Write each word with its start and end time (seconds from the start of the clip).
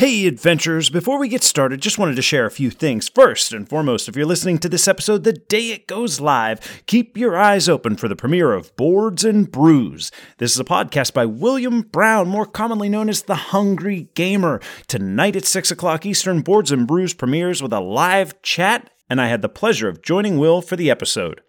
Hey, 0.00 0.26
adventurers, 0.26 0.88
before 0.88 1.18
we 1.18 1.28
get 1.28 1.42
started, 1.42 1.82
just 1.82 1.98
wanted 1.98 2.16
to 2.16 2.22
share 2.22 2.46
a 2.46 2.50
few 2.50 2.70
things. 2.70 3.10
First 3.10 3.52
and 3.52 3.68
foremost, 3.68 4.08
if 4.08 4.16
you're 4.16 4.24
listening 4.24 4.56
to 4.60 4.68
this 4.70 4.88
episode 4.88 5.24
the 5.24 5.34
day 5.34 5.72
it 5.72 5.86
goes 5.86 6.20
live, 6.20 6.82
keep 6.86 7.18
your 7.18 7.36
eyes 7.36 7.68
open 7.68 7.96
for 7.96 8.08
the 8.08 8.16
premiere 8.16 8.54
of 8.54 8.74
Boards 8.76 9.26
and 9.26 9.52
Brews. 9.52 10.10
This 10.38 10.54
is 10.54 10.58
a 10.58 10.64
podcast 10.64 11.12
by 11.12 11.26
William 11.26 11.82
Brown, 11.82 12.28
more 12.28 12.46
commonly 12.46 12.88
known 12.88 13.10
as 13.10 13.24
The 13.24 13.34
Hungry 13.34 14.08
Gamer. 14.14 14.62
Tonight 14.86 15.36
at 15.36 15.44
6 15.44 15.70
o'clock 15.70 16.06
Eastern, 16.06 16.40
Boards 16.40 16.72
and 16.72 16.86
Brews 16.86 17.12
premieres 17.12 17.62
with 17.62 17.74
a 17.74 17.80
live 17.80 18.40
chat, 18.40 18.88
and 19.10 19.20
I 19.20 19.26
had 19.26 19.42
the 19.42 19.50
pleasure 19.50 19.90
of 19.90 20.00
joining 20.00 20.38
Will 20.38 20.62
for 20.62 20.76
the 20.76 20.90
episode. 20.90 21.42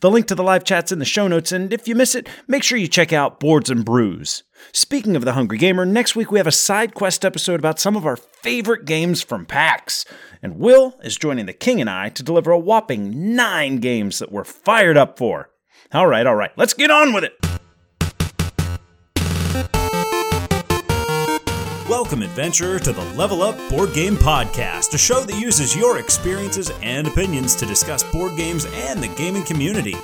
The 0.00 0.10
link 0.10 0.26
to 0.26 0.34
the 0.34 0.42
live 0.42 0.64
chat's 0.64 0.92
in 0.92 0.98
the 0.98 1.04
show 1.04 1.28
notes, 1.28 1.50
and 1.50 1.72
if 1.72 1.88
you 1.88 1.94
miss 1.94 2.14
it, 2.14 2.28
make 2.46 2.62
sure 2.62 2.76
you 2.76 2.88
check 2.88 3.12
out 3.12 3.40
Boards 3.40 3.70
and 3.70 3.84
Brews. 3.84 4.42
Speaking 4.72 5.16
of 5.16 5.24
the 5.24 5.32
Hungry 5.32 5.58
Gamer, 5.58 5.86
next 5.86 6.14
week 6.14 6.30
we 6.30 6.38
have 6.38 6.46
a 6.46 6.52
side 6.52 6.94
quest 6.94 7.24
episode 7.24 7.58
about 7.58 7.80
some 7.80 7.96
of 7.96 8.06
our 8.06 8.16
favorite 8.16 8.84
games 8.84 9.22
from 9.22 9.46
PAX. 9.46 10.04
And 10.42 10.58
Will 10.58 10.98
is 11.02 11.16
joining 11.16 11.46
the 11.46 11.52
King 11.52 11.80
and 11.80 11.88
I 11.88 12.10
to 12.10 12.22
deliver 12.22 12.50
a 12.50 12.58
whopping 12.58 13.34
nine 13.34 13.78
games 13.78 14.18
that 14.18 14.30
we're 14.30 14.44
fired 14.44 14.96
up 14.96 15.18
for. 15.18 15.50
All 15.92 16.06
right, 16.06 16.26
all 16.26 16.36
right, 16.36 16.52
let's 16.56 16.74
get 16.74 16.90
on 16.90 17.12
with 17.12 17.24
it. 17.24 17.34
Welcome, 22.02 22.22
adventurer, 22.22 22.80
to 22.80 22.92
the 22.92 23.04
Level 23.14 23.42
Up 23.42 23.56
Board 23.70 23.94
Game 23.94 24.16
Podcast, 24.16 24.92
a 24.92 24.98
show 24.98 25.20
that 25.20 25.40
uses 25.40 25.76
your 25.76 25.98
experiences 25.98 26.72
and 26.82 27.06
opinions 27.06 27.54
to 27.54 27.64
discuss 27.64 28.02
board 28.02 28.36
games 28.36 28.64
and 28.64 29.00
the 29.00 29.06
gaming 29.06 29.44
community. 29.44 29.94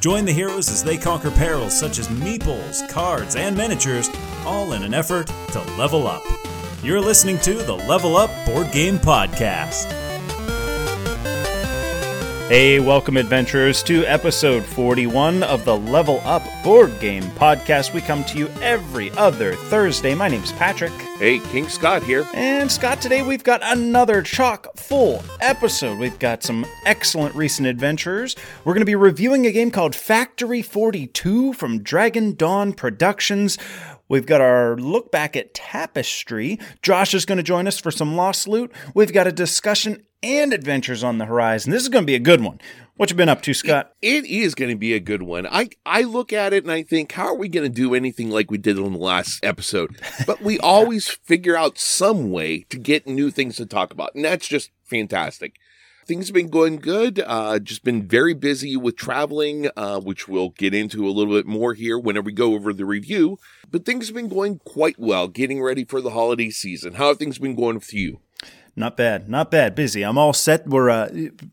Join 0.00 0.26
the 0.26 0.32
heroes 0.32 0.68
as 0.68 0.84
they 0.84 0.98
conquer 0.98 1.30
perils 1.30 1.76
such 1.76 1.98
as 1.98 2.08
meeples, 2.08 2.86
cards, 2.90 3.34
and 3.34 3.56
miniatures, 3.56 4.10
all 4.44 4.74
in 4.74 4.82
an 4.82 4.92
effort 4.92 5.28
to 5.52 5.62
level 5.78 6.06
up. 6.06 6.22
You're 6.82 7.00
listening 7.00 7.38
to 7.38 7.54
the 7.54 7.74
Level 7.74 8.18
Up 8.18 8.30
Board 8.44 8.70
Game 8.70 8.98
Podcast. 8.98 10.03
Hey, 12.48 12.78
welcome, 12.78 13.16
adventurers, 13.16 13.82
to 13.84 14.04
episode 14.04 14.64
41 14.64 15.42
of 15.44 15.64
the 15.64 15.78
Level 15.78 16.20
Up 16.24 16.42
Board 16.62 16.92
Game 17.00 17.22
Podcast. 17.22 17.94
We 17.94 18.02
come 18.02 18.22
to 18.24 18.36
you 18.36 18.48
every 18.60 19.10
other 19.12 19.54
Thursday. 19.54 20.14
My 20.14 20.28
name's 20.28 20.52
Patrick. 20.52 20.92
Hey, 21.16 21.38
King 21.38 21.70
Scott 21.70 22.02
here. 22.02 22.28
And 22.34 22.70
Scott, 22.70 23.00
today 23.00 23.22
we've 23.22 23.42
got 23.42 23.62
another 23.64 24.20
chock 24.20 24.76
full 24.76 25.22
episode. 25.40 25.98
We've 25.98 26.18
got 26.18 26.42
some 26.42 26.66
excellent 26.84 27.34
recent 27.34 27.66
adventures. 27.66 28.36
We're 28.66 28.74
going 28.74 28.82
to 28.82 28.84
be 28.84 28.94
reviewing 28.94 29.46
a 29.46 29.52
game 29.52 29.70
called 29.70 29.94
Factory 29.94 30.60
42 30.60 31.54
from 31.54 31.82
Dragon 31.82 32.34
Dawn 32.34 32.74
Productions. 32.74 33.56
We've 34.08 34.26
got 34.26 34.40
our 34.40 34.76
look 34.76 35.10
back 35.10 35.36
at 35.36 35.54
Tapestry. 35.54 36.58
Josh 36.82 37.14
is 37.14 37.24
going 37.24 37.38
to 37.38 37.42
join 37.42 37.66
us 37.66 37.78
for 37.78 37.90
some 37.90 38.16
Lost 38.16 38.46
Loot. 38.46 38.70
We've 38.94 39.12
got 39.12 39.26
a 39.26 39.32
discussion 39.32 40.04
and 40.22 40.52
adventures 40.52 41.02
on 41.02 41.18
the 41.18 41.24
horizon. 41.24 41.70
This 41.70 41.82
is 41.82 41.88
going 41.88 42.02
to 42.02 42.06
be 42.06 42.14
a 42.14 42.20
good 42.20 42.42
one. 42.42 42.60
What 42.96 43.10
you 43.10 43.16
been 43.16 43.28
up 43.28 43.42
to, 43.42 43.54
Scott? 43.54 43.92
It 44.00 44.24
is 44.24 44.54
going 44.54 44.70
to 44.70 44.76
be 44.76 44.94
a 44.94 45.00
good 45.00 45.22
one. 45.22 45.46
I, 45.46 45.70
I 45.84 46.02
look 46.02 46.32
at 46.32 46.52
it 46.52 46.62
and 46.62 46.72
I 46.72 46.82
think, 46.82 47.12
how 47.12 47.26
are 47.26 47.34
we 47.34 47.48
going 47.48 47.68
to 47.68 47.74
do 47.74 47.94
anything 47.94 48.30
like 48.30 48.50
we 48.50 48.58
did 48.58 48.78
on 48.78 48.92
the 48.92 48.98
last 48.98 49.44
episode? 49.44 50.00
But 50.26 50.42
we 50.42 50.58
always 50.60 51.08
figure 51.08 51.56
out 51.56 51.76
some 51.76 52.30
way 52.30 52.60
to 52.70 52.78
get 52.78 53.06
new 53.06 53.30
things 53.30 53.56
to 53.56 53.66
talk 53.66 53.92
about. 53.92 54.14
And 54.14 54.24
that's 54.24 54.46
just 54.46 54.70
fantastic. 54.84 55.56
Things 56.06 56.28
have 56.28 56.34
been 56.34 56.50
going 56.50 56.76
good. 56.76 57.22
Uh, 57.24 57.58
just 57.58 57.82
been 57.82 58.06
very 58.06 58.34
busy 58.34 58.76
with 58.76 58.94
traveling, 58.94 59.70
uh, 59.74 60.00
which 60.00 60.28
we'll 60.28 60.50
get 60.50 60.74
into 60.74 61.08
a 61.08 61.10
little 61.10 61.32
bit 61.32 61.46
more 61.46 61.72
here 61.72 61.98
whenever 61.98 62.26
we 62.26 62.32
go 62.32 62.52
over 62.52 62.74
the 62.74 62.84
review. 62.84 63.38
But 63.70 63.86
things 63.86 64.08
have 64.08 64.14
been 64.14 64.28
going 64.28 64.58
quite 64.66 64.98
well, 64.98 65.28
getting 65.28 65.62
ready 65.62 65.84
for 65.84 66.02
the 66.02 66.10
holiday 66.10 66.50
season. 66.50 66.94
How 66.94 67.08
have 67.08 67.18
things 67.18 67.38
been 67.38 67.54
going 67.54 67.76
with 67.76 67.94
you? 67.94 68.20
Not 68.76 68.96
bad, 68.96 69.28
not 69.28 69.52
bad. 69.52 69.76
Busy. 69.76 70.02
I'm 70.02 70.18
all 70.18 70.32
set. 70.32 70.66
We're 70.66 70.88
a 70.88 70.94
uh, 70.94 71.08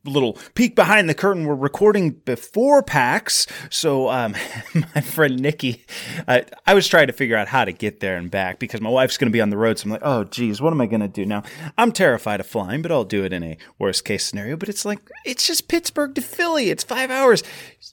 little 0.06 0.40
peek 0.56 0.76
behind 0.76 1.08
the 1.08 1.14
curtain. 1.14 1.46
We're 1.46 1.54
recording 1.54 2.12
before 2.12 2.82
PAX, 2.82 3.46
so 3.70 4.10
um, 4.10 4.34
my 4.96 5.02
friend 5.02 5.40
Nikki, 5.40 5.86
I, 6.28 6.46
I 6.66 6.74
was 6.74 6.88
trying 6.88 7.08
to 7.08 7.14
figure 7.14 7.38
out 7.38 7.48
how 7.48 7.64
to 7.64 7.72
get 7.72 8.00
there 8.00 8.18
and 8.18 8.32
back 8.32 8.58
because 8.58 8.82
my 8.82 8.90
wife's 8.90 9.18
going 9.18 9.30
to 9.30 9.32
be 9.32 9.42
on 9.42 9.52
the 9.52 9.58
road. 9.58 9.78
So 9.78 9.86
I'm 9.86 9.92
like, 9.92 10.02
oh, 10.04 10.24
geez, 10.24 10.62
what 10.62 10.74
am 10.74 10.82
I 10.82 10.88
going 10.88 11.02
to 11.02 11.08
do 11.08 11.26
now? 11.26 11.44
I'm 11.78 11.92
terrified 11.92 12.40
of 12.40 12.48
flying, 12.48 12.82
but 12.82 12.92
I'll 12.92 13.04
do 13.04 13.24
it 13.24 13.34
in 13.34 13.44
a 13.44 13.58
worst 13.78 14.04
case 14.04 14.26
scenario. 14.26 14.58
But 14.58 14.70
it's 14.70 14.84
like 14.84 15.00
it's 15.24 15.46
just 15.46 15.68
Pittsburgh 15.68 16.16
to 16.16 16.22
Philly. 16.22 16.72
It's 16.72 16.84
five 16.84 17.12
hours. 17.12 17.44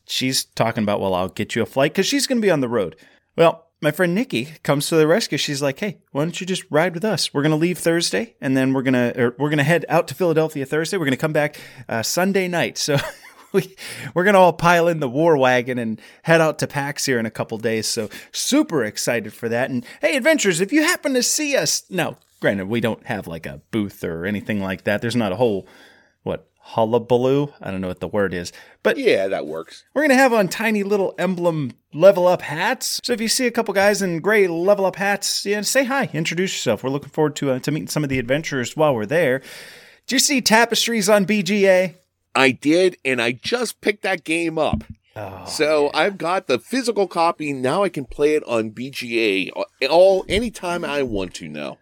She's 0.06 0.44
talking 0.44 0.84
about, 0.84 1.02
well, 1.02 1.14
I'll 1.14 1.28
get 1.28 1.54
you 1.54 1.60
a 1.60 1.66
flight 1.66 1.92
because 1.92 2.06
she's 2.06 2.26
going 2.26 2.40
to 2.40 2.46
be 2.46 2.50
on 2.50 2.60
the 2.60 2.68
road. 2.68 2.96
Well, 3.36 3.67
my 3.80 3.90
friend 3.90 4.14
Nikki 4.14 4.46
comes 4.62 4.88
to 4.88 4.96
the 4.96 5.06
rescue. 5.06 5.38
She's 5.38 5.62
like, 5.62 5.78
"Hey, 5.78 5.98
why 6.12 6.24
don't 6.24 6.40
you 6.40 6.46
just 6.46 6.64
ride 6.70 6.94
with 6.94 7.04
us? 7.04 7.32
We're 7.32 7.42
gonna 7.42 7.56
leave 7.56 7.78
Thursday, 7.78 8.34
and 8.40 8.56
then 8.56 8.72
we're 8.72 8.82
gonna 8.82 9.32
we're 9.38 9.50
gonna 9.50 9.62
head 9.62 9.84
out 9.88 10.08
to 10.08 10.14
Philadelphia 10.14 10.66
Thursday. 10.66 10.96
We're 10.96 11.04
gonna 11.04 11.16
come 11.16 11.32
back 11.32 11.60
uh, 11.88 12.02
Sunday 12.02 12.48
night. 12.48 12.78
So 12.88 12.96
we 13.52 13.76
we're 14.14 14.24
gonna 14.24 14.38
all 14.38 14.52
pile 14.52 14.88
in 14.88 15.00
the 15.00 15.08
war 15.08 15.36
wagon 15.36 15.78
and 15.78 16.00
head 16.22 16.40
out 16.40 16.58
to 16.58 16.66
PAX 16.66 17.06
here 17.06 17.18
in 17.18 17.26
a 17.26 17.30
couple 17.30 17.56
days. 17.58 17.86
So 17.86 18.08
super 18.32 18.84
excited 18.84 19.32
for 19.32 19.48
that. 19.48 19.70
And 19.70 19.84
hey, 20.00 20.16
adventurers, 20.16 20.60
if 20.60 20.72
you 20.72 20.82
happen 20.82 21.14
to 21.14 21.22
see 21.22 21.56
us, 21.56 21.82
no, 21.88 22.16
granted 22.40 22.68
we 22.68 22.80
don't 22.80 23.06
have 23.06 23.26
like 23.26 23.46
a 23.46 23.60
booth 23.70 24.04
or 24.04 24.26
anything 24.26 24.60
like 24.60 24.84
that. 24.84 25.00
There's 25.00 25.16
not 25.16 25.32
a 25.32 25.36
whole 25.36 25.66
what 26.22 26.48
hullabaloo. 26.74 27.52
I 27.60 27.70
don't 27.70 27.80
know 27.80 27.88
what 27.88 28.00
the 28.00 28.08
word 28.08 28.34
is, 28.34 28.52
but 28.82 28.98
yeah, 28.98 29.28
that 29.28 29.46
works. 29.46 29.84
We're 29.94 30.02
gonna 30.02 30.14
have 30.14 30.32
on 30.32 30.48
tiny 30.48 30.82
little 30.82 31.14
emblem 31.18 31.72
level 31.92 32.26
up 32.26 32.42
hats. 32.42 33.00
So 33.02 33.12
if 33.12 33.20
you 33.20 33.28
see 33.28 33.46
a 33.46 33.50
couple 33.50 33.74
guys 33.74 34.02
in 34.02 34.20
gray 34.20 34.46
level 34.46 34.86
up 34.86 34.96
hats, 34.96 35.46
yeah, 35.46 35.60
say 35.62 35.84
hi, 35.84 36.10
introduce 36.12 36.52
yourself. 36.54 36.84
We're 36.84 36.90
looking 36.90 37.10
forward 37.10 37.36
to 37.36 37.52
uh, 37.52 37.58
to 37.60 37.70
meeting 37.70 37.88
some 37.88 38.04
of 38.04 38.10
the 38.10 38.18
adventurers 38.18 38.76
while 38.76 38.94
we're 38.94 39.06
there. 39.06 39.40
Did 40.06 40.16
you 40.16 40.18
see 40.18 40.40
Tapestry's 40.40 41.08
on 41.08 41.26
BGA? 41.26 41.94
I 42.34 42.50
did, 42.52 42.96
and 43.04 43.20
I 43.20 43.32
just 43.32 43.80
picked 43.80 44.02
that 44.02 44.24
game 44.24 44.58
up. 44.58 44.84
Oh, 45.16 45.44
so 45.46 45.84
yeah. 45.86 45.90
I've 45.94 46.18
got 46.18 46.46
the 46.46 46.58
physical 46.58 47.08
copy. 47.08 47.52
Now 47.52 47.82
I 47.82 47.88
can 47.88 48.04
play 48.04 48.34
it 48.36 48.44
on 48.44 48.70
BGA 48.70 49.50
all 49.90 50.24
anytime 50.28 50.84
I 50.84 51.02
want 51.02 51.34
to 51.34 51.48
now. 51.48 51.78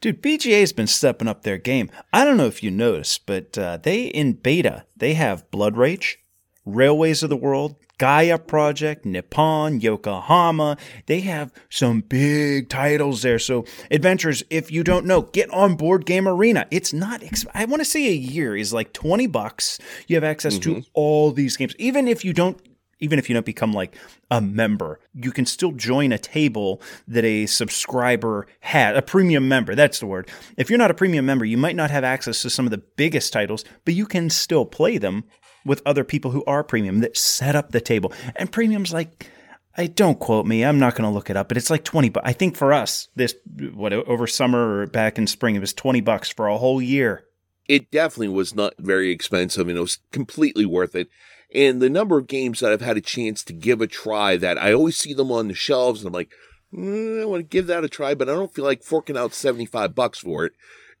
Dude, 0.00 0.22
BGA's 0.22 0.72
been 0.72 0.86
stepping 0.86 1.28
up 1.28 1.42
their 1.42 1.58
game. 1.58 1.90
I 2.12 2.24
don't 2.24 2.36
know 2.36 2.46
if 2.46 2.62
you 2.62 2.70
noticed, 2.70 3.26
but 3.26 3.56
uh, 3.58 3.78
they 3.78 4.04
in 4.04 4.34
beta 4.34 4.84
they 4.96 5.14
have 5.14 5.50
Blood 5.50 5.76
Rage, 5.76 6.18
Railways 6.64 7.22
of 7.22 7.30
the 7.30 7.36
World, 7.36 7.76
Gaia 7.98 8.38
Project, 8.38 9.06
Nippon, 9.06 9.80
Yokohama. 9.80 10.76
They 11.06 11.20
have 11.20 11.52
some 11.70 12.00
big 12.00 12.68
titles 12.68 13.22
there. 13.22 13.38
So, 13.38 13.64
adventures, 13.90 14.42
if 14.50 14.70
you 14.70 14.84
don't 14.84 15.06
know, 15.06 15.22
get 15.22 15.50
on 15.50 15.76
Board 15.76 16.04
Game 16.04 16.28
Arena. 16.28 16.66
It's 16.70 16.92
not, 16.92 17.22
I 17.54 17.64
want 17.64 17.80
to 17.80 17.86
say 17.86 18.06
a 18.06 18.12
year 18.12 18.56
is 18.56 18.72
like 18.72 18.92
20 18.92 19.26
bucks. 19.28 19.78
You 20.06 20.16
have 20.16 20.24
access 20.24 20.58
mm-hmm. 20.58 20.80
to 20.80 20.86
all 20.92 21.32
these 21.32 21.56
games. 21.56 21.74
Even 21.78 22.06
if 22.06 22.24
you 22.24 22.32
don't 22.32 22.60
even 22.98 23.18
if 23.18 23.28
you 23.28 23.34
don't 23.34 23.46
become 23.46 23.72
like 23.72 23.94
a 24.30 24.40
member, 24.40 25.00
you 25.14 25.30
can 25.30 25.46
still 25.46 25.72
join 25.72 26.12
a 26.12 26.18
table 26.18 26.80
that 27.06 27.24
a 27.24 27.46
subscriber 27.46 28.46
had, 28.60 28.96
a 28.96 29.02
premium 29.02 29.48
member. 29.48 29.74
That's 29.74 30.00
the 30.00 30.06
word. 30.06 30.28
If 30.56 30.70
you're 30.70 30.78
not 30.78 30.90
a 30.90 30.94
premium 30.94 31.26
member, 31.26 31.44
you 31.44 31.58
might 31.58 31.76
not 31.76 31.90
have 31.90 32.04
access 32.04 32.42
to 32.42 32.50
some 32.50 32.66
of 32.66 32.70
the 32.70 32.82
biggest 32.96 33.32
titles, 33.32 33.64
but 33.84 33.94
you 33.94 34.06
can 34.06 34.30
still 34.30 34.64
play 34.64 34.98
them 34.98 35.24
with 35.64 35.82
other 35.84 36.04
people 36.04 36.30
who 36.30 36.44
are 36.46 36.62
premium 36.64 37.00
that 37.00 37.16
set 37.16 37.56
up 37.56 37.72
the 37.72 37.80
table. 37.80 38.12
And 38.36 38.50
premium's 38.50 38.92
like, 38.92 39.30
I 39.76 39.88
don't 39.88 40.18
quote 40.18 40.46
me. 40.46 40.64
I'm 40.64 40.78
not 40.78 40.94
going 40.94 41.08
to 41.08 41.14
look 41.14 41.28
it 41.28 41.36
up, 41.36 41.48
but 41.48 41.56
it's 41.56 41.68
like 41.68 41.84
20 41.84 42.08
bucks. 42.08 42.26
I 42.26 42.32
think 42.32 42.56
for 42.56 42.72
us, 42.72 43.08
this, 43.14 43.34
what, 43.74 43.92
over 43.92 44.26
summer 44.26 44.80
or 44.80 44.86
back 44.86 45.18
in 45.18 45.26
spring, 45.26 45.54
it 45.54 45.60
was 45.60 45.74
20 45.74 46.00
bucks 46.00 46.30
for 46.30 46.46
a 46.46 46.56
whole 46.56 46.80
year. 46.80 47.24
It 47.68 47.90
definitely 47.90 48.28
was 48.28 48.54
not 48.54 48.74
very 48.78 49.10
expensive 49.10 49.68
and 49.68 49.76
it 49.76 49.80
was 49.80 49.98
completely 50.12 50.64
worth 50.64 50.94
it. 50.94 51.08
And 51.54 51.80
the 51.80 51.90
number 51.90 52.18
of 52.18 52.26
games 52.26 52.60
that 52.60 52.72
I've 52.72 52.80
had 52.80 52.96
a 52.96 53.02
chance 53.02 53.42
to 53.44 53.52
give 53.52 53.80
a 53.80 53.86
try 53.86 54.36
that 54.36 54.58
I 54.58 54.72
always 54.72 54.96
see 54.96 55.14
them 55.14 55.30
on 55.30 55.48
the 55.48 55.54
shelves 55.54 56.00
and 56.00 56.08
I'm 56.08 56.12
like, 56.12 56.30
mm, 56.74 57.22
I 57.22 57.24
want 57.24 57.40
to 57.40 57.48
give 57.48 57.66
that 57.68 57.84
a 57.84 57.88
try, 57.88 58.14
but 58.14 58.28
I 58.28 58.32
don't 58.32 58.52
feel 58.52 58.64
like 58.64 58.82
forking 58.82 59.16
out 59.16 59.34
75 59.34 59.94
bucks 59.94 60.18
for 60.18 60.44
it. 60.44 60.52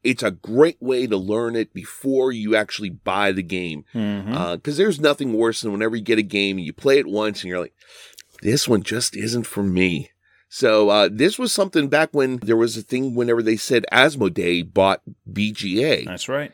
It's 0.04 0.22
a 0.22 0.30
great 0.30 0.80
way 0.80 1.06
to 1.08 1.16
learn 1.16 1.56
it 1.56 1.74
before 1.74 2.30
you 2.30 2.54
actually 2.54 2.90
buy 2.90 3.32
the 3.32 3.42
game. 3.42 3.84
Because 3.92 4.04
mm-hmm. 4.04 4.34
uh, 4.34 4.56
there's 4.62 5.00
nothing 5.00 5.32
worse 5.32 5.62
than 5.62 5.72
whenever 5.72 5.96
you 5.96 6.02
get 6.02 6.18
a 6.18 6.22
game 6.22 6.58
and 6.58 6.66
you 6.66 6.72
play 6.72 6.98
it 6.98 7.08
once 7.08 7.42
and 7.42 7.48
you're 7.48 7.60
like, 7.60 7.74
this 8.42 8.68
one 8.68 8.82
just 8.82 9.16
isn't 9.16 9.46
for 9.46 9.64
me. 9.64 10.10
So 10.48 10.90
uh, 10.90 11.08
this 11.10 11.40
was 11.40 11.52
something 11.52 11.88
back 11.88 12.10
when 12.12 12.36
there 12.36 12.56
was 12.56 12.76
a 12.76 12.82
thing 12.82 13.16
whenever 13.16 13.42
they 13.42 13.56
said 13.56 13.84
Asmodee 13.90 14.72
bought 14.72 15.02
BGA. 15.28 16.04
That's 16.04 16.28
right 16.28 16.52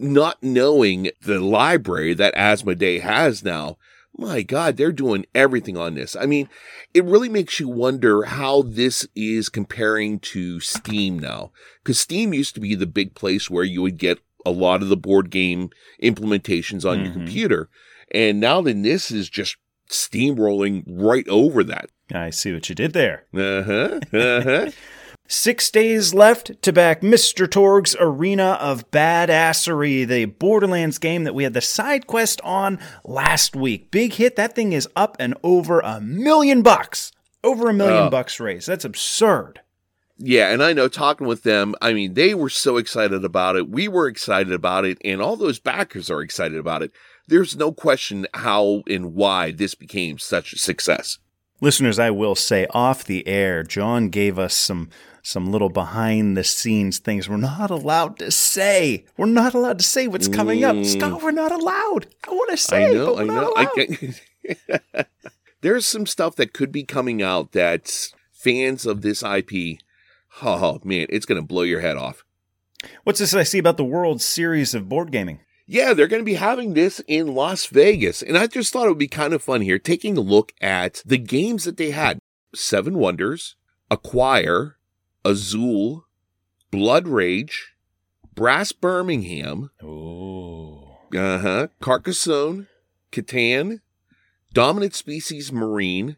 not 0.00 0.42
knowing 0.42 1.10
the 1.22 1.40
library 1.40 2.14
that 2.14 2.34
Asmodee 2.34 3.00
has 3.00 3.44
now, 3.44 3.76
my 4.16 4.42
God, 4.42 4.76
they're 4.76 4.92
doing 4.92 5.26
everything 5.34 5.76
on 5.76 5.94
this. 5.94 6.16
I 6.16 6.26
mean, 6.26 6.48
it 6.92 7.04
really 7.04 7.28
makes 7.28 7.60
you 7.60 7.68
wonder 7.68 8.24
how 8.24 8.62
this 8.62 9.06
is 9.14 9.48
comparing 9.48 10.18
to 10.20 10.60
Steam 10.60 11.18
now. 11.18 11.52
Because 11.82 11.98
Steam 11.98 12.34
used 12.34 12.54
to 12.54 12.60
be 12.60 12.74
the 12.74 12.86
big 12.86 13.14
place 13.14 13.48
where 13.48 13.64
you 13.64 13.82
would 13.82 13.98
get 13.98 14.18
a 14.44 14.50
lot 14.50 14.82
of 14.82 14.88
the 14.88 14.96
board 14.96 15.30
game 15.30 15.70
implementations 16.02 16.88
on 16.88 16.96
mm-hmm. 16.96 17.04
your 17.04 17.12
computer. 17.12 17.68
And 18.12 18.40
now 18.40 18.60
then 18.60 18.82
this 18.82 19.10
is 19.10 19.28
just 19.28 19.56
steamrolling 19.88 20.84
right 20.86 21.28
over 21.28 21.62
that. 21.64 21.90
I 22.12 22.30
see 22.30 22.52
what 22.52 22.68
you 22.68 22.74
did 22.74 22.92
there. 22.92 23.24
Uh 23.32 23.62
huh. 23.62 24.00
Uh 24.12 24.42
huh. 24.42 24.70
Six 25.32 25.70
days 25.70 26.12
left 26.12 26.60
to 26.62 26.72
back 26.72 27.02
Mr. 27.02 27.48
Torgue's 27.48 27.94
Arena 28.00 28.58
of 28.60 28.90
Badassery, 28.90 30.04
the 30.04 30.24
Borderlands 30.24 30.98
game 30.98 31.22
that 31.22 31.36
we 31.36 31.44
had 31.44 31.54
the 31.54 31.60
side 31.60 32.08
quest 32.08 32.40
on 32.42 32.80
last 33.04 33.54
week. 33.54 33.92
Big 33.92 34.14
hit. 34.14 34.34
That 34.34 34.56
thing 34.56 34.72
is 34.72 34.88
up 34.96 35.16
and 35.20 35.36
over 35.44 35.78
a 35.78 36.00
million 36.00 36.62
bucks. 36.62 37.12
Over 37.44 37.70
a 37.70 37.72
million 37.72 38.08
Oh. 38.08 38.10
bucks 38.10 38.40
raised. 38.40 38.66
That's 38.66 38.84
absurd. 38.84 39.60
Yeah, 40.18 40.50
and 40.52 40.64
I 40.64 40.72
know 40.72 40.88
talking 40.88 41.28
with 41.28 41.44
them, 41.44 41.76
I 41.80 41.92
mean, 41.92 42.14
they 42.14 42.34
were 42.34 42.50
so 42.50 42.76
excited 42.76 43.24
about 43.24 43.54
it. 43.54 43.70
We 43.70 43.86
were 43.86 44.08
excited 44.08 44.52
about 44.52 44.84
it, 44.84 44.98
and 45.04 45.22
all 45.22 45.36
those 45.36 45.60
backers 45.60 46.10
are 46.10 46.22
excited 46.22 46.58
about 46.58 46.82
it. 46.82 46.90
There's 47.28 47.56
no 47.56 47.70
question 47.70 48.26
how 48.34 48.82
and 48.88 49.14
why 49.14 49.52
this 49.52 49.76
became 49.76 50.18
such 50.18 50.52
a 50.54 50.58
success. 50.58 51.18
Listeners, 51.62 51.98
I 51.98 52.10
will 52.10 52.34
say 52.34 52.66
off 52.70 53.04
the 53.04 53.26
air, 53.28 53.62
John 53.62 54.08
gave 54.08 54.38
us 54.38 54.54
some 54.54 54.88
some 55.22 55.50
little 55.50 55.68
behind 55.68 56.36
the 56.36 56.44
scenes 56.44 56.98
things 56.98 57.28
we're 57.28 57.36
not 57.36 57.70
allowed 57.70 58.18
to 58.18 58.30
say. 58.30 59.04
We're 59.16 59.26
not 59.26 59.54
allowed 59.54 59.78
to 59.78 59.84
say 59.84 60.06
what's 60.06 60.28
coming 60.28 60.64
up. 60.64 60.76
Mm. 60.76 60.86
Scott, 60.86 61.22
we're 61.22 61.30
not 61.30 61.52
allowed. 61.52 62.06
I 62.26 62.30
want 62.30 62.50
to 62.50 62.56
say, 62.56 62.86
I 62.86 62.92
know, 62.92 63.06
but 63.06 63.16
we're 63.16 63.24
know. 63.26 63.34
not 63.34 63.52
allowed. 63.56 63.88
can 63.88 65.06
There's 65.60 65.86
some 65.86 66.06
stuff 66.06 66.36
that 66.36 66.54
could 66.54 66.72
be 66.72 66.84
coming 66.84 67.22
out 67.22 67.52
that 67.52 68.12
fans 68.32 68.86
of 68.86 69.02
this 69.02 69.22
IP, 69.22 69.78
oh 70.42 70.80
man, 70.84 71.06
it's 71.10 71.26
going 71.26 71.40
to 71.40 71.46
blow 71.46 71.62
your 71.62 71.80
head 71.80 71.96
off. 71.96 72.24
What's 73.04 73.18
this 73.18 73.34
I 73.34 73.42
see 73.42 73.58
about 73.58 73.76
the 73.76 73.84
World 73.84 74.22
Series 74.22 74.74
of 74.74 74.88
board 74.88 75.12
gaming? 75.12 75.40
Yeah, 75.66 75.92
they're 75.92 76.08
going 76.08 76.22
to 76.22 76.26
be 76.26 76.34
having 76.34 76.74
this 76.74 77.00
in 77.06 77.34
Las 77.34 77.66
Vegas. 77.66 78.22
And 78.22 78.36
I 78.36 78.46
just 78.46 78.72
thought 78.72 78.86
it 78.86 78.88
would 78.88 78.98
be 78.98 79.06
kind 79.06 79.32
of 79.32 79.42
fun 79.42 79.60
here, 79.60 79.78
taking 79.78 80.16
a 80.16 80.20
look 80.20 80.52
at 80.60 81.02
the 81.06 81.18
games 81.18 81.64
that 81.64 81.76
they 81.76 81.90
had 81.90 82.18
Seven 82.54 82.98
Wonders, 82.98 83.54
Acquire, 83.90 84.78
Azul, 85.24 86.06
Blood 86.70 87.06
Rage, 87.08 87.72
Brass 88.34 88.72
Birmingham, 88.72 89.70
Oh. 89.82 90.98
uh 91.14 91.38
huh, 91.38 91.66
Carcassonne, 91.80 92.68
Catan, 93.12 93.80
Dominant 94.52 94.94
Species 94.94 95.52
Marine, 95.52 96.16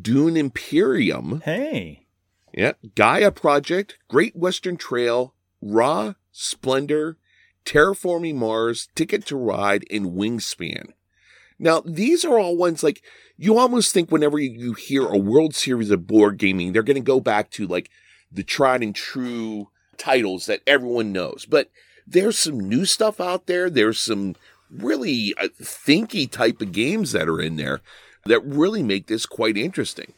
Dune 0.00 0.36
Imperium, 0.36 1.42
Hey. 1.44 2.06
yeah, 2.54 2.72
Gaia 2.94 3.30
Project, 3.32 3.98
Great 4.08 4.36
Western 4.36 4.76
Trail, 4.76 5.34
Ra, 5.60 6.14
Splendor, 6.32 7.16
Terraforming 7.64 8.36
Mars, 8.36 8.88
Ticket 8.94 9.26
to 9.26 9.36
Ride, 9.36 9.84
and 9.90 10.12
Wingspan. 10.12 10.92
Now, 11.58 11.82
these 11.84 12.24
are 12.24 12.38
all 12.38 12.56
ones 12.56 12.82
like 12.82 13.02
you 13.36 13.58
almost 13.58 13.92
think 13.92 14.10
whenever 14.10 14.38
you- 14.38 14.50
you 14.58 14.72
hear 14.74 15.06
a 15.06 15.18
World 15.18 15.54
Series 15.54 15.90
of 15.90 16.06
board 16.06 16.38
gaming, 16.38 16.72
they're 16.72 16.82
going 16.82 16.94
to 16.94 17.00
go 17.00 17.20
back 17.20 17.50
to 17.52 17.66
like 17.66 17.90
the 18.30 18.42
tried 18.42 18.82
and 18.82 18.94
true 18.94 19.68
titles 19.96 20.46
that 20.46 20.62
everyone 20.66 21.12
knows. 21.12 21.46
But 21.48 21.70
there's 22.06 22.38
some 22.38 22.58
new 22.58 22.84
stuff 22.84 23.20
out 23.20 23.46
there. 23.46 23.70
There's 23.70 24.00
some 24.00 24.36
really 24.70 25.34
uh, 25.40 25.48
thinky 25.60 26.30
type 26.30 26.60
of 26.60 26.72
games 26.72 27.12
that 27.12 27.28
are 27.28 27.40
in 27.40 27.56
there 27.56 27.80
that 28.26 28.40
really 28.44 28.82
make 28.82 29.06
this 29.06 29.26
quite 29.26 29.56
interesting. 29.56 30.12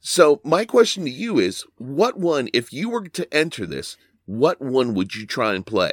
So 0.00 0.40
my 0.44 0.64
question 0.64 1.04
to 1.04 1.10
you 1.10 1.38
is, 1.38 1.64
what 1.78 2.18
one, 2.18 2.48
if 2.52 2.72
you 2.72 2.90
were 2.90 3.08
to 3.08 3.34
enter 3.34 3.66
this, 3.66 3.96
what 4.24 4.60
one 4.60 4.94
would 4.94 5.14
you 5.14 5.26
try 5.26 5.54
and 5.54 5.64
play? 5.64 5.92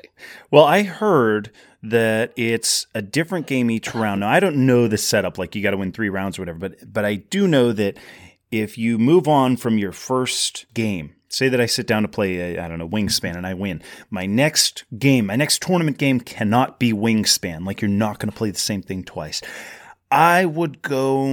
Well, 0.52 0.66
I 0.66 0.84
heard 0.84 1.52
that 1.82 2.34
it's 2.36 2.88
a 2.96 3.02
different 3.02 3.48
game 3.48 3.70
each 3.70 3.94
round. 3.94 4.22
Now, 4.22 4.30
I 4.30 4.40
don't 4.40 4.66
know 4.66 4.88
the 4.88 4.98
setup, 4.98 5.38
like 5.38 5.56
you 5.56 5.62
got 5.62 5.72
to 5.72 5.78
win 5.78 5.92
three 5.92 6.10
rounds 6.10 6.38
or 6.38 6.42
whatever, 6.42 6.60
but 6.60 6.94
but 6.94 7.06
I 7.06 7.16
do 7.16 7.48
know 7.48 7.72
that 7.74 7.98
if 8.52 8.78
you 8.78 8.98
move 8.98 9.28
on 9.28 9.58
from 9.58 9.78
your 9.78 9.92
first 9.92 10.66
game, 10.74 11.16
say 11.34 11.50
that 11.50 11.60
I 11.60 11.66
sit 11.66 11.88
down 11.88 12.04
to 12.04 12.08
play, 12.08 12.58
I 12.58 12.66
I 12.66 12.68
don't 12.68 12.80
know, 12.80 12.88
Wingspan, 12.88 13.36
and 13.36 13.46
I 13.46 13.54
win, 13.54 13.82
my 14.10 14.26
next 14.26 14.84
game, 14.98 15.28
my 15.28 15.36
next 15.36 15.62
tournament 15.62 15.98
game 15.98 16.20
cannot 16.20 16.80
be 16.80 16.94
Wingspan. 16.94 17.66
Like 17.66 17.82
you're 17.82 17.90
not 17.90 18.20
going 18.20 18.32
to 18.32 18.38
play 18.38 18.52
the 18.52 18.60
same 18.60 18.82
thing 18.82 19.04
twice. 19.04 19.42
I 20.12 20.46
would 20.46 20.82
go. 20.82 21.26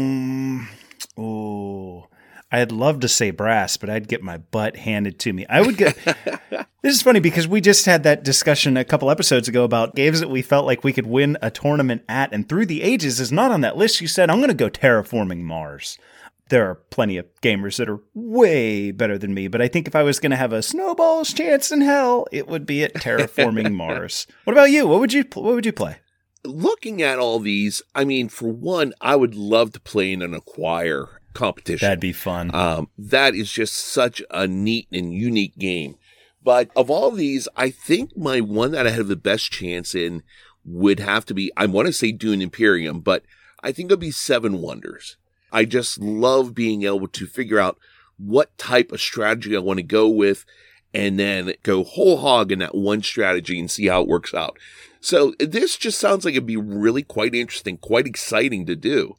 Oh, 1.18 2.08
I'd 2.50 2.72
love 2.72 3.00
to 3.00 3.08
say 3.08 3.30
brass, 3.30 3.76
but 3.76 3.90
I'd 3.90 4.08
get 4.08 4.22
my 4.22 4.38
butt 4.38 4.76
handed 4.76 5.18
to 5.20 5.32
me. 5.32 5.46
I 5.48 5.60
would 5.60 5.76
get. 5.76 5.96
this 6.82 6.96
is 6.96 7.02
funny 7.02 7.20
because 7.20 7.46
we 7.46 7.60
just 7.60 7.86
had 7.86 8.02
that 8.02 8.24
discussion 8.24 8.76
a 8.76 8.84
couple 8.84 9.10
episodes 9.10 9.48
ago 9.48 9.64
about 9.64 9.94
games 9.94 10.20
that 10.20 10.30
we 10.30 10.42
felt 10.42 10.66
like 10.66 10.82
we 10.82 10.92
could 10.92 11.06
win 11.06 11.36
a 11.42 11.50
tournament 11.50 12.02
at, 12.08 12.32
and 12.32 12.48
Through 12.48 12.66
the 12.66 12.82
Ages 12.82 13.20
is 13.20 13.30
not 13.30 13.52
on 13.52 13.60
that 13.60 13.76
list. 13.76 14.00
You 14.00 14.08
said, 14.08 14.30
I'm 14.30 14.38
going 14.38 14.48
to 14.48 14.54
go 14.54 14.70
Terraforming 14.70 15.42
Mars. 15.42 15.98
There 16.50 16.68
are 16.68 16.74
plenty 16.74 17.16
of 17.16 17.26
gamers 17.42 17.76
that 17.78 17.88
are 17.88 18.00
way 18.12 18.90
better 18.90 19.16
than 19.16 19.32
me, 19.32 19.46
but 19.46 19.62
I 19.62 19.68
think 19.68 19.86
if 19.86 19.94
I 19.94 20.02
was 20.02 20.18
going 20.18 20.30
to 20.30 20.36
have 20.36 20.52
a 20.52 20.62
snowball's 20.62 21.32
chance 21.32 21.70
in 21.70 21.80
hell, 21.80 22.26
it 22.32 22.48
would 22.48 22.66
be 22.66 22.82
at 22.82 22.94
Terraforming 22.94 23.72
Mars. 23.74 24.26
What 24.44 24.52
about 24.52 24.70
you? 24.70 24.86
What 24.86 25.00
would 25.00 25.12
you 25.12 25.24
What 25.34 25.54
would 25.54 25.64
you 25.64 25.72
play? 25.72 25.98
Looking 26.44 27.02
at 27.02 27.18
all 27.18 27.38
these, 27.38 27.82
I 27.94 28.04
mean, 28.04 28.28
for 28.28 28.48
one, 28.48 28.94
I 29.00 29.14
would 29.14 29.34
love 29.34 29.72
to 29.72 29.80
play 29.80 30.12
in 30.12 30.22
an 30.22 30.34
acquire 30.34 31.20
competition. 31.34 31.86
That'd 31.86 32.00
be 32.00 32.12
fun. 32.12 32.54
Um, 32.54 32.88
that 32.98 33.34
is 33.34 33.52
just 33.52 33.74
such 33.74 34.22
a 34.30 34.46
neat 34.46 34.88
and 34.92 35.14
unique 35.14 35.56
game. 35.56 35.96
But 36.42 36.70
of 36.74 36.90
all 36.90 37.10
these, 37.10 37.46
I 37.56 37.70
think 37.70 38.16
my 38.16 38.40
one 38.40 38.72
that 38.72 38.86
I 38.86 38.90
have 38.90 39.08
the 39.08 39.16
best 39.16 39.52
chance 39.52 39.94
in 39.94 40.22
would 40.64 40.98
have 40.98 41.24
to 41.26 41.34
be, 41.34 41.52
I 41.56 41.66
want 41.66 41.86
to 41.86 41.92
say 41.92 42.12
Dune 42.12 42.42
Imperium, 42.42 43.00
but 43.00 43.22
I 43.62 43.72
think 43.72 43.90
it'd 43.90 44.00
be 44.00 44.10
Seven 44.10 44.60
Wonders. 44.60 45.16
I 45.52 45.64
just 45.64 45.98
love 45.98 46.54
being 46.54 46.84
able 46.84 47.08
to 47.08 47.26
figure 47.26 47.58
out 47.58 47.78
what 48.16 48.56
type 48.58 48.92
of 48.92 49.00
strategy 49.00 49.56
I 49.56 49.60
want 49.60 49.78
to 49.78 49.82
go 49.82 50.08
with 50.08 50.44
and 50.92 51.18
then 51.18 51.54
go 51.62 51.84
whole 51.84 52.18
hog 52.18 52.52
in 52.52 52.58
that 52.58 52.74
one 52.74 53.02
strategy 53.02 53.58
and 53.58 53.70
see 53.70 53.86
how 53.86 54.02
it 54.02 54.08
works 54.08 54.34
out. 54.34 54.58
So 55.00 55.34
this 55.38 55.76
just 55.76 55.98
sounds 55.98 56.24
like 56.24 56.32
it'd 56.32 56.46
be 56.46 56.56
really 56.56 57.02
quite 57.02 57.34
interesting, 57.34 57.78
quite 57.78 58.06
exciting 58.06 58.66
to 58.66 58.76
do. 58.76 59.16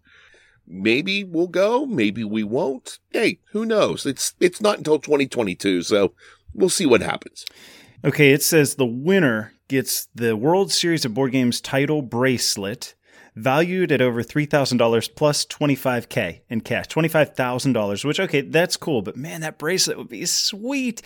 Maybe 0.68 1.24
we'll 1.24 1.48
go, 1.48 1.86
maybe 1.86 2.24
we 2.24 2.44
won't. 2.44 3.00
Hey, 3.10 3.40
who 3.52 3.66
knows? 3.66 4.06
It's 4.06 4.36
it's 4.40 4.62
not 4.62 4.78
until 4.78 5.00
2022, 5.00 5.82
so 5.82 6.14
we'll 6.54 6.70
see 6.70 6.86
what 6.86 7.02
happens. 7.02 7.46
Okay, 8.06 8.32
it 8.32 8.44
says 8.44 8.76
the 8.76 8.86
winner 8.86 9.54
gets 9.68 10.08
the 10.14 10.36
World 10.36 10.72
Series 10.72 11.04
of 11.04 11.14
Board 11.14 11.32
Games 11.32 11.60
title 11.62 12.02
bracelet 12.02 12.96
valued 13.36 13.92
at 13.92 14.02
over 14.02 14.22
$3,000 14.24 15.16
plus 15.16 15.46
25K 15.46 16.42
in 16.50 16.62
cash. 16.62 16.88
$25,000, 16.88 18.06
which, 18.06 18.20
okay, 18.20 18.42
that's 18.42 18.78
cool, 18.78 19.02
but 19.02 19.16
man, 19.16 19.42
that 19.42 19.58
bracelet 19.58 19.98
would 19.98 20.10
be 20.10 20.26
sweet. 20.26 21.02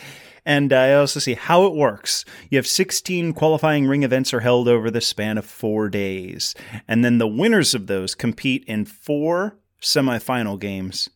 And 0.45 0.71
I 0.73 0.93
also 0.93 1.19
see 1.19 1.33
how 1.35 1.65
it 1.65 1.73
works. 1.73 2.25
You 2.49 2.57
have 2.57 2.67
16 2.67 3.33
qualifying 3.33 3.87
ring 3.87 4.03
events 4.03 4.33
are 4.33 4.39
held 4.41 4.67
over 4.67 4.89
the 4.91 5.01
span 5.01 5.37
of 5.37 5.45
four 5.45 5.89
days. 5.89 6.53
And 6.87 7.03
then 7.05 7.17
the 7.17 7.27
winners 7.27 7.73
of 7.73 7.87
those 7.87 8.15
compete 8.15 8.63
in 8.65 8.85
four 8.85 9.57
semifinal 9.81 10.59
games. 10.59 11.09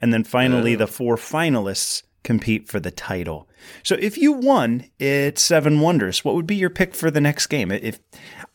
And 0.00 0.12
then 0.12 0.24
finally, 0.24 0.74
Oh. 0.74 0.78
the 0.78 0.86
four 0.86 1.16
finalists 1.16 2.02
compete 2.24 2.68
for 2.68 2.80
the 2.80 2.90
title. 2.90 3.48
So 3.82 3.96
if 4.00 4.18
you 4.18 4.32
won 4.32 4.84
at 5.00 5.38
Seven 5.38 5.80
Wonders, 5.80 6.24
what 6.24 6.34
would 6.34 6.46
be 6.46 6.56
your 6.56 6.68
pick 6.68 6.94
for 6.94 7.10
the 7.10 7.20
next 7.20 7.46
game? 7.46 7.70
If 7.70 8.00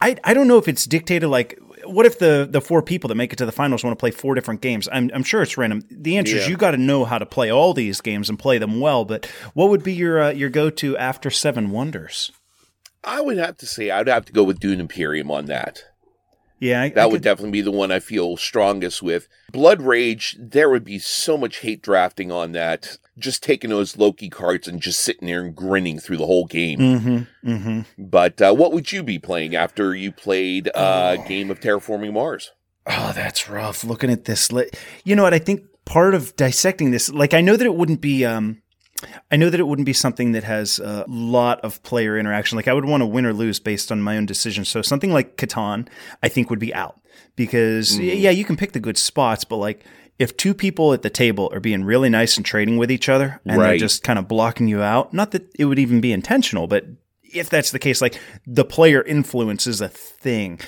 I 0.02 0.16
I 0.24 0.34
don't 0.34 0.48
know 0.48 0.58
if 0.58 0.68
it's 0.68 0.86
dictated 0.86 1.30
like 1.30 1.58
what 1.86 2.06
if 2.06 2.20
the 2.20 2.48
the 2.50 2.62
four 2.62 2.82
people 2.82 3.08
that 3.10 3.16
make 3.16 3.32
it 3.34 3.38
to 3.38 3.46
the 3.46 3.52
finals 3.52 3.84
want 3.84 3.98
to 3.98 4.00
play 4.00 4.12
four 4.12 4.36
different 4.36 4.62
games? 4.62 4.88
I'm 4.92 5.10
I'm 5.14 5.24
sure 5.24 5.42
it's 5.42 5.58
random. 5.58 5.84
The 5.92 6.18
answer 6.18 6.36
is 6.38 6.44
Yeah. 6.44 6.50
you 6.50 6.58
got 6.58 6.72
to 6.72 6.78
know 6.78 7.06
how 7.06 7.18
to 7.18 7.26
play 7.26 7.52
all 7.52 7.74
these 7.74 8.02
games 8.02 8.30
and 8.30 8.38
play 8.40 8.58
them 8.58 8.80
well. 8.80 9.06
But 9.06 9.26
what 9.54 9.70
would 9.70 9.84
be 9.84 9.94
your 9.94 10.22
uh, 10.22 10.32
your 10.32 10.50
go 10.50 10.70
to 10.70 10.98
after 10.98 11.30
Seven 11.30 11.72
Wonders? 11.72 12.32
I 13.04 13.22
would 13.22 13.38
have 13.38 13.58
to 13.58 13.66
say 13.66 13.92
I'd 13.92 14.08
have 14.08 14.26
to 14.26 14.34
go 14.34 14.44
with 14.44 14.60
Dune 14.60 14.80
Imperium 14.80 15.30
on 15.30 15.46
that. 15.48 15.84
Yeah, 16.64 16.84
I, 16.84 16.90
That 16.90 17.04
I 17.04 17.06
would 17.08 17.16
could- 17.16 17.24
definitely 17.24 17.52
be 17.52 17.62
the 17.62 17.72
one 17.72 17.92
I 17.92 18.00
feel 18.00 18.38
strongest 18.38 19.04
with. 19.04 19.28
Blood 19.52 19.82
Rage, 19.82 20.38
there 20.40 20.70
would 20.70 20.86
be 20.86 20.98
so 20.98 21.38
much 21.38 21.58
hate 21.60 21.82
drafting 21.82 22.32
on 22.32 22.54
that. 22.54 22.98
Just 23.20 23.44
taking 23.44 23.70
those 23.70 23.98
Loki 23.98 24.30
cards 24.30 24.68
and 24.68 24.82
just 24.82 25.02
sitting 25.02 25.28
there 25.28 25.42
and 25.42 25.54
grinning 25.56 26.00
through 26.00 26.18
the 26.18 26.26
whole 26.26 26.46
game. 26.46 26.80
Mm-hmm, 26.80 27.50
mm-hmm. 27.52 27.82
But 27.98 28.42
uh, 28.42 28.54
what 28.54 28.72
would 28.72 28.92
you 28.92 29.04
be 29.04 29.20
playing 29.20 29.56
after 29.56 29.94
you 29.94 30.12
played 30.12 30.70
uh, 30.74 31.18
Oh. 31.20 31.28
Game 31.28 31.52
of 31.52 31.60
Terraforming 31.60 32.14
Mars? 32.14 32.52
Oh, 32.88 33.12
that's 33.14 33.48
rough. 33.50 33.84
Looking 33.84 34.10
at 34.10 34.26
this, 34.26 34.50
you 35.04 35.16
know 35.16 35.24
what? 35.24 35.34
I 35.34 35.40
think 35.40 35.62
part 35.86 36.16
of 36.16 36.36
dissecting 36.38 36.90
this, 36.92 37.10
like 37.12 37.34
I 37.36 37.42
know 37.42 37.56
that 37.56 37.66
it 37.66 37.76
wouldn't 37.76 38.02
be, 38.02 38.26
um, 38.26 38.63
I 39.32 39.36
know 39.36 39.50
that 39.50 39.60
it 39.60 39.68
wouldn't 39.68 39.86
be 39.86 39.94
something 39.94 40.32
that 40.34 40.44
has 40.44 40.80
a 40.80 41.06
lot 41.08 41.60
of 41.62 41.82
player 41.84 42.18
interaction. 42.18 42.56
Like 42.56 42.68
I 42.68 42.74
would 42.74 42.86
want 42.86 43.02
to 43.02 43.06
win 43.08 43.26
or 43.26 43.34
lose 43.34 43.60
based 43.60 43.92
on 43.92 44.02
my 44.02 44.18
own 44.18 44.26
decision. 44.26 44.66
So 44.66 44.82
something 44.82 45.12
like 45.12 45.38
Catan, 45.38 45.88
I 46.22 46.30
think 46.30 46.50
would 46.50 46.60
be 46.60 46.74
out 46.74 47.00
because 47.36 47.98
y- 47.98 48.04
yeah, 48.06 48.30
you 48.32 48.46
can 48.46 48.56
pick 48.58 48.72
the 48.74 48.80
good 48.80 48.98
spots, 48.98 49.44
but 49.44 49.58
like 49.58 49.84
if 50.20 50.38
two 50.38 50.54
people 50.54 50.94
at 50.94 51.02
the 51.02 51.10
table 51.10 51.50
are 51.54 51.60
being 51.60 51.84
really 51.84 52.10
nice 52.10 52.38
and 52.38 52.46
trading 52.46 52.78
with 52.78 52.92
each 52.92 53.10
other 53.10 53.42
and 53.46 53.60
they're 53.72 53.78
just 53.80 54.04
kind 54.04 54.20
of 54.20 54.28
blocking 54.28 54.68
you 54.68 54.82
out, 54.82 55.14
not 55.14 55.32
that 55.32 55.50
it 55.58 55.66
would 55.66 55.80
even 55.80 56.02
be 56.02 56.12
intentional, 56.14 56.68
but 56.68 56.86
if 57.24 57.50
that's 57.50 57.72
the 57.72 57.80
case, 57.80 58.00
like 58.02 58.20
the 58.46 58.64
player 58.66 59.02
influence 59.02 59.66
is 59.66 59.82
a 59.82 59.90
thing. 59.90 60.60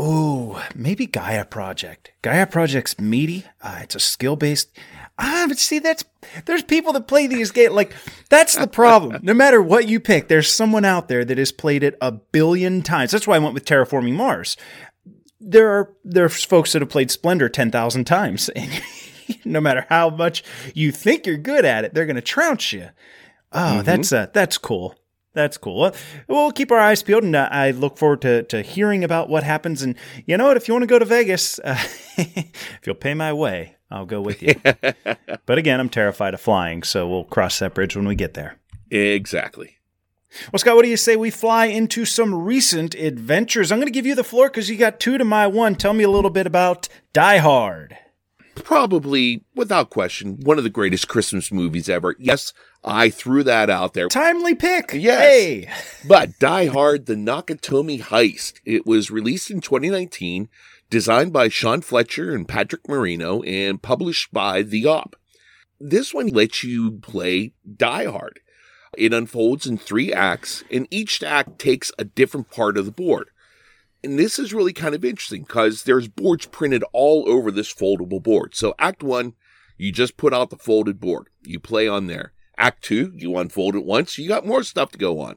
Oh, 0.00 0.62
maybe 0.76 1.06
Gaia 1.06 1.44
Project. 1.44 2.12
Gaia 2.22 2.46
Project's 2.46 3.00
meaty. 3.00 3.44
Uh, 3.60 3.80
it's 3.82 3.94
a 3.96 4.00
skill 4.00 4.36
based. 4.36 4.70
Ah, 5.18 5.46
but 5.48 5.58
see, 5.58 5.80
that's 5.80 6.04
there's 6.44 6.62
people 6.62 6.92
that 6.92 7.08
play 7.08 7.26
these 7.26 7.50
games. 7.50 7.72
Like 7.72 7.92
that's 8.28 8.54
the 8.56 8.68
problem. 8.68 9.18
No 9.22 9.34
matter 9.34 9.60
what 9.60 9.88
you 9.88 9.98
pick, 9.98 10.28
there's 10.28 10.52
someone 10.52 10.84
out 10.84 11.08
there 11.08 11.24
that 11.24 11.38
has 11.38 11.50
played 11.50 11.82
it 11.82 11.98
a 12.00 12.12
billion 12.12 12.82
times. 12.82 13.10
That's 13.10 13.26
why 13.26 13.36
I 13.36 13.40
went 13.40 13.54
with 13.54 13.64
Terraforming 13.64 14.14
Mars. 14.14 14.56
There 15.40 15.70
are 15.70 15.92
there's 16.04 16.44
folks 16.44 16.72
that 16.72 16.82
have 16.82 16.88
played 16.88 17.10
Splendor 17.10 17.48
ten 17.48 17.70
thousand 17.70 18.04
times, 18.04 18.48
and 18.56 18.70
no 19.44 19.60
matter 19.60 19.86
how 19.88 20.10
much 20.10 20.44
you 20.74 20.92
think 20.92 21.26
you're 21.26 21.36
good 21.36 21.64
at 21.64 21.84
it, 21.84 21.94
they're 21.94 22.06
going 22.06 22.16
to 22.16 22.22
trounce 22.22 22.72
you. 22.72 22.90
Oh, 23.52 23.58
mm-hmm. 23.58 23.82
that's 23.82 24.12
uh, 24.12 24.26
that's 24.32 24.56
cool. 24.56 24.94
That's 25.34 25.56
cool. 25.56 25.78
Well, 25.78 25.94
we'll 26.26 26.52
keep 26.52 26.72
our 26.72 26.78
eyes 26.78 27.02
peeled, 27.02 27.22
and 27.22 27.36
uh, 27.36 27.48
I 27.50 27.70
look 27.70 27.96
forward 27.96 28.22
to, 28.22 28.42
to 28.44 28.62
hearing 28.62 29.04
about 29.04 29.28
what 29.28 29.44
happens. 29.44 29.82
And 29.82 29.94
you 30.26 30.36
know 30.36 30.46
what? 30.46 30.56
If 30.56 30.66
you 30.66 30.74
want 30.74 30.82
to 30.82 30.88
go 30.88 30.98
to 30.98 31.04
Vegas, 31.04 31.60
uh, 31.60 31.78
if 32.16 32.80
you'll 32.84 32.96
pay 32.96 33.14
my 33.14 33.32
way, 33.32 33.76
I'll 33.90 34.06
go 34.06 34.20
with 34.20 34.42
you. 34.42 34.54
but 35.46 35.58
again, 35.58 35.80
I'm 35.80 35.88
terrified 35.88 36.34
of 36.34 36.40
flying, 36.40 36.82
so 36.82 37.08
we'll 37.08 37.24
cross 37.24 37.58
that 37.58 37.74
bridge 37.74 37.96
when 37.96 38.06
we 38.06 38.14
get 38.14 38.34
there. 38.34 38.58
Exactly. 38.90 39.78
Well, 40.52 40.58
Scott, 40.58 40.76
what 40.76 40.82
do 40.82 40.90
you 40.90 40.96
say 40.96 41.16
we 41.16 41.30
fly 41.30 41.66
into 41.66 42.04
some 42.04 42.34
recent 42.34 42.94
adventures? 42.94 43.72
I'm 43.72 43.78
going 43.78 43.86
to 43.86 43.92
give 43.92 44.06
you 44.06 44.14
the 44.14 44.24
floor 44.24 44.48
because 44.48 44.68
you 44.68 44.76
got 44.76 45.00
two 45.00 45.16
to 45.16 45.24
my 45.24 45.46
one. 45.46 45.74
Tell 45.74 45.94
me 45.94 46.04
a 46.04 46.10
little 46.10 46.30
bit 46.30 46.46
about 46.46 46.88
Die 47.14 47.38
Hard. 47.38 47.96
Probably, 48.54 49.44
without 49.54 49.88
question, 49.88 50.38
one 50.42 50.58
of 50.58 50.64
the 50.64 50.70
greatest 50.70 51.08
Christmas 51.08 51.50
movies 51.52 51.88
ever. 51.88 52.14
Yes, 52.18 52.52
I 52.84 53.08
threw 53.08 53.42
that 53.44 53.70
out 53.70 53.94
there. 53.94 54.08
Timely 54.08 54.54
pick. 54.54 54.92
Yes. 54.92 55.20
Hey. 55.20 55.68
but 56.06 56.38
Die 56.38 56.66
Hard, 56.66 57.06
the 57.06 57.14
Nakatomi 57.14 58.00
Heist. 58.00 58.54
It 58.64 58.84
was 58.84 59.10
released 59.10 59.50
in 59.50 59.60
2019 59.60 60.48
designed 60.90 61.32
by 61.32 61.48
Sean 61.48 61.80
Fletcher 61.80 62.34
and 62.34 62.48
Patrick 62.48 62.88
Marino, 62.88 63.42
and 63.42 63.82
published 63.82 64.32
by 64.32 64.62
The 64.62 64.86
Op. 64.86 65.16
This 65.80 66.12
one 66.12 66.28
lets 66.28 66.64
you 66.64 66.92
play 66.98 67.52
Die 67.76 68.04
Hard. 68.04 68.40
It 68.96 69.12
unfolds 69.12 69.66
in 69.66 69.78
three 69.78 70.12
acts, 70.12 70.64
and 70.70 70.88
each 70.90 71.22
act 71.22 71.58
takes 71.58 71.92
a 71.98 72.04
different 72.04 72.50
part 72.50 72.76
of 72.76 72.84
the 72.84 72.90
board. 72.90 73.28
And 74.02 74.18
this 74.18 74.38
is 74.38 74.54
really 74.54 74.72
kind 74.72 74.94
of 74.94 75.04
interesting 75.04 75.42
because 75.42 75.82
there's 75.82 76.08
boards 76.08 76.46
printed 76.46 76.84
all 76.92 77.28
over 77.28 77.50
this 77.50 77.72
foldable 77.72 78.22
board. 78.22 78.54
So, 78.54 78.74
Act 78.78 79.02
One, 79.02 79.34
you 79.76 79.92
just 79.92 80.16
put 80.16 80.32
out 80.32 80.50
the 80.50 80.56
folded 80.56 81.00
board, 81.00 81.28
you 81.42 81.60
play 81.60 81.86
on 81.86 82.06
there. 82.06 82.32
Act 82.56 82.82
Two, 82.82 83.12
you 83.14 83.36
unfold 83.36 83.76
it 83.76 83.84
once, 83.84 84.18
you 84.18 84.28
got 84.28 84.46
more 84.46 84.62
stuff 84.62 84.90
to 84.92 84.98
go 84.98 85.20
on. 85.20 85.36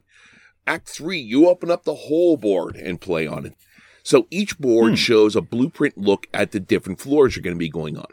Act 0.66 0.88
Three, 0.88 1.18
you 1.18 1.48
open 1.48 1.70
up 1.70 1.84
the 1.84 1.94
whole 1.94 2.36
board 2.36 2.76
and 2.76 3.00
play 3.00 3.26
on 3.26 3.46
it. 3.46 3.54
So 4.02 4.26
each 4.30 4.58
board 4.58 4.90
hmm. 4.90 4.96
shows 4.96 5.36
a 5.36 5.40
blueprint 5.40 5.98
look 5.98 6.26
at 6.34 6.52
the 6.52 6.60
different 6.60 7.00
floors 7.00 7.36
you're 7.36 7.42
going 7.42 7.56
to 7.56 7.58
be 7.58 7.68
going 7.68 7.96
on. 7.96 8.06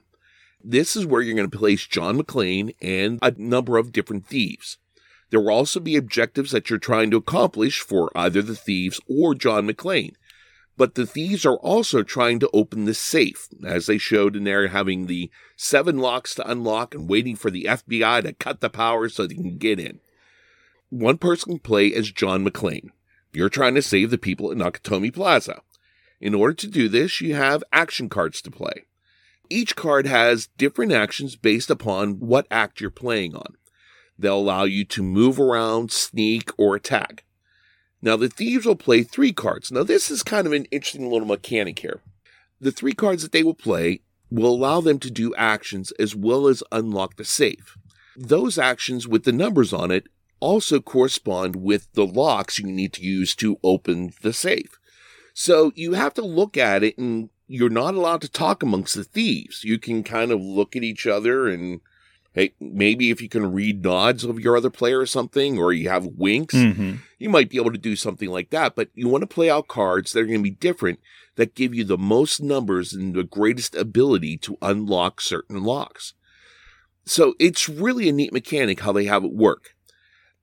This 0.64 0.96
is 0.96 1.06
where 1.06 1.22
you're 1.22 1.36
going 1.36 1.50
to 1.50 1.58
place 1.58 1.88
John 1.88 2.20
McClane 2.20 2.76
and 2.82 3.18
a 3.22 3.34
number 3.38 3.78
of 3.78 3.92
different 3.92 4.28
thieves. 4.28 4.78
There 5.30 5.40
will 5.40 5.50
also 5.50 5.80
be 5.80 5.96
objectives 5.96 6.52
that 6.52 6.70
you're 6.70 6.80
trying 6.80 7.12
to 7.12 7.18
accomplish 7.18 7.80
for 7.80 8.12
either 8.16 8.42
the 8.42 8.56
thieves 8.56 9.00
or 9.08 9.36
John 9.36 9.68
McClane. 9.68 10.16
But 10.76 10.96
the 10.96 11.06
thieves 11.06 11.46
are 11.46 11.58
also 11.58 12.04
trying 12.04 12.40
to 12.40 12.50
open 12.54 12.86
the 12.86 12.94
safe, 12.94 13.50
as 13.66 13.86
they 13.86 13.98
showed 13.98 14.36
in 14.36 14.46
there, 14.46 14.70
having 14.70 15.06
the 15.06 15.30
seven 15.56 15.98
locks 15.98 16.34
to 16.36 16.50
unlock 16.50 16.96
and 16.96 17.10
waiting 17.10 17.36
for 17.36 17.52
the 17.52 17.66
FBI 17.66 18.24
to 18.24 18.34
cut 18.34 18.62
the 18.62 18.70
power 18.70 19.10
so 19.10 19.28
they 19.28 19.36
can 19.36 19.58
get 19.58 19.80
in. 19.80 20.00
One 20.90 21.18
person 21.18 21.54
can 21.54 21.60
play 21.60 21.94
as 21.94 22.12
John 22.12 22.46
McClane. 22.46 22.90
You're 23.34 23.50
trying 23.50 23.76
to 23.76 23.82
save 23.82 24.10
the 24.10 24.18
people 24.18 24.52
in 24.52 24.60
Nakatomi 24.60 25.14
Plaza. 25.14 25.62
In 26.20 26.34
order 26.34 26.54
to 26.54 26.68
do 26.68 26.90
this, 26.90 27.22
you 27.22 27.36
have 27.36 27.64
action 27.72 28.10
cards 28.10 28.42
to 28.42 28.52
play. 28.52 28.86
Each 29.50 29.76
card 29.76 30.06
has 30.06 30.50
different 30.58 30.92
actions 30.92 31.36
based 31.36 31.70
upon 31.70 32.20
what 32.20 32.48
act 32.52 32.82
you're 32.82 32.92
playing 32.92 33.36
on. 33.36 33.56
They'll 34.18 34.38
allow 34.38 34.66
you 34.66 34.86
to 34.86 35.02
move 35.02 35.40
around, 35.40 35.92
sneak, 35.92 36.52
or 36.58 36.76
attack. 36.76 37.24
Now, 38.02 38.16
the 38.16 38.30
thieves 38.30 38.66
will 38.66 38.76
play 38.76 39.04
three 39.04 39.34
cards. 39.34 39.72
Now, 39.72 39.84
this 39.84 40.12
is 40.12 40.24
kind 40.24 40.46
of 40.46 40.54
an 40.54 40.66
interesting 40.66 41.10
little 41.10 41.28
mechanic 41.28 41.80
here. 41.80 42.02
The 42.60 42.72
three 42.72 42.94
cards 42.94 43.24
that 43.24 43.32
they 43.32 43.44
will 43.44 43.56
play 43.56 44.02
will 44.30 44.54
allow 44.54 44.82
them 44.82 45.00
to 45.00 45.12
do 45.12 45.34
actions 45.36 45.92
as 45.94 46.16
well 46.16 46.48
as 46.48 46.64
unlock 46.72 47.16
the 47.16 47.26
safe. 47.26 47.78
Those 48.16 48.58
actions 48.58 49.08
with 49.08 49.24
the 49.24 49.32
numbers 49.32 49.74
on 49.74 49.92
it 49.92 50.08
also 50.40 50.80
correspond 50.80 51.56
with 51.56 51.92
the 51.94 52.06
locks 52.06 52.60
you 52.60 52.68
need 52.68 52.94
to 52.94 53.04
use 53.04 53.36
to 53.36 53.58
open 53.64 54.12
the 54.22 54.34
safe. 54.34 54.79
So 55.42 55.72
you 55.74 55.94
have 55.94 56.14
to 56.16 56.22
look 56.22 56.58
at 56.58 56.84
it 56.84 56.98
and 56.98 57.30
you're 57.48 57.70
not 57.70 57.96
allowed 57.96 58.20
to 58.24 58.30
talk 58.30 58.62
amongst 58.62 58.96
the 58.96 59.06
thieves. 59.06 59.64
You 59.64 59.80
can 59.80 60.04
kind 60.04 60.34
of 60.34 60.42
look 60.42 60.76
at 60.76 60.84
each 60.84 61.08
other 61.08 61.48
and 61.48 61.80
hey, 62.34 62.56
maybe 62.60 63.10
if 63.10 63.22
you 63.22 63.30
can 63.30 63.54
read 63.54 63.82
nods 63.82 64.26
of 64.26 64.42
your 64.42 64.58
other 64.58 64.70
player 64.70 65.00
or 65.00 65.06
something, 65.06 65.58
or 65.58 65.72
you 65.72 65.88
have 65.88 66.06
winks, 66.06 66.56
mm-hmm. 66.56 66.96
you 67.20 67.30
might 67.30 67.50
be 67.50 67.56
able 67.56 67.72
to 67.72 67.78
do 67.78 67.96
something 67.96 68.30
like 68.30 68.50
that. 68.50 68.76
But 68.76 68.90
you 68.94 69.08
want 69.08 69.22
to 69.22 69.34
play 69.34 69.50
out 69.50 69.70
cards 69.70 70.12
that 70.12 70.20
are 70.20 70.26
going 70.26 70.40
to 70.40 70.44
be 70.44 70.50
different 70.50 71.00
that 71.38 71.56
give 71.56 71.74
you 71.74 71.86
the 71.86 71.98
most 71.98 72.42
numbers 72.42 72.92
and 72.92 73.16
the 73.16 73.24
greatest 73.24 73.76
ability 73.76 74.36
to 74.40 74.58
unlock 74.62 75.22
certain 75.22 75.64
locks. 75.64 76.16
So 77.06 77.36
it's 77.40 77.70
really 77.70 78.10
a 78.10 78.12
neat 78.12 78.34
mechanic 78.34 78.82
how 78.82 78.92
they 78.92 79.06
have 79.06 79.24
it 79.24 79.32
work. 79.32 79.78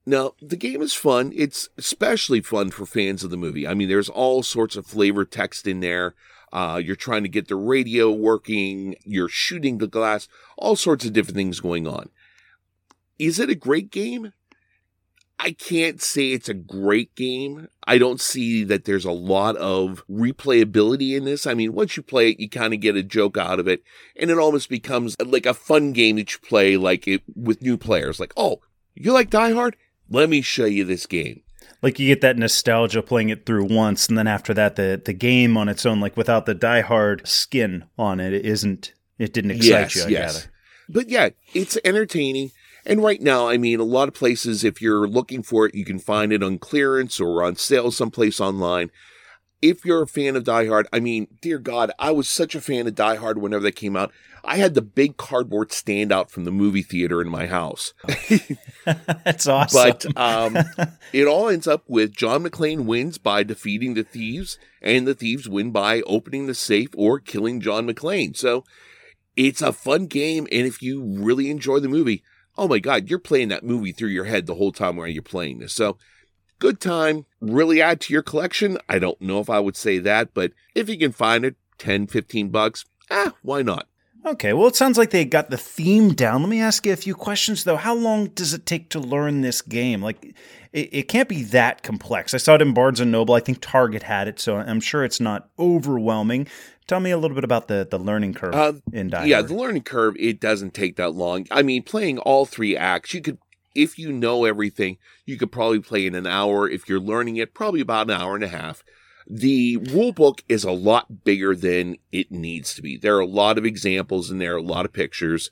Now, 0.09 0.35
the 0.41 0.57
game 0.57 0.83
is 0.83 0.95
fun. 0.95 1.33
It's 1.35 1.69
especially 1.77 2.41
fun 2.41 2.71
for 2.71 2.87
fans 2.87 3.25
of 3.25 3.31
the 3.31 3.37
movie. 3.37 3.67
I 3.67 3.75
mean, 3.75 3.89
there's 3.89 4.09
all 4.09 4.45
sorts 4.45 4.77
of 4.77 4.87
flavor 4.87 5.25
text 5.25 5.67
in 5.67 5.81
there. 5.81 6.15
Uh, 6.53 6.81
you're 6.83 6.95
trying 6.95 7.25
to 7.25 7.29
get 7.29 7.49
the 7.49 7.57
radio 7.57 8.11
working, 8.13 8.95
you're 9.05 9.29
shooting 9.29 9.79
the 9.79 9.89
glass, 9.89 10.29
all 10.57 10.77
sorts 10.77 11.05
of 11.05 11.13
different 11.13 11.37
things 11.37 11.59
going 11.59 11.89
on. 11.89 12.09
Is 13.19 13.41
it 13.41 13.51
a 13.51 13.57
great 13.57 13.91
game? 13.91 14.33
I 15.39 15.53
can't 15.53 16.01
say 16.01 16.31
it's 16.31 16.49
a 16.49 16.55
great 16.55 17.15
game. 17.15 17.69
I 17.85 17.99
don't 17.99 18.21
see 18.21 18.65
that 18.65 18.85
there's 18.85 19.05
a 19.05 19.11
lot 19.11 19.57
of 19.57 20.03
replayability 20.09 21.15
in 21.15 21.25
this. 21.25 21.47
I 21.47 21.53
mean, 21.53 21.75
once 21.75 21.97
you 21.97 22.03
play 22.03 22.31
it, 22.31 22.41
you 22.41 22.49
kind 22.49 22.73
of 22.73 22.81
get 22.81 22.97
a 22.97 23.03
joke 23.03 23.37
out 23.37 23.61
of 23.61 23.69
it, 23.69 23.83
and 24.15 24.31
it 24.31 24.39
almost 24.39 24.71
becomes 24.71 25.17
like 25.23 25.47
a 25.47 25.53
fun 25.53 25.93
game 25.93 26.17
that 26.17 26.33
you 26.33 26.39
play 26.39 26.77
like 26.77 27.07
it 27.07 27.23
with 27.35 27.61
new 27.61 27.77
players. 27.77 28.19
Like, 28.19 28.33
oh, 28.37 28.61
you 28.95 29.13
like 29.13 29.29
Die 29.29 29.53
Hard? 29.53 29.77
Let 30.11 30.29
me 30.29 30.41
show 30.41 30.65
you 30.65 30.85
this 30.85 31.07
game. 31.07 31.43
Like 31.83 31.99
you 31.99 32.09
get 32.09 32.21
that 32.23 32.39
nostalgia 32.39 33.03
playing 33.03 33.29
it 33.29 33.47
through 33.47 33.65
once, 33.65 34.09
and 34.09 34.17
then 34.17 34.27
after 34.27 34.55
that, 34.55 34.77
the 34.77 35.01
the 35.05 35.13
game 35.13 35.57
on 35.57 35.69
its 35.69 35.85
own, 35.85 36.01
like 36.01 36.17
without 36.17 36.47
the 36.47 36.55
die-hard 36.55 37.27
skin 37.27 37.85
on 37.99 38.21
it, 38.21 38.33
it 38.33 38.47
isn't. 38.47 38.93
It 39.19 39.33
didn't 39.33 39.53
excite 39.53 39.71
yes, 39.71 39.97
you. 39.97 40.03
I 40.03 40.09
yes. 40.09 40.35
gather. 40.35 40.53
But 40.89 41.09
yeah, 41.09 41.31
it's 41.55 41.79
entertaining. 41.85 42.53
And 42.85 43.03
right 43.03 43.21
now, 43.21 43.49
I 43.49 43.57
mean, 43.57 43.81
a 43.81 43.85
lot 43.85 44.09
of 44.09 44.15
places, 44.15 44.63
if 44.63 44.81
you're 44.81 45.09
looking 45.09 45.43
for 45.43 45.67
it, 45.67 45.75
you 45.75 45.85
can 45.85 45.99
find 45.99 46.33
it 46.33 46.43
on 46.43 46.59
clearance 46.59 47.19
or 47.19 47.43
on 47.43 47.57
sale 47.57 47.91
someplace 47.91 48.41
online 48.41 48.91
if 49.63 49.85
you're 49.85 50.03
a 50.03 50.07
fan 50.07 50.37
of 50.37 50.45
Die 50.45 50.67
Hard, 50.67 50.87
I 50.93 51.01
mean, 51.01 51.29
dear 51.41 51.59
God, 51.59 51.91
I 51.99 52.11
was 52.11 52.29
such 52.29 52.55
a 52.55 52.61
fan 52.61 52.87
of 52.87 52.95
Die 52.95 53.17
Hard 53.17 53.39
whenever 53.39 53.63
they 53.63 53.73
came 53.73 53.97
out. 53.97 54.13
I 54.47 54.59
had 54.59 54.75
the 54.75 54.83
big 54.83 55.17
cardboard 55.17 55.71
standout 55.71 56.31
from 56.31 56.45
the 56.45 56.53
movie 56.53 56.83
theater 56.83 57.21
in 57.21 57.29
my 57.29 57.47
house. 57.47 57.93
That's 58.85 59.49
awesome. 59.49 60.13
But 60.15 60.17
um, 60.17 60.57
it 61.13 61.27
all 61.27 61.49
ends 61.49 61.67
up 61.67 61.83
with 61.89 62.15
John 62.15 62.45
McClane 62.45 62.85
wins 62.85 63.19
by 63.19 63.43
defeating 63.43 63.95
the 63.95 64.05
thieves, 64.05 64.57
and 64.81 65.05
the 65.05 65.15
thieves 65.15 65.49
win 65.49 65.73
by 65.73 66.01
opening 66.03 66.47
the 66.47 66.55
safe 66.55 66.91
or 66.97 67.19
killing 67.19 67.61
John 67.61 67.89
McClane. 67.89 68.37
So 68.37 68.65
it's 69.37 69.61
a 69.61 69.73
fun 69.73 70.07
game, 70.07 70.47
and 70.53 70.65
if 70.65 70.81
you 70.81 71.03
really 71.03 71.51
enjoy 71.51 71.81
the 71.81 71.89
movie, 71.89 72.23
oh 72.57 72.69
my 72.69 72.79
God, 72.79 73.11
you're 73.11 73.19
playing 73.19 73.49
that 73.49 73.65
movie 73.65 73.93
through 73.93 74.11
your 74.11 74.27
head 74.27 74.47
the 74.47 74.55
whole 74.55 74.73
time 74.73 74.97
while 74.97 75.09
you're 75.09 75.23
playing 75.23 75.59
this. 75.59 75.73
So 75.73 75.99
good 76.61 76.81
time, 76.81 77.27
really 77.41 77.83
add 77.83 78.01
to 78.03 78.13
your 78.13 78.23
collection. 78.23 78.79
I 78.89 79.01
don't 79.01 79.21
know 79.21 79.41
if 79.41 79.51
I 79.51 79.59
would 79.59 79.77
say 79.77 79.99
that, 79.99 80.35
but 80.35 80.53
if 80.75 80.89
you 80.89 80.97
can 80.97 81.13
find 81.13 81.45
it, 81.45 81.57
10, 81.79 82.07
15 82.07 82.49
bucks, 82.51 82.85
ah, 83.11 83.35
why 83.43 83.63
not? 83.63 83.89
Okay, 84.27 84.53
well, 84.53 84.67
it 84.67 84.75
sounds 84.75 84.99
like 84.99 85.11
they 85.11 85.25
got 85.25 85.51
the 85.51 85.57
theme 85.57 86.13
down. 86.13 86.43
Let 86.43 86.49
me 86.49 86.61
ask 86.61 86.85
you 86.85 86.93
a 86.93 86.97
few 86.97 87.15
questions, 87.15 87.63
though. 87.63 87.77
How 87.77 87.95
long 87.95 88.27
does 88.27 88.53
it 88.53 88.67
take 88.67 88.89
to 88.91 88.99
learn 88.99 89.43
this 89.43 89.63
game? 89.63 90.03
Like, 90.03 90.35
it, 90.73 90.89
it 90.93 91.03
can't 91.09 91.29
be 91.29 91.45
that 91.45 91.85
complex. 91.85 92.35
I 92.35 92.39
saw 92.39 92.57
it 92.57 92.63
in 92.63 92.75
Barnes 92.75 92.99
and 92.99 93.13
Noble. 93.13 93.35
I 93.35 93.41
think 93.41 93.59
Target 93.61 94.03
had 94.03 94.27
it, 94.27 94.41
so 94.41 94.57
I'm 94.57 94.81
sure 94.81 95.05
it's 95.05 95.21
not 95.21 95.49
overwhelming. 95.61 96.49
Tell 96.89 96.99
me 96.99 97.13
a 97.13 97.19
little 97.19 97.37
bit 97.37 97.45
about 97.45 97.69
the, 97.69 97.87
the 97.89 97.99
learning 97.99 98.35
curve 98.35 98.55
uh, 98.55 98.73
in 98.93 99.11
Die 99.11 99.27
Yeah, 99.27 99.43
the 99.43 99.55
learning 99.55 99.83
curve, 99.83 100.17
it 100.19 100.41
doesn't 100.41 100.75
take 100.75 100.97
that 100.97 101.15
long. 101.15 101.47
I 101.53 101.63
mean, 101.63 101.85
playing 101.85 102.19
all 102.19 102.47
three 102.47 102.77
acts, 102.77 103.15
you 103.15 103.21
could 103.21 103.39
if 103.77 103.99
you 103.99 104.11
know 104.11 104.45
everything, 104.45 104.97
you 105.27 105.37
could 105.37 105.53
probably 105.53 105.81
play 105.81 106.07
in 106.07 106.15
an 106.15 106.27
hour. 106.27 106.69
If 106.69 106.89
you're 106.89 107.01
learning 107.01 107.37
it, 107.37 107.55
probably 107.55 107.81
about 107.81 108.11
an 108.11 108.17
hour 108.17 108.35
and 108.35 108.43
a 108.43 108.49
half. 108.49 108.83
The 109.29 109.77
rule 109.77 110.13
book 110.13 110.45
is 110.49 110.65
a 110.65 110.71
lot 110.71 111.25
bigger 111.25 111.55
than 111.57 111.97
it 112.13 112.31
needs 112.31 112.75
to 112.75 112.83
be. 112.83 112.97
There 112.97 113.17
are 113.17 113.21
a 113.21 113.27
lot 113.27 113.59
of 113.59 113.65
examples 113.65 114.31
in 114.31 114.39
there, 114.39 114.57
a 114.57 114.63
lot 114.63 114.85
of 114.85 114.93
pictures. 114.93 115.51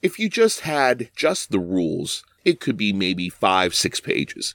If 0.00 0.18
you 0.18 0.28
just 0.28 0.60
had 0.60 1.10
just 1.14 1.50
the 1.50 1.58
rules, 1.58 2.24
it 2.44 2.60
could 2.60 2.76
be 2.76 2.92
maybe 2.92 3.28
five, 3.28 3.74
six 3.74 4.00
pages. 4.00 4.54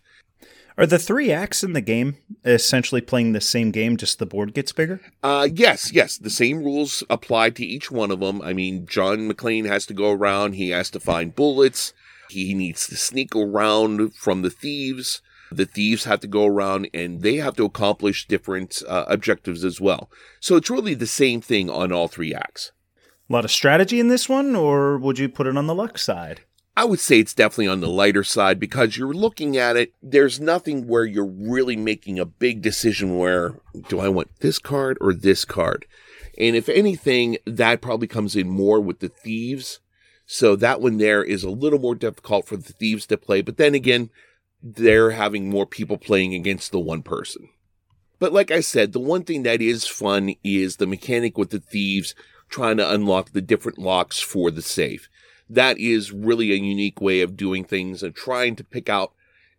Are 0.79 0.86
the 0.86 0.98
three 0.98 1.29
acts 1.29 1.62
in 1.62 1.74
the 1.74 1.82
game 1.82 2.15
essentially 2.46 3.01
playing 3.01 3.34
the 3.34 3.41
same 3.41 3.70
game, 3.70 3.98
just 3.98 4.18
the 4.18 4.25
board 4.25 4.53
gets 4.53 4.72
bigger? 4.72 5.01
Uh, 5.22 5.48
yes, 5.53 5.91
yes. 5.91 6.18
The 6.18 6.29
same 6.29 6.63
rules 6.63 7.03
apply 7.10 7.50
to 7.51 7.65
each 7.65 7.91
one 7.91 8.12
of 8.12 8.22
them. 8.22 8.41
I 8.41 8.53
mean, 8.53 8.86
John 8.86 9.29
McClane 9.29 9.65
has 9.65 9.86
to 9.88 9.94
go 9.94 10.12
around. 10.12 10.53
He 10.53 10.70
has 10.70 10.89
to 10.91 11.00
find 11.00 11.36
bullets. 11.36 11.94
He 12.29 12.53
needs 12.53 12.88
to 12.88 12.96
sneak 12.96 13.36
around 13.36 14.15
from 14.15 14.41
the 14.41 14.50
thieves. 14.50 15.22
The 15.51 15.65
thieves 15.65 16.03
have 16.06 16.20
to 16.22 16.27
go 16.27 16.46
around 16.46 16.89
and 16.94 17.22
they 17.22 17.38
have 17.38 17.56
to 17.58 17.65
accomplish 17.65 18.27
different 18.27 18.82
uh, 18.88 19.06
objectives 19.08 19.63
as 19.63 19.82
well. 19.82 20.10
So 20.39 20.56
it's 20.56 20.70
really 20.70 20.94
the 20.94 21.08
same 21.08 21.41
thing 21.41 21.70
on 21.70 21.91
all 21.91 22.08
three 22.08 22.34
acts. 22.34 22.72
A 23.29 23.34
lot 23.34 23.46
of 23.46 23.51
strategy 23.51 24.00
in 24.00 24.08
this 24.08 24.27
one, 24.27 24.56
or 24.56 24.98
would 24.98 25.20
you 25.20 25.29
put 25.29 25.48
it 25.48 25.58
on 25.58 25.68
the 25.68 25.75
luck 25.75 25.98
side? 25.98 26.41
I 26.75 26.86
would 26.86 27.00
say 27.01 27.20
it's 27.20 27.34
definitely 27.34 27.68
on 27.68 27.82
the 27.82 27.89
lighter 27.89 28.24
side 28.24 28.60
because 28.60 28.96
you're 28.96 29.13
looking 29.13 29.58
at 29.58 29.75
it. 29.75 29.94
There's 30.01 30.39
nothing 30.39 30.88
where 30.88 31.03
you're 31.03 31.25
really 31.25 31.75
making 31.75 32.20
a 32.20 32.25
big 32.25 32.62
decision 32.62 33.18
where 33.18 33.60
do 33.89 34.00
I 34.00 34.08
want 34.08 34.29
this 34.39 34.60
card 34.60 34.98
or 35.01 35.13
this 35.13 35.44
card? 35.44 35.86
And 36.38 36.56
if 36.56 36.70
anything, 36.70 37.38
that 37.46 37.82
probably 37.82 38.08
comes 38.08 38.36
in 38.36 38.50
more 38.50 38.79
with 38.79 39.00
the 39.00 39.10
thieves. 39.10 39.82
So 40.25 40.56
that 40.56 40.79
one 40.79 41.00
there 41.00 41.24
is 41.24 41.44
a 41.44 41.50
little 41.50 41.79
more 41.79 41.96
difficult 41.96 42.48
for 42.48 42.56
the 42.56 42.72
thieves 42.72 43.06
to 43.08 43.18
play. 43.18 43.41
But 43.41 43.58
then 43.58 43.75
again, 43.75 44.10
they're 44.62 45.12
having 45.12 45.50
more 45.50 45.66
people 45.66 45.98
playing 45.98 46.34
against 46.34 46.72
the 46.72 46.80
one 46.80 47.01
person. 47.01 47.50
But 48.20 48.34
like 48.34 48.51
I 48.51 48.60
said, 48.60 48.92
the 48.92 49.00
one 49.00 49.24
thing 49.24 49.44
that 49.44 49.62
is 49.62 49.88
fun 49.88 50.36
is 50.44 50.75
the 50.75 50.88
mechanic 50.88 51.38
with 51.38 51.51
the 51.51 51.60
thieves 51.60 52.13
trying 52.50 52.78
to 52.78 52.92
unlock 52.92 53.32
the 53.32 53.42
different 53.42 53.78
locks 53.78 54.20
for 54.20 54.51
the 54.51 54.62
safe 54.62 55.10
that 55.50 55.80
is 55.80 56.12
really 56.12 56.51
a 56.51 56.56
unique 56.56 57.01
way 57.01 57.22
of 57.22 57.36
doing 57.36 57.63
things 57.66 58.04
and 58.04 58.16
trying 58.16 58.56
to 58.56 58.63
pick 58.63 58.88
out 58.88 59.13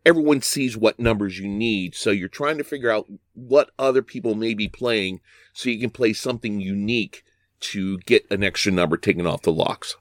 everyone 0.06 0.40
sees 0.40 0.76
what 0.76 1.00
numbers 1.00 1.38
you 1.38 1.48
need. 1.48 1.94
So 1.94 2.10
you're 2.10 2.28
trying 2.28 2.58
to 2.58 2.64
figure 2.64 2.90
out 2.90 3.06
what 3.34 3.70
other 3.78 4.02
people 4.02 4.34
may 4.34 4.54
be 4.54 4.68
playing 4.68 5.20
so 5.52 5.68
you 5.68 5.80
can 5.80 5.90
play 5.90 6.12
something 6.12 6.60
unique 6.60 7.24
to 7.60 7.98
get 7.98 8.24
an 8.30 8.42
extra 8.42 8.72
number 8.72 8.96
taken 8.96 9.26
off 9.26 9.42
the 9.42 9.52
locks. 9.52 9.96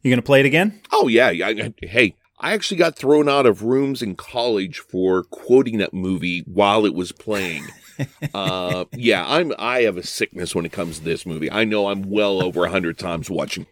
You 0.00 0.10
going 0.10 0.22
to 0.22 0.26
play 0.26 0.40
it 0.40 0.46
again? 0.46 0.80
Oh, 0.90 1.08
yeah. 1.08 1.28
I, 1.28 1.74
hey, 1.82 2.16
I 2.42 2.52
actually 2.52 2.76
got 2.76 2.96
thrown 2.96 3.28
out 3.28 3.46
of 3.46 3.62
rooms 3.62 4.02
in 4.02 4.16
college 4.16 4.78
for 4.78 5.22
quoting 5.24 5.78
that 5.78 5.94
movie 5.94 6.40
while 6.40 6.84
it 6.84 6.94
was 6.94 7.12
playing. 7.12 7.64
uh, 8.34 8.84
yeah, 8.92 9.24
I'm. 9.26 9.52
I 9.58 9.82
have 9.82 9.96
a 9.96 10.02
sickness 10.02 10.54
when 10.54 10.66
it 10.66 10.72
comes 10.72 10.98
to 10.98 11.04
this 11.04 11.24
movie. 11.24 11.50
I 11.50 11.64
know 11.64 11.88
I'm 11.88 12.10
well 12.10 12.42
over 12.42 12.64
a 12.64 12.70
hundred 12.70 12.98
times 12.98 13.30
watching 13.30 13.66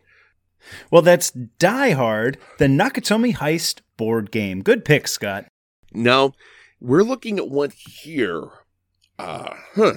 well, 0.90 1.02
that's 1.02 1.30
Die 1.30 1.90
Hard, 1.90 2.38
the 2.58 2.66
Nakatomi 2.66 3.36
Heist 3.36 3.80
board 3.96 4.30
game. 4.30 4.62
Good 4.62 4.84
pick, 4.84 5.08
Scott. 5.08 5.46
Now, 5.92 6.32
we're 6.80 7.02
looking 7.02 7.38
at 7.38 7.48
one 7.48 7.70
here. 7.70 8.48
Uh, 9.18 9.54
huh. 9.74 9.94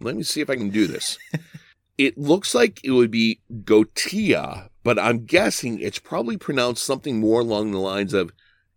Let 0.00 0.16
me 0.16 0.22
see 0.22 0.40
if 0.40 0.50
I 0.50 0.56
can 0.56 0.70
do 0.70 0.86
this. 0.86 1.18
it 1.98 2.18
looks 2.18 2.54
like 2.54 2.80
it 2.84 2.90
would 2.90 3.10
be 3.10 3.40
Gotia, 3.64 4.68
but 4.86 5.00
I'm 5.00 5.24
guessing 5.24 5.80
it's 5.80 5.98
probably 5.98 6.36
pronounced 6.36 6.84
something 6.84 7.18
more 7.18 7.40
along 7.40 7.72
the 7.72 7.78
lines 7.78 8.14
of 8.14 8.30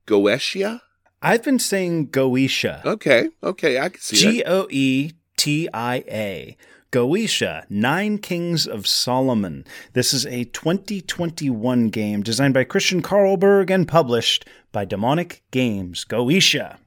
Goetia. 0.07 0.81
I've 1.21 1.43
been 1.43 1.59
saying 1.59 2.07
Goetia. 2.07 2.83
Okay, 2.83 3.29
okay, 3.43 3.79
I 3.79 3.89
can 3.89 4.01
see 4.01 4.15
it. 4.15 4.19
G 4.19 4.43
O 4.43 4.67
E 4.71 5.11
T 5.37 5.69
I 5.71 5.97
A. 6.07 6.57
Goetia, 6.91 7.69
Nine 7.69 8.17
Kings 8.17 8.65
of 8.65 8.87
Solomon. 8.87 9.63
This 9.93 10.11
is 10.11 10.25
a 10.25 10.45
2021 10.45 11.89
game 11.89 12.23
designed 12.23 12.55
by 12.55 12.63
Christian 12.63 13.03
Carlberg 13.03 13.69
and 13.69 13.87
published 13.87 14.47
by 14.71 14.85
Demonic 14.85 15.43
Games. 15.51 16.07
Goetia. 16.09 16.77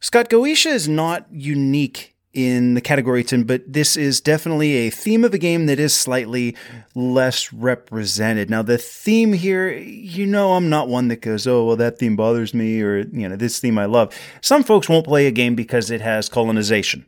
Scott, 0.00 0.28
Goetia 0.28 0.72
is 0.72 0.86
not 0.86 1.26
unique 1.32 2.14
in 2.36 2.74
the 2.74 2.80
category 2.82 3.22
it's 3.22 3.32
in, 3.32 3.44
but 3.44 3.62
this 3.66 3.96
is 3.96 4.20
definitely 4.20 4.74
a 4.74 4.90
theme 4.90 5.24
of 5.24 5.32
a 5.32 5.38
game 5.38 5.66
that 5.66 5.80
is 5.80 5.94
slightly 5.94 6.54
less 6.94 7.50
represented. 7.50 8.50
Now, 8.50 8.60
the 8.60 8.76
theme 8.76 9.32
here, 9.32 9.72
you 9.72 10.26
know, 10.26 10.52
I'm 10.52 10.68
not 10.68 10.88
one 10.88 11.08
that 11.08 11.22
goes, 11.22 11.46
oh, 11.46 11.64
well, 11.64 11.76
that 11.76 11.98
theme 11.98 12.14
bothers 12.14 12.52
me, 12.52 12.82
or, 12.82 12.98
you 12.98 13.26
know, 13.26 13.36
this 13.36 13.58
theme 13.58 13.78
I 13.78 13.86
love. 13.86 14.14
Some 14.42 14.62
folks 14.64 14.88
won't 14.88 15.06
play 15.06 15.26
a 15.26 15.30
game 15.30 15.54
because 15.54 15.90
it 15.90 16.02
has 16.02 16.28
colonization. 16.28 17.06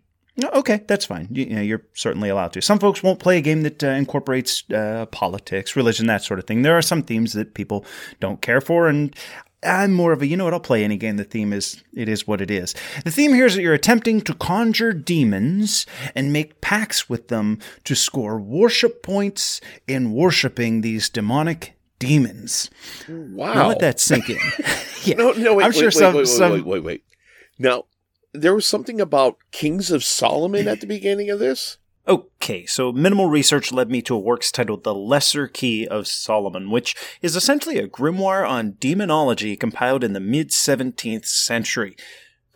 Okay, 0.55 0.85
that's 0.87 1.05
fine. 1.05 1.29
You, 1.31 1.45
you, 1.45 1.55
know, 1.57 1.63
you're 1.63 1.83
certainly 1.95 2.29
allowed 2.29 2.53
to. 2.53 2.63
Some 2.63 2.79
folks 2.79 3.03
won't 3.03 3.19
play 3.19 3.39
a 3.39 3.41
game 3.41 3.63
that 3.63 3.83
uh, 3.83 3.89
incorporates 3.89 4.63
uh, 4.73 5.07
politics, 5.11 5.75
religion, 5.75 6.07
that 6.07 6.23
sort 6.23 6.39
of 6.39 6.47
thing. 6.47 6.63
There 6.63 6.79
are 6.79 6.83
some 6.83 7.03
themes 7.03 7.33
that 7.33 7.55
people 7.55 7.85
don't 8.21 8.41
care 8.41 8.61
for, 8.61 8.89
and 8.89 9.15
I'm 9.63 9.93
more 9.93 10.13
of 10.13 10.23
a 10.23 10.27
you 10.27 10.37
know 10.37 10.45
what 10.45 10.55
I'll 10.55 10.61
play 10.61 10.85
any 10.85 10.97
game. 10.97 11.17
The 11.17 11.25
theme 11.25 11.53
is 11.53 11.83
it 11.93 12.09
is 12.09 12.27
what 12.27 12.41
it 12.41 12.51
is. 12.51 12.75
The 13.05 13.11
theme 13.11 13.35
here 13.35 13.47
is 13.47 13.57
that 13.57 13.63
you're 13.63 13.75
attempting 13.75 14.21
to 14.23 14.35
conjure 14.35 14.93
demons 14.93 15.87
and 16.15 16.33
make 16.33 16.61
pacts 16.61 17.09
with 17.09 17.29
them 17.29 17.59
to 17.85 17.95
score 17.95 18.39
worship 18.39 19.03
points 19.03 19.61
in 19.87 20.13
worshiping 20.13 20.81
these 20.81 21.09
demonic 21.09 21.77
demons. 21.99 22.71
Wow! 23.09 23.55
Now 23.55 23.69
let 23.69 23.81
that 23.81 23.99
sink 23.99 24.31
in. 24.31 24.39
yeah, 25.03 25.17
no, 25.17 25.33
no, 25.33 25.55
wait, 25.55 25.65
I'm 25.65 25.71
wait, 25.71 25.75
sure 25.75 25.87
wait, 25.87 25.95
some, 25.95 26.15
wait, 26.15 26.21
wait, 26.21 26.29
some... 26.29 26.53
wait, 26.53 26.67
wait, 26.67 26.85
wait. 26.85 27.05
Now 27.59 27.85
there 28.33 28.55
was 28.55 28.67
something 28.67 29.01
about 29.01 29.39
Kings 29.51 29.91
of 29.91 30.05
Solomon 30.05 30.69
at 30.69 30.81
the 30.81 30.87
beginning 30.87 31.31
of 31.31 31.39
this? 31.39 31.79
Okay, 32.09 32.65
so 32.65 32.91
minimal 32.91 33.29
research 33.29 33.71
led 33.71 33.91
me 33.91 34.01
to 34.01 34.15
a 34.15 34.19
works 34.19 34.51
titled 34.51 34.83
The 34.83 34.95
Lesser 34.95 35.47
Key 35.47 35.87
of 35.87 36.07
Solomon, 36.07 36.71
which 36.71 36.97
is 37.21 37.37
essentially 37.37 37.77
a 37.77 37.87
grimoire 37.87 38.49
on 38.49 38.77
demonology 38.81 39.57
compiled 39.57 40.03
in 40.03 40.15
the 40.15 40.21
mid 40.21 40.49
17th 40.49 41.27
century. 41.27 41.97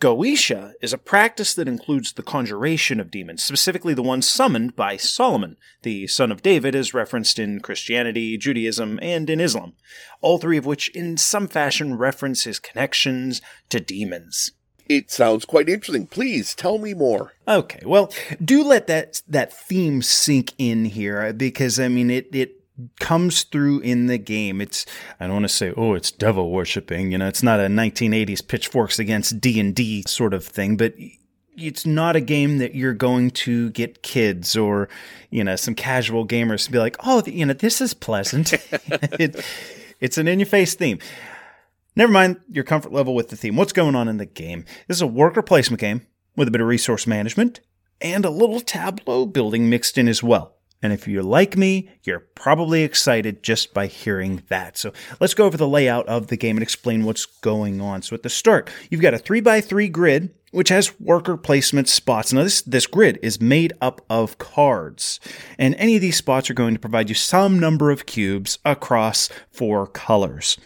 Goetia 0.01 0.73
is 0.81 0.91
a 0.91 0.97
practice 0.97 1.53
that 1.53 1.67
includes 1.67 2.13
the 2.13 2.23
conjuration 2.23 2.99
of 2.99 3.11
demons, 3.11 3.43
specifically 3.43 3.93
the 3.93 4.01
ones 4.01 4.27
summoned 4.27 4.75
by 4.75 4.97
Solomon, 4.97 5.57
the 5.83 6.07
son 6.07 6.31
of 6.31 6.41
David, 6.41 6.73
as 6.73 6.95
referenced 6.95 7.37
in 7.37 7.59
Christianity, 7.59 8.39
Judaism, 8.39 8.97
and 9.03 9.29
in 9.29 9.39
Islam, 9.39 9.73
all 10.19 10.39
three 10.39 10.57
of 10.57 10.65
which 10.65 10.89
in 10.95 11.15
some 11.15 11.47
fashion 11.47 11.95
reference 11.95 12.45
his 12.45 12.57
connections 12.57 13.39
to 13.69 13.79
demons. 13.79 14.53
It 14.87 15.09
sounds 15.09 15.45
quite 15.45 15.69
interesting. 15.69 16.07
Please 16.07 16.53
tell 16.53 16.77
me 16.77 16.93
more. 16.93 17.33
Okay, 17.47 17.81
well, 17.85 18.11
do 18.43 18.63
let 18.63 18.87
that 18.87 19.21
that 19.27 19.53
theme 19.53 20.01
sink 20.01 20.53
in 20.57 20.85
here 20.85 21.21
uh, 21.21 21.31
because 21.31 21.79
I 21.79 21.87
mean 21.87 22.11
it 22.11 22.33
it 22.33 22.59
comes 22.99 23.43
through 23.43 23.79
in 23.79 24.07
the 24.07 24.17
game. 24.17 24.59
It's 24.59 24.85
I 25.19 25.25
don't 25.25 25.35
want 25.35 25.45
to 25.45 25.49
say 25.49 25.73
oh 25.77 25.93
it's 25.93 26.11
devil 26.11 26.51
worshipping, 26.51 27.11
you 27.11 27.17
know, 27.17 27.27
it's 27.27 27.43
not 27.43 27.59
a 27.59 27.67
1980s 27.67 28.45
pitchforks 28.47 28.99
against 28.99 29.39
D&D 29.39 30.03
sort 30.07 30.33
of 30.33 30.45
thing, 30.45 30.75
but 30.75 30.93
it's 31.55 31.85
not 31.85 32.15
a 32.15 32.21
game 32.21 32.57
that 32.57 32.75
you're 32.75 32.93
going 32.93 33.31
to 33.31 33.69
get 33.71 34.01
kids 34.01 34.55
or 34.57 34.89
you 35.29 35.43
know 35.43 35.55
some 35.55 35.75
casual 35.75 36.27
gamers 36.27 36.65
to 36.65 36.71
be 36.71 36.79
like, 36.79 36.97
"Oh, 37.05 37.23
you 37.25 37.45
know, 37.45 37.53
this 37.53 37.81
is 37.81 37.93
pleasant." 37.93 38.53
it, 39.19 39.43
it's 39.99 40.17
an 40.17 40.27
in 40.27 40.39
your 40.39 40.47
face 40.47 40.75
theme. 40.75 40.99
Never 41.95 42.11
mind 42.11 42.39
your 42.49 42.63
comfort 42.63 42.91
level 42.91 43.13
with 43.13 43.29
the 43.29 43.35
theme. 43.35 43.55
What's 43.55 43.73
going 43.73 43.95
on 43.95 44.07
in 44.07 44.17
the 44.17 44.25
game? 44.25 44.65
This 44.87 44.97
is 44.97 45.01
a 45.01 45.07
worker 45.07 45.43
placement 45.43 45.79
game 45.79 46.07
with 46.35 46.47
a 46.47 46.51
bit 46.51 46.61
of 46.61 46.67
resource 46.67 47.05
management 47.05 47.59
and 48.01 48.25
a 48.25 48.31
little 48.31 48.61
tableau 48.61 49.27
building 49.27 49.69
mixed 49.69 49.97
in 49.97 50.07
as 50.07 50.23
well. 50.23 50.55
And 50.81 50.91
if 50.91 51.07
you're 51.07 51.23
like 51.23 51.55
me, 51.55 51.89
you're 52.03 52.19
probably 52.19 52.81
excited 52.83 53.43
just 53.43 53.73
by 53.73 53.85
hearing 53.87 54.41
that. 54.49 54.75
So 54.75 54.91
let's 55.19 55.35
go 55.35 55.45
over 55.45 55.55
the 55.55 55.67
layout 55.67 56.07
of 56.07 56.27
the 56.27 56.35
game 56.35 56.57
and 56.57 56.63
explain 56.63 57.05
what's 57.05 57.25
going 57.25 57.79
on. 57.79 58.01
So 58.01 58.15
at 58.15 58.23
the 58.23 58.29
start, 58.29 58.69
you've 58.89 58.99
got 58.99 59.13
a 59.13 59.19
three 59.19 59.39
by 59.39 59.61
three 59.61 59.87
grid, 59.87 60.33
which 60.51 60.69
has 60.69 60.99
worker 60.99 61.37
placement 61.37 61.87
spots. 61.87 62.33
Now 62.33 62.43
this, 62.43 62.63
this 62.63 62.87
grid 62.87 63.19
is 63.21 63.39
made 63.39 63.71
up 63.81 64.01
of 64.09 64.39
cards. 64.39 65.19
And 65.59 65.75
any 65.75 65.95
of 65.95 66.01
these 66.01 66.17
spots 66.17 66.49
are 66.49 66.55
going 66.55 66.73
to 66.73 66.79
provide 66.79 67.07
you 67.07 67.15
some 67.15 67.59
number 67.59 67.91
of 67.91 68.07
cubes 68.07 68.57
across 68.65 69.29
four 69.51 69.87
colors. 69.87 70.57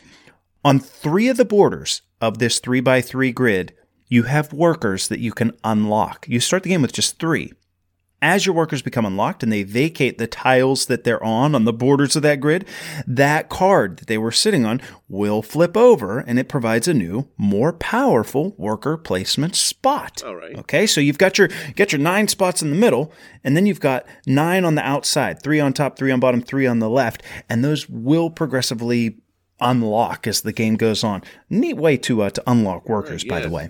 On 0.66 0.80
three 0.80 1.30
of 1.30 1.38
the 1.38 1.46
borders 1.46 2.02
of 2.20 2.40
this 2.40 2.60
3x3 2.60 3.34
grid, 3.34 3.74
you 4.08 4.24
have 4.24 4.54
workers 4.54 5.08
that 5.08 5.20
you 5.20 5.32
can 5.32 5.52
unlock. 5.64 6.28
You 6.28 6.40
start 6.40 6.64
the 6.64 6.70
game 6.70 6.82
with 6.82 6.94
just 6.94 7.20
three. 7.20 7.54
As 8.20 8.48
your 8.48 8.56
workers 8.56 8.82
become 8.82 9.06
unlocked 9.06 9.44
and 9.44 9.52
they 9.52 9.62
vacate 9.62 10.18
the 10.18 10.26
tiles 10.26 10.88
that 10.88 11.04
they're 11.04 11.24
on 11.24 11.54
on 11.54 11.66
the 11.66 11.74
borders 11.74 12.16
of 12.16 12.24
that 12.24 12.40
grid, 12.40 12.66
that 13.06 13.48
card 13.48 13.98
that 13.98 14.08
they 14.08 14.18
were 14.18 14.32
sitting 14.32 14.66
on 14.66 14.82
will 15.08 15.44
flip 15.44 15.78
over 15.78 16.20
and 16.20 16.40
it 16.40 16.50
provides 16.50 16.88
a 16.88 16.96
new, 16.96 17.30
more 17.38 17.72
powerful 17.74 18.56
worker 18.58 18.98
placement 18.98 19.56
spot. 19.56 20.24
All 20.26 20.36
right. 20.36 20.58
Okay, 20.58 20.88
so 20.88 21.00
you've 21.00 21.20
got 21.20 21.38
your 21.38 21.50
got 21.76 21.92
your 21.92 22.02
nine 22.02 22.28
spots 22.28 22.64
in 22.64 22.72
the 22.72 22.76
middle, 22.76 23.14
and 23.44 23.56
then 23.56 23.68
you've 23.68 23.80
got 23.80 24.08
nine 24.26 24.66
on 24.66 24.74
the 24.74 24.86
outside, 24.86 25.44
three 25.44 25.60
on 25.60 25.72
top, 25.72 25.96
three 25.96 26.12
on 26.12 26.20
bottom, 26.20 26.42
three 26.42 26.66
on 26.66 26.80
the 26.80 26.90
left, 26.90 27.22
and 27.48 27.64
those 27.64 27.88
will 27.88 28.32
progressively 28.32 29.20
unlock 29.60 30.28
as 30.28 30.42
the 30.42 30.54
game 30.54 30.76
goes 30.76 31.04
on. 31.04 31.24
Neat 31.50 31.78
way 31.78 31.98
to 31.98 32.24
uh, 32.24 32.30
to 32.32 32.44
unlock 32.48 32.88
workers, 32.88 33.24
right, 33.24 33.30
by 33.30 33.40
the 33.42 33.50
way. 33.50 33.70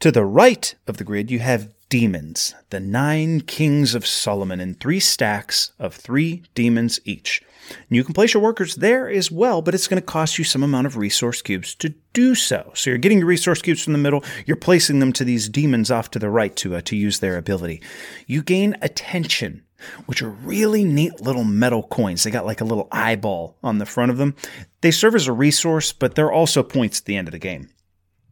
To 0.00 0.10
the 0.10 0.24
right 0.24 0.74
of 0.86 0.96
the 0.96 1.04
grid, 1.04 1.30
you 1.30 1.38
have 1.38 1.72
demons, 1.88 2.54
the 2.70 2.80
nine 2.80 3.42
kings 3.42 3.94
of 3.94 4.06
Solomon, 4.06 4.60
in 4.60 4.74
three 4.74 4.98
stacks 4.98 5.72
of 5.78 5.94
three 5.94 6.42
demons 6.54 6.98
each. 7.04 7.42
And 7.68 7.96
you 7.96 8.02
can 8.02 8.14
place 8.14 8.34
your 8.34 8.42
workers 8.42 8.76
there 8.76 9.08
as 9.08 9.30
well, 9.30 9.62
but 9.62 9.74
it's 9.74 9.88
going 9.88 10.00
to 10.00 10.06
cost 10.06 10.38
you 10.38 10.44
some 10.44 10.62
amount 10.62 10.86
of 10.86 10.96
resource 10.96 11.42
cubes 11.42 11.74
to 11.76 11.94
do 12.12 12.34
so. 12.34 12.72
So 12.74 12.90
you're 12.90 12.98
getting 12.98 13.18
your 13.18 13.26
resource 13.26 13.62
cubes 13.62 13.84
from 13.84 13.92
the 13.92 13.98
middle, 13.98 14.24
you're 14.46 14.56
placing 14.56 14.98
them 14.98 15.12
to 15.12 15.24
these 15.24 15.48
demons 15.48 15.90
off 15.90 16.10
to 16.12 16.18
the 16.18 16.30
right 16.30 16.54
to, 16.56 16.76
uh, 16.76 16.80
to 16.82 16.96
use 16.96 17.20
their 17.20 17.36
ability. 17.36 17.80
You 18.26 18.42
gain 18.42 18.76
attention 18.82 19.62
which 20.06 20.22
are 20.22 20.30
really 20.30 20.84
neat 20.84 21.20
little 21.20 21.44
metal 21.44 21.82
coins. 21.82 22.22
They 22.22 22.30
got 22.30 22.46
like 22.46 22.60
a 22.60 22.64
little 22.64 22.88
eyeball 22.92 23.56
on 23.62 23.78
the 23.78 23.86
front 23.86 24.10
of 24.10 24.18
them. 24.18 24.34
They 24.80 24.90
serve 24.90 25.14
as 25.14 25.26
a 25.26 25.32
resource, 25.32 25.92
but 25.92 26.14
they're 26.14 26.32
also 26.32 26.62
points 26.62 27.00
at 27.00 27.06
the 27.06 27.16
end 27.16 27.28
of 27.28 27.32
the 27.32 27.38
game. 27.38 27.70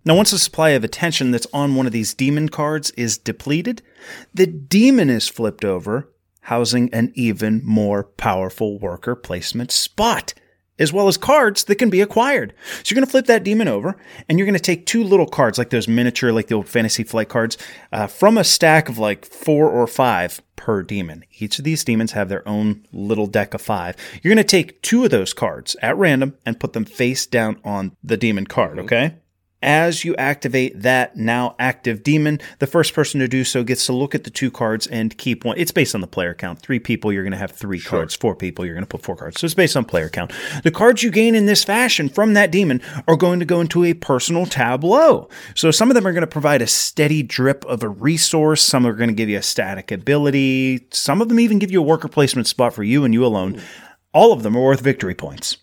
Now, 0.05 0.17
once 0.17 0.31
the 0.31 0.39
supply 0.39 0.71
of 0.71 0.83
attention 0.83 1.31
that's 1.31 1.47
on 1.53 1.75
one 1.75 1.87
of 1.87 1.93
these 1.93 2.15
demon 2.15 2.49
cards 2.49 2.91
is 2.93 3.19
depleted, 3.19 3.83
the 4.33 4.47
demon 4.47 5.11
is 5.11 5.29
flipped 5.29 5.65
over, 5.65 6.11
housing 6.43 6.93
an 6.95 7.13
even 7.15 7.61
more 7.65 8.05
powerful 8.05 8.79
worker 8.79 9.15
placement 9.15 9.71
spot, 9.71 10.33
as 10.81 10.93
well 10.93 11.07
as 11.07 11.17
cards 11.17 11.65
that 11.65 11.77
can 11.77 11.91
be 11.91 12.01
acquired. 12.01 12.53
So 12.83 12.91
you're 12.91 12.97
going 12.97 13.07
to 13.07 13.11
flip 13.11 13.27
that 13.27 13.45
demon 13.45 13.69
over, 13.69 13.97
and 14.29 14.39
you're 14.39 14.47
going 14.47 14.55
to 14.55 14.61
take 14.61 14.87
two 14.87 15.05
little 15.05 15.27
cards, 15.27 15.59
like 15.59 15.71
those 15.71 15.87
miniature, 15.87 16.33
like 16.33 16.49
the 16.49 16.55
old 16.57 16.69
Fantasy 16.69 17.05
Flight 17.05 17.29
cards, 17.29 17.57
uh, 17.93 18.09
from 18.09 18.37
a 18.37 18.45
stack 18.45 18.89
of 18.89 18.99
like 18.99 19.25
four 19.25 19.71
or 19.71 19.87
five 19.87 20.41
per 20.57 20.83
demon. 20.83 21.25
Each 21.39 21.59
of 21.59 21.65
these 21.65 21.85
demons 21.85 22.13
have 22.13 22.29
their 22.29 22.47
own 22.49 22.85
little 22.93 23.27
deck 23.27 23.55
of 23.55 23.63
five. 23.63 23.97
You're 24.23 24.35
going 24.35 24.45
to 24.45 24.51
take 24.51 24.83
two 24.83 25.05
of 25.05 25.11
those 25.11 25.33
cards 25.33 25.77
at 25.81 25.97
random 25.97 26.37
and 26.45 26.61
put 26.61 26.73
them 26.73 26.85
face 26.85 27.27
down 27.27 27.61
on 27.65 27.97
the 28.03 28.17
demon 28.17 28.47
card, 28.47 28.79
okay? 28.79 29.15
As 29.63 30.07
you 30.07 30.17
activate 30.17 30.81
that 30.81 31.17
now 31.17 31.55
active 31.59 32.03
demon, 32.03 32.41
the 32.61 32.67
first 32.67 32.95
person 32.95 33.21
to 33.21 33.29
do 33.29 33.45
so 33.45 33.63
gets 33.63 33.85
to 33.87 33.93
look 33.93 34.15
at 34.15 34.25
the 34.25 34.31
two 34.31 34.51
cards 34.51 34.87
and 34.87 35.17
keep 35.19 35.45
one. 35.45 35.59
It's 35.59 35.71
based 35.71 35.95
on 35.95 36.01
the 36.01 36.07
player 36.07 36.33
count. 36.33 36.61
Three 36.61 36.79
people, 36.79 37.13
you're 37.13 37.25
going 37.25 37.33
to 37.33 37.39
have 37.39 37.53
three 37.53 37.79
sure. 37.79 37.91
cards. 37.91 38.17
Four 38.17 38.35
people, 38.35 38.65
you're 38.65 38.75
going 38.75 38.87
to 38.87 38.89
put 38.89 39.03
four 39.03 39.17
cards. 39.17 39.39
So 39.39 39.45
it's 39.45 39.55
based 39.55 39.77
on 39.77 39.85
player 39.85 40.09
count. 40.09 40.33
The 40.65 40.71
cards 40.71 41.03
you 41.03 41.11
gain 41.11 41.35
in 41.35 41.45
this 41.45 41.63
fashion 41.63 42.09
from 42.09 42.33
that 42.35 42.51
demon 42.51 42.81
are 43.07 43.17
going 43.17 43.39
to 43.41 43.45
go 43.45 43.61
into 43.61 43.85
a 43.85 43.93
personal 43.93 44.47
tableau. 44.47 45.29
So 45.55 45.71
some 45.71 45.91
of 45.91 45.95
them 45.95 46.07
are 46.07 46.13
going 46.13 46.23
to 46.23 46.27
provide 46.27 46.63
a 46.63 46.67
steady 46.67 47.23
drip 47.23 47.65
of 47.67 47.83
a 47.83 47.89
resource. 47.89 48.63
Some 48.63 48.87
are 48.87 48.95
going 48.95 49.11
to 49.11 49.15
give 49.15 49.29
you 49.29 49.39
a 49.39 49.43
static 49.43 49.93
ability. 49.93 50.87
Some 50.91 51.21
of 51.21 51.29
them 51.29 51.39
even 51.39 51.59
give 51.59 51.71
you 51.71 51.81
a 51.81 51.85
worker 51.85 52.09
placement 52.09 52.47
spot 52.47 52.73
for 52.73 52.83
you 52.83 53.05
and 53.05 53.13
you 53.13 53.27
alone. 53.27 53.61
All 54.15 54.33
of 54.33 54.43
them 54.43 54.57
are 54.57 54.63
worth 54.63 54.81
victory 54.81 55.15
points. 55.15 55.59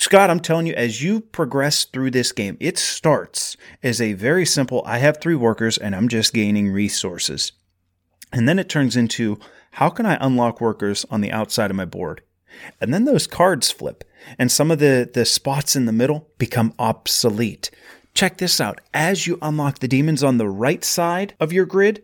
Scott, 0.00 0.30
I'm 0.30 0.40
telling 0.40 0.66
you, 0.66 0.72
as 0.72 1.02
you 1.02 1.20
progress 1.20 1.84
through 1.84 2.12
this 2.12 2.32
game, 2.32 2.56
it 2.58 2.78
starts 2.78 3.58
as 3.82 4.00
a 4.00 4.14
very 4.14 4.46
simple 4.46 4.82
I 4.86 4.96
have 4.96 5.18
three 5.18 5.34
workers 5.34 5.76
and 5.76 5.94
I'm 5.94 6.08
just 6.08 6.32
gaining 6.32 6.72
resources. 6.72 7.52
And 8.32 8.48
then 8.48 8.58
it 8.58 8.70
turns 8.70 8.96
into 8.96 9.38
how 9.72 9.90
can 9.90 10.06
I 10.06 10.16
unlock 10.18 10.58
workers 10.58 11.04
on 11.10 11.20
the 11.20 11.30
outside 11.30 11.70
of 11.70 11.76
my 11.76 11.84
board? 11.84 12.22
And 12.80 12.94
then 12.94 13.04
those 13.04 13.26
cards 13.26 13.70
flip, 13.70 14.02
and 14.38 14.50
some 14.50 14.70
of 14.70 14.78
the, 14.78 15.08
the 15.12 15.26
spots 15.26 15.76
in 15.76 15.84
the 15.84 15.92
middle 15.92 16.30
become 16.38 16.72
obsolete. 16.78 17.70
Check 18.14 18.38
this 18.38 18.58
out. 18.58 18.80
As 18.94 19.26
you 19.26 19.38
unlock 19.42 19.80
the 19.80 19.88
demons 19.88 20.24
on 20.24 20.38
the 20.38 20.48
right 20.48 20.82
side 20.82 21.34
of 21.38 21.52
your 21.52 21.66
grid, 21.66 22.02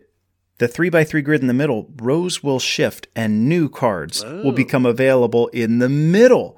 the 0.59 0.67
3x3 0.67 1.23
grid 1.23 1.41
in 1.41 1.47
the 1.47 1.53
middle, 1.53 1.91
rows 1.95 2.43
will 2.43 2.59
shift 2.59 3.07
and 3.15 3.49
new 3.49 3.69
cards 3.69 4.23
oh. 4.23 4.43
will 4.43 4.51
become 4.51 4.85
available 4.85 5.47
in 5.47 5.79
the 5.79 5.89
middle. 5.89 6.57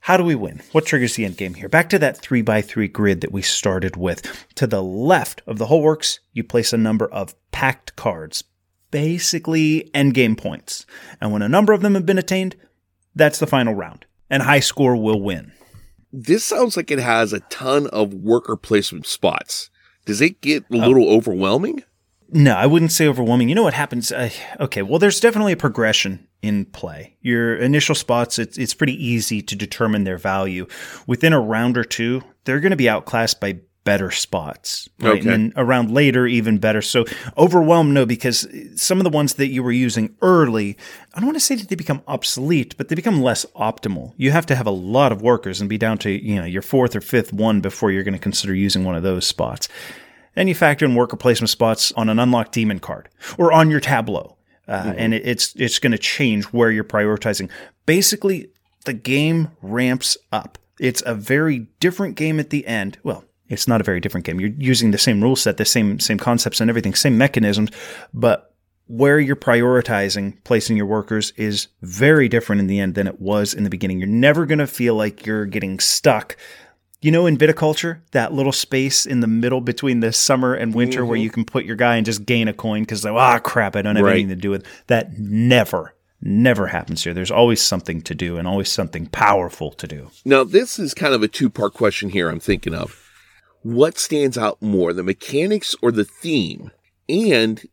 How 0.00 0.16
do 0.16 0.24
we 0.24 0.34
win? 0.34 0.62
What 0.72 0.86
triggers 0.86 1.14
the 1.14 1.26
end 1.26 1.36
game 1.36 1.54
here? 1.54 1.68
Back 1.68 1.90
to 1.90 1.98
that 1.98 2.16
3 2.16 2.40
by 2.40 2.62
3 2.62 2.88
grid 2.88 3.20
that 3.20 3.32
we 3.32 3.42
started 3.42 3.96
with. 3.96 4.46
To 4.54 4.66
the 4.66 4.82
left 4.82 5.42
of 5.46 5.58
the 5.58 5.66
whole 5.66 5.82
works, 5.82 6.20
you 6.32 6.42
place 6.42 6.72
a 6.72 6.78
number 6.78 7.06
of 7.06 7.34
pact 7.52 7.96
cards, 7.96 8.42
basically 8.90 9.90
end 9.94 10.14
game 10.14 10.36
points. 10.36 10.86
And 11.20 11.32
when 11.32 11.42
a 11.42 11.48
number 11.50 11.74
of 11.74 11.82
them 11.82 11.94
have 11.94 12.06
been 12.06 12.18
attained, 12.18 12.56
that's 13.14 13.38
the 13.38 13.46
final 13.46 13.74
round. 13.74 14.06
And 14.30 14.42
high 14.42 14.60
score 14.60 14.96
will 14.96 15.20
win. 15.20 15.52
This 16.12 16.44
sounds 16.44 16.76
like 16.78 16.90
it 16.90 16.98
has 16.98 17.32
a 17.32 17.40
ton 17.40 17.86
of 17.88 18.14
worker 18.14 18.56
placement 18.56 19.06
spots. 19.06 19.68
Does 20.06 20.22
it 20.22 20.40
get 20.40 20.64
a 20.72 20.76
little 20.76 21.10
overwhelming? 21.10 21.84
No, 22.32 22.54
I 22.54 22.66
wouldn't 22.66 22.92
say 22.92 23.06
overwhelming. 23.06 23.48
You 23.48 23.54
know 23.54 23.64
what 23.64 23.74
happens? 23.74 24.10
Uh, 24.10 24.30
okay, 24.58 24.82
well, 24.82 24.98
there's 24.98 25.20
definitely 25.20 25.52
a 25.52 25.58
progression 25.58 26.26
in 26.42 26.64
play. 26.64 27.16
Your 27.20 27.56
initial 27.56 27.94
spots, 27.94 28.38
it's, 28.38 28.56
it's 28.56 28.74
pretty 28.74 28.94
easy 29.04 29.42
to 29.42 29.56
determine 29.56 30.04
their 30.04 30.18
value. 30.18 30.66
Within 31.06 31.32
a 31.32 31.40
round 31.40 31.76
or 31.76 31.84
two, 31.84 32.22
they're 32.44 32.60
going 32.60 32.70
to 32.70 32.76
be 32.76 32.88
outclassed 32.88 33.40
by 33.40 33.60
better 33.84 34.10
spots. 34.10 34.88
Right? 35.00 35.20
Okay. 35.20 35.32
And 35.32 35.52
around 35.56 35.90
later, 35.90 36.26
even 36.26 36.58
better. 36.58 36.82
So 36.82 37.04
overwhelmed, 37.36 37.92
no, 37.92 38.06
because 38.06 38.46
some 38.76 38.98
of 38.98 39.04
the 39.04 39.10
ones 39.10 39.34
that 39.34 39.48
you 39.48 39.62
were 39.62 39.72
using 39.72 40.16
early, 40.20 40.76
I 41.14 41.20
don't 41.20 41.26
want 41.26 41.36
to 41.36 41.44
say 41.44 41.54
that 41.54 41.68
they 41.68 41.76
become 41.76 42.02
obsolete, 42.06 42.76
but 42.76 42.88
they 42.88 42.94
become 42.94 43.22
less 43.22 43.44
optimal. 43.56 44.12
You 44.16 44.32
have 44.32 44.46
to 44.46 44.54
have 44.54 44.66
a 44.66 44.70
lot 44.70 45.12
of 45.12 45.22
workers 45.22 45.60
and 45.60 45.70
be 45.70 45.78
down 45.78 45.98
to, 45.98 46.10
you 46.10 46.36
know, 46.36 46.44
your 46.44 46.62
fourth 46.62 46.94
or 46.94 47.00
fifth 47.00 47.32
one 47.32 47.60
before 47.60 47.90
you're 47.90 48.04
going 48.04 48.12
to 48.12 48.18
consider 48.18 48.54
using 48.54 48.84
one 48.84 48.96
of 48.96 49.02
those 49.02 49.26
spots. 49.26 49.68
And 50.36 50.48
you 50.48 50.54
factor 50.54 50.84
in 50.84 50.94
worker 50.94 51.16
placement 51.16 51.50
spots 51.50 51.90
on 51.92 52.08
an 52.08 52.18
unlocked 52.18 52.52
demon 52.52 52.78
card 52.78 53.08
or 53.38 53.52
on 53.52 53.70
your 53.70 53.80
tableau. 53.80 54.36
Uh, 54.70 54.84
mm-hmm. 54.84 54.92
And 54.98 55.14
it, 55.14 55.26
it's 55.26 55.54
it's 55.56 55.80
going 55.80 55.92
to 55.92 55.98
change 55.98 56.44
where 56.46 56.70
you're 56.70 56.84
prioritizing. 56.84 57.50
Basically, 57.86 58.50
the 58.84 58.92
game 58.92 59.50
ramps 59.60 60.16
up. 60.30 60.58
It's 60.78 61.02
a 61.04 61.14
very 61.14 61.66
different 61.80 62.14
game 62.14 62.38
at 62.38 62.50
the 62.50 62.66
end. 62.66 62.96
Well, 63.02 63.24
it's 63.48 63.66
not 63.66 63.80
a 63.80 63.84
very 63.84 63.98
different 63.98 64.24
game. 64.24 64.40
You're 64.40 64.50
using 64.56 64.92
the 64.92 64.98
same 64.98 65.20
rule 65.20 65.34
set, 65.34 65.56
the 65.56 65.64
same 65.64 65.98
same 65.98 66.18
concepts 66.18 66.60
and 66.60 66.70
everything, 66.70 66.94
same 66.94 67.18
mechanisms, 67.18 67.70
but 68.14 68.54
where 68.86 69.18
you're 69.20 69.36
prioritizing 69.36 70.36
placing 70.44 70.76
your 70.76 70.86
workers 70.86 71.32
is 71.36 71.68
very 71.82 72.28
different 72.28 72.60
in 72.60 72.66
the 72.68 72.80
end 72.80 72.94
than 72.94 73.08
it 73.08 73.20
was 73.20 73.52
in 73.54 73.64
the 73.64 73.70
beginning. 73.70 73.98
You're 73.98 74.08
never 74.08 74.46
going 74.46 74.58
to 74.60 74.66
feel 74.68 74.94
like 74.94 75.26
you're 75.26 75.46
getting 75.46 75.80
stuck 75.80 76.36
you 77.00 77.10
know, 77.10 77.26
in 77.26 77.38
viticulture, 77.38 78.00
that 78.12 78.32
little 78.32 78.52
space 78.52 79.06
in 79.06 79.20
the 79.20 79.26
middle 79.26 79.60
between 79.60 80.00
the 80.00 80.12
summer 80.12 80.54
and 80.54 80.74
winter 80.74 81.00
mm-hmm. 81.00 81.08
where 81.08 81.18
you 81.18 81.30
can 81.30 81.44
put 81.44 81.64
your 81.64 81.76
guy 81.76 81.96
and 81.96 82.04
just 82.04 82.26
gain 82.26 82.46
a 82.46 82.52
coin 82.52 82.82
because, 82.82 83.04
ah, 83.06 83.36
oh, 83.36 83.40
crap, 83.40 83.74
I 83.74 83.82
don't 83.82 83.96
have 83.96 84.04
right. 84.04 84.12
anything 84.12 84.28
to 84.28 84.36
do 84.36 84.50
with 84.50 84.66
that. 84.88 85.18
Never, 85.18 85.94
never 86.20 86.66
happens 86.66 87.02
here. 87.02 87.14
There's 87.14 87.30
always 87.30 87.62
something 87.62 88.02
to 88.02 88.14
do 88.14 88.36
and 88.36 88.46
always 88.46 88.70
something 88.70 89.06
powerful 89.06 89.70
to 89.72 89.86
do. 89.86 90.10
Now, 90.24 90.44
this 90.44 90.78
is 90.78 90.92
kind 90.92 91.14
of 91.14 91.22
a 91.22 91.28
two 91.28 91.48
part 91.48 91.72
question 91.72 92.10
here 92.10 92.28
I'm 92.28 92.40
thinking 92.40 92.74
of. 92.74 93.02
What 93.62 93.98
stands 93.98 94.36
out 94.36 94.60
more, 94.60 94.92
the 94.92 95.02
mechanics 95.02 95.74
or 95.82 95.92
the 95.92 96.04
theme? 96.04 96.70
And 97.08 97.66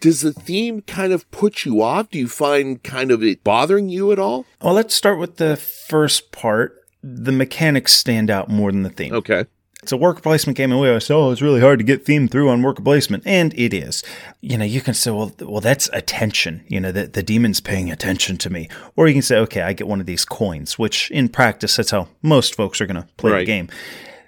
does 0.00 0.20
the 0.20 0.32
theme 0.32 0.82
kind 0.82 1.12
of 1.12 1.28
put 1.32 1.64
you 1.64 1.82
off? 1.82 2.10
Do 2.10 2.18
you 2.18 2.28
find 2.28 2.82
kind 2.82 3.10
of 3.10 3.22
it 3.22 3.42
bothering 3.42 3.88
you 3.88 4.12
at 4.12 4.18
all? 4.18 4.46
Well, 4.62 4.74
let's 4.74 4.94
start 4.94 5.18
with 5.18 5.36
the 5.36 5.56
first 5.56 6.30
part 6.30 6.77
the 7.02 7.32
mechanics 7.32 7.92
stand 7.92 8.30
out 8.30 8.48
more 8.48 8.72
than 8.72 8.82
the 8.82 8.90
theme. 8.90 9.14
Okay. 9.14 9.46
It's 9.82 9.92
a 9.92 9.96
worker 9.96 10.20
placement 10.20 10.56
game, 10.56 10.72
and 10.72 10.80
we 10.80 10.88
always 10.88 11.06
say, 11.06 11.14
"Oh, 11.14 11.30
it's 11.30 11.40
really 11.40 11.60
hard 11.60 11.78
to 11.78 11.84
get 11.84 12.04
theme 12.04 12.26
through 12.26 12.48
on 12.48 12.62
worker 12.62 12.82
placement," 12.82 13.22
and 13.24 13.54
it 13.56 13.72
is. 13.72 14.02
You 14.40 14.58
know, 14.58 14.64
you 14.64 14.80
can 14.80 14.92
say, 14.92 15.12
"Well, 15.12 15.32
well, 15.40 15.60
that's 15.60 15.88
attention." 15.92 16.64
You 16.66 16.80
know, 16.80 16.90
the 16.90 17.06
the 17.06 17.22
demon's 17.22 17.60
paying 17.60 17.88
attention 17.90 18.38
to 18.38 18.50
me, 18.50 18.68
or 18.96 19.06
you 19.06 19.14
can 19.14 19.22
say, 19.22 19.36
"Okay, 19.36 19.62
I 19.62 19.72
get 19.72 19.86
one 19.86 20.00
of 20.00 20.06
these 20.06 20.24
coins," 20.24 20.80
which 20.80 21.12
in 21.12 21.28
practice, 21.28 21.76
that's 21.76 21.92
how 21.92 22.08
most 22.22 22.56
folks 22.56 22.80
are 22.80 22.86
going 22.86 23.00
to 23.00 23.08
play 23.16 23.30
right. 23.30 23.38
the 23.40 23.46
game. 23.46 23.68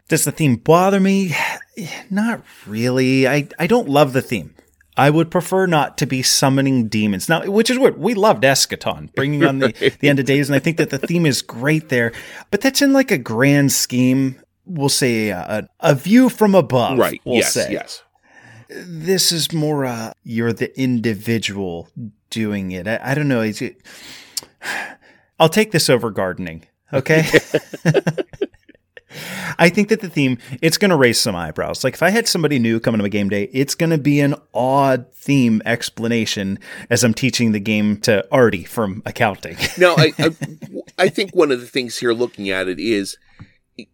Does 0.08 0.24
the 0.24 0.32
theme 0.32 0.54
bother 0.54 1.00
me? 1.00 1.34
Not 2.10 2.42
really. 2.64 3.26
I 3.26 3.48
I 3.58 3.66
don't 3.66 3.88
love 3.88 4.12
the 4.12 4.22
theme. 4.22 4.54
I 5.00 5.08
would 5.08 5.30
prefer 5.30 5.64
not 5.64 5.96
to 5.96 6.06
be 6.06 6.20
summoning 6.20 6.88
demons. 6.88 7.26
Now, 7.26 7.46
which 7.46 7.70
is 7.70 7.78
what 7.78 7.98
we 7.98 8.12
loved 8.12 8.42
Eschaton, 8.42 9.10
bringing 9.14 9.46
on 9.46 9.58
the, 9.58 9.72
the 10.00 10.10
end 10.10 10.18
of 10.18 10.26
days. 10.26 10.50
And 10.50 10.54
I 10.54 10.58
think 10.58 10.76
that 10.76 10.90
the 10.90 10.98
theme 10.98 11.24
is 11.24 11.40
great 11.40 11.88
there, 11.88 12.12
but 12.50 12.60
that's 12.60 12.82
in 12.82 12.92
like 12.92 13.10
a 13.10 13.16
grand 13.16 13.72
scheme. 13.72 14.38
We'll 14.66 14.90
say 14.90 15.30
a, 15.30 15.66
a 15.80 15.94
view 15.94 16.28
from 16.28 16.54
above. 16.54 16.98
Right. 16.98 17.18
We'll 17.24 17.36
yes. 17.36 17.54
Say. 17.54 17.72
Yes. 17.72 18.02
This 18.68 19.32
is 19.32 19.54
more, 19.54 19.86
uh, 19.86 20.12
you're 20.22 20.52
the 20.52 20.78
individual 20.78 21.88
doing 22.28 22.72
it. 22.72 22.86
I, 22.86 23.00
I 23.02 23.14
don't 23.14 23.28
know. 23.28 23.40
It, 23.40 23.80
I'll 25.40 25.48
take 25.48 25.70
this 25.72 25.88
over 25.88 26.10
gardening. 26.10 26.66
Okay. 26.92 27.24
I 29.60 29.68
think 29.68 29.88
that 29.90 30.00
the 30.00 30.08
theme 30.08 30.38
it's 30.62 30.78
going 30.78 30.90
to 30.90 30.96
raise 30.96 31.20
some 31.20 31.36
eyebrows. 31.36 31.84
Like 31.84 31.94
if 31.94 32.02
I 32.02 32.10
had 32.10 32.26
somebody 32.26 32.58
new 32.58 32.80
coming 32.80 32.98
to 32.98 33.04
a 33.04 33.10
game 33.10 33.28
day, 33.28 33.50
it's 33.52 33.74
going 33.74 33.90
to 33.90 33.98
be 33.98 34.20
an 34.20 34.34
odd 34.54 35.12
theme 35.12 35.60
explanation 35.66 36.58
as 36.88 37.04
I'm 37.04 37.14
teaching 37.14 37.52
the 37.52 37.60
game 37.60 37.98
to 38.00 38.26
Artie 38.32 38.64
from 38.64 39.02
accounting. 39.04 39.58
now, 39.78 39.94
I, 39.96 40.12
I, 40.18 40.30
I 40.98 41.08
think 41.10 41.36
one 41.36 41.52
of 41.52 41.60
the 41.60 41.66
things 41.66 41.98
here, 41.98 42.14
looking 42.14 42.48
at 42.48 42.68
it, 42.68 42.80
is 42.80 43.18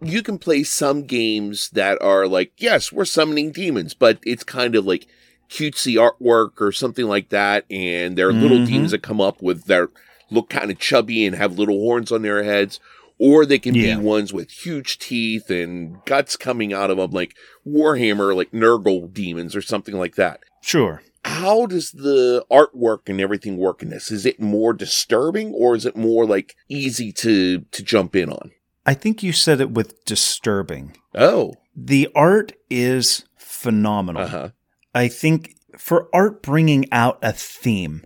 you 0.01 0.23
can 0.23 0.39
play 0.39 0.63
some 0.63 1.03
games 1.03 1.69
that 1.71 2.01
are 2.01 2.29
like, 2.29 2.53
yes, 2.59 2.93
we're 2.93 3.05
summoning 3.05 3.51
demons, 3.51 3.93
but 3.93 4.19
it's 4.23 4.45
kind 4.45 4.77
of 4.77 4.87
like 4.87 5.09
cutesy 5.51 5.95
artwork 5.95 6.61
or 6.61 6.71
something 6.71 7.07
like 7.07 7.31
that, 7.31 7.65
and 7.71 8.17
there 8.17 8.29
are 8.29 8.33
little 8.33 8.59
mm-hmm. 8.59 8.67
demons 8.67 8.91
that 8.93 9.03
come 9.03 9.21
up 9.21 9.43
with 9.43 9.65
their 9.65 9.91
look 10.31 10.49
kind 10.49 10.71
of 10.71 10.79
chubby 10.79 11.25
and 11.27 11.37
have 11.37 11.59
little 11.59 11.79
horns 11.79 12.11
on 12.11 12.23
their 12.23 12.43
heads 12.43 12.81
or 13.19 13.47
they 13.47 13.59
can 13.59 13.75
yeah. 13.75 13.97
be 13.97 14.03
ones 14.03 14.33
with 14.33 14.51
huge 14.51 14.99
teeth 14.99 15.51
and 15.51 16.05
guts 16.05 16.37
coming 16.37 16.73
out 16.73 16.91
of 16.91 16.97
them, 16.99 17.11
like 17.11 17.35
Warhammer, 17.67 18.35
like 18.37 18.51
Nurgle 18.53 19.13
demons 19.13 19.57
or 19.57 19.63
something 19.63 19.97
like 19.97 20.17
that. 20.17 20.41
Sure. 20.63 21.01
how 21.25 21.67
does 21.67 21.93
the 21.93 22.45
artwork 22.51 23.09
and 23.09 23.21
everything 23.21 23.57
work 23.57 23.83
in 23.83 23.89
this? 23.91 24.11
Is 24.11 24.27
it 24.27 24.41
more 24.41 24.73
disturbing 24.73 25.53
or 25.53 25.75
is 25.77 25.85
it 25.87 25.97
more 25.97 26.27
like 26.27 26.55
easy 26.69 27.13
to 27.13 27.61
to 27.61 27.83
jump 27.83 28.15
in 28.17 28.31
on? 28.31 28.51
I 28.85 28.95
think 28.95 29.23
you 29.23 29.33
said 29.33 29.61
it 29.61 29.71
with 29.73 30.05
disturbing. 30.05 30.97
Oh, 31.15 31.55
The 31.75 32.09
art 32.15 32.53
is 32.71 33.25
phenomenal. 33.37 34.23
uh 34.23 34.29
huh. 34.29 34.49
I 34.95 35.09
think 35.09 35.57
for 35.79 36.09
art 36.13 36.43
bringing 36.43 36.87
out 36.93 37.19
a 37.23 37.33
theme, 37.33 38.05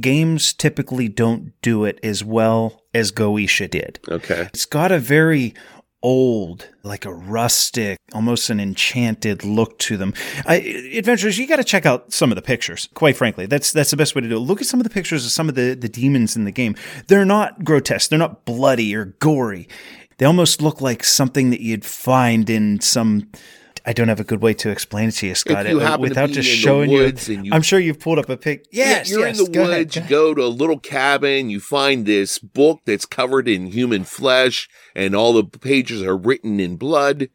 games 0.00 0.52
typically 0.52 1.08
don't 1.08 1.52
do 1.62 1.84
it 1.84 1.98
as 2.02 2.22
well 2.24 2.82
as 2.96 3.12
Goetia 3.12 3.70
did. 3.70 3.98
Okay. 4.08 4.48
It's 4.52 4.66
got 4.66 4.90
a 4.90 4.98
very 4.98 5.54
old, 6.02 6.68
like 6.82 7.04
a 7.04 7.12
rustic, 7.12 7.98
almost 8.12 8.48
an 8.50 8.60
enchanted 8.60 9.44
look 9.44 9.78
to 9.80 9.96
them. 9.96 10.14
I, 10.46 10.56
adventurers, 10.94 11.38
you 11.38 11.46
got 11.46 11.56
to 11.56 11.64
check 11.64 11.84
out 11.84 12.12
some 12.12 12.30
of 12.30 12.36
the 12.36 12.42
pictures. 12.42 12.88
Quite 12.94 13.16
frankly, 13.16 13.46
that's 13.46 13.72
that's 13.72 13.90
the 13.90 13.96
best 13.96 14.14
way 14.14 14.22
to 14.22 14.28
do 14.28 14.36
it. 14.36 14.40
Look 14.40 14.60
at 14.60 14.66
some 14.66 14.80
of 14.80 14.84
the 14.84 14.90
pictures 14.90 15.24
of 15.24 15.32
some 15.32 15.48
of 15.48 15.54
the 15.54 15.74
the 15.74 15.88
demons 15.88 16.36
in 16.36 16.44
the 16.44 16.52
game. 16.52 16.74
They're 17.08 17.24
not 17.24 17.64
grotesque. 17.64 18.08
They're 18.10 18.18
not 18.18 18.44
bloody 18.44 18.94
or 18.94 19.06
gory. 19.06 19.68
They 20.18 20.26
almost 20.26 20.62
look 20.62 20.80
like 20.80 21.04
something 21.04 21.50
that 21.50 21.60
you'd 21.60 21.84
find 21.84 22.48
in 22.48 22.80
some. 22.80 23.30
I 23.88 23.92
don't 23.92 24.08
have 24.08 24.18
a 24.18 24.24
good 24.24 24.42
way 24.42 24.52
to 24.54 24.70
explain 24.70 25.10
it 25.10 25.12
to 25.12 25.28
you, 25.28 25.34
Scott. 25.36 25.68
you 25.68 25.78
without 26.00 26.30
just 26.30 26.48
showing 26.48 26.90
you, 26.90 27.12
you- 27.28 27.50
I'm 27.52 27.62
sure 27.62 27.78
you've 27.78 28.00
pulled 28.00 28.18
up 28.18 28.28
a 28.28 28.36
pic. 28.36 28.66
Yes, 28.72 29.08
you're 29.08 29.20
yes, 29.26 29.38
in 29.38 29.44
the 29.44 29.50
go 29.52 29.62
ahead, 29.62 29.78
woods, 29.78 29.94
go 29.96 30.02
you 30.02 30.08
go 30.08 30.34
to 30.34 30.42
a 30.42 30.48
little 30.48 30.78
cabin, 30.80 31.50
you 31.50 31.60
find 31.60 32.04
this 32.04 32.40
book 32.40 32.80
that's 32.84 33.06
covered 33.06 33.46
in 33.46 33.66
human 33.68 34.02
flesh, 34.02 34.68
and 34.96 35.14
all 35.14 35.32
the 35.32 35.44
pages 35.44 36.02
are 36.02 36.16
written 36.16 36.58
in 36.58 36.76
blood. 36.76 37.28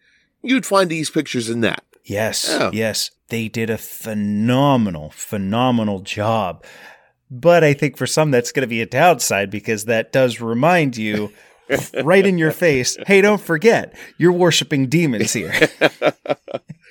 You'd 0.43 0.65
find 0.65 0.89
these 0.89 1.09
pictures 1.09 1.49
in 1.49 1.61
that. 1.61 1.85
Yes, 2.03 2.47
Yeah. 2.49 2.71
yes. 2.73 3.11
They 3.29 3.47
did 3.47 3.69
a 3.69 3.77
phenomenal, 3.77 5.11
phenomenal 5.11 5.99
job. 6.01 6.65
But 7.29 7.63
I 7.63 7.73
think 7.73 7.95
for 7.95 8.05
some 8.07 8.29
that's 8.31 8.51
going 8.51 8.63
to 8.63 8.67
be 8.67 8.81
a 8.81 8.85
downside 8.85 9.49
because 9.49 9.85
that 9.85 10.11
does 10.11 10.41
remind 10.41 10.97
you 10.97 11.31
right 12.03 12.25
in 12.25 12.37
your 12.37 12.51
face, 12.51 12.97
hey, 13.07 13.21
don't 13.21 13.41
forget, 13.41 13.95
you're 14.17 14.31
worshiping 14.31 14.87
demons 14.87 15.33
here. 15.33 15.53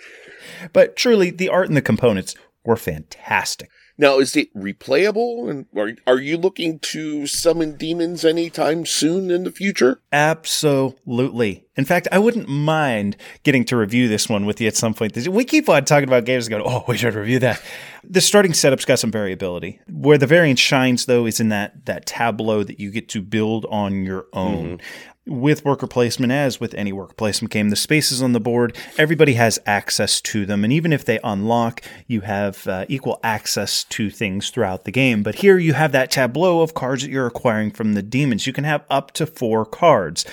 but 0.73 0.97
truly, 0.97 1.31
the 1.31 1.49
art 1.49 1.69
and 1.69 1.77
the 1.77 1.83
components 1.83 2.35
were 2.65 2.77
fantastic. 2.77 3.71
Now, 4.01 4.19
is 4.19 4.35
it 4.35 4.53
replayable? 4.55 5.51
And 5.51 5.67
are, 5.77 5.93
are 6.07 6.19
you 6.19 6.39
looking 6.39 6.79
to 6.79 7.27
summon 7.27 7.77
demons 7.77 8.25
anytime 8.25 8.87
soon 8.87 9.31
in 9.31 9.45
the 9.45 9.53
future? 9.53 10.01
Absolutely. 10.11 11.67
In 11.77 11.85
fact, 11.85 12.09
I 12.11 12.19
wouldn't 12.19 12.49
mind 12.49 13.19
getting 13.43 13.63
to 13.67 13.77
review 13.77 14.09
this 14.09 14.27
one 14.27 14.47
with 14.47 14.59
you 14.59 14.69
at 14.69 14.77
some 14.77 14.95
point. 14.95 15.17
We 15.29 15.45
keep 15.45 15.69
on 15.69 15.85
talking 15.85 16.09
about 16.09 16.25
games 16.25 16.47
and 16.47 16.63
go, 16.63 16.65
oh, 16.67 16.85
we 16.89 16.97
should 16.97 17.15
review 17.15 17.41
that. 17.41 17.61
The 18.03 18.23
starting 18.23 18.55
setup's 18.55 18.87
got 18.87 18.99
some 18.99 19.11
variability. 19.11 19.81
Where 19.91 20.17
the 20.17 20.27
variance 20.27 20.61
shines, 20.61 21.05
though, 21.05 21.27
is 21.27 21.39
in 21.39 21.51
that 21.51 21.85
that 21.85 22.07
tableau 22.07 22.65
that 22.65 22.81
you 22.81 22.91
get 22.91 23.11
to 23.11 23.21
build 23.21 23.67
on 23.67 24.05
your 24.05 24.27
own. 24.33 24.79
Mm-hmm. 24.79 25.10
With 25.27 25.65
worker 25.67 25.87
placement, 25.87 26.33
as 26.33 26.61
with 26.61 26.73
any 26.75 26.93
worker 26.93 27.13
placement 27.15 27.53
game, 27.53 27.69
the 27.69 27.77
spaces 27.77 28.23
on 28.23 28.33
the 28.33 28.41
board, 28.41 28.77
everybody 28.97 29.35
has 29.35 29.59
access 29.67 30.21
to 30.23 30.47
them. 30.47 30.65
And 30.65 30.73
even 30.73 30.93
if 30.95 31.05
they 31.05 31.21
unlock, 31.23 31.83
you 32.07 32.23
have 32.23 32.67
uh, 32.67 32.87
equal 32.89 33.21
access 33.23 33.85
to 33.85 34.09
things 34.11 34.49
throughout 34.49 34.85
the 34.85 34.91
game. 34.91 35.23
But 35.23 35.37
here 35.37 35.59
you 35.59 35.75
have 35.75 35.93
that 35.93 36.11
tableau 36.11 36.63
of 36.63 36.73
cards 36.73 37.03
that 37.03 37.11
you're 37.11 37.27
acquiring 37.27 37.71
from 37.73 37.93
the 37.93 38.03
demons. 38.03 38.47
You 38.47 38.55
can 38.55 38.65
have 38.65 38.85
up 38.89 39.13
to 39.13 39.27
four 39.27 39.67
cards. 39.67 40.25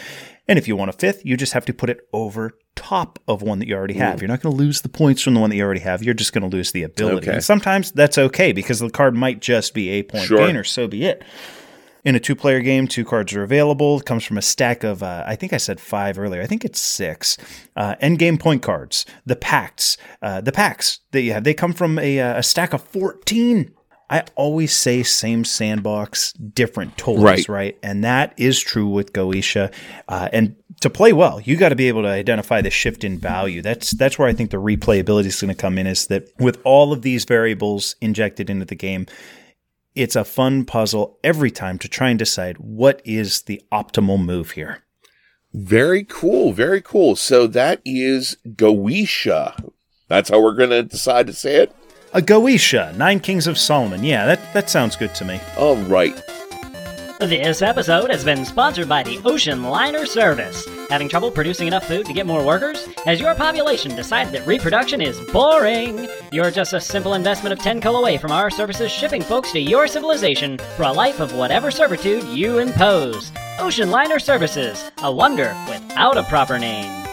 And 0.47 0.58
if 0.58 0.67
you 0.69 0.78
want 0.78 0.89
a 0.89 0.93
fifth, 0.93 1.26
you 1.26 1.36
just 1.36 1.52
have 1.54 1.65
to 1.65 1.73
put 1.73 1.89
it 1.89 2.08
over 2.13 2.58
top 2.76 3.19
of 3.28 3.41
one 3.41 3.60
that 3.60 3.67
you 3.67 3.76
already 3.76 3.95
have. 3.95 4.21
You're 4.21 4.30
not 4.30 4.41
going 4.41 4.56
to 4.56 4.63
lose 4.63 4.82
the 4.82 4.89
points 4.89 5.21
from 5.21 5.34
the 5.34 5.39
one 5.41 5.50
that 5.50 5.58
you 5.58 5.63
already 5.63 5.82
have. 5.82 6.02
You're 6.02 6.13
just 6.13 6.32
going 6.32 6.50
to 6.50 6.56
lose 6.56 6.71
the 6.71 6.84
ability. 6.84 7.28
Okay. 7.28 7.34
And 7.34 7.43
sometimes 7.43 7.91
that's 7.91 8.17
okay 8.17 8.54
because 8.54 8.80
the 8.80 8.89
card 8.89 9.15
might 9.15 9.41
just 9.41 9.73
be 9.73 9.89
a 9.89 10.04
point 10.04 10.26
Sure. 10.26 10.38
gainer. 10.38 10.63
So 10.63 10.88
be 10.88 11.04
it. 11.04 11.23
In 12.08 12.15
a 12.15 12.22
two 12.22 12.38
player 12.38 12.62
game, 12.62 12.88
two 12.88 13.04
cards 13.04 13.34
are 13.34 13.43
available. 13.43 14.00
It 14.00 14.06
comes 14.06 14.24
from 14.24 14.38
a 14.38 14.41
stack 14.41 14.86
of, 14.86 15.04
uh, 15.04 15.26
I 15.28 15.36
think 15.36 15.52
I 15.52 15.58
said 15.58 15.78
five 15.82 16.17
earlier. 16.17 16.41
I 16.41 16.46
think 16.46 16.63
it's 16.63 16.80
six. 16.80 17.38
Uh, 17.76 17.96
end 18.00 18.17
game 18.17 18.38
point 18.38 18.62
cards, 18.62 19.06
the 19.26 19.36
packs, 19.36 19.98
uh, 20.22 20.39
the 20.39 20.54
packs 20.54 21.02
that 21.12 21.20
you 21.24 21.34
have, 21.34 21.43
they 21.43 21.54
come 21.54 21.74
from 21.74 22.00
a, 22.00 22.22
uh, 22.22 22.38
a 22.39 22.43
stack 22.43 22.72
of 22.72 22.82
14. 22.82 23.74
I 24.10 24.24
always 24.36 24.72
say 24.72 25.04
same 25.04 25.43
sandbox, 25.43 26.32
different 26.32 26.98
toys, 26.98 27.20
Right. 27.20 27.50
right? 27.50 27.78
And 27.84 28.06
that 28.06 28.34
is 28.38 28.62
true 28.62 28.88
with 28.88 29.12
Goetia. 29.12 29.74
Uh, 30.08 30.30
and 30.32 30.56
to 30.80 30.89
play 30.89 31.12
well, 31.12 31.41
you 31.41 31.58
got 31.58 31.70
to 31.70 31.76
be 31.76 31.89
able 31.89 32.04
to 32.04 32.08
identify 32.08 32.62
the 32.62 32.70
shift 32.70 33.04
in 33.04 33.17
value. 33.17 33.62
That's 33.62 33.91
that's 33.91 34.17
where 34.17 34.30
I 34.30 34.34
think 34.34 34.52
the 34.52 34.62
replayability 34.62 35.26
is 35.26 35.41
going 35.41 35.54
to 35.54 35.62
come 35.62 35.78
in. 35.78 35.88
Is 35.88 36.08
that 36.08 36.30
with 36.39 36.58
all 36.63 36.93
of 36.93 37.02
these 37.02 37.26
variables 37.26 37.98
injected 38.00 38.50
into 38.50 38.63
the 38.63 38.76
game, 38.76 39.08
it's 39.98 40.16
a 40.16 40.24
fun 40.24 40.64
puzzle 40.64 41.18
every 41.24 41.50
time 41.50 41.80
to 41.80 41.88
try 41.88 42.10
and 42.10 42.20
decide 42.20 42.58
what 42.58 43.02
is 43.04 43.42
the 43.42 43.62
optimal 43.72 44.24
move 44.24 44.52
here. 44.52 44.84
Very 45.54 46.04
cool. 46.04 46.54
Very 46.54 46.82
cool. 46.82 47.16
So 47.16 47.48
that 47.48 47.82
is 47.84 48.38
Goetia. 48.48 49.72
That's 50.08 50.30
how 50.30 50.40
we're 50.40 50.54
going 50.54 50.70
to 50.70 50.84
decide 50.84 51.26
to 51.28 51.34
say 51.34 51.56
it. 51.56 51.76
A 52.14 52.22
Goetia, 52.22 52.96
Nine 52.96 53.20
Kings 53.20 53.48
of 53.48 53.58
Solomon. 53.58 54.04
Yeah, 54.04 54.26
that, 54.28 54.54
that 54.54 54.70
sounds 54.70 54.96
good 54.96 55.16
to 55.16 55.26
me. 55.26 55.42
All 55.58 55.76
right. 55.76 56.16
This 57.19 57.63
episode 57.63 58.12
has 58.12 58.23
been 58.23 58.45
sponsored 58.45 58.88
by 58.88 59.01
the 59.01 59.19
Ocean 59.25 59.63
Liner 59.63 60.06
Service. 60.06 60.67
Having 60.91 61.10
trouble 61.10 61.32
producing 61.32 61.65
enough 61.65 61.88
food 61.88 62.06
to 62.06 62.13
get 62.13 62.27
more 62.27 62.45
workers? 62.45 62.86
Has 63.06 63.19
your 63.19 63.34
population 63.34 63.95
decided 63.95 64.32
that 64.34 64.45
reproduction 64.45 65.01
is 65.01 65.19
boring? 65.32 66.08
You're 66.32 66.51
just 66.51 66.73
a 66.73 66.80
simple 66.80 67.15
investment 67.15 67.53
of 67.53 67.60
10 67.60 67.82
coal 67.82 67.95
away 67.95 68.19
from 68.19 68.32
our 68.32 68.51
services 68.51 68.91
shipping 68.91 69.23
folks 69.23 69.51
to 69.53 69.60
your 69.60 69.88
civilization 69.88 70.60
for 70.75 70.84
a 70.84 70.93
life 70.93 71.19
of 71.19 71.34
whatever 71.34 71.71
servitude 71.71 72.23
you 72.25 72.60
impose. 72.60 73.32
Ocean 73.58 73.89
Liner 73.89 74.19
Services, 74.19 74.91
a 74.99 75.12
wonder 75.12 75.56
without 75.67 76.17
a 76.17 76.23
proper 76.23 76.60
name. 76.60 77.07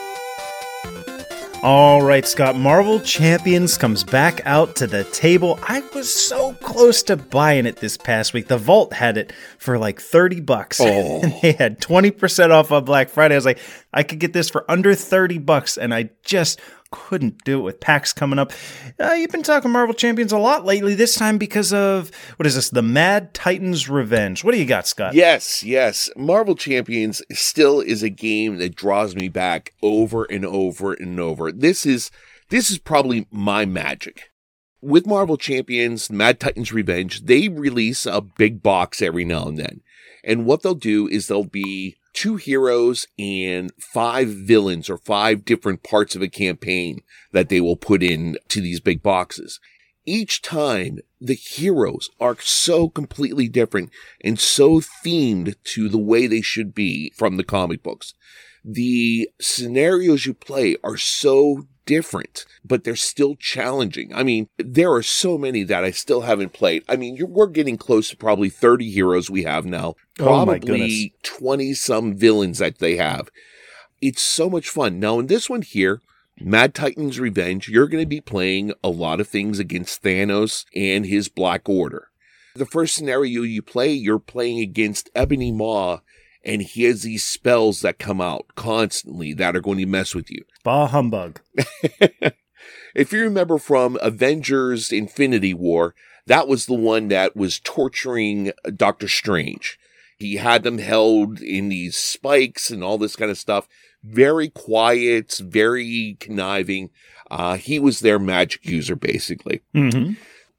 All 1.64 2.02
right, 2.02 2.26
Scott. 2.26 2.56
Marvel 2.56 3.00
Champions 3.00 3.78
comes 3.78 4.04
back 4.04 4.42
out 4.44 4.76
to 4.76 4.86
the 4.86 5.02
table. 5.04 5.58
I 5.62 5.80
was 5.94 6.12
so 6.12 6.52
close 6.52 7.02
to 7.04 7.16
buying 7.16 7.64
it 7.64 7.76
this 7.76 7.96
past 7.96 8.34
week. 8.34 8.48
The 8.48 8.58
Vault 8.58 8.92
had 8.92 9.16
it 9.16 9.32
for 9.56 9.78
like 9.78 9.98
30 9.98 10.40
bucks. 10.40 10.78
Oh. 10.84 11.20
and 11.22 11.32
they 11.40 11.52
had 11.52 11.80
20% 11.80 12.50
off 12.50 12.70
on 12.70 12.84
Black 12.84 13.08
Friday. 13.08 13.34
I 13.34 13.38
was 13.38 13.46
like, 13.46 13.60
I 13.94 14.02
could 14.02 14.18
get 14.20 14.34
this 14.34 14.50
for 14.50 14.70
under 14.70 14.94
30 14.94 15.38
bucks, 15.38 15.78
and 15.78 15.94
I 15.94 16.10
just 16.22 16.60
couldn't 16.94 17.42
do 17.44 17.58
it 17.58 17.62
with 17.62 17.80
PAX 17.80 18.12
coming 18.12 18.38
up. 18.38 18.52
Uh, 19.00 19.14
you've 19.14 19.32
been 19.32 19.42
talking 19.42 19.72
Marvel 19.72 19.94
Champions 19.94 20.30
a 20.30 20.38
lot 20.38 20.64
lately, 20.64 20.94
this 20.94 21.16
time 21.16 21.38
because 21.38 21.72
of, 21.72 22.12
what 22.36 22.46
is 22.46 22.54
this, 22.54 22.70
The 22.70 22.82
Mad 22.82 23.34
Titans 23.34 23.88
Revenge. 23.88 24.44
What 24.44 24.52
do 24.52 24.60
you 24.60 24.64
got, 24.64 24.86
Scott? 24.86 25.12
Yes, 25.14 25.64
yes. 25.64 26.08
Marvel 26.16 26.54
Champions 26.54 27.20
still 27.32 27.80
is 27.80 28.04
a 28.04 28.08
game 28.08 28.58
that 28.58 28.76
draws 28.76 29.16
me 29.16 29.28
back 29.28 29.74
over 29.82 30.22
and 30.24 30.46
over 30.46 30.92
and 30.92 31.18
over. 31.18 31.50
This 31.50 31.84
is 31.84 32.12
this 32.48 32.70
is 32.70 32.78
probably 32.78 33.26
my 33.32 33.64
magic. 33.64 34.30
With 34.80 35.06
Marvel 35.06 35.36
Champions, 35.36 36.10
Mad 36.10 36.38
Titans 36.38 36.72
Revenge, 36.72 37.24
they 37.24 37.48
release 37.48 38.06
a 38.06 38.20
big 38.20 38.62
box 38.62 39.02
every 39.02 39.24
now 39.24 39.48
and 39.48 39.58
then. 39.58 39.80
And 40.22 40.46
what 40.46 40.62
they'll 40.62 40.74
do 40.74 41.08
is 41.08 41.26
they'll 41.26 41.44
be 41.44 41.96
two 42.14 42.36
heroes 42.36 43.06
and 43.18 43.70
five 43.78 44.28
villains 44.28 44.88
or 44.88 44.96
five 44.96 45.44
different 45.44 45.82
parts 45.82 46.16
of 46.16 46.22
a 46.22 46.28
campaign 46.28 47.00
that 47.32 47.50
they 47.50 47.60
will 47.60 47.76
put 47.76 48.02
in 48.02 48.38
to 48.48 48.60
these 48.60 48.80
big 48.80 49.02
boxes 49.02 49.60
each 50.06 50.42
time 50.42 50.98
the 51.20 51.34
heroes 51.34 52.10
are 52.20 52.36
so 52.40 52.88
completely 52.88 53.48
different 53.48 53.90
and 54.22 54.38
so 54.38 54.80
themed 54.80 55.54
to 55.64 55.88
the 55.88 55.98
way 55.98 56.26
they 56.26 56.40
should 56.40 56.74
be 56.74 57.12
from 57.16 57.36
the 57.36 57.44
comic 57.44 57.82
books. 57.82 58.14
The 58.64 59.28
scenarios 59.40 60.26
you 60.26 60.34
play 60.34 60.76
are 60.82 60.96
so 60.96 61.66
different, 61.86 62.44
but 62.64 62.84
they're 62.84 62.96
still 62.96 63.36
challenging. 63.36 64.14
I 64.14 64.22
mean, 64.22 64.48
there 64.58 64.92
are 64.92 65.02
so 65.02 65.38
many 65.38 65.62
that 65.64 65.84
I 65.84 65.90
still 65.90 66.22
haven't 66.22 66.52
played. 66.52 66.84
I 66.88 66.96
mean, 66.96 67.16
you're, 67.16 67.26
we're 67.26 67.46
getting 67.46 67.76
close 67.76 68.10
to 68.10 68.16
probably 68.16 68.50
30 68.50 68.90
heroes 68.90 69.30
we 69.30 69.44
have 69.44 69.64
now, 69.64 69.94
Oh 70.18 70.24
probably 70.24 71.14
20 71.22 71.74
some 71.74 72.14
villains 72.14 72.58
that 72.58 72.78
they 72.78 72.96
have. 72.96 73.30
It's 74.00 74.22
so 74.22 74.50
much 74.50 74.68
fun. 74.68 74.98
Now, 74.98 75.18
in 75.18 75.26
this 75.26 75.48
one 75.48 75.62
here, 75.62 76.00
Mad 76.40 76.74
Titans 76.74 77.20
Revenge, 77.20 77.68
you're 77.68 77.88
going 77.88 78.02
to 78.02 78.08
be 78.08 78.20
playing 78.20 78.72
a 78.82 78.88
lot 78.88 79.20
of 79.20 79.28
things 79.28 79.58
against 79.58 80.02
Thanos 80.02 80.64
and 80.74 81.06
his 81.06 81.28
Black 81.28 81.68
Order. 81.68 82.08
The 82.56 82.66
first 82.66 82.94
scenario 82.94 83.42
you 83.42 83.62
play, 83.62 83.92
you're 83.92 84.18
playing 84.18 84.60
against 84.60 85.10
Ebony 85.14 85.52
Maw, 85.52 85.98
and 86.44 86.62
he 86.62 86.84
has 86.84 87.02
these 87.02 87.24
spells 87.24 87.80
that 87.80 87.98
come 87.98 88.20
out 88.20 88.46
constantly 88.54 89.32
that 89.34 89.56
are 89.56 89.60
going 89.60 89.78
to 89.78 89.86
mess 89.86 90.14
with 90.14 90.30
you. 90.30 90.44
Bah 90.62 90.86
humbug. 90.86 91.40
If 92.94 93.12
you 93.12 93.22
remember 93.22 93.58
from 93.58 93.98
Avengers 94.00 94.92
Infinity 94.92 95.52
War, 95.52 95.94
that 96.26 96.46
was 96.46 96.66
the 96.66 96.74
one 96.74 97.08
that 97.08 97.34
was 97.34 97.58
torturing 97.58 98.52
Doctor 98.76 99.08
Strange. 99.08 99.78
He 100.16 100.36
had 100.36 100.62
them 100.62 100.78
held 100.78 101.40
in 101.40 101.68
these 101.68 101.96
spikes 101.96 102.70
and 102.70 102.84
all 102.84 102.96
this 102.96 103.16
kind 103.16 103.30
of 103.30 103.38
stuff. 103.38 103.68
Very 104.04 104.48
quiet, 104.48 105.40
very 105.42 106.16
conniving. 106.20 106.90
Uh, 107.30 107.56
he 107.56 107.80
was 107.80 108.00
their 108.00 108.20
magic 108.20 108.64
user, 108.64 108.94
basically. 108.94 109.62
Mm-hmm. 109.74 110.12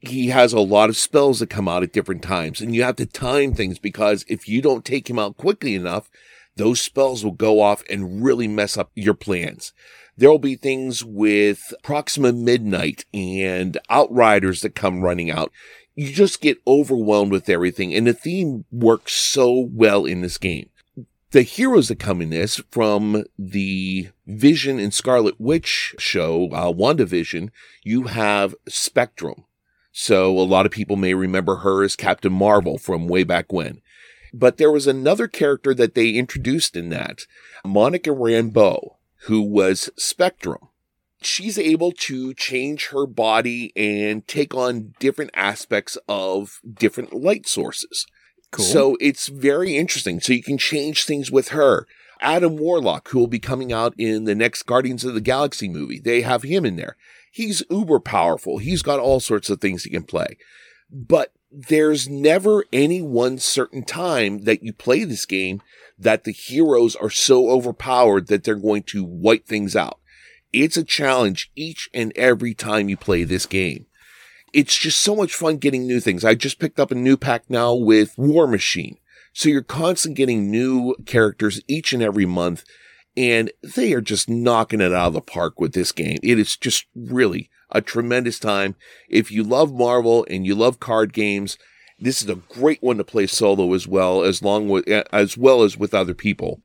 He 0.07 0.27
has 0.27 0.53
a 0.53 0.59
lot 0.59 0.89
of 0.89 0.97
spells 0.97 1.39
that 1.39 1.49
come 1.49 1.67
out 1.67 1.83
at 1.83 1.93
different 1.93 2.21
times 2.21 2.61
and 2.61 2.75
you 2.75 2.83
have 2.83 2.95
to 2.97 3.05
time 3.05 3.53
things 3.53 3.79
because 3.79 4.25
if 4.27 4.47
you 4.47 4.61
don't 4.61 4.85
take 4.85 5.09
him 5.09 5.19
out 5.19 5.37
quickly 5.37 5.75
enough, 5.75 6.09
those 6.55 6.81
spells 6.81 7.23
will 7.23 7.31
go 7.31 7.61
off 7.61 7.83
and 7.89 8.23
really 8.23 8.47
mess 8.47 8.77
up 8.77 8.91
your 8.95 9.13
plans. 9.13 9.73
There 10.17 10.29
will 10.29 10.39
be 10.39 10.55
things 10.55 11.03
with 11.03 11.73
Proxima 11.83 12.31
Midnight 12.31 13.05
and 13.13 13.77
Outriders 13.89 14.61
that 14.61 14.75
come 14.75 15.01
running 15.01 15.29
out. 15.29 15.51
You 15.93 16.11
just 16.11 16.41
get 16.41 16.61
overwhelmed 16.65 17.31
with 17.31 17.49
everything 17.49 17.93
and 17.93 18.07
the 18.07 18.13
theme 18.13 18.65
works 18.71 19.13
so 19.13 19.69
well 19.71 20.05
in 20.05 20.21
this 20.21 20.37
game. 20.37 20.69
The 21.31 21.41
heroes 21.41 21.89
that 21.89 21.99
come 21.99 22.21
in 22.21 22.29
this 22.29 22.61
from 22.71 23.25
the 23.37 24.09
Vision 24.25 24.79
and 24.79 24.93
Scarlet 24.93 25.35
Witch 25.37 25.93
show, 25.97 26.49
uh, 26.53 26.71
WandaVision, 26.71 27.49
you 27.83 28.03
have 28.03 28.55
Spectrum. 28.69 29.43
So 29.97 30.37
a 30.37 30.43
lot 30.43 30.65
of 30.65 30.73
people 30.73 30.97
may 30.97 31.13
remember 31.13 31.57
her 31.57 31.81
as 31.81 31.95
Captain 31.95 32.33
Marvel 32.33 32.77
from 32.77 33.07
way 33.07 33.23
back 33.23 33.53
when. 33.53 33.81
But 34.33 34.57
there 34.57 34.71
was 34.71 34.87
another 34.87 35.29
character 35.29 35.73
that 35.73 35.95
they 35.95 36.09
introduced 36.09 36.75
in 36.75 36.89
that, 36.89 37.21
Monica 37.63 38.09
Rambeau, 38.09 38.95
who 39.27 39.41
was 39.41 39.89
Spectrum. 39.95 40.67
She's 41.21 41.57
able 41.57 41.93
to 41.93 42.33
change 42.33 42.87
her 42.87 43.07
body 43.07 43.71
and 43.73 44.27
take 44.27 44.53
on 44.53 44.93
different 44.99 45.31
aspects 45.33 45.97
of 46.09 46.59
different 46.69 47.13
light 47.13 47.47
sources. 47.47 48.05
Cool. 48.51 48.65
So 48.65 48.97
it's 48.99 49.29
very 49.29 49.77
interesting. 49.77 50.19
So 50.19 50.33
you 50.33 50.43
can 50.43 50.57
change 50.57 51.05
things 51.05 51.31
with 51.31 51.49
her. 51.49 51.87
Adam 52.19 52.57
Warlock, 52.57 53.07
who 53.09 53.19
will 53.19 53.27
be 53.27 53.39
coming 53.39 53.71
out 53.71 53.93
in 53.97 54.25
the 54.25 54.35
next 54.35 54.63
Guardians 54.63 55.05
of 55.05 55.13
the 55.13 55.21
Galaxy 55.21 55.69
movie, 55.69 56.01
they 56.01 56.21
have 56.21 56.43
him 56.43 56.65
in 56.65 56.75
there. 56.75 56.97
He's 57.35 57.63
uber 57.69 57.99
powerful. 57.99 58.59
He's 58.59 58.81
got 58.81 58.99
all 58.99 59.19
sorts 59.19 59.49
of 59.49 59.59
things 59.59 59.83
he 59.83 59.89
can 59.89 60.03
play. 60.03 60.37
But 60.89 61.33
there's 61.51 62.07
never 62.07 62.63
any 62.71 63.01
one 63.01 63.39
certain 63.39 63.83
time 63.83 64.43
that 64.43 64.63
you 64.63 64.71
play 64.71 65.03
this 65.03 65.25
game 65.25 65.61
that 65.97 66.23
the 66.23 66.31
heroes 66.31 66.95
are 66.95 67.09
so 67.09 67.49
overpowered 67.49 68.27
that 68.27 68.43
they're 68.43 68.55
going 68.55 68.83
to 68.83 69.03
wipe 69.03 69.45
things 69.45 69.75
out. 69.75 69.99
It's 70.53 70.77
a 70.77 70.83
challenge 70.83 71.51
each 71.55 71.89
and 71.93 72.13
every 72.15 72.53
time 72.53 72.87
you 72.87 72.95
play 72.95 73.25
this 73.25 73.45
game 73.45 73.85
it's 74.55 74.77
just 74.77 75.01
so 75.01 75.17
much 75.17 75.35
fun 75.35 75.57
getting 75.57 75.85
new 75.85 75.99
things. 75.99 76.23
I 76.23 76.33
just 76.33 76.59
picked 76.59 76.79
up 76.79 76.89
a 76.89 76.95
new 76.95 77.17
pack 77.17 77.43
now 77.49 77.73
with 77.73 78.17
War 78.17 78.47
Machine. 78.47 78.97
So 79.33 79.49
you're 79.49 79.61
constantly 79.61 80.15
getting 80.15 80.49
new 80.49 80.95
characters 81.05 81.59
each 81.67 81.91
and 81.91 82.01
every 82.01 82.25
month. 82.25 82.63
And 83.17 83.51
they 83.75 83.93
are 83.93 84.01
just 84.01 84.29
knocking 84.29 84.81
it 84.81 84.91
out 84.93 85.07
of 85.07 85.13
the 85.13 85.21
park 85.21 85.59
with 85.59 85.73
this 85.73 85.91
game. 85.91 86.17
It 86.21 86.37
is 86.39 86.57
just 86.57 86.85
really 86.95 87.49
a 87.71 87.81
tremendous 87.81 88.39
time. 88.39 88.75
If 89.09 89.31
you 89.31 89.43
love 89.43 89.73
Marvel 89.73 90.25
and 90.29 90.45
you 90.45 90.53
love 90.55 90.79
card 90.79 91.13
games, 91.13 91.57
this 91.97 92.21
is 92.21 92.29
a 92.29 92.35
great 92.35 92.83
one 92.83 92.97
to 92.97 93.03
play 93.05 93.25
solo 93.27 93.73
as 93.73 93.87
well, 93.87 94.21
as 94.23 94.41
long 94.41 94.67
with, 94.67 94.85
as 94.87 95.37
well 95.37 95.63
as 95.63 95.77
with 95.77 95.93
other 95.93 96.13
people. 96.13 96.61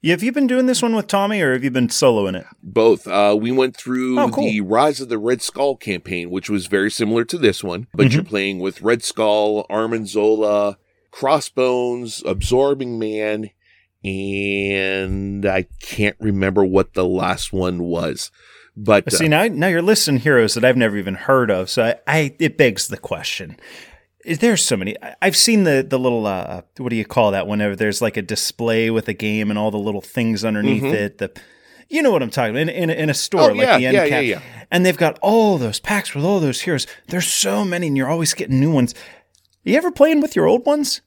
Yeah, 0.00 0.14
have 0.14 0.24
you 0.24 0.32
been 0.32 0.48
doing 0.48 0.66
this 0.66 0.82
one 0.82 0.96
with 0.96 1.06
Tommy, 1.06 1.40
or 1.40 1.52
have 1.52 1.62
you 1.62 1.70
been 1.70 1.86
soloing 1.86 2.34
it? 2.36 2.44
Both. 2.60 3.06
Uh, 3.06 3.36
we 3.40 3.52
went 3.52 3.76
through 3.76 4.18
Oh, 4.18 4.28
cool. 4.30 4.42
the 4.42 4.60
Rise 4.60 5.00
of 5.00 5.08
the 5.08 5.18
Red 5.18 5.40
Skull 5.42 5.76
campaign, 5.76 6.28
which 6.28 6.50
was 6.50 6.66
very 6.66 6.90
similar 6.90 7.24
to 7.24 7.38
this 7.38 7.62
one, 7.62 7.86
but 7.94 8.06
Mm-hmm. 8.06 8.14
you're 8.16 8.24
playing 8.24 8.58
with 8.58 8.82
Red 8.82 9.04
Skull, 9.04 9.64
Arnim 9.70 10.04
Zola, 10.06 10.78
Crossbones, 11.32 12.20
Absorbing 12.26 12.98
Man, 12.98 13.50
and 14.04 15.46
I 15.46 15.66
can't 15.80 16.16
remember 16.20 16.64
what 16.64 16.94
the 16.94 17.04
last 17.06 17.52
one 17.52 17.82
was. 17.82 18.30
But 18.76 19.06
uh, 19.12 19.16
See 19.16 19.28
now, 19.28 19.46
now 19.48 19.66
you're 19.68 19.82
listing 19.82 20.18
heroes 20.18 20.54
that 20.54 20.64
I've 20.64 20.76
never 20.76 20.96
even 20.96 21.14
heard 21.14 21.50
of. 21.50 21.68
So 21.68 21.82
I, 21.84 21.96
I 22.06 22.34
it 22.38 22.56
begs 22.56 22.88
the 22.88 22.96
question: 22.96 23.58
Is 24.24 24.38
there 24.38 24.56
so 24.56 24.76
many. 24.76 24.96
I- 25.02 25.14
I've 25.20 25.36
seen 25.36 25.64
the 25.64 25.84
the 25.86 25.98
little 25.98 26.26
uh, 26.26 26.62
what 26.78 26.88
do 26.90 26.96
you 26.96 27.04
call 27.04 27.32
that? 27.32 27.46
Whenever 27.46 27.76
there's 27.76 28.00
like 28.00 28.16
a 28.16 28.22
display 28.22 28.90
with 28.90 29.08
a 29.08 29.12
game 29.14 29.50
and 29.50 29.58
all 29.58 29.70
the 29.70 29.78
little 29.78 30.00
things 30.00 30.44
underneath 30.44 30.84
it. 30.84 31.18
The 31.18 31.32
you 31.90 32.00
know 32.00 32.10
what 32.10 32.22
I'm 32.22 32.30
talking 32.30 32.52
about 32.56 32.62
in 32.62 32.68
in, 32.70 32.88
a- 32.90 32.94
in 32.94 33.10
a 33.10 33.14
store 33.14 33.50
Mm-hmm. 33.50 33.50
Oh, 33.50 33.58
like 33.58 33.66
yeah, 33.66 33.78
the 33.78 33.86
end 33.86 33.94
yeah, 33.94 34.08
cap, 34.08 34.22
yeah, 34.24 34.38
yeah. 34.38 34.42
and 34.70 34.86
they've 34.86 34.96
got 34.96 35.18
all 35.20 35.58
those 35.58 35.78
packs 35.78 36.14
with 36.14 36.24
all 36.24 36.40
those 36.40 36.62
heroes. 36.62 36.86
There's 37.08 37.26
so 37.26 37.66
many, 37.66 37.88
and 37.88 37.96
you're 37.96 38.08
always 38.08 38.32
getting 38.32 38.58
new 38.58 38.72
ones. 38.72 38.94
Are 38.94 39.70
You 39.70 39.76
ever 39.76 39.90
playing 39.92 40.22
with 40.22 40.34
your 40.34 40.46
old 40.46 40.64
ones? 40.64 41.02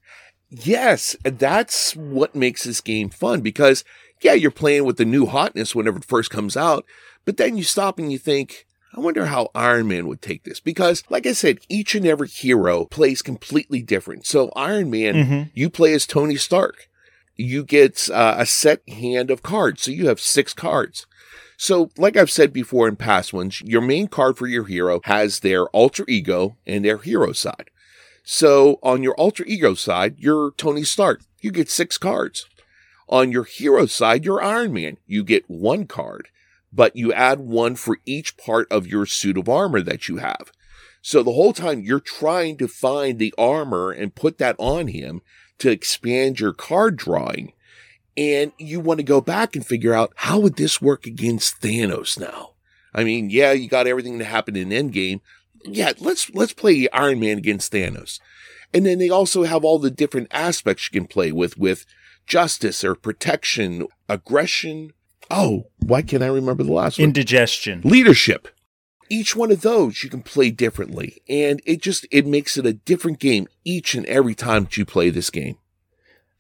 Yes, 0.49 1.15
that's 1.23 1.95
what 1.95 2.36
makes 2.36 2.63
this 2.63 2.81
game 2.81 3.10
fun 3.10 3.41
because, 3.41 3.84
yeah, 4.21 4.34
you're 4.34 4.51
playing 4.51 4.86
with 4.86 4.97
the 4.97 5.05
new 5.05 5.25
hotness 5.25 5.75
whenever 5.75 5.97
it 5.97 6.05
first 6.05 6.29
comes 6.29 6.55
out, 6.55 6.86
but 7.25 7.38
then 7.38 7.58
you 7.58 7.63
stop 7.63 7.99
and 7.99 8.12
you 8.12 8.17
think, 8.17 8.65
I 8.95 9.01
wonder 9.01 9.25
how 9.25 9.49
Iron 9.53 9.88
Man 9.88 10.08
would 10.08 10.21
take 10.21 10.43
this. 10.43 10.60
Because, 10.62 11.03
like 11.10 11.25
I 11.25 11.34
said, 11.34 11.60
each 11.67 11.95
and 11.95 12.05
every 12.05 12.29
hero 12.29 12.86
plays 12.86 13.21
completely 13.21 13.81
different. 13.81 14.25
So, 14.25 14.51
Iron 14.55 14.89
Man, 14.89 15.15
you 15.53 15.69
play 15.69 15.93
as 15.93 16.05
Tony 16.05 16.38
Stark. 16.38 16.88
You 17.36 17.65
get 17.65 18.10
uh, 18.10 18.36
a 18.38 18.45
set 18.45 18.88
hand 18.88 19.29
of 19.29 19.43
cards. 19.43 19.81
So, 19.81 19.91
you 19.91 20.08
have 20.08 20.21
six 20.21 20.53
cards. 20.53 21.05
So, 21.58 21.89
like 21.97 22.15
I've 22.15 22.31
said 22.31 22.53
before 22.53 22.88
in 22.88 22.95
past 22.95 23.34
ones, 23.34 23.62
your 23.62 23.81
main 23.81 24.08
card 24.08 24.38
for 24.38 24.47
your 24.47 24.65
hero 24.65 25.01
has 25.03 25.41
their 25.41 25.65
alter 25.67 26.05
ego 26.08 26.55
and 26.65 26.86
their 26.86 26.97
hero 26.97 27.34
side. 27.34 27.69
So 28.25 28.79
on 28.81 29.03
your 29.03 29.13
alter 29.13 29.45
ego 29.45 29.75
side, 29.75 30.15
you're 30.17 30.51
Tony 30.57 30.83
Stark. 30.83 31.21
You 31.41 31.51
get 31.51 31.69
six 31.69 31.99
cards. 31.99 32.47
On 33.07 33.31
your 33.31 33.43
hero 33.43 33.85
side, 33.85 34.25
you're 34.25 34.43
Iron 34.43 34.73
Man. 34.73 34.97
You 35.05 35.23
get 35.23 35.47
one 35.47 35.85
card, 35.85 36.29
but 36.73 36.95
you 36.95 37.13
add 37.13 37.39
one 37.39 37.75
for 37.75 37.99
each 38.03 38.35
part 38.35 38.67
of 38.71 38.88
your 38.88 39.05
suit 39.05 39.38
of 39.38 39.47
armor 39.47 39.79
that 39.81 40.09
you 40.09 40.17
have. 40.17 40.51
So 41.03 41.21
the 41.21 41.33
whole 41.33 41.53
time 41.53 41.81
you're 41.81 41.99
trying 41.99 42.57
to 42.57 42.67
find 42.67 43.19
the 43.19 43.33
armor 43.38 43.91
and 43.91 44.15
put 44.15 44.39
that 44.39 44.55
on 44.57 44.88
him 44.88 45.21
to 45.59 45.69
expand 45.69 46.39
your 46.39 46.51
card 46.51 46.97
drawing. 46.97 47.53
And 48.17 48.53
you 48.57 48.79
want 48.79 49.01
to 49.01 49.03
go 49.03 49.21
back 49.21 49.55
and 49.55 49.63
figure 49.63 49.93
out 49.93 50.13
how 50.15 50.39
would 50.39 50.55
this 50.55 50.81
work 50.81 51.05
against 51.05 51.61
Thanos 51.61 52.19
now? 52.19 52.53
I 52.91 53.03
mean, 53.03 53.29
yeah, 53.29 53.51
you 53.51 53.69
got 53.69 53.85
everything 53.85 54.17
that 54.17 54.25
happened 54.25 54.57
in 54.57 54.69
Endgame. 54.69 55.21
Yeah, 55.67 55.93
let's 55.99 56.30
let's 56.34 56.54
play 56.54 56.88
Iron 56.93 57.19
Man 57.19 57.38
against 57.38 57.71
Thanos. 57.71 58.19
And 58.73 58.86
then 58.86 58.99
they 58.99 59.10
also 59.10 59.43
have 59.43 59.63
all 59.63 59.80
the 59.80 59.91
different 59.91 60.28
aspects 60.32 60.89
you 60.91 60.99
can 60.99 61.08
play 61.08 61.32
with 61.32 61.58
with 61.58 61.86
justice 62.28 62.84
or 62.84 62.95
protection, 62.95 63.88
aggression. 64.10 64.91
Oh, 65.30 65.67
why 65.80 66.01
can't 66.01 66.23
I 66.23 66.28
remember 66.28 66.63
the 66.63 66.73
last 66.73 66.99
one? 66.99 67.06
Indigestion. 67.06 67.82
leadership. 67.84 68.47
Each 69.10 69.36
one 69.36 69.51
of 69.51 69.62
those 69.62 70.04
you 70.04 70.10
can 70.10 70.23
play 70.23 70.49
differently, 70.49 71.21
and 71.30 71.62
it 71.65 71.82
just 71.82 72.08
it 72.12 72.25
makes 72.25 72.58
it 72.58 72.65
a 72.65 72.73
different 72.73 73.19
game 73.19 73.47
each 73.63 73.93
and 73.93 74.06
every 74.08 74.34
time 74.34 74.63
that 74.63 74.78
you 74.78 74.86
play 74.86 75.10
this 75.10 75.30
game. 75.30 75.58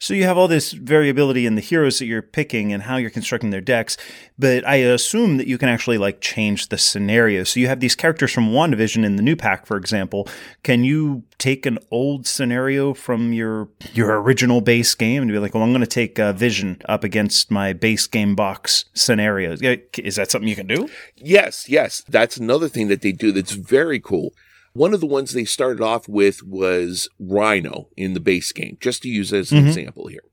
So 0.05 0.13
you 0.13 0.25
have 0.25 0.37
all 0.37 0.47
this 0.47 0.71
variability 0.71 1.47
in 1.47 1.55
the 1.55 1.61
heroes 1.61 1.97
that 1.97 2.05
you're 2.05 2.21
picking 2.21 2.71
and 2.71 2.83
how 2.83 2.97
you're 2.97 3.09
constructing 3.09 3.49
their 3.49 3.59
decks, 3.59 3.97
but 4.37 4.63
I 4.63 4.75
assume 4.75 5.37
that 5.37 5.47
you 5.47 5.57
can 5.57 5.67
actually 5.67 5.97
like 5.97 6.21
change 6.21 6.69
the 6.69 6.77
scenario. 6.77 7.43
So 7.43 7.59
you 7.59 7.65
have 7.69 7.79
these 7.79 7.95
characters 7.95 8.31
from 8.31 8.51
WandaVision 8.51 9.03
in 9.03 9.15
the 9.15 9.23
new 9.23 9.35
pack, 9.35 9.65
for 9.65 9.77
example. 9.77 10.27
Can 10.61 10.83
you 10.83 11.23
take 11.39 11.65
an 11.65 11.79
old 11.89 12.27
scenario 12.27 12.93
from 12.93 13.33
your 13.33 13.69
your 13.95 14.21
original 14.21 14.61
base 14.61 14.93
game 14.93 15.23
and 15.23 15.31
be 15.31 15.39
like, 15.39 15.55
"Well, 15.55 15.63
I'm 15.63 15.71
going 15.71 15.81
to 15.81 15.87
take 15.87 16.19
uh, 16.19 16.33
Vision 16.33 16.79
up 16.87 17.03
against 17.03 17.49
my 17.49 17.73
base 17.73 18.05
game 18.05 18.35
box 18.35 18.85
scenarios"? 18.93 19.59
Is 19.97 20.17
that 20.17 20.29
something 20.29 20.47
you 20.47 20.55
can 20.55 20.67
do? 20.67 20.87
Yes, 21.15 21.67
yes, 21.67 22.03
that's 22.07 22.37
another 22.37 22.69
thing 22.69 22.89
that 22.89 23.01
they 23.01 23.11
do 23.11 23.31
that's 23.31 23.53
very 23.53 23.99
cool. 23.99 24.35
One 24.75 24.93
of 24.93 24.99
the 24.99 25.05
ones 25.05 25.31
they 25.31 25.45
started 25.45 25.81
off 25.81 26.09
with 26.09 26.43
was 26.43 27.07
Rhino 27.17 27.87
in 27.95 28.13
the 28.13 28.19
base 28.19 28.51
game, 28.51 28.77
just 28.81 29.03
to 29.03 29.09
use 29.09 29.31
as 29.31 29.53
an 29.53 29.59
mm-hmm. 29.59 29.67
example 29.67 30.07
here. 30.07 30.25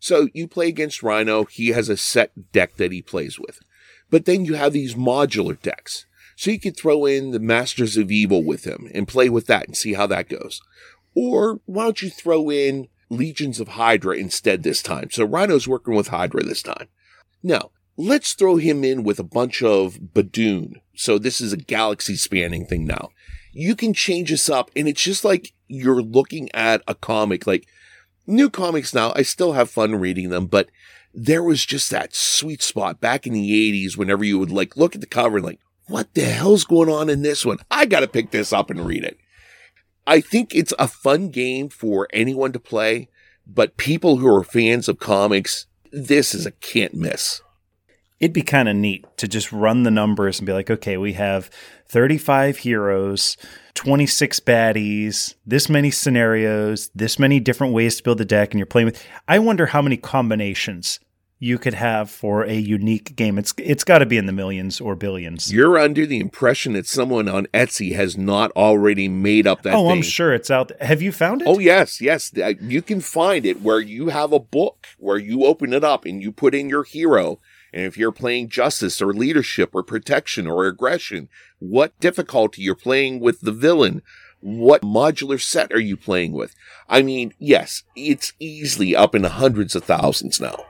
So 0.00 0.28
you 0.34 0.48
play 0.48 0.66
against 0.66 1.04
Rhino, 1.04 1.44
he 1.44 1.68
has 1.68 1.88
a 1.88 1.96
set 1.96 2.50
deck 2.50 2.74
that 2.74 2.90
he 2.90 3.02
plays 3.02 3.38
with. 3.38 3.60
But 4.10 4.24
then 4.24 4.44
you 4.44 4.54
have 4.54 4.72
these 4.72 4.96
modular 4.96 5.62
decks. 5.62 6.06
So 6.34 6.50
you 6.50 6.58
could 6.58 6.76
throw 6.76 7.06
in 7.06 7.30
the 7.30 7.38
Masters 7.38 7.96
of 7.96 8.10
Evil 8.10 8.42
with 8.42 8.64
him 8.64 8.90
and 8.92 9.06
play 9.06 9.28
with 9.28 9.46
that 9.46 9.68
and 9.68 9.76
see 9.76 9.94
how 9.94 10.08
that 10.08 10.28
goes. 10.28 10.60
Or 11.14 11.60
why 11.64 11.84
don't 11.84 12.02
you 12.02 12.10
throw 12.10 12.50
in 12.50 12.88
Legions 13.10 13.60
of 13.60 13.68
Hydra 13.68 14.16
instead 14.16 14.64
this 14.64 14.82
time? 14.82 15.12
So 15.12 15.24
Rhino's 15.24 15.68
working 15.68 15.94
with 15.94 16.08
Hydra 16.08 16.42
this 16.42 16.64
time. 16.64 16.88
Now, 17.44 17.70
let's 17.96 18.32
throw 18.32 18.56
him 18.56 18.82
in 18.82 19.04
with 19.04 19.20
a 19.20 19.24
bunch 19.24 19.62
of 19.62 20.00
Badoon. 20.12 20.80
So 20.96 21.16
this 21.16 21.40
is 21.40 21.52
a 21.52 21.56
galaxy 21.56 22.16
spanning 22.16 22.66
thing 22.66 22.86
now. 22.86 23.10
You 23.54 23.76
can 23.76 23.94
change 23.94 24.30
this 24.30 24.50
up 24.50 24.70
and 24.74 24.88
it's 24.88 25.02
just 25.02 25.24
like 25.24 25.52
you're 25.68 26.02
looking 26.02 26.50
at 26.52 26.82
a 26.88 26.94
comic. 26.94 27.46
Like 27.46 27.66
new 28.26 28.50
comics 28.50 28.92
now, 28.92 29.12
I 29.14 29.22
still 29.22 29.52
have 29.52 29.70
fun 29.70 29.94
reading 29.96 30.30
them, 30.30 30.46
but 30.46 30.68
there 31.14 31.42
was 31.42 31.64
just 31.64 31.90
that 31.90 32.14
sweet 32.14 32.60
spot 32.60 33.00
back 33.00 33.26
in 33.26 33.32
the 33.32 33.50
80s 33.72 33.96
whenever 33.96 34.24
you 34.24 34.38
would 34.38 34.50
like 34.50 34.76
look 34.76 34.94
at 34.94 35.00
the 35.00 35.06
cover 35.06 35.36
and 35.36 35.46
like, 35.46 35.60
what 35.86 36.12
the 36.14 36.24
hell's 36.24 36.64
going 36.64 36.88
on 36.88 37.08
in 37.08 37.22
this 37.22 37.44
one? 37.46 37.58
I 37.70 37.86
got 37.86 38.00
to 38.00 38.08
pick 38.08 38.30
this 38.30 38.52
up 38.52 38.70
and 38.70 38.84
read 38.84 39.04
it. 39.04 39.18
I 40.06 40.20
think 40.20 40.54
it's 40.54 40.74
a 40.78 40.88
fun 40.88 41.30
game 41.30 41.68
for 41.68 42.08
anyone 42.12 42.52
to 42.52 42.60
play, 42.60 43.08
but 43.46 43.76
people 43.76 44.16
who 44.16 44.26
are 44.34 44.42
fans 44.42 44.88
of 44.88 44.98
comics, 44.98 45.66
this 45.92 46.34
is 46.34 46.44
a 46.44 46.50
can't 46.50 46.94
miss. 46.94 47.42
It'd 48.24 48.32
be 48.32 48.40
kind 48.40 48.70
of 48.70 48.74
neat 48.74 49.04
to 49.18 49.28
just 49.28 49.52
run 49.52 49.82
the 49.82 49.90
numbers 49.90 50.38
and 50.38 50.46
be 50.46 50.52
like, 50.54 50.70
okay, 50.70 50.96
we 50.96 51.12
have 51.12 51.50
35 51.88 52.56
heroes, 52.56 53.36
26 53.74 54.40
baddies, 54.40 55.34
this 55.44 55.68
many 55.68 55.90
scenarios, 55.90 56.90
this 56.94 57.18
many 57.18 57.38
different 57.38 57.74
ways 57.74 57.96
to 57.98 58.02
build 58.02 58.16
the 58.16 58.24
deck, 58.24 58.52
and 58.52 58.58
you're 58.58 58.66
playing 58.66 58.86
with. 58.86 59.04
I 59.28 59.38
wonder 59.40 59.66
how 59.66 59.82
many 59.82 59.98
combinations 59.98 61.00
you 61.38 61.58
could 61.58 61.74
have 61.74 62.08
for 62.10 62.44
a 62.44 62.54
unique 62.54 63.14
game. 63.14 63.36
It's 63.38 63.52
it's 63.58 63.84
got 63.84 63.98
to 63.98 64.06
be 64.06 64.16
in 64.16 64.24
the 64.24 64.32
millions 64.32 64.80
or 64.80 64.94
billions. 64.94 65.52
You're 65.52 65.76
under 65.76 66.06
the 66.06 66.18
impression 66.18 66.72
that 66.72 66.86
someone 66.86 67.28
on 67.28 67.46
Etsy 67.52 67.94
has 67.94 68.16
not 68.16 68.50
already 68.52 69.06
made 69.06 69.46
up 69.46 69.60
that. 69.62 69.74
oh, 69.74 69.88
thing. 69.88 69.98
I'm 69.98 70.02
sure 70.02 70.32
it's 70.32 70.50
out. 70.50 70.68
There. 70.68 70.78
Have 70.80 71.02
you 71.02 71.12
found 71.12 71.42
it? 71.42 71.48
Oh 71.48 71.58
yes, 71.58 72.00
yes. 72.00 72.32
Uh, 72.34 72.54
You 72.58 72.80
can 72.80 73.02
find 73.02 73.44
it 73.44 73.60
where 73.60 73.80
you 73.80 74.08
have 74.08 74.32
a 74.32 74.40
book 74.40 74.86
where 74.96 75.18
you 75.18 75.44
open 75.44 75.74
it 75.74 75.84
up 75.84 76.06
and 76.06 76.22
you 76.22 76.32
put 76.32 76.54
in 76.54 76.70
your 76.70 76.84
hero. 76.84 77.38
And 77.74 77.86
if 77.86 77.98
you're 77.98 78.12
playing 78.12 78.50
justice 78.50 79.02
or 79.02 79.12
leadership 79.12 79.74
or 79.74 79.82
protection 79.82 80.46
or 80.46 80.64
aggression, 80.66 81.28
what 81.58 81.98
difficulty 81.98 82.62
you're 82.62 82.76
playing 82.76 83.18
with 83.18 83.40
the 83.40 83.50
villain, 83.50 84.00
what 84.40 84.82
modular 84.82 85.42
set 85.42 85.72
are 85.72 85.80
you 85.80 85.96
playing 85.96 86.32
with? 86.32 86.54
I 86.88 87.02
mean, 87.02 87.34
yes, 87.40 87.82
it's 87.96 88.32
easily 88.38 88.94
up 88.94 89.12
in 89.12 89.22
the 89.22 89.28
hundreds 89.30 89.74
of 89.74 89.82
thousands 89.82 90.40
now. 90.40 90.66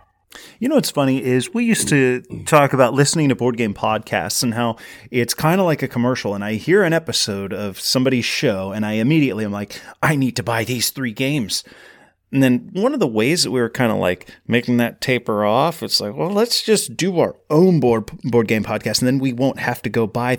You 0.59 0.71
know 0.71 0.77
what's 0.77 0.91
funny 0.91 1.23
is 1.23 1.53
we 1.53 1.65
used 1.65 1.89
to 1.91 2.23
talk 2.47 2.73
about 2.73 2.95
listening 2.95 3.29
to 3.29 3.35
board 3.35 3.59
game 3.59 3.75
podcasts 3.75 4.43
and 4.43 4.55
how 4.55 4.77
it's 5.11 5.35
kind 5.35 5.61
of 5.61 5.67
like 5.67 5.83
a 5.83 5.89
commercial. 5.89 6.35
And 6.35 6.43
I 6.43 6.55
hear 6.55 6.85
an 6.85 6.95
episode 6.95 7.53
of 7.53 7.79
somebody's 7.79 8.25
show, 8.25 8.73
and 8.73 8.87
I 8.87 8.93
immediately 8.93 9.45
am 9.45 9.53
like, 9.53 9.79
I 10.03 10.17
need 10.17 10.37
to 10.37 10.43
buy 10.43 10.65
these 10.65 10.89
three 10.89 11.13
games. 11.13 11.65
And 12.33 12.43
then 12.43 12.70
one 12.72 12.95
of 12.95 13.01
the 13.01 13.07
ways 13.07 13.45
that 13.45 13.53
we 13.53 13.61
were 13.61 13.70
kind 13.70 13.93
of 13.93 13.99
like 13.99 14.29
making 14.49 14.79
that 14.79 15.01
taper 15.01 15.45
off, 15.45 15.83
it's 15.83 16.01
like, 16.01 16.16
well, 16.16 16.31
let's 16.31 16.62
just 16.62 16.97
do 16.97 17.20
our 17.20 17.37
own 17.49 17.79
board 17.81 18.07
board 18.25 18.49
game 18.49 18.64
podcast, 18.64 19.01
and 19.01 19.07
then 19.07 19.18
we 19.18 19.33
won't 19.33 19.61
have 19.61 19.83
to 19.83 19.89
go 19.89 20.07
buy. 20.07 20.39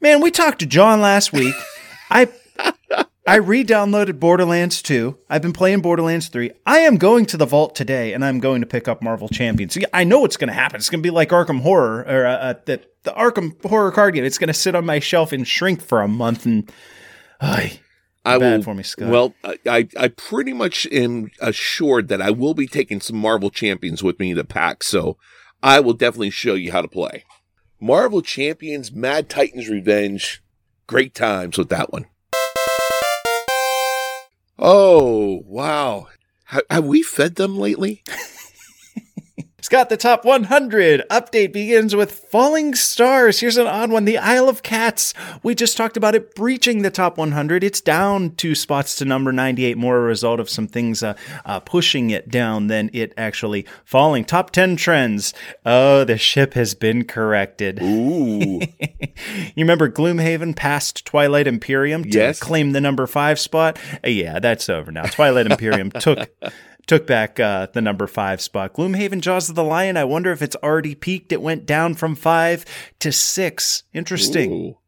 Man, 0.00 0.20
we 0.20 0.30
talked 0.30 0.58
to 0.60 0.66
John 0.66 1.00
last 1.00 1.32
week. 1.32 1.54
I 2.10 2.28
I 3.26 3.36
re-downloaded 3.36 4.18
Borderlands 4.18 4.82
2. 4.82 5.16
I've 5.28 5.42
been 5.42 5.52
playing 5.52 5.82
Borderlands 5.82 6.26
3. 6.28 6.50
I 6.66 6.80
am 6.80 6.96
going 6.96 7.26
to 7.26 7.36
the 7.36 7.46
vault 7.46 7.76
today, 7.76 8.12
and 8.12 8.24
I'm 8.24 8.40
going 8.40 8.60
to 8.60 8.66
pick 8.66 8.88
up 8.88 9.02
Marvel 9.02 9.28
Champions. 9.28 9.78
I 9.92 10.02
know 10.02 10.18
what's 10.18 10.36
going 10.36 10.48
to 10.48 10.54
happen. 10.54 10.78
It's 10.80 10.90
going 10.90 11.00
to 11.00 11.06
be 11.06 11.14
like 11.14 11.28
Arkham 11.28 11.60
Horror 11.60 12.04
or 12.08 12.26
uh, 12.26 12.36
uh, 12.36 12.54
the 12.64 12.80
the 13.04 13.12
Arkham 13.12 13.62
Horror 13.64 13.92
card 13.92 14.14
game. 14.14 14.24
It's 14.24 14.38
going 14.38 14.48
to 14.48 14.54
sit 14.54 14.74
on 14.74 14.84
my 14.84 14.98
shelf 14.98 15.32
and 15.32 15.46
shrink 15.46 15.80
for 15.80 16.02
a 16.02 16.08
month, 16.08 16.44
and 16.44 16.72
ay, 17.40 17.78
I 18.24 18.38
bad 18.38 18.58
will, 18.58 18.62
for 18.62 18.74
me, 18.74 18.82
Scott. 18.82 19.10
Well, 19.10 19.34
I, 19.42 19.58
I, 19.66 19.88
I 19.98 20.08
pretty 20.08 20.52
much 20.52 20.86
am 20.92 21.30
assured 21.40 22.08
that 22.08 22.20
I 22.20 22.30
will 22.30 22.54
be 22.54 22.66
taking 22.66 23.00
some 23.00 23.16
Marvel 23.16 23.50
Champions 23.50 24.02
with 24.02 24.18
me 24.18 24.34
to 24.34 24.44
PAX, 24.44 24.86
so 24.86 25.16
I 25.62 25.80
will 25.80 25.94
definitely 25.94 26.30
show 26.30 26.54
you 26.54 26.72
how 26.72 26.82
to 26.82 26.88
play. 26.88 27.24
Marvel 27.80 28.20
Champions, 28.20 28.92
Mad 28.92 29.30
Titans 29.30 29.68
Revenge, 29.68 30.42
great 30.86 31.14
times 31.14 31.56
with 31.56 31.70
that 31.70 31.92
one. 31.92 32.06
Oh, 34.58 35.42
wow. 35.46 36.08
Ha- 36.46 36.60
have 36.68 36.84
we 36.84 37.02
fed 37.02 37.36
them 37.36 37.56
lately? 37.56 38.02
Scott, 39.62 39.88
the 39.90 39.96
top 39.96 40.24
100 40.24 41.02
update 41.10 41.52
begins 41.52 41.94
with 41.94 42.12
Falling 42.12 42.74
Stars. 42.74 43.40
Here's 43.40 43.56
an 43.58 43.66
odd 43.66 43.90
one 43.90 44.04
The 44.06 44.16
Isle 44.18 44.48
of 44.48 44.62
Cats. 44.62 45.12
We 45.42 45.54
just 45.54 45.76
talked 45.76 45.96
about 45.96 46.14
it 46.14 46.34
breaching 46.34 46.82
the 46.82 46.90
top 46.90 47.18
100. 47.18 47.62
It's 47.62 47.80
down 47.80 48.34
two 48.36 48.54
spots 48.54 48.96
to 48.96 49.04
number 49.04 49.32
98, 49.32 49.76
more 49.76 49.98
a 49.98 50.00
result 50.00 50.40
of 50.40 50.48
some 50.48 50.66
things 50.66 51.02
uh, 51.02 51.14
uh, 51.44 51.60
pushing 51.60 52.10
it 52.10 52.28
down 52.30 52.68
than 52.68 52.90
it 52.92 53.12
actually 53.18 53.66
falling. 53.84 54.24
Top 54.24 54.50
10 54.50 54.76
trends. 54.76 55.34
Oh, 55.66 56.04
the 56.04 56.16
ship 56.18 56.54
has 56.54 56.74
been 56.74 57.04
corrected. 57.04 57.80
Ooh. 57.82 58.60
You 58.60 59.52
remember 59.56 59.90
Gloomhaven 59.90 60.56
passed 60.56 61.04
Twilight 61.04 61.46
Imperium 61.46 62.04
to 62.04 62.10
Yes. 62.10 62.40
claim 62.40 62.72
the 62.72 62.80
number 62.80 63.06
five 63.06 63.38
spot? 63.38 63.78
Uh, 64.04 64.08
yeah, 64.08 64.38
that's 64.38 64.68
over 64.68 64.90
now. 64.90 65.02
Twilight 65.04 65.46
Imperium 65.46 65.90
took 65.90 66.30
took 66.90 67.06
back 67.06 67.38
uh, 67.38 67.68
the 67.72 67.80
number 67.80 68.08
five 68.08 68.40
spot. 68.40 68.74
Gloomhaven 68.74 69.20
Jaws 69.20 69.48
of 69.48 69.54
the 69.54 69.62
Lion. 69.62 69.96
I 69.96 70.02
wonder 70.02 70.32
if 70.32 70.42
it's 70.42 70.56
already 70.56 70.96
peaked. 70.96 71.30
It 71.30 71.40
went 71.40 71.64
down 71.64 71.94
from 71.94 72.16
five 72.16 72.64
to 72.98 73.12
six. 73.12 73.84
Interesting. 73.94 74.52
Ooh. 74.52 74.78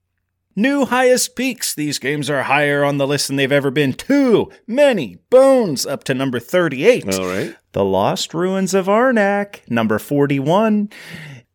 New 0.57 0.85
highest 0.85 1.37
peaks. 1.37 1.73
These 1.73 2.01
games 2.01 2.29
are 2.29 2.43
higher 2.43 2.83
on 2.83 2.99
the 2.99 3.07
list 3.07 3.29
than 3.29 3.37
they've 3.37 3.53
ever 3.53 3.71
been. 3.71 3.93
Too 3.93 4.51
many 4.67 5.19
bones 5.31 5.87
up 5.87 6.03
to 6.05 6.13
number 6.13 6.41
38. 6.41 7.15
All 7.15 7.25
right. 7.25 7.55
The 7.71 7.85
Lost 7.85 8.35
Ruins 8.35 8.75
of 8.75 8.87
Arnak, 8.87 9.61
number 9.71 10.01
41. 10.01 10.91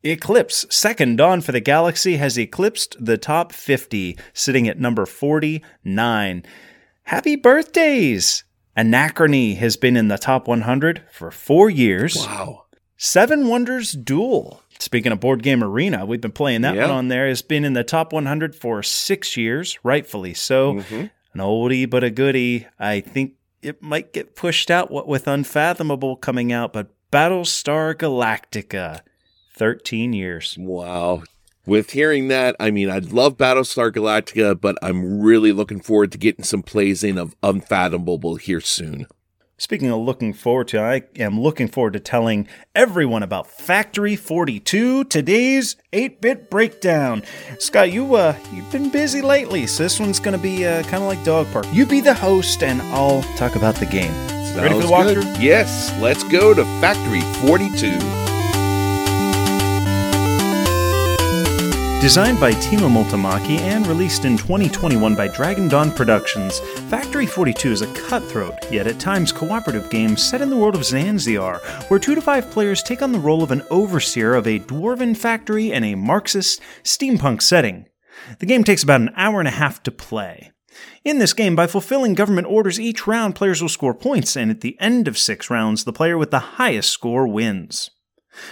Eclipse, 0.01 0.65
second 0.69 1.17
Dawn 1.17 1.41
for 1.41 1.51
the 1.51 1.59
Galaxy, 1.59 2.15
has 2.15 2.39
eclipsed 2.39 2.95
the 3.01 3.17
top 3.17 3.51
50, 3.51 4.17
sitting 4.31 4.69
at 4.69 4.79
number 4.79 5.05
49. 5.05 6.45
Happy 7.03 7.35
birthdays! 7.35 8.45
Anachrony 8.77 9.55
has 9.57 9.75
been 9.75 9.97
in 9.97 10.07
the 10.07 10.17
top 10.17 10.47
100 10.47 11.01
for 11.11 11.31
four 11.31 11.69
years. 11.69 12.15
Wow. 12.15 12.65
Seven 12.95 13.47
Wonders 13.47 13.91
Duel. 13.93 14.61
Speaking 14.79 15.11
of 15.11 15.19
Board 15.19 15.41
Game 15.41 15.63
Arena, 15.63 16.05
we've 16.05 16.21
been 16.21 16.31
playing 16.31 16.61
that 16.61 16.75
Yeah. 16.75 16.83
one 16.83 16.91
on 16.91 17.07
there. 17.07 17.27
Has 17.27 17.41
been 17.41 17.65
in 17.65 17.73
the 17.73 17.83
top 17.83 18.13
100 18.13 18.55
for 18.55 18.83
six 18.83 19.35
years, 19.35 19.79
rightfully 19.83 20.33
so. 20.35 20.75
Mhm. 20.75 21.09
An 21.33 21.39
oldie 21.39 21.89
but 21.89 22.03
a 22.03 22.11
goodie. 22.11 22.67
I 22.79 22.99
think 22.99 23.33
it 23.63 23.81
might 23.81 24.13
get 24.13 24.35
pushed 24.35 24.69
out 24.69 24.91
what 24.91 25.07
with 25.07 25.27
Unfathomable 25.27 26.15
coming 26.15 26.51
out, 26.53 26.73
but 26.73 26.89
Battlestar 27.11 27.95
Galactica, 27.95 28.99
13 29.55 30.13
years. 30.13 30.55
Wow. 30.59 31.23
With 31.67 31.91
hearing 31.91 32.29
that, 32.29 32.55
I 32.61 32.71
mean, 32.71 32.89
I'd 32.89 33.11
love 33.11 33.35
Battlestar 33.35 33.91
Galactica, 33.91 34.59
but 34.59 34.77
I'm 34.81 35.19
really 35.19 35.51
looking 35.51 35.81
forward 35.81 36.13
to 36.13 36.17
getting 36.17 36.45
some 36.45 36.63
plays 36.63 37.03
in 37.03 37.17
of 37.17 37.35
Unfathomable 37.43 38.37
here 38.37 38.61
soon. 38.61 39.05
Speaking 39.57 39.91
of 39.91 39.99
looking 39.99 40.31
forward 40.31 40.69
to, 40.69 40.79
I 40.79 41.01
am 41.17 41.41
looking 41.41 41.67
forward 41.67 41.91
to 41.93 41.99
telling 41.99 42.47
everyone 42.73 43.21
about 43.21 43.47
Factory 43.47 44.15
42, 44.15 45.03
today's 45.05 45.75
8-bit 45.91 46.49
breakdown. 46.49 47.23
Scott, 47.59 47.91
you 47.91 48.15
uh 48.15 48.37
you've 48.53 48.71
been 48.71 48.89
busy 48.89 49.21
lately, 49.21 49.67
so 49.67 49.83
this 49.83 49.99
one's 49.99 50.21
going 50.21 50.37
to 50.37 50.41
be 50.41 50.65
uh, 50.65 50.83
kind 50.83 51.03
of 51.03 51.09
like 51.09 51.21
Dog 51.25 51.47
Park. 51.51 51.65
You 51.73 51.85
be 51.85 51.99
the 51.99 52.13
host 52.13 52.63
and 52.63 52.81
I'll 52.93 53.23
talk 53.35 53.57
about 53.57 53.75
the 53.75 53.87
game. 53.87 54.13
Ready 54.55 54.73
for 54.73 54.87
the 54.87 54.93
walkthrough? 54.93 55.41
Yes, 55.41 55.91
let's 55.99 56.23
go 56.31 56.53
to 56.53 56.63
Factory 56.79 57.21
42. 57.45 58.26
Designed 61.99 62.39
by 62.39 62.51
Timo 62.51 62.87
Multamäki 62.91 63.57
and 63.57 63.87
released 63.87 64.23
in 64.23 64.37
2021 64.37 65.15
by 65.15 65.27
Dragon 65.27 65.67
Dawn 65.67 65.91
Productions, 65.91 66.59
Factory 66.91 67.25
42 67.25 67.71
is 67.71 67.81
a 67.81 67.91
cutthroat, 67.93 68.71
yet 68.71 68.85
at 68.85 68.99
times 68.99 69.31
cooperative 69.31 69.89
game 69.89 70.15
set 70.15 70.39
in 70.39 70.51
the 70.51 70.55
world 70.55 70.75
of 70.75 70.81
Zanziar, 70.81 71.59
where 71.89 71.99
two 71.99 72.13
to 72.13 72.21
five 72.21 72.51
players 72.51 72.83
take 72.83 73.01
on 73.01 73.13
the 73.13 73.19
role 73.19 73.41
of 73.41 73.49
an 73.49 73.63
overseer 73.71 74.35
of 74.35 74.45
a 74.45 74.59
dwarven 74.59 75.17
factory 75.17 75.71
in 75.71 75.83
a 75.83 75.95
Marxist 75.95 76.61
steampunk 76.83 77.41
setting. 77.41 77.87
The 78.37 78.45
game 78.45 78.63
takes 78.63 78.83
about 78.83 79.01
an 79.01 79.11
hour 79.15 79.39
and 79.39 79.47
a 79.47 79.51
half 79.51 79.81
to 79.83 79.91
play. 79.91 80.51
In 81.03 81.17
this 81.17 81.33
game, 81.33 81.55
by 81.55 81.65
fulfilling 81.65 82.13
government 82.13 82.45
orders 82.45 82.79
each 82.79 83.07
round, 83.07 83.33
players 83.33 83.59
will 83.59 83.69
score 83.69 83.95
points, 83.95 84.37
and 84.37 84.51
at 84.51 84.61
the 84.61 84.77
end 84.79 85.07
of 85.07 85.17
six 85.17 85.49
rounds, 85.49 85.83
the 85.83 85.91
player 85.91 86.17
with 86.17 86.29
the 86.29 86.39
highest 86.39 86.91
score 86.91 87.27
wins. 87.27 87.89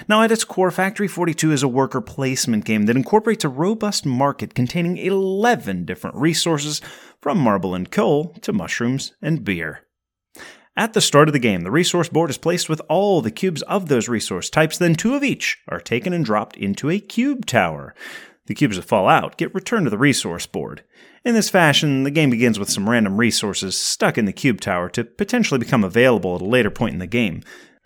Now, 0.07 0.21
at 0.21 0.31
its 0.31 0.43
core, 0.43 0.71
Factory 0.71 1.07
42 1.07 1.51
is 1.51 1.63
a 1.63 1.67
worker 1.67 2.01
placement 2.01 2.65
game 2.65 2.83
that 2.83 2.95
incorporates 2.95 3.45
a 3.45 3.49
robust 3.49 4.05
market 4.05 4.53
containing 4.53 4.97
11 4.97 5.85
different 5.85 6.15
resources, 6.15 6.81
from 7.21 7.39
marble 7.39 7.73
and 7.73 7.89
coal 7.89 8.35
to 8.41 8.53
mushrooms 8.53 9.13
and 9.21 9.43
beer. 9.43 9.81
At 10.77 10.93
the 10.93 11.01
start 11.01 11.29
of 11.29 11.33
the 11.33 11.39
game, 11.39 11.61
the 11.61 11.71
resource 11.71 12.09
board 12.09 12.29
is 12.29 12.37
placed 12.37 12.67
with 12.67 12.81
all 12.89 13.21
the 13.21 13.31
cubes 13.31 13.61
of 13.63 13.87
those 13.87 14.09
resource 14.09 14.49
types, 14.49 14.77
then 14.77 14.93
two 14.93 15.15
of 15.15 15.23
each 15.23 15.57
are 15.67 15.79
taken 15.79 16.13
and 16.13 16.25
dropped 16.25 16.57
into 16.57 16.89
a 16.89 16.99
cube 16.99 17.45
tower. 17.45 17.95
The 18.47 18.53
cubes 18.53 18.75
that 18.75 18.83
fall 18.83 19.07
out 19.07 19.37
get 19.37 19.55
returned 19.55 19.85
to 19.85 19.89
the 19.89 19.97
resource 19.97 20.45
board. 20.45 20.83
In 21.23 21.33
this 21.33 21.49
fashion, 21.49 22.03
the 22.03 22.11
game 22.11 22.29
begins 22.29 22.59
with 22.59 22.69
some 22.69 22.89
random 22.89 23.17
resources 23.17 23.75
stuck 23.75 24.17
in 24.17 24.25
the 24.25 24.33
cube 24.33 24.61
tower 24.61 24.89
to 24.89 25.03
potentially 25.03 25.57
become 25.57 25.83
available 25.83 26.35
at 26.35 26.41
a 26.41 26.45
later 26.45 26.69
point 26.69 26.93
in 26.93 26.99
the 26.99 27.07
game. 27.07 27.41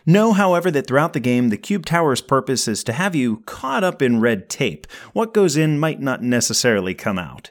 Know, 0.06 0.32
however, 0.32 0.70
that 0.70 0.86
throughout 0.86 1.12
the 1.12 1.20
game, 1.20 1.50
the 1.50 1.56
Cube 1.56 1.84
Tower's 1.84 2.22
purpose 2.22 2.66
is 2.66 2.82
to 2.84 2.92
have 2.92 3.14
you 3.14 3.38
caught 3.46 3.84
up 3.84 4.00
in 4.00 4.20
red 4.20 4.48
tape. 4.48 4.86
What 5.12 5.34
goes 5.34 5.56
in 5.56 5.78
might 5.78 6.00
not 6.00 6.22
necessarily 6.22 6.94
come 6.94 7.18
out. 7.18 7.50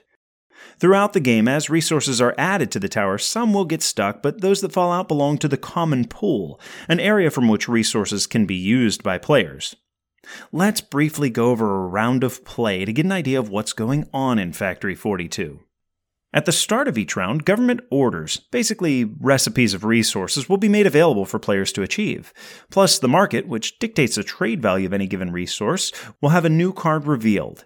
Throughout 0.80 1.14
the 1.14 1.20
game, 1.20 1.47
as 1.47 1.70
resources 1.70 2.22
are 2.22 2.36
added 2.38 2.72
to 2.72 2.80
the 2.80 2.88
tower, 2.88 3.18
some 3.18 3.54
will 3.54 3.66
get 3.66 3.82
stuck, 3.82 4.22
but 4.24 4.41
those 4.41 4.62
that 4.62 4.72
fall 4.72 4.91
out 4.91 5.10
belong 5.10 5.38
to 5.39 5.47
the 5.47 5.58
common 5.58 6.06
pool, 6.06 6.60
an 6.88 7.00
area 7.00 7.30
from 7.30 7.50
which 7.50 7.68
resources 7.68 8.26
can 8.26 8.45
be 8.45 8.56
used 8.56 9.04
by 9.04 9.18
players. 9.18 9.76
Let's 10.52 10.82
briefly 10.82 11.30
go 11.30 11.52
over 11.52 11.76
a 11.76 11.88
round 11.88 12.24
of 12.24 12.45
play 12.45 12.86
to 12.86 12.93
get 12.93 13.06
an 13.06 13.12
idea 13.12 13.39
of 13.39 13.50
what's 13.50 13.74
going 13.74 14.08
on 14.14 14.39
in 14.39 14.54
Factory 14.54 14.95
42. 14.95 15.60
At 16.32 16.46
the 16.46 16.52
start 16.52 16.88
of 16.88 16.98
each 16.98 17.16
round, 17.16 17.44
government 17.44 17.82
orders, 17.90 18.38
basically 18.52 19.04
recipes 19.04 19.74
of 19.74 19.84
resources, 19.84 20.48
will 20.48 20.58
be 20.58 20.70
made 20.70 20.86
available 20.86 21.26
for 21.26 21.40
players 21.40 21.72
to 21.74 21.82
achieve. 21.82 22.34
Plus, 22.70 23.00
the 23.00 23.08
market, 23.08 23.48
which 23.48 23.80
dictates 23.80 24.16
the 24.16 24.24
trade 24.24 24.62
value 24.62 24.86
of 24.86 24.94
any 24.94 25.08
given 25.08 25.32
resource, 25.32 25.92
will 26.22 26.30
have 26.30 26.46
a 26.46 26.50
new 26.50 26.72
card 26.72 27.08
revealed. 27.08 27.66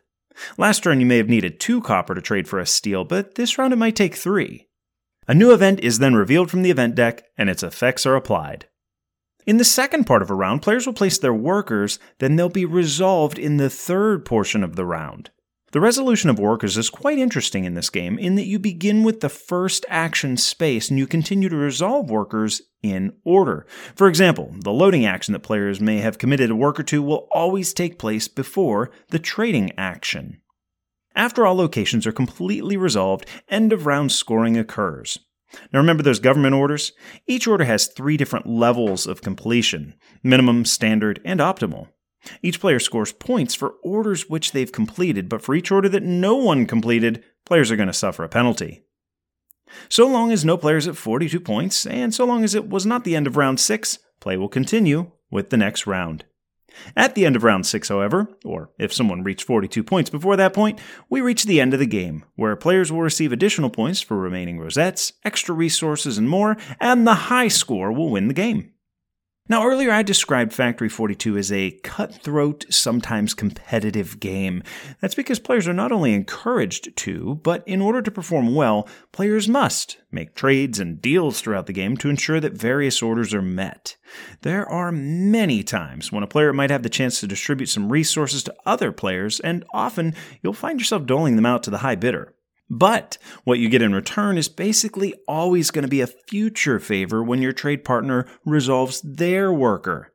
Last 0.57 0.83
turn, 0.83 1.01
you 1.01 1.05
may 1.05 1.17
have 1.17 1.27
needed 1.27 1.59
two 1.59 1.81
copper 1.81 2.15
to 2.15 2.21
trade 2.21 2.47
for 2.47 2.57
a 2.57 2.65
steel, 2.65 3.03
but 3.03 3.35
this 3.35 3.57
round 3.57 3.73
it 3.73 3.77
might 3.77 3.97
take 3.97 4.15
three. 4.15 4.69
A 5.27 5.33
new 5.33 5.53
event 5.53 5.81
is 5.81 5.99
then 5.99 6.15
revealed 6.15 6.49
from 6.49 6.61
the 6.61 6.71
event 6.71 6.95
deck, 6.95 7.23
and 7.37 7.49
its 7.49 7.63
effects 7.63 8.05
are 8.05 8.15
applied. 8.15 8.67
In 9.45 9.57
the 9.57 9.65
second 9.65 10.05
part 10.05 10.21
of 10.21 10.29
a 10.29 10.35
round, 10.35 10.61
players 10.61 10.85
will 10.85 10.93
place 10.93 11.17
their 11.17 11.33
workers, 11.33 11.99
then 12.19 12.37
they'll 12.37 12.47
be 12.47 12.65
resolved 12.65 13.37
in 13.37 13.57
the 13.57 13.69
third 13.69 14.23
portion 14.23 14.63
of 14.63 14.77
the 14.77 14.85
round. 14.85 15.31
The 15.73 15.81
resolution 15.81 16.29
of 16.29 16.37
workers 16.37 16.77
is 16.77 16.91
quite 16.91 17.17
interesting 17.17 17.65
in 17.65 17.73
this 17.73 17.89
game 17.89 18.19
in 18.19 18.35
that 18.35 18.45
you 18.45 18.59
begin 18.59 19.01
with 19.01 19.21
the 19.21 19.29
first 19.29 19.87
action 19.89 20.37
space 20.37 20.91
and 20.91 20.99
you 20.99 21.07
continue 21.07 21.49
to 21.49 21.55
resolve 21.55 22.11
workers 22.11 22.61
in 22.83 23.13
order. 23.25 23.65
For 23.95 24.07
example, 24.07 24.53
the 24.59 24.71
loading 24.71 25.03
action 25.03 25.31
that 25.31 25.39
players 25.39 25.81
may 25.81 25.97
have 25.97 26.19
committed 26.19 26.51
a 26.51 26.55
worker 26.55 26.83
to 26.83 27.01
will 27.01 27.27
always 27.31 27.73
take 27.73 27.97
place 27.97 28.27
before 28.27 28.91
the 29.09 29.17
trading 29.17 29.71
action. 29.75 30.41
After 31.15 31.43
all 31.43 31.55
locations 31.55 32.05
are 32.05 32.11
completely 32.11 32.77
resolved, 32.77 33.25
end 33.49 33.73
of 33.73 33.87
round 33.87 34.11
scoring 34.11 34.55
occurs. 34.55 35.17
Now 35.71 35.79
remember 35.79 36.03
those 36.03 36.19
government 36.19 36.53
orders? 36.53 36.91
Each 37.25 37.47
order 37.47 37.63
has 37.63 37.87
three 37.87 38.15
different 38.15 38.45
levels 38.45 39.07
of 39.07 39.23
completion 39.23 39.95
minimum, 40.21 40.65
standard, 40.65 41.19
and 41.25 41.39
optimal. 41.39 41.87
Each 42.41 42.59
player 42.59 42.79
scores 42.79 43.11
points 43.11 43.55
for 43.55 43.75
orders 43.83 44.29
which 44.29 44.51
they've 44.51 44.71
completed, 44.71 45.29
but 45.29 45.41
for 45.41 45.55
each 45.55 45.71
order 45.71 45.89
that 45.89 46.03
no 46.03 46.35
one 46.35 46.65
completed, 46.65 47.23
players 47.45 47.71
are 47.71 47.75
going 47.75 47.87
to 47.87 47.93
suffer 47.93 48.23
a 48.23 48.29
penalty. 48.29 48.83
So 49.89 50.07
long 50.07 50.31
as 50.31 50.45
no 50.45 50.57
players 50.57 50.87
at 50.87 50.97
42 50.97 51.39
points, 51.39 51.85
and 51.85 52.13
so 52.13 52.25
long 52.25 52.43
as 52.43 52.55
it 52.55 52.69
was 52.69 52.85
not 52.85 53.03
the 53.03 53.15
end 53.15 53.27
of 53.27 53.37
round 53.37 53.59
6, 53.59 53.99
play 54.19 54.37
will 54.37 54.49
continue 54.49 55.11
with 55.31 55.49
the 55.49 55.57
next 55.57 55.87
round. 55.87 56.25
At 56.95 57.13
the 57.13 57.25
end 57.25 57.35
of 57.35 57.43
round 57.43 57.65
6, 57.65 57.89
however, 57.89 58.27
or 58.43 58.71
if 58.79 58.93
someone 58.93 59.23
reached 59.23 59.45
42 59.45 59.83
points 59.83 60.09
before 60.09 60.35
that 60.37 60.53
point, 60.53 60.79
we 61.09 61.21
reach 61.21 61.43
the 61.43 61.61
end 61.61 61.73
of 61.73 61.79
the 61.79 61.85
game, 61.85 62.25
where 62.35 62.55
players 62.55 62.91
will 62.91 63.01
receive 63.01 63.31
additional 63.31 63.69
points 63.69 64.01
for 64.01 64.17
remaining 64.17 64.59
rosettes, 64.59 65.13
extra 65.23 65.53
resources, 65.53 66.17
and 66.17 66.29
more, 66.29 66.57
and 66.79 67.05
the 67.05 67.13
high 67.13 67.47
score 67.47 67.91
will 67.91 68.09
win 68.09 68.27
the 68.27 68.33
game. 68.33 68.72
Now, 69.49 69.65
earlier 69.65 69.91
I 69.91 70.03
described 70.03 70.53
Factory 70.53 70.87
42 70.87 71.37
as 71.37 71.51
a 71.51 71.71
cutthroat, 71.83 72.63
sometimes 72.69 73.33
competitive 73.33 74.21
game. 74.21 74.63
That's 75.01 75.15
because 75.15 75.37
players 75.39 75.67
are 75.67 75.73
not 75.73 75.91
only 75.91 76.13
encouraged 76.13 76.95
to, 76.95 77.41
but 77.43 77.61
in 77.67 77.81
order 77.81 78.01
to 78.01 78.09
perform 78.09 78.55
well, 78.55 78.87
players 79.11 79.49
must 79.49 79.97
make 80.11 80.33
trades 80.33 80.79
and 80.79 81.01
deals 81.01 81.41
throughout 81.41 81.65
the 81.65 81.73
game 81.73 81.97
to 81.97 82.09
ensure 82.09 82.39
that 82.39 82.53
various 82.53 83.01
orders 83.01 83.33
are 83.33 83.41
met. 83.41 83.97
There 84.43 84.65
are 84.69 84.93
many 84.93 85.61
times 85.61 86.09
when 86.09 86.23
a 86.23 86.27
player 86.27 86.53
might 86.53 86.71
have 86.71 86.83
the 86.83 86.89
chance 86.89 87.19
to 87.19 87.27
distribute 87.27 87.67
some 87.67 87.91
resources 87.91 88.43
to 88.43 88.55
other 88.65 88.93
players, 88.93 89.41
and 89.41 89.65
often 89.73 90.15
you'll 90.41 90.53
find 90.53 90.79
yourself 90.79 91.05
doling 91.05 91.35
them 91.35 91.45
out 91.45 91.63
to 91.63 91.69
the 91.69 91.79
high 91.79 91.95
bidder. 91.95 92.32
But 92.69 93.17
what 93.43 93.59
you 93.59 93.69
get 93.69 93.81
in 93.81 93.93
return 93.93 94.37
is 94.37 94.49
basically 94.49 95.13
always 95.27 95.71
going 95.71 95.83
to 95.83 95.89
be 95.89 96.01
a 96.01 96.07
future 96.07 96.79
favor 96.79 97.23
when 97.23 97.41
your 97.41 97.53
trade 97.53 97.83
partner 97.83 98.25
resolves 98.45 99.01
their 99.01 99.51
worker. 99.53 100.13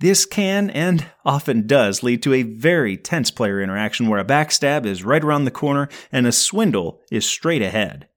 This 0.00 0.26
can 0.26 0.70
and 0.70 1.06
often 1.24 1.66
does 1.66 2.02
lead 2.02 2.22
to 2.24 2.34
a 2.34 2.42
very 2.42 2.96
tense 2.96 3.30
player 3.30 3.60
interaction 3.60 4.08
where 4.08 4.18
a 4.18 4.24
backstab 4.24 4.84
is 4.84 5.04
right 5.04 5.22
around 5.22 5.44
the 5.44 5.50
corner 5.50 5.88
and 6.10 6.26
a 6.26 6.32
swindle 6.32 7.00
is 7.10 7.24
straight 7.24 7.62
ahead. 7.62 8.08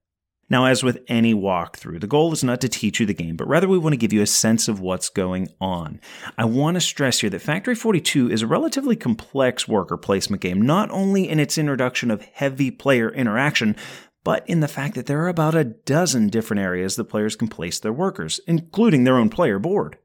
Now, 0.50 0.66
as 0.66 0.82
with 0.82 1.02
any 1.08 1.34
walkthrough, 1.34 2.00
the 2.00 2.06
goal 2.06 2.32
is 2.32 2.44
not 2.44 2.60
to 2.60 2.68
teach 2.68 3.00
you 3.00 3.06
the 3.06 3.14
game, 3.14 3.36
but 3.36 3.48
rather 3.48 3.66
we 3.66 3.78
want 3.78 3.94
to 3.94 3.98
give 3.98 4.12
you 4.12 4.20
a 4.20 4.26
sense 4.26 4.68
of 4.68 4.80
what's 4.80 5.08
going 5.08 5.48
on. 5.60 6.00
I 6.36 6.44
want 6.44 6.74
to 6.74 6.80
stress 6.80 7.20
here 7.20 7.30
that 7.30 7.40
Factory 7.40 7.74
42 7.74 8.30
is 8.30 8.42
a 8.42 8.46
relatively 8.46 8.96
complex 8.96 9.66
worker 9.66 9.96
placement 9.96 10.42
game, 10.42 10.60
not 10.60 10.90
only 10.90 11.28
in 11.28 11.40
its 11.40 11.56
introduction 11.56 12.10
of 12.10 12.22
heavy 12.22 12.70
player 12.70 13.10
interaction, 13.10 13.74
but 14.22 14.48
in 14.48 14.60
the 14.60 14.68
fact 14.68 14.94
that 14.94 15.06
there 15.06 15.22
are 15.22 15.28
about 15.28 15.54
a 15.54 15.64
dozen 15.64 16.28
different 16.28 16.60
areas 16.60 16.96
that 16.96 17.04
players 17.04 17.36
can 17.36 17.48
place 17.48 17.78
their 17.78 17.92
workers, 17.92 18.40
including 18.46 19.04
their 19.04 19.16
own 19.16 19.30
player 19.30 19.58
board. 19.58 19.98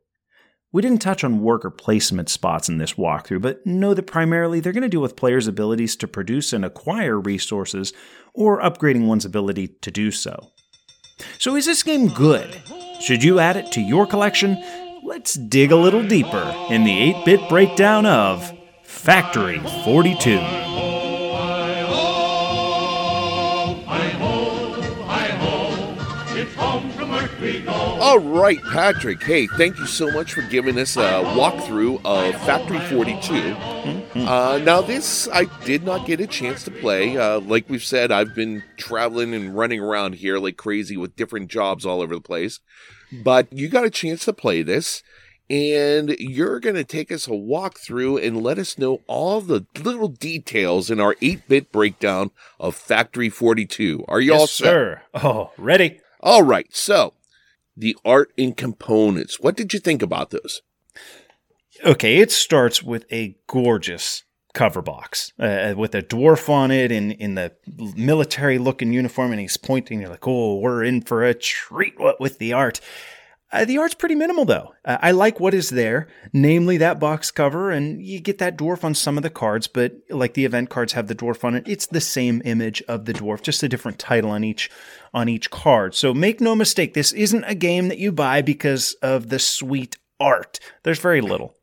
We 0.71 0.83
didn't 0.83 1.01
touch 1.01 1.23
on 1.23 1.41
worker 1.41 1.71
placement 1.71 2.29
spots 2.29 2.69
in 2.69 2.77
this 2.77 2.93
walkthrough, 2.93 3.41
but 3.41 3.65
know 3.65 3.95
that 3.95 4.03
primarily 4.03 4.59
they're 4.59 4.71
going 4.71 4.83
to 4.83 4.89
deal 4.89 5.01
with 5.01 5.15
players' 5.15 5.47
abilities 5.47 5.95
to 5.95 6.07
produce 6.07 6.53
and 6.53 6.63
acquire 6.63 7.19
resources 7.19 7.91
or 8.35 8.61
upgrading 8.61 9.07
one's 9.07 9.25
ability 9.25 9.69
to 9.81 9.89
do 9.89 10.11
so. 10.11 10.51
So, 11.39 11.55
is 11.55 11.65
this 11.65 11.81
game 11.81 12.09
good? 12.09 12.61
Should 13.01 13.23
you 13.23 13.39
add 13.39 13.57
it 13.57 13.71
to 13.73 13.81
your 13.81 14.05
collection? 14.05 14.63
Let's 15.03 15.33
dig 15.33 15.71
a 15.71 15.75
little 15.75 16.03
deeper 16.07 16.53
in 16.69 16.83
the 16.83 16.99
8 16.99 17.25
bit 17.25 17.49
breakdown 17.49 18.05
of 18.05 18.53
Factory 18.83 19.59
42. 19.85 20.88
All 28.09 28.17
right, 28.17 28.59
Patrick. 28.63 29.21
Hey, 29.21 29.45
thank 29.45 29.77
you 29.77 29.85
so 29.85 30.09
much 30.09 30.33
for 30.33 30.41
giving 30.41 30.79
us 30.79 30.97
a 30.97 31.21
walkthrough 31.37 32.01
of 32.03 32.33
Factory 32.41 32.79
42. 32.79 33.33
Mm-hmm. 33.33 34.27
Uh, 34.27 34.57
now, 34.57 34.81
this 34.81 35.29
I 35.31 35.45
did 35.63 35.83
not 35.83 36.07
get 36.07 36.19
a 36.19 36.25
chance 36.25 36.63
to 36.63 36.71
play. 36.71 37.15
Uh, 37.15 37.39
like 37.39 37.69
we've 37.69 37.83
said, 37.83 38.11
I've 38.11 38.33
been 38.33 38.63
traveling 38.77 39.35
and 39.35 39.55
running 39.55 39.79
around 39.79 40.15
here 40.15 40.39
like 40.39 40.57
crazy 40.57 40.97
with 40.97 41.15
different 41.15 41.51
jobs 41.51 41.85
all 41.85 42.01
over 42.01 42.15
the 42.15 42.19
place. 42.19 42.61
But 43.11 43.53
you 43.53 43.69
got 43.69 43.85
a 43.85 43.91
chance 43.91 44.25
to 44.25 44.33
play 44.33 44.63
this, 44.63 45.03
and 45.47 46.15
you're 46.17 46.59
going 46.59 46.77
to 46.77 46.83
take 46.83 47.11
us 47.11 47.27
a 47.27 47.33
walkthrough 47.33 48.25
and 48.25 48.41
let 48.41 48.57
us 48.57 48.79
know 48.79 49.01
all 49.05 49.39
the 49.39 49.67
little 49.83 50.07
details 50.07 50.89
in 50.89 50.99
our 50.99 51.15
8 51.21 51.47
bit 51.47 51.71
breakdown 51.71 52.31
of 52.59 52.73
Factory 52.73 53.29
42. 53.29 54.03
Are 54.07 54.19
you 54.19 54.31
yes, 54.31 54.41
all 54.41 54.47
set? 54.47 54.65
sir. 54.65 55.01
Oh, 55.13 55.51
ready? 55.59 56.01
All 56.21 56.41
right. 56.41 56.65
So, 56.75 57.13
the 57.79 57.97
art 58.03 58.31
and 58.37 58.55
components. 58.55 59.39
What 59.39 59.55
did 59.55 59.73
you 59.73 59.79
think 59.79 60.01
about 60.01 60.31
those? 60.31 60.61
Okay, 61.85 62.17
it 62.17 62.31
starts 62.31 62.83
with 62.83 63.05
a 63.11 63.37
gorgeous 63.47 64.23
cover 64.53 64.81
box 64.81 65.31
uh, 65.39 65.73
with 65.77 65.95
a 65.95 66.01
dwarf 66.01 66.49
on 66.49 66.71
it 66.71 66.91
in, 66.91 67.11
in 67.11 67.35
the 67.35 67.53
military 67.95 68.57
looking 68.57 68.91
uniform, 68.91 69.31
and 69.31 69.39
he's 69.39 69.57
pointing. 69.57 70.01
You're 70.01 70.09
like, 70.09 70.27
oh, 70.27 70.59
we're 70.59 70.83
in 70.83 71.01
for 71.01 71.23
a 71.23 71.33
treat 71.33 71.99
What 71.99 72.19
with 72.19 72.39
the 72.39 72.53
art. 72.53 72.81
Uh, 73.51 73.65
the 73.65 73.79
art's 73.79 73.95
pretty 73.95 74.13
minimal, 74.13 74.45
though. 74.45 74.73
Uh, 74.85 74.97
I 75.01 75.11
like 75.11 75.39
what 75.39 75.55
is 75.55 75.69
there, 75.69 76.07
namely 76.31 76.77
that 76.77 76.99
box 76.99 77.31
cover, 77.31 77.71
and 77.71 78.05
you 78.05 78.19
get 78.19 78.37
that 78.37 78.57
dwarf 78.57 78.83
on 78.83 78.93
some 78.93 79.17
of 79.17 79.23
the 79.23 79.29
cards, 79.31 79.67
but 79.67 79.95
like 80.09 80.35
the 80.35 80.45
event 80.45 80.69
cards 80.69 80.93
have 80.93 81.07
the 81.07 81.15
dwarf 81.15 81.43
on 81.43 81.55
it, 81.55 81.67
it's 81.67 81.87
the 81.87 82.01
same 82.01 82.43
image 82.45 82.83
of 82.83 83.05
the 83.05 83.13
dwarf, 83.13 83.41
just 83.41 83.63
a 83.63 83.69
different 83.69 83.97
title 83.97 84.29
on 84.29 84.43
each 84.43 84.69
on 85.15 85.27
each 85.27 85.49
card. 85.49 85.95
So 85.95 86.13
make 86.13 86.39
no 86.39 86.55
mistake, 86.55 86.93
this 86.93 87.11
isn't 87.11 87.43
a 87.45 87.55
game 87.55 87.87
that 87.87 87.97
you 87.97 88.11
buy 88.11 88.43
because 88.43 88.93
of 89.01 89.29
the 89.29 89.39
sweet 89.39 89.97
art. 90.19 90.59
There's 90.83 90.99
very 90.99 91.21
little. 91.21 91.55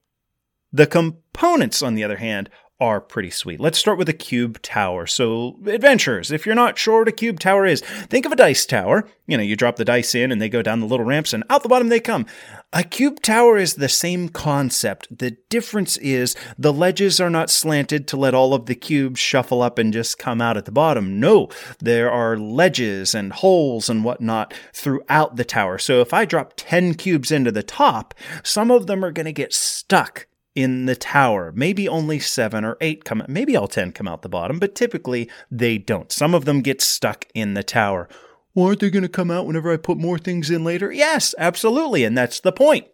The 0.72 0.88
components, 0.88 1.82
on 1.82 1.94
the 1.94 2.02
other 2.02 2.16
hand, 2.16 2.50
are 2.78 3.00
pretty 3.00 3.30
sweet. 3.30 3.58
Let's 3.58 3.78
start 3.78 3.96
with 3.96 4.08
a 4.08 4.12
cube 4.12 4.60
tower. 4.60 5.06
So, 5.06 5.56
adventurers, 5.66 6.30
if 6.30 6.44
you're 6.44 6.54
not 6.54 6.76
sure 6.76 7.00
what 7.00 7.08
a 7.08 7.12
cube 7.12 7.40
tower 7.40 7.64
is, 7.64 7.80
think 7.80 8.26
of 8.26 8.32
a 8.32 8.36
dice 8.36 8.66
tower. 8.66 9.08
You 9.26 9.38
know, 9.38 9.42
you 9.42 9.56
drop 9.56 9.76
the 9.76 9.84
dice 9.84 10.14
in 10.14 10.30
and 10.30 10.40
they 10.40 10.50
go 10.50 10.60
down 10.60 10.80
the 10.80 10.86
little 10.86 11.06
ramps 11.06 11.32
and 11.32 11.42
out 11.48 11.62
the 11.62 11.70
bottom 11.70 11.88
they 11.88 12.00
come. 12.00 12.26
A 12.74 12.84
cube 12.84 13.22
tower 13.22 13.56
is 13.56 13.74
the 13.74 13.88
same 13.88 14.28
concept. 14.28 15.08
The 15.16 15.38
difference 15.48 15.96
is 15.98 16.36
the 16.58 16.72
ledges 16.72 17.18
are 17.18 17.30
not 17.30 17.48
slanted 17.48 18.06
to 18.08 18.18
let 18.18 18.34
all 18.34 18.52
of 18.52 18.66
the 18.66 18.74
cubes 18.74 19.20
shuffle 19.20 19.62
up 19.62 19.78
and 19.78 19.92
just 19.92 20.18
come 20.18 20.42
out 20.42 20.58
at 20.58 20.66
the 20.66 20.72
bottom. 20.72 21.18
No, 21.18 21.48
there 21.78 22.10
are 22.10 22.36
ledges 22.36 23.14
and 23.14 23.32
holes 23.32 23.88
and 23.88 24.04
whatnot 24.04 24.52
throughout 24.74 25.36
the 25.36 25.44
tower. 25.44 25.78
So 25.78 26.00
if 26.02 26.12
I 26.12 26.26
drop 26.26 26.52
10 26.56 26.94
cubes 26.94 27.32
into 27.32 27.50
the 27.50 27.62
top, 27.62 28.12
some 28.42 28.70
of 28.70 28.86
them 28.86 29.02
are 29.02 29.12
going 29.12 29.26
to 29.26 29.32
get 29.32 29.54
stuck 29.54 30.26
in 30.56 30.86
the 30.86 30.96
tower. 30.96 31.52
Maybe 31.54 31.88
only 31.88 32.18
seven 32.18 32.64
or 32.64 32.76
eight 32.80 33.04
come, 33.04 33.22
maybe 33.28 33.54
all 33.54 33.68
10 33.68 33.92
come 33.92 34.08
out 34.08 34.22
the 34.22 34.28
bottom, 34.28 34.58
but 34.58 34.74
typically 34.74 35.30
they 35.50 35.78
don't. 35.78 36.10
Some 36.10 36.34
of 36.34 36.46
them 36.46 36.62
get 36.62 36.80
stuck 36.80 37.26
in 37.34 37.54
the 37.54 37.62
tower. 37.62 38.08
Well, 38.54 38.68
aren't 38.68 38.80
they 38.80 38.90
going 38.90 39.02
to 39.02 39.08
come 39.08 39.30
out 39.30 39.46
whenever 39.46 39.70
I 39.70 39.76
put 39.76 39.98
more 39.98 40.18
things 40.18 40.50
in 40.50 40.64
later? 40.64 40.90
Yes, 40.90 41.34
absolutely. 41.38 42.04
And 42.04 42.16
that's 42.16 42.40
the 42.40 42.52
point. 42.52 42.86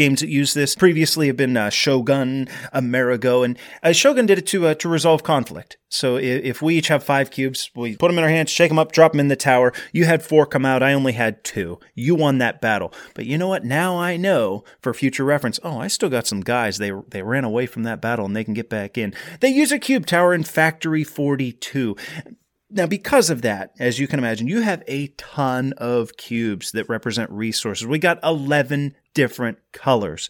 Games 0.00 0.20
that 0.22 0.30
use 0.30 0.54
this 0.54 0.74
previously 0.74 1.26
have 1.26 1.36
been 1.36 1.58
uh, 1.58 1.68
Shogun, 1.68 2.48
Amerigo, 2.72 3.42
and 3.42 3.58
uh, 3.82 3.92
Shogun 3.92 4.24
did 4.24 4.38
it 4.38 4.46
to 4.46 4.68
uh, 4.68 4.74
to 4.76 4.88
resolve 4.88 5.22
conflict. 5.22 5.76
So 5.90 6.16
if, 6.16 6.42
if, 6.42 6.62
we 6.62 6.78
each 6.78 6.88
have 6.88 7.04
five 7.04 7.30
cubes, 7.30 7.70
we 7.76 7.96
put 7.96 8.08
them 8.08 8.16
in 8.16 8.24
our 8.24 8.30
hands, 8.30 8.48
shake 8.48 8.70
them 8.70 8.78
up, 8.78 8.92
drop 8.92 9.12
them 9.12 9.20
in 9.20 9.28
the 9.28 9.36
tower. 9.36 9.74
You 9.92 10.06
had 10.06 10.22
four 10.22 10.46
come 10.46 10.64
out. 10.64 10.82
I 10.82 10.94
only 10.94 11.12
had 11.12 11.44
two. 11.44 11.80
You 11.94 12.14
won 12.14 12.38
that 12.38 12.62
battle. 12.62 12.94
But 13.14 13.26
you 13.26 13.36
know 13.36 13.48
what? 13.48 13.62
Now 13.62 13.98
I 13.98 14.16
know 14.16 14.64
for 14.80 14.94
future 14.94 15.24
reference. 15.24 15.60
Oh, 15.62 15.78
I 15.78 15.88
still 15.88 16.08
got 16.08 16.26
some 16.26 16.40
guys. 16.40 16.78
They 16.78 16.92
they 17.08 17.20
ran 17.20 17.44
away 17.44 17.66
from 17.66 17.82
that 17.82 18.00
battle 18.00 18.24
and 18.24 18.34
they 18.34 18.44
can 18.44 18.54
get 18.54 18.70
back 18.70 18.96
in. 18.96 19.12
They 19.40 19.50
use 19.50 19.70
a 19.70 19.78
cube 19.78 20.06
tower 20.06 20.32
in 20.32 20.44
Factory 20.44 21.04
42 21.04 21.94
Now, 22.70 22.86
because 22.86 23.30
of 23.30 23.42
that, 23.42 23.72
as 23.80 23.98
you 23.98 24.06
can 24.06 24.18
imagine, 24.20 24.46
you 24.46 24.60
have 24.60 24.84
a 24.86 25.08
ton 25.16 25.72
of 25.76 26.16
cubes 26.16 26.72
that 26.72 26.88
represent 26.88 27.30
resources. 27.30 27.86
We 27.86 27.98
got 27.98 28.22
11 28.22 28.94
different 29.12 29.58
colors. 29.72 30.28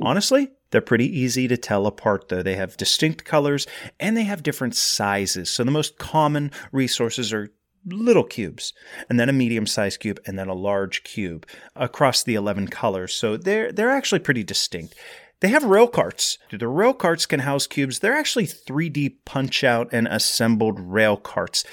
Honestly, 0.00 0.50
they're 0.70 0.80
pretty 0.80 1.18
easy 1.18 1.48
to 1.48 1.56
tell 1.56 1.86
apart, 1.86 2.28
though. 2.28 2.42
They 2.42 2.54
have 2.56 2.76
distinct 2.76 3.24
colors 3.24 3.66
and 3.98 4.16
they 4.16 4.24
have 4.24 4.42
different 4.42 4.76
sizes. 4.76 5.50
So 5.50 5.64
the 5.64 5.70
most 5.70 5.98
common 5.98 6.52
resources 6.70 7.32
are 7.32 7.50
little 7.84 8.24
cubes, 8.24 8.72
and 9.08 9.18
then 9.18 9.28
a 9.28 9.32
medium 9.32 9.66
sized 9.66 10.00
cube, 10.00 10.20
and 10.26 10.38
then 10.38 10.48
a 10.48 10.54
large 10.54 11.04
cube 11.04 11.46
across 11.76 12.22
the 12.22 12.34
11 12.34 12.68
colors. 12.68 13.14
So 13.14 13.36
they're, 13.36 13.70
they're 13.72 13.90
actually 13.90 14.18
pretty 14.18 14.42
distinct. 14.42 14.94
They 15.40 15.48
have 15.48 15.64
rail 15.64 15.86
carts. 15.86 16.38
The 16.50 16.68
rail 16.68 16.94
carts 16.94 17.26
can 17.26 17.40
house 17.40 17.66
cubes. 17.66 17.98
They're 17.98 18.16
actually 18.16 18.46
3D 18.46 19.16
punch 19.24 19.64
out 19.64 19.88
and 19.92 20.08
assembled 20.08 20.80
rail 20.80 21.16
carts. 21.16 21.64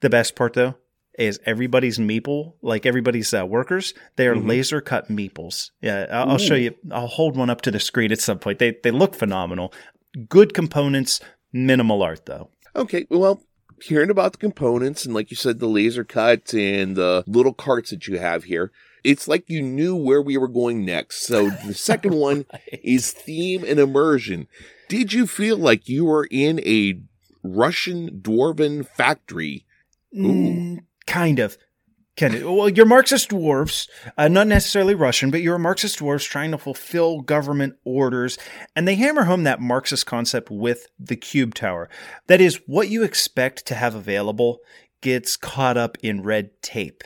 The 0.00 0.10
best 0.10 0.36
part, 0.36 0.54
though, 0.54 0.76
is 1.18 1.40
everybody's 1.44 1.98
meeple, 1.98 2.54
like 2.62 2.86
everybody's 2.86 3.34
uh, 3.34 3.44
workers, 3.44 3.92
they 4.16 4.26
are 4.26 4.34
mm-hmm. 4.34 4.48
laser 4.48 4.80
cut 4.80 5.08
meeples. 5.08 5.70
Yeah, 5.80 6.06
I'll, 6.10 6.30
I'll, 6.32 6.38
show 6.38 6.54
you. 6.54 6.74
I'll 6.90 7.06
hold 7.06 7.36
one 7.36 7.50
up 7.50 7.60
to 7.62 7.70
the 7.70 7.80
screen 7.80 8.12
at 8.12 8.20
some 8.20 8.38
point. 8.38 8.58
They 8.58 8.76
they 8.82 8.90
look 8.90 9.14
phenomenal. 9.14 9.72
Good 10.28 10.54
components, 10.54 11.20
minimal 11.52 12.02
art 12.02 12.26
though. 12.26 12.50
Okay, 12.74 13.06
well, 13.10 13.42
hearing 13.82 14.10
about 14.10 14.32
the 14.32 14.38
components 14.38 15.04
and 15.04 15.14
like 15.14 15.30
you 15.30 15.36
said, 15.36 15.58
the 15.58 15.66
laser 15.66 16.04
cuts 16.04 16.54
and 16.54 16.96
the 16.96 17.24
little 17.26 17.52
carts 17.52 17.90
that 17.90 18.06
you 18.06 18.18
have 18.18 18.44
here, 18.44 18.72
it's 19.04 19.28
like 19.28 19.48
you 19.48 19.62
knew 19.62 19.96
where 19.96 20.22
we 20.22 20.36
were 20.36 20.48
going 20.48 20.84
next. 20.84 21.26
So 21.26 21.50
the 21.50 21.74
second 21.74 22.14
one 22.14 22.46
is 22.82 23.12
theme 23.12 23.64
and 23.64 23.78
immersion. 23.78 24.48
Did 24.88 25.12
you 25.12 25.26
feel 25.26 25.56
like 25.56 25.88
you 25.88 26.04
were 26.04 26.28
in 26.30 26.60
a 26.60 27.00
Russian 27.42 28.20
dwarven 28.20 28.86
factory? 28.86 29.66
Mm, 30.14 30.84
kind 31.06 31.38
of. 31.38 31.56
Kind 32.14 32.34
of. 32.34 32.42
Well, 32.42 32.68
you're 32.68 32.84
Marxist 32.84 33.30
dwarves, 33.30 33.88
uh, 34.18 34.28
not 34.28 34.46
necessarily 34.46 34.94
Russian, 34.94 35.30
but 35.30 35.40
you're 35.40 35.56
Marxist 35.56 35.98
dwarves 35.98 36.28
trying 36.28 36.50
to 36.50 36.58
fulfill 36.58 37.22
government 37.22 37.76
orders, 37.84 38.38
and 38.76 38.86
they 38.86 38.96
hammer 38.96 39.24
home 39.24 39.44
that 39.44 39.62
Marxist 39.62 40.04
concept 40.04 40.50
with 40.50 40.88
the 40.98 41.16
cube 41.16 41.54
tower. 41.54 41.88
That 42.26 42.42
is, 42.42 42.60
what 42.66 42.90
you 42.90 43.02
expect 43.02 43.64
to 43.66 43.74
have 43.74 43.94
available 43.94 44.58
gets 45.00 45.38
caught 45.38 45.78
up 45.78 45.96
in 46.02 46.22
red 46.22 46.50
tape. 46.60 47.02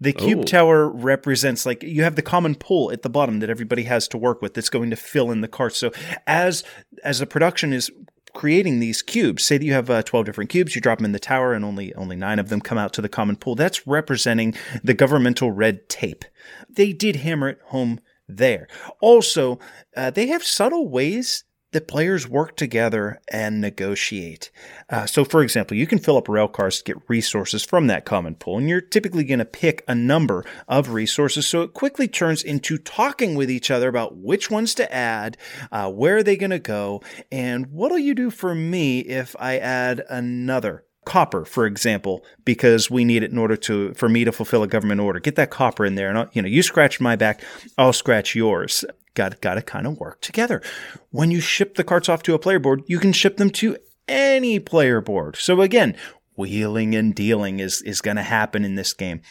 The 0.00 0.12
cube 0.12 0.40
oh. 0.40 0.44
tower 0.44 0.88
represents 0.88 1.66
like 1.66 1.82
you 1.82 2.02
have 2.02 2.16
the 2.16 2.22
common 2.22 2.54
pool 2.54 2.90
at 2.92 3.02
the 3.02 3.10
bottom 3.10 3.40
that 3.40 3.50
everybody 3.50 3.84
has 3.84 4.08
to 4.08 4.18
work 4.18 4.42
with 4.42 4.54
that's 4.54 4.68
going 4.68 4.90
to 4.90 4.96
fill 4.96 5.30
in 5.30 5.40
the 5.40 5.48
cart. 5.48 5.74
So 5.74 5.92
as 6.26 6.64
as 7.04 7.18
the 7.18 7.26
production 7.26 7.72
is 7.72 7.90
creating 8.34 8.80
these 8.80 9.00
cubes, 9.02 9.44
say 9.44 9.56
that 9.56 9.64
you 9.64 9.72
have 9.72 9.88
uh, 9.88 10.02
12 10.02 10.26
different 10.26 10.50
cubes, 10.50 10.74
you 10.74 10.80
drop 10.80 10.98
them 10.98 11.06
in 11.06 11.12
the 11.12 11.18
tower 11.18 11.52
and 11.52 11.64
only 11.64 11.94
only 11.94 12.16
9 12.16 12.38
of 12.38 12.48
them 12.48 12.60
come 12.60 12.78
out 12.78 12.92
to 12.94 13.02
the 13.02 13.08
common 13.08 13.36
pool. 13.36 13.54
That's 13.54 13.86
representing 13.86 14.54
the 14.82 14.94
governmental 14.94 15.50
red 15.50 15.88
tape. 15.88 16.24
They 16.68 16.92
did 16.92 17.16
hammer 17.16 17.48
it 17.48 17.60
home 17.66 18.00
there. 18.28 18.68
Also, 19.00 19.58
uh, 19.96 20.10
they 20.10 20.26
have 20.26 20.44
subtle 20.44 20.88
ways 20.88 21.44
that 21.76 21.86
players 21.86 22.26
work 22.26 22.56
together 22.56 23.20
and 23.30 23.60
negotiate. 23.60 24.50
Uh, 24.88 25.04
so, 25.04 25.26
for 25.26 25.42
example, 25.42 25.76
you 25.76 25.86
can 25.86 25.98
fill 25.98 26.16
up 26.16 26.26
rail 26.26 26.48
cars 26.48 26.78
to 26.78 26.84
get 26.84 27.02
resources 27.06 27.62
from 27.62 27.86
that 27.86 28.06
common 28.06 28.34
pool, 28.34 28.56
and 28.56 28.66
you're 28.66 28.80
typically 28.80 29.24
going 29.24 29.40
to 29.40 29.44
pick 29.44 29.84
a 29.86 29.94
number 29.94 30.42
of 30.68 30.88
resources. 30.88 31.46
So 31.46 31.60
it 31.60 31.74
quickly 31.74 32.08
turns 32.08 32.42
into 32.42 32.78
talking 32.78 33.34
with 33.34 33.50
each 33.50 33.70
other 33.70 33.90
about 33.90 34.16
which 34.16 34.50
ones 34.50 34.74
to 34.76 34.90
add, 34.90 35.36
uh, 35.70 35.90
where 35.90 36.16
are 36.16 36.22
they 36.22 36.38
going 36.38 36.48
to 36.48 36.58
go, 36.58 37.02
and 37.30 37.66
what'll 37.66 37.98
you 37.98 38.14
do 38.14 38.30
for 38.30 38.54
me 38.54 39.00
if 39.00 39.36
I 39.38 39.58
add 39.58 40.02
another 40.08 40.86
copper, 41.04 41.44
for 41.44 41.66
example, 41.66 42.24
because 42.46 42.90
we 42.90 43.04
need 43.04 43.22
it 43.22 43.30
in 43.30 43.36
order 43.36 43.56
to 43.56 43.92
for 43.92 44.08
me 44.08 44.24
to 44.24 44.32
fulfill 44.32 44.62
a 44.62 44.66
government 44.66 45.02
order. 45.02 45.20
Get 45.20 45.36
that 45.36 45.50
copper 45.50 45.84
in 45.84 45.94
there, 45.94 46.08
and 46.08 46.16
I'll, 46.16 46.30
you 46.32 46.40
know, 46.40 46.48
you 46.48 46.62
scratch 46.62 47.00
my 47.00 47.16
back, 47.16 47.42
I'll 47.76 47.92
scratch 47.92 48.34
yours 48.34 48.82
got 49.16 49.40
got 49.40 49.54
to 49.54 49.62
kind 49.62 49.86
of 49.86 49.98
work 49.98 50.20
together. 50.20 50.62
When 51.10 51.32
you 51.32 51.40
ship 51.40 51.74
the 51.74 51.84
carts 51.84 52.08
off 52.08 52.22
to 52.24 52.34
a 52.34 52.38
player 52.38 52.60
board, 52.60 52.84
you 52.86 53.00
can 53.00 53.12
ship 53.12 53.38
them 53.38 53.50
to 53.50 53.76
any 54.06 54.60
player 54.60 55.00
board. 55.00 55.36
So 55.36 55.60
again, 55.60 55.96
wheeling 56.36 56.94
and 56.94 57.14
dealing 57.14 57.58
is 57.58 57.82
is 57.82 58.00
going 58.00 58.16
to 58.16 58.22
happen 58.22 58.64
in 58.64 58.76
this 58.76 58.92
game. 58.92 59.22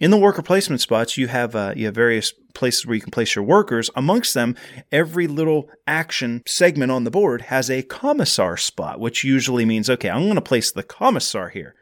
In 0.00 0.10
the 0.10 0.18
worker 0.18 0.42
placement 0.42 0.80
spots, 0.80 1.16
you 1.16 1.28
have 1.28 1.54
uh, 1.54 1.74
you 1.76 1.86
have 1.86 1.94
various 1.94 2.32
places 2.54 2.86
where 2.86 2.96
you 2.96 3.00
can 3.00 3.12
place 3.12 3.36
your 3.36 3.44
workers. 3.44 3.90
Amongst 3.94 4.34
them, 4.34 4.56
every 4.90 5.28
little 5.28 5.70
action 5.86 6.42
segment 6.46 6.90
on 6.90 7.04
the 7.04 7.10
board 7.10 7.42
has 7.42 7.70
a 7.70 7.82
commissar 7.82 8.56
spot, 8.56 8.98
which 8.98 9.22
usually 9.22 9.64
means 9.64 9.88
okay, 9.88 10.10
I'm 10.10 10.24
going 10.24 10.34
to 10.34 10.40
place 10.40 10.72
the 10.72 10.82
commissar 10.82 11.50
here 11.50 11.76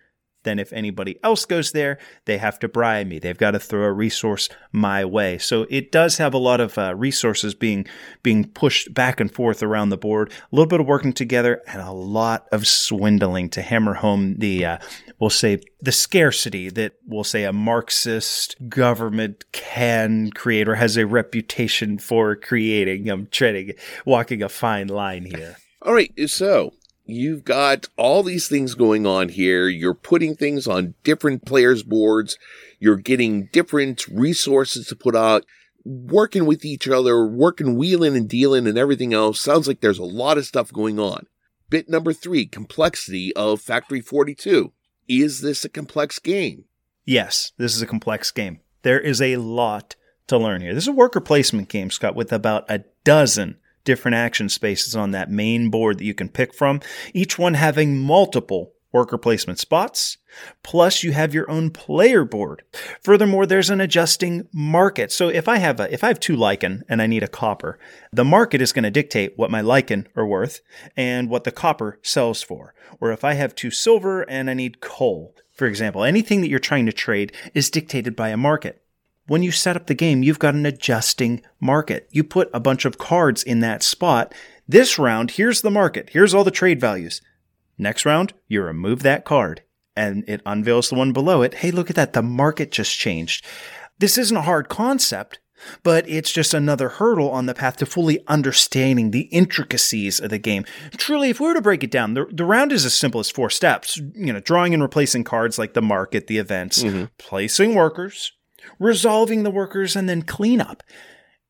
then 0.44 0.58
if 0.58 0.72
anybody 0.72 1.18
else 1.22 1.44
goes 1.44 1.72
there, 1.72 1.98
they 2.24 2.38
have 2.38 2.58
to 2.60 2.68
bribe 2.68 3.06
me. 3.06 3.18
They've 3.18 3.36
got 3.36 3.52
to 3.52 3.60
throw 3.60 3.84
a 3.84 3.92
resource 3.92 4.48
my 4.72 5.04
way. 5.04 5.38
So 5.38 5.66
it 5.70 5.92
does 5.92 6.18
have 6.18 6.34
a 6.34 6.38
lot 6.38 6.60
of 6.60 6.76
uh, 6.78 6.94
resources 6.94 7.54
being 7.54 7.86
being 8.22 8.44
pushed 8.44 8.92
back 8.92 9.20
and 9.20 9.32
forth 9.32 9.62
around 9.62 9.90
the 9.90 9.96
board. 9.96 10.30
A 10.30 10.54
little 10.54 10.68
bit 10.68 10.80
of 10.80 10.86
working 10.86 11.12
together 11.12 11.62
and 11.66 11.80
a 11.80 11.92
lot 11.92 12.46
of 12.52 12.66
swindling 12.66 13.48
to 13.50 13.62
hammer 13.62 13.94
home 13.94 14.36
the 14.38 14.64
uh, 14.64 14.78
we'll 15.18 15.30
say 15.30 15.60
the 15.80 15.92
scarcity 15.92 16.68
that 16.70 16.94
we'll 17.06 17.24
say 17.24 17.44
a 17.44 17.52
Marxist 17.52 18.56
government 18.68 19.44
can 19.52 20.30
create 20.30 20.68
or 20.68 20.76
has 20.76 20.96
a 20.96 21.06
reputation 21.06 21.98
for 21.98 22.36
creating. 22.36 23.08
I'm 23.08 23.26
treading 23.26 23.72
walking 24.04 24.42
a 24.42 24.48
fine 24.48 24.88
line 24.88 25.24
here. 25.24 25.56
All 25.82 25.94
right, 25.94 26.12
so 26.30 26.74
you've 27.04 27.44
got 27.44 27.88
all 27.96 28.22
these 28.22 28.48
things 28.48 28.74
going 28.74 29.06
on 29.06 29.28
here. 29.28 29.68
You're 29.68 29.94
putting 29.94 30.34
things 30.34 30.66
on 30.66 30.94
different 31.04 31.44
players' 31.44 31.82
boards. 31.82 32.38
You're 32.78 32.96
getting 32.96 33.48
different 33.52 34.06
resources 34.08 34.86
to 34.88 34.96
put 34.96 35.14
out, 35.14 35.44
working 35.84 36.46
with 36.46 36.64
each 36.64 36.88
other, 36.88 37.26
working 37.26 37.76
wheeling 37.76 38.16
and 38.16 38.28
dealing 38.28 38.66
and 38.66 38.78
everything 38.78 39.12
else. 39.12 39.40
Sounds 39.40 39.68
like 39.68 39.80
there's 39.80 39.98
a 39.98 40.04
lot 40.04 40.38
of 40.38 40.46
stuff 40.46 40.72
going 40.72 40.98
on. 40.98 41.26
Bit 41.70 41.88
number 41.88 42.12
three, 42.12 42.46
complexity 42.46 43.34
of 43.34 43.60
Factory 43.60 44.00
42. 44.00 44.72
Is 45.08 45.40
this 45.40 45.64
a 45.64 45.68
complex 45.68 46.18
game? 46.18 46.64
Yes, 47.04 47.52
this 47.56 47.74
is 47.74 47.82
a 47.82 47.86
complex 47.86 48.30
game. 48.30 48.60
There 48.82 49.00
is 49.00 49.20
a 49.20 49.36
lot 49.36 49.96
to 50.26 50.38
learn 50.38 50.60
here. 50.60 50.74
This 50.74 50.84
is 50.84 50.88
a 50.88 50.92
worker 50.92 51.20
placement 51.20 51.68
game, 51.68 51.90
Scott, 51.90 52.14
with 52.14 52.32
about 52.32 52.70
a 52.70 52.84
dozen 53.04 53.56
different 53.84 54.14
action 54.14 54.48
spaces 54.48 54.94
on 54.96 55.10
that 55.12 55.30
main 55.30 55.70
board 55.70 55.98
that 55.98 56.04
you 56.04 56.14
can 56.14 56.28
pick 56.28 56.54
from, 56.54 56.80
each 57.12 57.38
one 57.38 57.54
having 57.54 57.98
multiple 57.98 58.72
worker 58.92 59.18
placement 59.18 59.58
spots. 59.58 60.18
Plus, 60.62 61.02
you 61.02 61.12
have 61.12 61.34
your 61.34 61.50
own 61.50 61.70
player 61.70 62.24
board. 62.24 62.62
Furthermore, 63.02 63.46
there's 63.46 63.70
an 63.70 63.80
adjusting 63.80 64.46
market. 64.52 65.10
So 65.10 65.28
if 65.28 65.48
I 65.48 65.56
have 65.58 65.80
a, 65.80 65.92
if 65.92 66.04
I 66.04 66.08
have 66.08 66.20
two 66.20 66.36
lichen 66.36 66.84
and 66.88 67.00
I 67.00 67.06
need 67.06 67.22
a 67.22 67.28
copper, 67.28 67.78
the 68.12 68.24
market 68.24 68.60
is 68.60 68.72
going 68.72 68.84
to 68.84 68.90
dictate 68.90 69.36
what 69.36 69.50
my 69.50 69.60
lichen 69.60 70.06
are 70.14 70.26
worth 70.26 70.60
and 70.96 71.28
what 71.28 71.44
the 71.44 71.50
copper 71.50 71.98
sells 72.02 72.42
for. 72.42 72.74
Or 73.00 73.12
if 73.12 73.24
I 73.24 73.32
have 73.34 73.54
two 73.54 73.70
silver 73.70 74.22
and 74.22 74.48
I 74.50 74.54
need 74.54 74.80
coal, 74.80 75.34
for 75.52 75.66
example, 75.66 76.04
anything 76.04 76.40
that 76.40 76.48
you're 76.48 76.58
trying 76.58 76.86
to 76.86 76.92
trade 76.92 77.32
is 77.54 77.70
dictated 77.70 78.14
by 78.14 78.28
a 78.28 78.36
market. 78.36 78.82
When 79.26 79.42
you 79.42 79.52
set 79.52 79.76
up 79.76 79.86
the 79.86 79.94
game, 79.94 80.22
you've 80.22 80.38
got 80.38 80.54
an 80.54 80.66
adjusting 80.66 81.42
market. 81.60 82.08
You 82.10 82.24
put 82.24 82.50
a 82.52 82.60
bunch 82.60 82.84
of 82.84 82.98
cards 82.98 83.42
in 83.42 83.60
that 83.60 83.82
spot. 83.82 84.34
This 84.66 84.98
round, 84.98 85.32
here's 85.32 85.62
the 85.62 85.70
market. 85.70 86.10
Here's 86.10 86.34
all 86.34 86.44
the 86.44 86.50
trade 86.50 86.80
values. 86.80 87.20
Next 87.78 88.04
round, 88.04 88.34
you 88.48 88.62
remove 88.62 89.02
that 89.02 89.24
card 89.24 89.62
and 89.96 90.24
it 90.26 90.40
unveils 90.46 90.88
the 90.88 90.94
one 90.96 91.12
below 91.12 91.42
it. 91.42 91.54
Hey, 91.54 91.70
look 91.70 91.90
at 91.90 91.96
that. 91.96 92.12
The 92.12 92.22
market 92.22 92.70
just 92.72 92.98
changed. 92.98 93.44
This 93.98 94.18
isn't 94.18 94.36
a 94.36 94.42
hard 94.42 94.68
concept, 94.68 95.38
but 95.82 96.08
it's 96.08 96.32
just 96.32 96.54
another 96.54 96.88
hurdle 96.88 97.30
on 97.30 97.46
the 97.46 97.54
path 97.54 97.76
to 97.76 97.86
fully 97.86 98.24
understanding 98.26 99.10
the 99.10 99.22
intricacies 99.24 100.18
of 100.18 100.30
the 100.30 100.38
game. 100.38 100.64
Truly, 100.96 101.30
if 101.30 101.40
we 101.40 101.46
were 101.46 101.54
to 101.54 101.60
break 101.60 101.84
it 101.84 101.90
down, 101.90 102.14
the, 102.14 102.26
the 102.32 102.44
round 102.44 102.72
is 102.72 102.84
as 102.84 102.94
simple 102.94 103.20
as 103.20 103.30
four 103.30 103.50
steps. 103.50 103.96
You 103.96 104.32
know, 104.32 104.40
drawing 104.40 104.74
and 104.74 104.82
replacing 104.82 105.24
cards 105.24 105.58
like 105.58 105.74
the 105.74 105.82
market, 105.82 106.26
the 106.26 106.38
events, 106.38 106.82
mm-hmm. 106.82 107.04
placing 107.18 107.74
workers, 107.74 108.32
resolving 108.78 109.42
the 109.42 109.50
workers, 109.50 109.96
and 109.96 110.08
then 110.08 110.22
cleanup. 110.22 110.82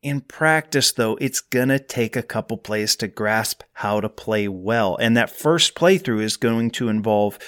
In 0.03 0.21
practice, 0.21 0.93
though, 0.93 1.17
it's 1.21 1.41
gonna 1.41 1.79
take 1.79 2.17
a 2.17 2.23
couple 2.23 2.57
plays 2.57 2.97
to 2.97 3.09
grasp 3.09 3.63
how 3.75 4.01
to 4.01 4.09
play 4.09 4.49
well. 4.49 4.97
And 4.97 5.17
that 5.17 5.31
first 5.31 5.75
playthrough 5.75 6.23
is 6.23 6.37
going 6.37 6.73
to 6.73 6.89
involve 6.89 7.39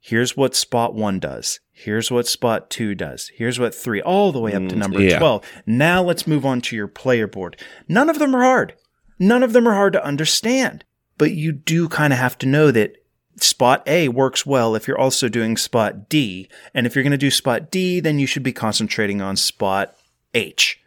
here's 0.00 0.36
what 0.36 0.54
spot 0.54 0.94
one 0.94 1.20
does. 1.20 1.60
Here's 1.72 2.10
what 2.10 2.26
spot 2.26 2.70
two 2.70 2.94
does. 2.94 3.30
Here's 3.34 3.58
what 3.58 3.74
three, 3.74 4.02
all 4.02 4.32
the 4.32 4.40
way 4.40 4.54
up 4.54 4.66
to 4.68 4.74
mm, 4.74 4.78
number 4.78 5.00
yeah. 5.00 5.18
12. 5.18 5.44
Now 5.66 6.02
let's 6.02 6.26
move 6.26 6.44
on 6.44 6.60
to 6.62 6.76
your 6.76 6.88
player 6.88 7.26
board. 7.26 7.60
None 7.88 8.10
of 8.10 8.18
them 8.18 8.34
are 8.34 8.42
hard. 8.42 8.74
None 9.18 9.42
of 9.42 9.52
them 9.52 9.68
are 9.68 9.74
hard 9.74 9.92
to 9.92 10.04
understand. 10.04 10.84
But 11.18 11.32
you 11.32 11.52
do 11.52 11.88
kind 11.88 12.12
of 12.12 12.18
have 12.18 12.38
to 12.38 12.46
know 12.46 12.70
that 12.70 12.96
spot 13.42 13.82
A 13.86 14.08
works 14.08 14.44
well 14.44 14.74
if 14.74 14.86
you're 14.86 14.98
also 14.98 15.28
doing 15.28 15.56
spot 15.56 16.08
D. 16.08 16.48
And 16.74 16.86
if 16.86 16.94
you're 16.94 17.02
going 17.04 17.10
to 17.12 17.18
do 17.18 17.30
spot 17.30 17.70
D, 17.70 18.00
then 18.00 18.18
you 18.18 18.26
should 18.26 18.42
be 18.42 18.52
concentrating 18.52 19.20
on 19.20 19.36
spot 19.36 19.96
H. 20.34 20.80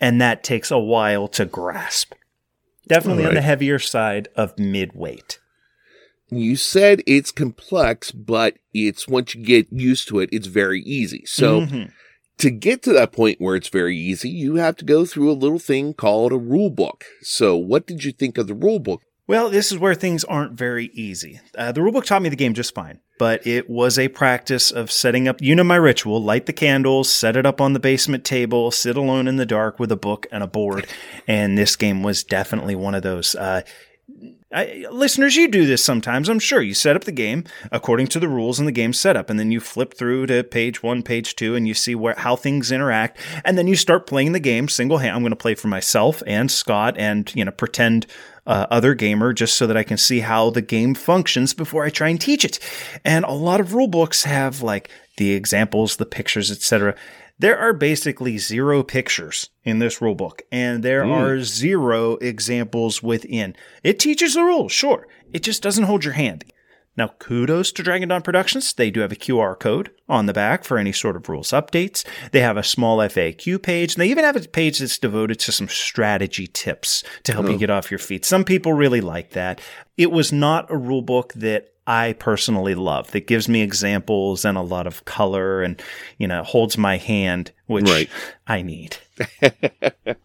And 0.00 0.20
that 0.20 0.42
takes 0.42 0.70
a 0.70 0.78
while 0.78 1.28
to 1.28 1.44
grasp. 1.44 2.14
Definitely 2.88 3.22
right. 3.24 3.30
on 3.30 3.34
the 3.34 3.42
heavier 3.42 3.78
side 3.78 4.28
of 4.34 4.58
mid 4.58 4.94
weight. 4.94 5.38
You 6.30 6.56
said 6.56 7.02
it's 7.06 7.30
complex, 7.30 8.10
but 8.10 8.54
it's 8.72 9.06
once 9.06 9.34
you 9.34 9.44
get 9.44 9.66
used 9.70 10.08
to 10.08 10.18
it, 10.18 10.30
it's 10.32 10.46
very 10.46 10.80
easy. 10.82 11.24
So 11.26 11.60
Mhm. 11.62 11.92
to 12.38 12.50
get 12.50 12.82
to 12.82 12.92
that 12.94 13.12
point 13.12 13.40
where 13.40 13.54
it's 13.54 13.68
very 13.68 13.96
easy, 13.96 14.30
you 14.30 14.56
have 14.56 14.76
to 14.78 14.84
go 14.84 15.04
through 15.04 15.30
a 15.30 15.34
little 15.34 15.58
thing 15.58 15.94
called 15.94 16.32
a 16.32 16.38
rule 16.38 16.70
book. 16.70 17.04
So 17.20 17.56
what 17.56 17.86
did 17.86 18.02
you 18.04 18.12
think 18.12 18.38
of 18.38 18.46
the 18.46 18.54
rule 18.54 18.78
book? 18.78 19.02
Well, 19.32 19.48
this 19.48 19.72
is 19.72 19.78
where 19.78 19.94
things 19.94 20.24
aren't 20.24 20.52
very 20.52 20.90
easy. 20.92 21.40
Uh, 21.56 21.72
the 21.72 21.80
rulebook 21.80 22.04
taught 22.04 22.20
me 22.20 22.28
the 22.28 22.36
game 22.36 22.52
just 22.52 22.74
fine, 22.74 23.00
but 23.18 23.46
it 23.46 23.70
was 23.70 23.98
a 23.98 24.08
practice 24.08 24.70
of 24.70 24.92
setting 24.92 25.26
up, 25.26 25.40
you 25.40 25.54
know, 25.54 25.64
my 25.64 25.76
ritual 25.76 26.22
light 26.22 26.44
the 26.44 26.52
candles, 26.52 27.10
set 27.10 27.34
it 27.34 27.46
up 27.46 27.58
on 27.58 27.72
the 27.72 27.80
basement 27.80 28.26
table, 28.26 28.70
sit 28.70 28.94
alone 28.94 29.26
in 29.26 29.36
the 29.36 29.46
dark 29.46 29.78
with 29.78 29.90
a 29.90 29.96
book 29.96 30.26
and 30.30 30.42
a 30.42 30.46
board. 30.46 30.86
And 31.26 31.56
this 31.56 31.76
game 31.76 32.02
was 32.02 32.24
definitely 32.24 32.74
one 32.74 32.94
of 32.94 33.02
those. 33.02 33.34
Uh, 33.34 33.62
I, 34.52 34.86
listeners, 34.90 35.36
you 35.36 35.48
do 35.48 35.66
this 35.66 35.84
sometimes, 35.84 36.28
I'm 36.28 36.38
sure. 36.38 36.60
You 36.60 36.74
set 36.74 36.96
up 36.96 37.04
the 37.04 37.12
game 37.12 37.44
according 37.70 38.08
to 38.08 38.20
the 38.20 38.28
rules 38.28 38.60
in 38.60 38.66
the 38.66 38.72
game 38.72 38.92
setup, 38.92 39.30
and 39.30 39.38
then 39.38 39.50
you 39.50 39.60
flip 39.60 39.94
through 39.94 40.26
to 40.26 40.44
page 40.44 40.82
one, 40.82 41.02
page 41.02 41.36
two, 41.36 41.54
and 41.54 41.66
you 41.66 41.74
see 41.74 41.94
where 41.94 42.14
how 42.16 42.36
things 42.36 42.70
interact, 42.70 43.18
and 43.44 43.56
then 43.56 43.66
you 43.66 43.76
start 43.76 44.06
playing 44.06 44.32
the 44.32 44.40
game 44.40 44.68
single 44.68 44.98
hand. 44.98 45.16
I'm 45.16 45.22
going 45.22 45.30
to 45.30 45.36
play 45.36 45.54
for 45.54 45.68
myself 45.68 46.22
and 46.26 46.50
Scott, 46.50 46.96
and 46.98 47.32
you 47.34 47.44
know, 47.44 47.50
pretend 47.50 48.06
uh, 48.46 48.66
other 48.70 48.94
gamer 48.94 49.32
just 49.32 49.56
so 49.56 49.66
that 49.66 49.76
I 49.76 49.84
can 49.84 49.96
see 49.96 50.20
how 50.20 50.50
the 50.50 50.62
game 50.62 50.94
functions 50.94 51.54
before 51.54 51.84
I 51.84 51.90
try 51.90 52.08
and 52.08 52.20
teach 52.20 52.44
it. 52.44 52.58
And 53.04 53.24
a 53.24 53.32
lot 53.32 53.60
of 53.60 53.74
rule 53.74 53.88
books 53.88 54.24
have 54.24 54.62
like 54.62 54.90
the 55.16 55.32
examples, 55.32 55.96
the 55.96 56.06
pictures, 56.06 56.50
etc. 56.50 56.96
There 57.38 57.58
are 57.58 57.72
basically 57.72 58.38
zero 58.38 58.82
pictures 58.82 59.50
in 59.64 59.78
this 59.78 60.00
rule 60.00 60.14
book, 60.14 60.42
and 60.52 60.82
there 60.82 61.04
hmm. 61.04 61.12
are 61.12 61.42
zero 61.42 62.14
examples 62.16 63.02
within. 63.02 63.56
It 63.82 63.98
teaches 63.98 64.34
the 64.34 64.42
rules, 64.42 64.72
sure. 64.72 65.06
It 65.32 65.42
just 65.42 65.62
doesn't 65.62 65.84
hold 65.84 66.04
your 66.04 66.14
hand. 66.14 66.44
Now, 66.94 67.08
kudos 67.18 67.72
to 67.72 67.82
Dragon 67.82 68.10
Dawn 68.10 68.20
Productions. 68.20 68.74
They 68.74 68.90
do 68.90 69.00
have 69.00 69.12
a 69.12 69.16
QR 69.16 69.58
code 69.58 69.90
on 70.10 70.26
the 70.26 70.34
back 70.34 70.62
for 70.62 70.76
any 70.76 70.92
sort 70.92 71.16
of 71.16 71.26
rules 71.26 71.48
updates. 71.48 72.04
They 72.32 72.40
have 72.40 72.58
a 72.58 72.62
small 72.62 72.98
FAQ 72.98 73.62
page, 73.62 73.94
and 73.94 74.02
they 74.02 74.10
even 74.10 74.24
have 74.24 74.36
a 74.36 74.46
page 74.46 74.78
that's 74.78 74.98
devoted 74.98 75.38
to 75.40 75.52
some 75.52 75.68
strategy 75.68 76.46
tips 76.46 77.02
to 77.24 77.32
help 77.32 77.46
you 77.46 77.54
oh. 77.54 77.58
get 77.58 77.70
off 77.70 77.90
your 77.90 77.98
feet. 77.98 78.26
Some 78.26 78.44
people 78.44 78.74
really 78.74 79.00
like 79.00 79.30
that. 79.30 79.60
It 79.96 80.12
was 80.12 80.32
not 80.32 80.70
a 80.70 80.76
rule 80.76 81.00
book 81.00 81.32
that 81.32 81.71
I 81.86 82.12
personally 82.14 82.74
love 82.74 83.10
that 83.10 83.26
gives 83.26 83.48
me 83.48 83.62
examples 83.62 84.44
and 84.44 84.56
a 84.56 84.62
lot 84.62 84.86
of 84.86 85.04
color 85.04 85.62
and, 85.62 85.82
you 86.16 86.28
know, 86.28 86.42
holds 86.42 86.78
my 86.78 86.96
hand, 86.96 87.50
which 87.66 87.88
Right. 87.88 88.08
I 88.46 88.62
need. 88.62 88.96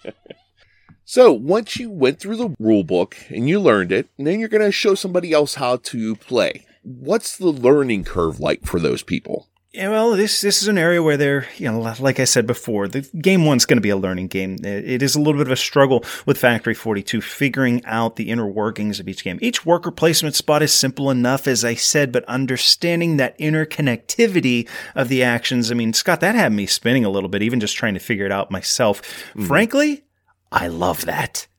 So 1.09 1.31
once 1.31 1.77
you 1.77 1.89
went 1.89 2.19
through 2.19 2.35
the 2.35 2.53
rule 2.59 2.83
book 2.83 3.15
and 3.29 3.47
you 3.47 3.61
learned 3.61 3.93
it, 3.93 4.09
and 4.17 4.27
then 4.27 4.41
you're 4.41 4.49
going 4.49 4.61
to 4.65 4.73
show 4.73 4.93
somebody 4.93 5.31
else 5.31 5.55
how 5.55 5.77
to 5.77 6.17
play. 6.17 6.65
What's 6.83 7.37
the 7.37 7.47
learning 7.47 8.03
curve 8.03 8.41
like 8.41 8.65
for 8.65 8.77
those 8.77 9.03
people? 9.03 9.47
Yeah, 9.78 9.89
well, 9.89 10.15
this 10.15 10.41
this 10.41 10.63
is 10.63 10.67
an 10.67 10.80
area 10.80 11.03
where 11.03 11.17
they're, 11.17 11.47
you 11.57 11.71
know, 11.71 11.80
like 11.99 12.19
I 12.19 12.23
said 12.23 12.47
before, 12.47 12.88
the 12.88 13.01
game 13.21 13.45
one's 13.45 13.67
going 13.67 13.78
to 13.78 13.82
be 13.82 13.91
a 13.91 13.95
learning 13.95 14.30
game. 14.30 14.57
It 14.63 14.89
it 14.89 15.03
is 15.03 15.13
a 15.13 15.19
little 15.19 15.39
bit 15.39 15.45
of 15.45 15.51
a 15.51 15.55
struggle 15.55 16.03
with 16.25 16.39
Factory 16.39 16.73
42, 16.73 17.21
figuring 17.21 17.86
out 17.86 18.15
the 18.15 18.32
inner 18.32 18.47
workings 18.47 18.99
of 18.99 19.07
each 19.07 19.23
game. 19.23 19.38
Each 19.39 19.67
worker 19.67 19.91
placement 19.91 20.34
spot 20.34 20.63
is 20.63 20.73
simple 20.73 21.11
enough, 21.11 21.47
as 21.47 21.63
I 21.63 21.75
said, 21.75 22.11
but 22.11 22.25
understanding 22.25 23.17
that 23.17 23.38
interconnectivity 23.38 24.67
of 24.95 25.09
the 25.09 25.21
actions, 25.21 25.69
I 25.69 25.75
mean, 25.75 25.93
Scott, 25.93 26.21
that 26.21 26.34
had 26.34 26.53
me 26.53 26.65
spinning 26.65 27.05
a 27.05 27.11
little 27.11 27.30
bit, 27.30 27.43
even 27.43 27.59
just 27.59 27.75
trying 27.75 27.93
to 27.93 27.99
figure 27.99 28.25
it 28.25 28.32
out 28.32 28.49
myself. 28.49 29.03
Mm. 29.36 29.45
Frankly, 29.45 30.05
I 30.51 30.69
love 30.69 31.05
that. 31.05 31.45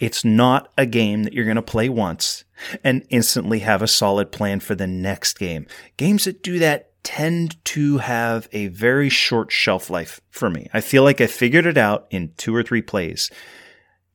It's 0.00 0.22
not 0.22 0.70
a 0.76 0.84
game 0.84 1.22
that 1.22 1.32
you're 1.32 1.46
going 1.46 1.56
to 1.56 1.62
play 1.62 1.88
once 1.88 2.44
and 2.84 3.06
instantly 3.08 3.60
have 3.60 3.80
a 3.80 3.86
solid 3.86 4.30
plan 4.30 4.60
for 4.60 4.74
the 4.74 4.86
next 4.86 5.38
game. 5.38 5.66
Games 5.96 6.24
that 6.24 6.42
do 6.42 6.58
that 6.58 6.91
tend 7.02 7.62
to 7.64 7.98
have 7.98 8.48
a 8.52 8.68
very 8.68 9.08
short 9.08 9.50
shelf 9.50 9.90
life 9.90 10.20
for 10.30 10.48
me. 10.48 10.68
I 10.72 10.80
feel 10.80 11.02
like 11.02 11.20
I 11.20 11.26
figured 11.26 11.66
it 11.66 11.76
out 11.76 12.06
in 12.10 12.32
two 12.36 12.54
or 12.54 12.62
three 12.62 12.82
plays. 12.82 13.30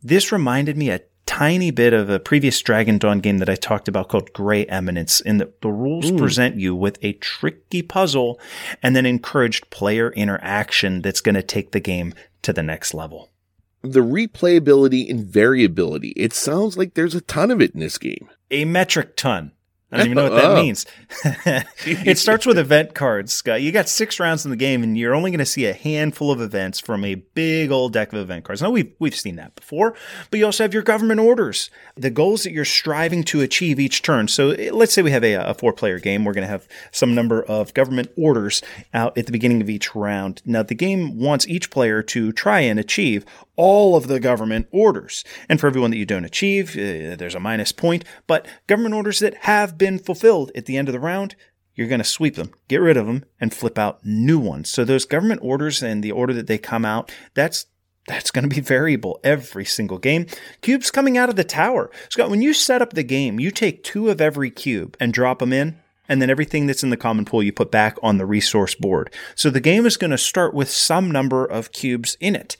This 0.01 0.31
reminded 0.31 0.77
me 0.77 0.89
a 0.89 1.01
tiny 1.25 1.71
bit 1.71 1.91
of 1.91 2.09
a 2.09 2.19
previous 2.19 2.61
Dragon 2.61 2.97
Dawn 2.97 3.19
game 3.19 3.39
that 3.39 3.49
I 3.49 3.55
talked 3.55 3.89
about 3.89 4.07
called 4.07 4.31
Gray 4.31 4.65
Eminence, 4.67 5.19
in 5.19 5.37
that 5.39 5.61
the 5.61 5.69
rules 5.69 6.09
present 6.11 6.55
you 6.55 6.73
with 6.73 6.97
a 7.01 7.13
tricky 7.13 7.81
puzzle 7.81 8.39
and 8.81 8.95
then 8.95 9.05
encouraged 9.05 9.69
player 9.69 10.11
interaction 10.13 11.01
that's 11.01 11.19
going 11.19 11.35
to 11.35 11.43
take 11.43 11.71
the 11.71 11.81
game 11.81 12.13
to 12.43 12.53
the 12.53 12.63
next 12.63 12.93
level. 12.93 13.29
The 13.81 13.99
replayability 13.99 15.09
and 15.09 15.25
variability. 15.25 16.09
It 16.15 16.33
sounds 16.33 16.77
like 16.77 16.93
there's 16.93 17.15
a 17.15 17.21
ton 17.21 17.51
of 17.51 17.61
it 17.61 17.73
in 17.73 17.81
this 17.81 17.97
game. 17.97 18.29
a 18.49 18.65
metric 18.65 19.15
ton. 19.15 19.51
I 19.89 19.97
don't 19.97 20.07
even 20.07 20.15
know 20.17 20.23
what 20.29 20.35
that 20.41 20.51
Oh. 20.51 20.55
means. 20.61 20.85
it 21.85 22.17
starts 22.17 22.45
with 22.45 22.57
event 22.57 22.93
cards, 22.93 23.31
Scott. 23.33 23.61
You 23.61 23.71
got 23.71 23.87
six 23.87 24.19
rounds 24.19 24.43
in 24.43 24.51
the 24.51 24.57
game, 24.57 24.83
and 24.83 24.97
you're 24.97 25.15
only 25.15 25.31
going 25.31 25.39
to 25.39 25.45
see 25.45 25.65
a 25.65 25.73
handful 25.73 26.29
of 26.29 26.41
events 26.41 26.79
from 26.79 27.05
a 27.05 27.15
big 27.15 27.71
old 27.71 27.93
deck 27.93 28.11
of 28.11 28.19
event 28.19 28.43
cards. 28.43 28.61
Now 28.61 28.69
we've 28.69 28.91
we've 28.99 29.15
seen 29.15 29.37
that 29.37 29.55
before, 29.55 29.95
but 30.29 30.39
you 30.39 30.45
also 30.45 30.63
have 30.65 30.73
your 30.73 30.83
government 30.83 31.21
orders, 31.21 31.69
the 31.95 32.09
goals 32.09 32.43
that 32.43 32.51
you're 32.51 32.65
striving 32.65 33.23
to 33.25 33.39
achieve 33.41 33.79
each 33.79 34.01
turn. 34.01 34.27
So 34.27 34.49
eh, 34.51 34.71
let's 34.73 34.91
say 34.93 35.01
we 35.01 35.11
have 35.11 35.23
a, 35.23 35.35
a 35.35 35.53
four 35.53 35.71
player 35.71 35.99
game. 35.99 36.25
We're 36.25 36.33
going 36.33 36.43
to 36.45 36.51
have 36.51 36.67
some 36.91 37.15
number 37.15 37.41
of 37.43 37.73
government 37.73 38.11
orders 38.17 38.61
out 38.93 39.17
at 39.17 39.25
the 39.25 39.31
beginning 39.31 39.61
of 39.61 39.69
each 39.69 39.95
round. 39.95 40.41
Now 40.45 40.63
the 40.63 40.75
game 40.75 41.17
wants 41.17 41.47
each 41.47 41.69
player 41.69 42.03
to 42.03 42.31
try 42.33 42.59
and 42.59 42.77
achieve 42.77 43.25
all 43.57 43.97
of 43.97 44.07
the 44.07 44.21
government 44.21 44.67
orders. 44.71 45.25
And 45.49 45.59
for 45.59 45.67
everyone 45.67 45.91
that 45.91 45.97
you 45.97 46.05
don't 46.05 46.23
achieve, 46.23 46.77
uh, 46.77 47.17
there's 47.17 47.35
a 47.35 47.39
minus 47.39 47.73
point. 47.73 48.05
But 48.25 48.47
government 48.67 48.95
orders 48.95 49.19
that 49.19 49.35
have 49.43 49.77
been 49.77 49.99
fulfilled 49.99 50.51
at 50.55 50.65
the 50.65 50.77
end 50.77 50.87
of 50.87 50.93
the 50.93 50.99
round, 50.99 51.35
you're 51.75 51.87
going 51.87 51.99
to 51.99 52.05
sweep 52.05 52.35
them, 52.35 52.53
get 52.67 52.81
rid 52.81 52.97
of 52.97 53.05
them, 53.05 53.25
and 53.41 53.53
flip 53.53 53.77
out 53.77 54.05
new 54.05 54.39
ones. 54.39 54.69
So 54.69 54.85
those 54.85 55.05
government 55.05 55.41
orders 55.43 55.83
and 55.83 56.03
the 56.03 56.11
order 56.11 56.33
that 56.33 56.47
they 56.47 56.57
come 56.57 56.85
out, 56.85 57.11
that's 57.33 57.65
that's 58.07 58.31
going 58.31 58.49
to 58.49 58.55
be 58.55 58.61
variable 58.61 59.19
every 59.21 59.65
single 59.65 59.97
game. 59.97 60.27
Cubes 60.61 60.89
coming 60.89 61.17
out 61.17 61.27
of 61.27 61.35
the 61.35 61.43
tower. 61.43 61.91
Scott, 62.07 62.29
when 62.29 62.41
you 62.41 62.53
set 62.53 62.81
up 62.81 62.93
the 62.93 63.03
game, 63.03 63.37
you 63.37 63.51
take 63.51 63.83
two 63.83 64.09
of 64.09 64.21
every 64.21 64.49
cube 64.49 64.95
and 64.97 65.13
drop 65.13 65.39
them 65.39 65.51
in, 65.51 65.77
and 66.07 66.21
then 66.21 66.29
everything 66.29 66.67
that's 66.67 66.83
in 66.83 66.89
the 66.89 66.95
common 66.95 67.25
pool 67.25 67.43
you 67.43 67.51
put 67.51 67.69
back 67.69 67.97
on 68.01 68.17
the 68.17 68.25
resource 68.25 68.75
board. 68.75 69.13
So 69.35 69.49
the 69.49 69.59
game 69.59 69.85
is 69.85 69.97
going 69.97 70.11
to 70.11 70.17
start 70.17 70.53
with 70.53 70.69
some 70.69 71.11
number 71.11 71.45
of 71.45 71.73
cubes 71.73 72.15
in 72.21 72.33
it. 72.33 72.55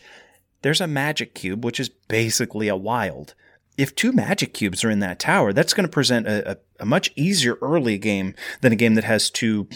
There's 0.62 0.82
a 0.82 0.88
magic 0.88 1.34
cube, 1.34 1.64
which 1.64 1.80
is 1.80 1.90
basically 1.90 2.68
a 2.68 2.76
wild. 2.76 3.36
If 3.78 3.94
two 3.94 4.12
magic 4.12 4.54
cubes 4.54 4.84
are 4.84 4.90
in 4.90 5.00
that 5.00 5.20
tower, 5.20 5.54
that's 5.54 5.74
going 5.74 5.86
to 5.86 5.92
present 5.92 6.28
a, 6.28 6.52
a, 6.52 6.58
a 6.80 6.86
much 6.86 7.12
easier 7.16 7.58
early 7.62 7.98
game 7.98 8.34
than 8.62 8.74
a 8.74 8.76
game 8.76 8.96
that 8.96 9.04
has 9.04 9.30
two 9.30 9.68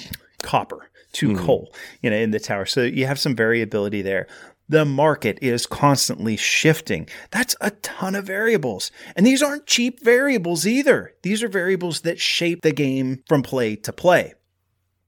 copper, 0.41 0.89
2 1.13 1.29
hmm. 1.29 1.45
coal, 1.45 1.73
you 2.01 2.09
know, 2.09 2.17
in 2.17 2.31
the 2.31 2.39
tower. 2.39 2.65
So 2.65 2.81
you 2.81 3.05
have 3.05 3.19
some 3.19 3.35
variability 3.35 4.01
there. 4.01 4.27
The 4.69 4.85
market 4.85 5.37
is 5.41 5.65
constantly 5.65 6.37
shifting. 6.37 7.09
That's 7.29 7.55
a 7.59 7.71
ton 7.71 8.15
of 8.15 8.25
variables. 8.25 8.89
And 9.15 9.25
these 9.25 9.43
aren't 9.43 9.67
cheap 9.67 10.01
variables 10.01 10.65
either. 10.65 11.13
These 11.23 11.43
are 11.43 11.49
variables 11.49 12.01
that 12.01 12.19
shape 12.19 12.61
the 12.61 12.71
game 12.71 13.23
from 13.27 13.43
play 13.43 13.75
to 13.75 13.91
play 13.91 14.33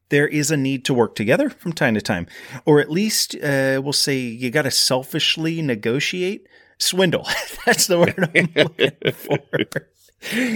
there 0.10 0.28
is 0.28 0.52
a 0.52 0.58
need 0.58 0.86
to 0.86 0.94
work 0.94 1.16
together 1.16 1.50
from 1.50 1.74
time 1.74 1.94
to 1.96 2.02
time, 2.02 2.28
or 2.66 2.80
at 2.80 2.92
least 2.92 3.36
uh, 3.36 3.82
we'll 3.84 3.94
say 3.94 4.18
you 4.18 4.52
got 4.52 4.64
to 4.64 4.72
selfishly 4.72 5.62
negotiate, 5.62 6.48
swindle. 6.78 7.28
That's 7.66 7.88
the 7.88 8.00
word 8.00 8.30
I'm 8.36 8.50
looking 8.56 9.14
for. 9.14 9.40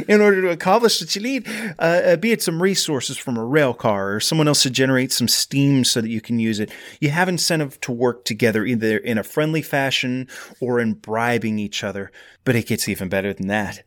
In 0.07 0.21
order 0.21 0.41
to 0.43 0.49
accomplish 0.49 1.01
what 1.01 1.13
you 1.13 1.21
need, 1.21 1.47
uh, 1.77 1.81
uh, 1.81 2.15
be 2.15 2.31
it 2.31 2.41
some 2.41 2.61
resources 2.61 3.17
from 3.17 3.35
a 3.35 3.43
rail 3.43 3.73
car 3.73 4.13
or 4.13 4.19
someone 4.21 4.47
else 4.47 4.63
to 4.63 4.69
generate 4.69 5.11
some 5.11 5.27
steam 5.27 5.83
so 5.83 5.99
that 5.99 6.09
you 6.09 6.21
can 6.21 6.39
use 6.39 6.61
it, 6.61 6.71
you 7.01 7.09
have 7.09 7.27
incentive 7.27 7.79
to 7.81 7.91
work 7.91 8.23
together 8.23 8.65
either 8.65 8.97
in 8.97 9.17
a 9.17 9.23
friendly 9.23 9.61
fashion 9.61 10.27
or 10.61 10.79
in 10.79 10.93
bribing 10.93 11.59
each 11.59 11.83
other. 11.83 12.11
But 12.45 12.55
it 12.55 12.67
gets 12.67 12.87
even 12.87 13.09
better 13.09 13.33
than 13.33 13.47
that. 13.47 13.83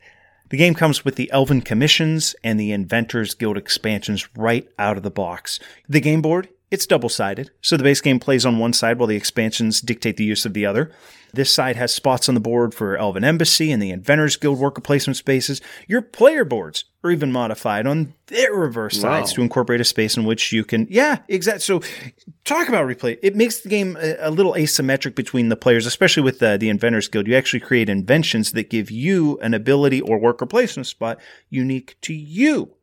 The 0.51 0.57
game 0.57 0.75
comes 0.75 1.05
with 1.05 1.15
the 1.15 1.31
Elven 1.31 1.61
Commissions 1.61 2.35
and 2.43 2.59
the 2.59 2.73
Inventors 2.73 3.35
Guild 3.35 3.57
expansions 3.57 4.29
right 4.37 4.69
out 4.81 4.97
of 4.97 5.05
the 5.05 5.11
box. 5.11 5.61
The 5.89 6.01
game 6.01 6.21
board, 6.21 6.49
it's 6.71 6.87
double 6.87 7.09
sided, 7.09 7.51
so 7.61 7.77
the 7.77 7.83
base 7.83 8.01
game 8.01 8.21
plays 8.21 8.47
on 8.47 8.59
one 8.59 8.73
side 8.73 8.99
while 8.99 9.09
the 9.09 9.17
expansions 9.17 9.81
dictate 9.81 10.17
the 10.17 10.25
use 10.25 10.47
of 10.47 10.55
the 10.55 10.67
other. 10.67 10.93
This 11.33 11.53
side 11.53 11.77
has 11.77 11.95
spots 11.95 12.29
on 12.29 12.35
the 12.35 12.41
board 12.41 12.75
for 12.75 12.97
Elven 12.97 13.25
Embassy 13.25 13.71
and 13.71 13.83
the 13.83 13.91
Inventors 13.91 14.37
Guild 14.37 14.59
worker 14.59 14.81
placement 14.81 15.17
spaces. 15.17 15.61
Your 15.87 16.03
player 16.03 16.45
boards 16.45 16.85
are 17.05 17.11
even 17.11 17.33
modified 17.33 17.87
on 17.87 18.15
their 18.27 18.53
reverse 18.53 19.01
sides 19.01 19.33
to 19.33 19.43
incorporate 19.43 19.81
a 19.81 19.85
space 19.85 20.17
in 20.17 20.25
which 20.25 20.53
you 20.53 20.65
can, 20.65 20.87
yeah, 20.91 21.19
exactly. 21.29 21.61
So, 21.61 21.83
talk 22.45 22.69
about 22.69 22.87
replay. 22.87 23.19
It 23.23 23.37
makes 23.37 23.61
the 23.61 23.69
game 23.69 23.97
a, 24.01 24.17
a 24.21 24.31
little 24.31 24.55
asymmetric 24.55 25.15
between 25.15 25.49
the 25.49 25.57
players, 25.57 25.87
especially 25.87 26.23
with 26.23 26.43
uh, 26.43 26.57
the 26.57 26.69
Inventors 26.69 27.09
Guild. 27.09 27.27
You 27.27 27.37
actually 27.37 27.61
create 27.61 27.89
inventions 27.89 28.53
that 28.53 28.71
give 28.71 28.91
you 28.91 29.39
an 29.39 29.55
ability 29.55 30.01
or 30.01 30.19
worker 30.19 30.47
placement 30.47 30.87
spot 30.87 31.19
unique 31.49 31.97
to 32.03 32.13
you. 32.13 32.75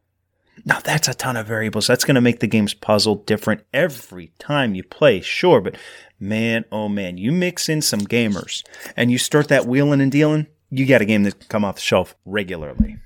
Now, 0.65 0.79
that's 0.79 1.07
a 1.07 1.13
ton 1.13 1.37
of 1.37 1.47
variables. 1.47 1.87
That's 1.87 2.05
going 2.05 2.15
to 2.15 2.21
make 2.21 2.39
the 2.39 2.47
game's 2.47 2.73
puzzle 2.73 3.15
different 3.15 3.63
every 3.73 4.31
time 4.39 4.75
you 4.75 4.83
play, 4.83 5.21
sure, 5.21 5.61
but 5.61 5.75
man, 6.19 6.65
oh 6.71 6.89
man, 6.89 7.17
you 7.17 7.31
mix 7.31 7.69
in 7.69 7.81
some 7.81 8.01
gamers 8.01 8.63
and 8.95 9.11
you 9.11 9.17
start 9.17 9.47
that 9.49 9.65
wheeling 9.65 10.01
and 10.01 10.11
dealing, 10.11 10.47
you 10.69 10.85
got 10.85 11.01
a 11.01 11.05
game 11.05 11.23
that 11.23 11.39
can 11.39 11.47
come 11.47 11.65
off 11.65 11.75
the 11.75 11.81
shelf 11.81 12.15
regularly. 12.25 12.97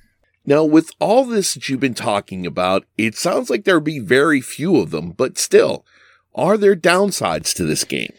Now, 0.45 0.63
with 0.63 0.89
all 0.99 1.25
this 1.25 1.53
that 1.53 1.69
you've 1.69 1.79
been 1.79 1.93
talking 1.93 2.45
about, 2.47 2.85
it 2.97 3.15
sounds 3.15 3.49
like 3.49 3.63
there'd 3.63 3.83
be 3.83 3.99
very 3.99 4.41
few 4.41 4.77
of 4.77 4.89
them, 4.89 5.11
but 5.11 5.37
still, 5.37 5.85
are 6.33 6.57
there 6.57 6.75
downsides 6.75 7.53
to 7.55 7.65
this 7.65 7.83
game? 7.83 8.13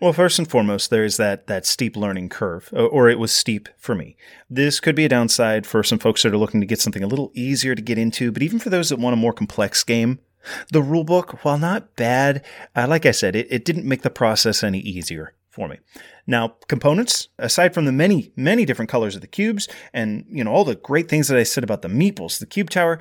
Well, 0.00 0.14
first 0.14 0.38
and 0.38 0.48
foremost, 0.48 0.88
there 0.88 1.04
is 1.04 1.18
that 1.18 1.46
that 1.46 1.66
steep 1.66 1.94
learning 1.94 2.30
curve, 2.30 2.70
or 2.72 3.10
it 3.10 3.18
was 3.18 3.32
steep 3.32 3.68
for 3.76 3.94
me. 3.94 4.16
This 4.48 4.80
could 4.80 4.94
be 4.94 5.04
a 5.04 5.10
downside 5.10 5.66
for 5.66 5.82
some 5.82 5.98
folks 5.98 6.22
that 6.22 6.32
are 6.32 6.38
looking 6.38 6.60
to 6.60 6.66
get 6.66 6.80
something 6.80 7.02
a 7.02 7.06
little 7.06 7.30
easier 7.34 7.74
to 7.74 7.82
get 7.82 7.98
into, 7.98 8.32
but 8.32 8.42
even 8.42 8.58
for 8.58 8.70
those 8.70 8.88
that 8.88 8.98
want 8.98 9.12
a 9.12 9.18
more 9.18 9.34
complex 9.34 9.84
game, 9.84 10.18
the 10.72 10.80
rulebook, 10.80 11.40
while 11.40 11.58
not 11.58 11.96
bad, 11.96 12.42
uh, 12.74 12.86
like 12.88 13.04
I 13.04 13.10
said, 13.10 13.36
it, 13.36 13.46
it 13.50 13.66
didn't 13.66 13.84
make 13.84 14.00
the 14.00 14.08
process 14.08 14.64
any 14.64 14.78
easier 14.78 15.34
for 15.50 15.68
me. 15.68 15.78
Now, 16.26 16.54
components, 16.68 17.28
aside 17.38 17.74
from 17.74 17.84
the 17.84 17.92
many, 17.92 18.32
many 18.36 18.64
different 18.64 18.90
colors 18.90 19.16
of 19.16 19.20
the 19.20 19.26
cubes 19.26 19.68
and, 19.92 20.24
you 20.30 20.42
know, 20.42 20.50
all 20.50 20.64
the 20.64 20.76
great 20.76 21.10
things 21.10 21.28
that 21.28 21.36
I 21.36 21.42
said 21.42 21.64
about 21.64 21.82
the 21.82 21.88
meeples, 21.88 22.38
the 22.38 22.46
cube 22.46 22.70
tower, 22.70 22.98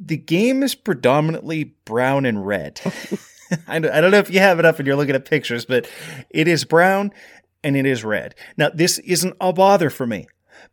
the 0.00 0.16
game 0.16 0.62
is 0.62 0.74
predominantly 0.74 1.74
brown 1.84 2.24
and 2.24 2.46
red. 2.46 2.80
I 3.68 3.78
don't 3.78 4.10
know 4.10 4.18
if 4.18 4.30
you 4.30 4.40
have 4.40 4.58
it 4.58 4.64
up 4.64 4.78
and 4.78 4.86
you're 4.86 4.96
looking 4.96 5.14
at 5.14 5.24
pictures, 5.24 5.64
but 5.64 5.88
it 6.30 6.48
is 6.48 6.64
brown 6.64 7.12
and 7.64 7.76
it 7.76 7.86
is 7.86 8.04
red. 8.04 8.34
Now, 8.56 8.70
this 8.72 8.98
isn't 8.98 9.36
a 9.40 9.52
bother 9.52 9.90
for 9.90 10.06
me. 10.06 10.26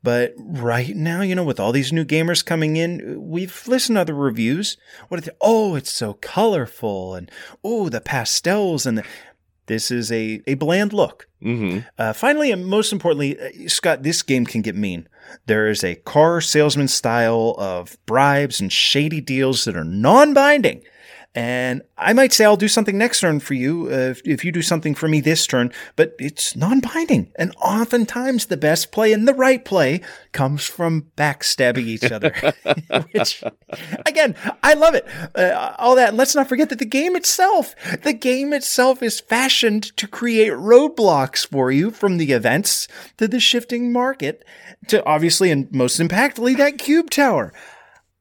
But 0.04 0.34
right 0.38 0.96
now, 0.96 1.22
you 1.22 1.36
know, 1.36 1.44
with 1.44 1.60
all 1.60 1.72
these 1.72 1.92
new 1.92 2.06
gamers 2.06 2.46
coming 2.46 2.78
in, 2.78 3.28
we've 3.28 3.68
listened 3.68 3.98
to 3.98 4.02
other 4.02 4.14
reviews. 4.14 4.78
What 5.08 5.20
are 5.20 5.22
they? 5.22 5.32
Oh, 5.42 5.76
it's 5.76 5.92
so 5.92 6.14
colorful, 6.14 7.16
and 7.16 7.30
oh, 7.64 7.90
the 7.90 8.00
pastels, 8.00 8.86
and 8.86 9.00
the, 9.00 9.04
this 9.66 9.92
is 9.92 10.12
a 10.12 10.42
a 10.48 10.54
bland 10.54 10.94
look. 10.94 11.28
Mm-hmm. 11.44 11.88
Uh, 11.98 12.14
finally, 12.14 12.52
and 12.52 12.66
most 12.66 12.94
importantly, 12.94 13.40
uh, 13.40 13.68
Scott, 13.68 14.04
this 14.04 14.22
game 14.22 14.46
can 14.46 14.62
get 14.62 14.76
mean. 14.76 15.08
There 15.48 15.68
is 15.68 15.84
a 15.84 15.96
car 15.96 16.40
salesman 16.40 16.88
style 16.88 17.56
of 17.58 17.98
bribes 18.06 18.62
and 18.62 18.72
shady 18.72 19.22
deals 19.22 19.66
that 19.66 19.76
are 19.76 19.84
non-binding 19.84 20.84
and 21.36 21.84
I 21.96 22.14
might 22.14 22.34
say 22.34 22.44
I'll 22.44 22.58
do 22.58 22.68
something 22.68 22.98
next 22.98 23.20
turn 23.20 23.40
for 23.40 23.54
you 23.54 23.88
uh, 23.92 24.10
if, 24.10 24.22
if 24.26 24.44
you 24.44 24.52
do 24.52 24.64
something 24.64 24.96
for 24.96 25.08
me 25.08 25.22
this 25.22 25.46
turn, 25.46 25.72
but 25.96 26.16
it's 26.18 26.56
non 26.56 26.80
binding. 26.80 27.32
And 27.36 27.56
oftentimes 27.62 28.48
the 28.48 28.58
best 28.58 28.92
play 28.92 29.14
and 29.14 29.28
the 29.28 29.36
right 29.36 29.64
play 29.64 30.02
comes 30.32 30.66
from 30.66 31.12
backstabbing 31.16 31.86
each 31.86 32.04
other. 32.12 32.34
Which, 33.12 33.44
again, 34.08 34.36
I 34.64 34.74
love 34.74 34.96
it. 34.96 35.06
Uh, 35.36 35.76
all 35.78 35.96
that. 35.96 36.10
And 36.10 36.18
let's 36.18 36.36
not 36.36 36.50
forget 36.50 36.70
that 36.70 36.80
the 36.80 36.86
game 36.86 37.16
itself, 37.16 37.76
the 38.02 38.14
game 38.14 38.52
itself 38.52 39.04
is 39.04 39.20
fashioned 39.20 39.96
to 39.98 40.08
create 40.08 40.54
roadblocks 40.54 41.46
for 41.46 41.72
you 41.72 41.92
from 41.92 42.18
the 42.18 42.32
events 42.32 42.88
to 43.18 43.28
the 43.28 43.40
shifting 43.40 43.94
market 43.94 44.44
to 44.88 45.06
obviously 45.06 45.52
and 45.52 45.72
most 45.72 46.00
impactfully 46.00 46.58
that 46.58 46.80
cube 46.80 47.12
tower. 47.12 47.54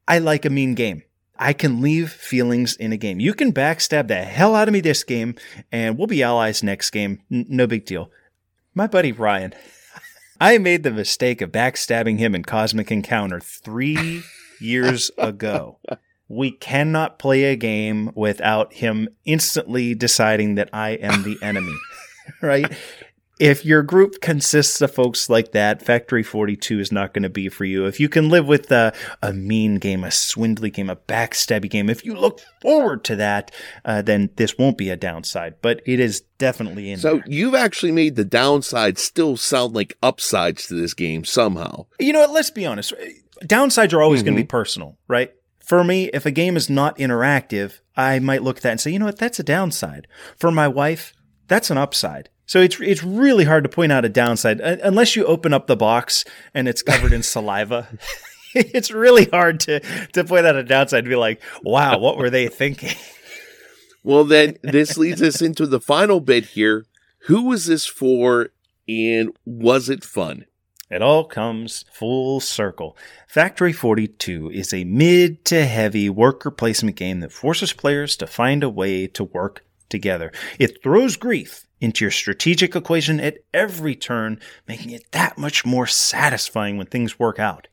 I 0.07 0.19
like 0.19 0.45
a 0.45 0.49
mean 0.51 0.75
game. 0.75 1.03
I 1.41 1.53
can 1.53 1.81
leave 1.81 2.11
feelings 2.11 2.75
in 2.75 2.91
a 2.91 2.97
game. 2.97 3.21
You 3.21 3.33
can 3.33 3.53
backstab 3.53 4.09
the 4.09 4.23
hell 4.23 4.55
out 4.55 4.67
of 4.67 4.73
me 4.73 4.81
this 4.81 5.03
game, 5.03 5.35
and 5.71 5.97
we'll 5.97 6.07
be 6.07 6.21
allies 6.21 6.61
next 6.61 6.89
game. 6.89 7.21
N- 7.31 7.45
no 7.47 7.65
big 7.65 7.85
deal. 7.85 8.11
My 8.75 8.87
buddy 8.87 9.13
Ryan, 9.13 9.53
I 10.41 10.57
made 10.57 10.83
the 10.83 10.91
mistake 10.91 11.41
of 11.41 11.51
backstabbing 11.51 12.19
him 12.19 12.35
in 12.35 12.43
Cosmic 12.43 12.91
Encounter 12.91 13.39
three 13.39 14.21
years 14.59 15.11
ago. 15.17 15.79
We 16.27 16.51
cannot 16.51 17.19
play 17.19 17.45
a 17.45 17.55
game 17.55 18.11
without 18.15 18.73
him 18.73 19.07
instantly 19.23 19.95
deciding 19.95 20.55
that 20.55 20.69
I 20.73 20.91
am 20.91 21.23
the 21.23 21.37
enemy, 21.41 21.75
right? 22.41 22.71
If 23.39 23.63
your 23.63 23.81
group 23.81 24.19
consists 24.19 24.81
of 24.81 24.93
folks 24.93 25.29
like 25.29 25.53
that, 25.53 25.81
Factory 25.81 26.23
42 26.23 26.79
is 26.79 26.91
not 26.91 27.13
going 27.13 27.23
to 27.23 27.29
be 27.29 27.47
for 27.47 27.63
you. 27.63 27.85
If 27.85 27.99
you 27.99 28.09
can 28.09 28.27
live 28.29 28.45
with 28.45 28.69
a, 28.69 28.93
a, 29.21 29.31
mean 29.31 29.75
game, 29.75 30.03
a 30.03 30.11
swindly 30.11 30.69
game, 30.69 30.89
a 30.89 30.97
backstabby 30.97 31.69
game, 31.69 31.89
if 31.89 32.03
you 32.03 32.13
look 32.13 32.41
forward 32.61 33.05
to 33.05 33.15
that, 33.15 33.51
uh, 33.85 34.01
then 34.01 34.29
this 34.35 34.57
won't 34.57 34.77
be 34.77 34.89
a 34.89 34.97
downside, 34.97 35.55
but 35.61 35.81
it 35.85 36.01
is 36.01 36.21
definitely 36.37 36.91
in 36.91 36.99
So 36.99 37.15
there. 37.15 37.23
you've 37.27 37.55
actually 37.55 37.93
made 37.93 38.17
the 38.17 38.25
downside 38.25 38.97
still 38.97 39.37
sound 39.37 39.73
like 39.73 39.97
upsides 40.03 40.67
to 40.67 40.73
this 40.73 40.93
game 40.93 41.23
somehow. 41.23 41.85
You 41.97 42.11
know 42.11 42.19
what? 42.19 42.31
Let's 42.31 42.51
be 42.51 42.65
honest. 42.65 42.93
Downsides 43.43 43.93
are 43.93 44.01
always 44.01 44.19
mm-hmm. 44.19 44.25
going 44.27 44.37
to 44.37 44.43
be 44.43 44.47
personal, 44.47 44.97
right? 45.07 45.33
For 45.59 45.83
me, 45.83 46.05
if 46.13 46.25
a 46.25 46.31
game 46.31 46.57
is 46.57 46.69
not 46.69 46.97
interactive, 46.97 47.79
I 47.95 48.19
might 48.19 48.43
look 48.43 48.57
at 48.57 48.63
that 48.63 48.71
and 48.71 48.81
say, 48.81 48.91
you 48.91 48.99
know 48.99 49.05
what? 49.05 49.19
That's 49.19 49.39
a 49.39 49.43
downside. 49.43 50.07
For 50.35 50.51
my 50.51 50.67
wife, 50.67 51.13
that's 51.49 51.69
an 51.69 51.77
upside. 51.77 52.29
So 52.45 52.61
it's 52.61 52.79
it's 52.79 53.03
really 53.03 53.43
hard 53.43 53.63
to 53.63 53.69
point 53.69 53.91
out 53.91 54.05
a 54.05 54.09
downside 54.09 54.59
unless 54.61 55.15
you 55.15 55.25
open 55.25 55.53
up 55.53 55.67
the 55.67 55.75
box 55.75 56.25
and 56.53 56.67
it's 56.67 56.81
covered 56.81 57.13
in 57.13 57.21
saliva. 57.21 57.89
it's 58.55 58.91
really 58.91 59.25
hard 59.25 59.59
to 59.61 59.81
to 60.13 60.23
point 60.23 60.45
out 60.45 60.55
a 60.55 60.63
downside 60.63 60.99
and 60.99 61.09
be 61.09 61.15
like, 61.15 61.41
"Wow, 61.61 61.99
what 61.99 62.17
were 62.17 62.29
they 62.29 62.47
thinking?" 62.47 62.95
Well, 64.01 64.23
then 64.23 64.57
this 64.63 64.97
leads 64.97 65.21
us 65.21 65.41
into 65.41 65.67
the 65.67 65.81
final 65.81 66.21
bit 66.21 66.45
here. 66.45 66.85
Who 67.27 67.43
was 67.43 67.65
this 67.65 67.85
for 67.85 68.49
and 68.87 69.35
was 69.45 69.89
it 69.89 70.03
fun? 70.05 70.45
It 70.89 71.03
all 71.03 71.25
comes 71.25 71.85
full 71.91 72.39
circle. 72.39 72.97
Factory 73.27 73.73
42 73.73 74.49
is 74.49 74.73
a 74.73 74.85
mid 74.85 75.45
to 75.45 75.65
heavy 75.65 76.09
worker 76.09 76.49
placement 76.49 76.95
game 76.95 77.19
that 77.19 77.31
forces 77.31 77.73
players 77.73 78.15
to 78.17 78.25
find 78.25 78.63
a 78.63 78.69
way 78.69 79.05
to 79.05 79.23
work 79.23 79.63
together. 79.89 80.31
It 80.57 80.81
throws 80.83 81.15
grief 81.15 81.65
into 81.81 82.03
your 82.03 82.11
strategic 82.11 82.75
equation 82.75 83.19
at 83.19 83.39
every 83.53 83.95
turn, 83.95 84.39
making 84.67 84.91
it 84.91 85.11
that 85.11 85.37
much 85.37 85.65
more 85.65 85.87
satisfying 85.87 86.77
when 86.77 86.87
things 86.87 87.19
work 87.19 87.39
out. 87.39 87.67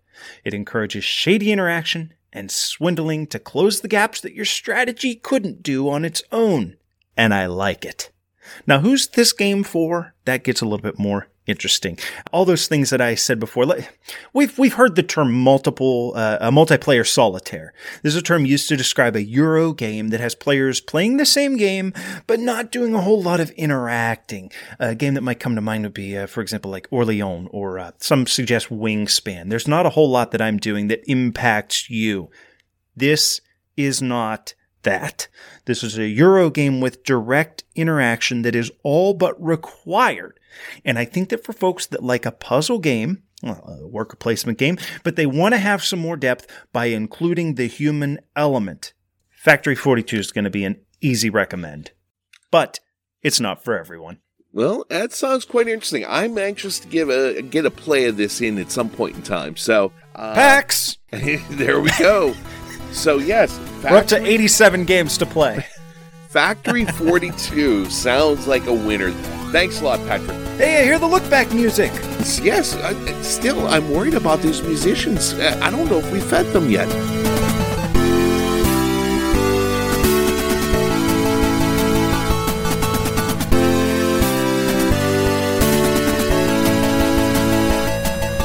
It 0.44 0.54
encourages 0.54 1.04
shady 1.04 1.52
interaction 1.52 2.14
and 2.32 2.50
swindling 2.50 3.26
to 3.28 3.38
close 3.38 3.80
the 3.80 3.88
gaps 3.88 4.20
that 4.20 4.34
your 4.34 4.44
strategy 4.44 5.14
couldn't 5.14 5.62
do 5.62 5.88
on 5.88 6.04
its 6.04 6.22
own. 6.32 6.76
And 7.16 7.32
I 7.32 7.46
like 7.46 7.84
it. 7.84 8.10
Now, 8.66 8.80
who's 8.80 9.08
this 9.08 9.32
game 9.32 9.64
for? 9.64 10.14
That 10.24 10.44
gets 10.44 10.60
a 10.60 10.64
little 10.64 10.82
bit 10.82 10.98
more 10.98 11.28
interesting. 11.46 11.98
All 12.32 12.44
those 12.44 12.66
things 12.66 12.90
that 12.90 13.00
I 13.00 13.14
said 13.14 13.38
before. 13.40 13.66
We've 14.32 14.58
we've 14.58 14.74
heard 14.74 14.96
the 14.96 15.02
term 15.02 15.32
multiple 15.32 16.12
uh, 16.14 16.38
a 16.40 16.50
multiplayer 16.50 17.06
solitaire. 17.06 17.72
This 18.02 18.14
is 18.14 18.20
a 18.20 18.22
term 18.22 18.46
used 18.46 18.68
to 18.68 18.76
describe 18.76 19.16
a 19.16 19.22
Euro 19.22 19.72
game 19.72 20.08
that 20.08 20.20
has 20.20 20.34
players 20.34 20.80
playing 20.80 21.16
the 21.16 21.26
same 21.26 21.56
game 21.56 21.92
but 22.26 22.40
not 22.40 22.72
doing 22.72 22.94
a 22.94 23.00
whole 23.00 23.22
lot 23.22 23.40
of 23.40 23.50
interacting. 23.52 24.50
A 24.78 24.94
game 24.94 25.14
that 25.14 25.22
might 25.22 25.40
come 25.40 25.54
to 25.54 25.60
mind 25.60 25.84
would 25.84 25.94
be, 25.94 26.16
uh, 26.16 26.26
for 26.26 26.40
example, 26.40 26.70
like 26.70 26.88
Orleans 26.90 27.48
or 27.52 27.78
uh, 27.78 27.92
some 27.98 28.26
suggest 28.26 28.68
Wingspan. 28.68 29.48
There's 29.48 29.68
not 29.68 29.86
a 29.86 29.90
whole 29.90 30.10
lot 30.10 30.32
that 30.32 30.42
I'm 30.42 30.58
doing 30.58 30.88
that 30.88 31.08
impacts 31.10 31.88
you. 31.88 32.30
This 32.94 33.40
is 33.76 34.00
not 34.00 34.54
that. 34.86 35.28
This 35.66 35.84
is 35.84 35.98
a 35.98 36.08
Euro 36.08 36.50
game 36.50 36.80
with 36.80 37.04
direct 37.04 37.62
interaction 37.76 38.42
that 38.42 38.56
is 38.56 38.72
all 38.82 39.14
but 39.14 39.40
required 39.40 40.40
and 40.84 40.98
I 40.98 41.04
think 41.04 41.28
that 41.30 41.44
for 41.44 41.52
folks 41.52 41.86
that 41.86 42.02
like 42.02 42.26
a 42.26 42.32
puzzle 42.32 42.78
game, 42.78 43.22
well, 43.42 43.78
a 43.82 43.86
worker 43.86 44.16
placement 44.16 44.58
game, 44.58 44.78
but 45.04 45.16
they 45.16 45.26
want 45.26 45.54
to 45.54 45.58
have 45.58 45.84
some 45.84 45.98
more 45.98 46.16
depth 46.16 46.46
by 46.72 46.86
including 46.86 47.54
the 47.54 47.66
human 47.66 48.20
element, 48.34 48.92
Factory 49.30 49.74
42 49.74 50.16
is 50.16 50.32
going 50.32 50.44
to 50.44 50.50
be 50.50 50.64
an 50.64 50.80
easy 51.00 51.30
recommend. 51.30 51.92
But 52.50 52.80
it's 53.22 53.40
not 53.40 53.62
for 53.62 53.78
everyone. 53.78 54.18
Well, 54.52 54.86
that 54.88 55.12
sounds 55.12 55.44
quite 55.44 55.68
interesting. 55.68 56.06
I'm 56.08 56.38
anxious 56.38 56.78
to 56.80 56.88
give 56.88 57.10
a 57.10 57.42
get 57.42 57.66
a 57.66 57.70
play 57.70 58.06
of 58.06 58.16
this 58.16 58.40
in 58.40 58.58
at 58.58 58.72
some 58.72 58.88
point 58.88 59.14
in 59.14 59.22
time. 59.22 59.56
So, 59.56 59.92
uh, 60.14 60.34
PAX. 60.34 60.96
there 61.10 61.80
we 61.80 61.90
go. 61.98 62.34
so 62.96 63.18
yes, 63.18 63.58
Factory, 63.58 63.90
we're 63.90 63.98
up 63.98 64.06
to 64.06 64.24
87 64.24 64.84
games 64.84 65.18
to 65.18 65.26
play. 65.26 65.64
Factory 66.28 66.84
42 66.84 67.88
sounds 67.90 68.46
like 68.46 68.66
a 68.66 68.72
winner. 68.72 69.10
Thanks 69.52 69.80
a 69.80 69.84
lot, 69.84 70.00
Patrick. 70.00 70.36
Hey, 70.58 70.80
I 70.80 70.84
hear 70.84 70.98
the 70.98 71.06
look 71.06 71.28
back 71.30 71.52
music. 71.52 71.92
Yes, 72.42 72.74
uh, 72.74 73.22
still, 73.22 73.66
I'm 73.68 73.90
worried 73.90 74.14
about 74.14 74.40
these 74.40 74.62
musicians. 74.62 75.34
Uh, 75.34 75.58
I 75.62 75.70
don't 75.70 75.88
know 75.88 75.98
if 75.98 76.10
we 76.10 76.20
fed 76.20 76.46
them 76.52 76.68
yet. 76.70 76.88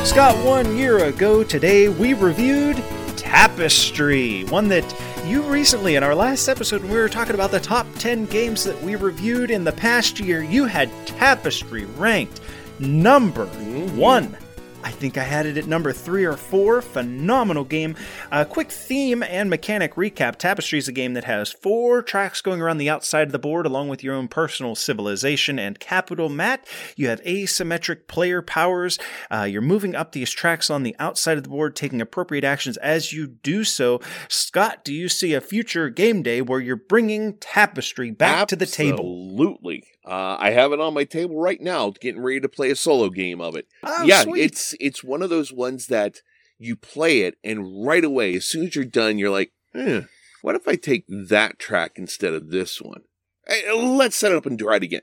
Scott, 0.06 0.46
one 0.46 0.78
year 0.78 1.06
ago 1.06 1.42
today, 1.42 1.88
we 1.88 2.14
reviewed 2.14 2.84
Tapestry, 3.32 4.44
one 4.44 4.68
that 4.68 4.84
you 5.26 5.42
recently, 5.44 5.96
in 5.96 6.04
our 6.04 6.14
last 6.14 6.50
episode, 6.50 6.82
when 6.82 6.92
we 6.92 6.98
were 6.98 7.08
talking 7.08 7.34
about 7.34 7.50
the 7.50 7.62
top 7.62 7.88
10 7.96 8.26
games 8.26 8.66
that 8.66 8.80
we 8.84 8.98
reviewed 8.98 9.52
in 9.52 9.64
the 9.64 9.72
past 9.72 10.20
year, 10.20 10.44
you 10.44 10.66
had 10.66 10.92
Tapestry 11.08 11.86
ranked 11.86 12.42
number 12.80 13.46
mm-hmm. 13.46 13.96
one. 13.96 14.38
I 14.84 14.92
think 14.92 15.18
I 15.18 15.24
had 15.24 15.46
it 15.46 15.58
at 15.58 15.68
number 15.68 15.94
three 15.94 16.26
or 16.26 16.38
four. 16.38 16.82
Phenomenal 16.82 17.64
game. 17.64 17.96
A 18.32 18.46
quick 18.46 18.72
theme 18.72 19.22
and 19.24 19.50
mechanic 19.50 19.96
recap. 19.96 20.38
Tapestry 20.38 20.80
is 20.80 20.88
a 20.88 20.92
game 20.92 21.14
that 21.14 21.26
has 21.26 21.52
four 21.52 22.02
tracks 22.02 22.42
going 22.42 22.62
around 22.62 22.78
the 22.78 22.90
outside 22.90 23.28
of 23.28 23.32
the 23.32 23.40
board, 23.40 23.66
along 23.66 23.90
with 23.90 24.04
your 24.04 24.16
own 24.16 24.28
personal 24.28 24.76
civilization 24.76 25.60
and 25.60 25.80
capital. 25.80 26.30
Matt, 26.30 26.68
you 26.96 27.10
have 27.10 27.22
asymmetric 27.24 28.08
player 28.08 28.42
powers. 28.42 28.98
Uh, 29.30 29.44
you're 29.44 29.62
moving 29.62 29.96
up 29.96 30.12
these 30.12 30.32
tracks 30.32 30.70
on 30.70 30.84
the 30.84 30.96
outside 31.00 31.38
of 31.38 31.44
the 31.44 31.50
board, 31.50 31.76
taking 31.76 32.02
appropriate 32.02 32.44
actions 32.44 32.78
as 32.78 33.14
you 33.14 33.28
do 33.28 33.64
so. 33.64 34.02
Scott, 34.28 34.84
do 34.84 34.94
you 34.94 35.10
see 35.10 35.34
a 35.34 35.42
future 35.42 35.90
game 35.90 36.24
day 36.24 36.42
where 36.42 36.60
you're 36.60 36.76
bringing 36.76 37.36
Tapestry 37.38 38.12
back 38.12 38.48
to 38.48 38.56
the 38.56 38.66
table? 38.66 39.28
Absolutely. 39.30 39.86
Uh, 40.06 40.36
I 40.40 40.52
have 40.52 40.72
it 40.72 40.80
on 40.80 40.96
my 40.96 41.04
table 41.04 41.40
right 41.40 41.62
now, 41.62 41.92
getting 41.92 42.22
ready 42.22 42.40
to 42.40 42.50
play 42.50 42.72
a 42.72 42.76
solo 42.76 43.10
game 43.10 43.40
of 43.40 43.56
it. 43.56 43.68
Oh, 43.84 44.04
yeah, 44.04 44.22
sweet. 44.24 44.44
it's 44.44 44.76
it's 44.80 45.04
one 45.04 45.22
of 45.22 45.30
those 45.30 45.54
ones 45.54 45.88
that 45.88 46.22
you 46.58 46.76
play 46.76 47.22
it, 47.22 47.38
and 47.44 47.86
right 47.86 48.04
away, 48.04 48.36
as 48.36 48.46
soon 48.46 48.68
as 48.68 48.76
you're 48.76 48.86
done, 48.86 49.20
you're 49.20 49.30
like, 49.30 49.52
eh, 49.76 50.02
what 50.42 50.56
if 50.56 50.68
I 50.68 50.76
take 50.76 51.06
that 51.08 51.60
track 51.60 51.94
instead 51.96 52.34
of 52.34 52.50
this 52.50 52.82
one? 52.82 53.02
Eh, 53.48 53.72
let's 53.74 54.16
set 54.16 54.32
it 54.32 54.38
up 54.38 54.46
and 54.46 54.58
try 54.58 54.78
it 54.78 54.84
again. 54.84 55.02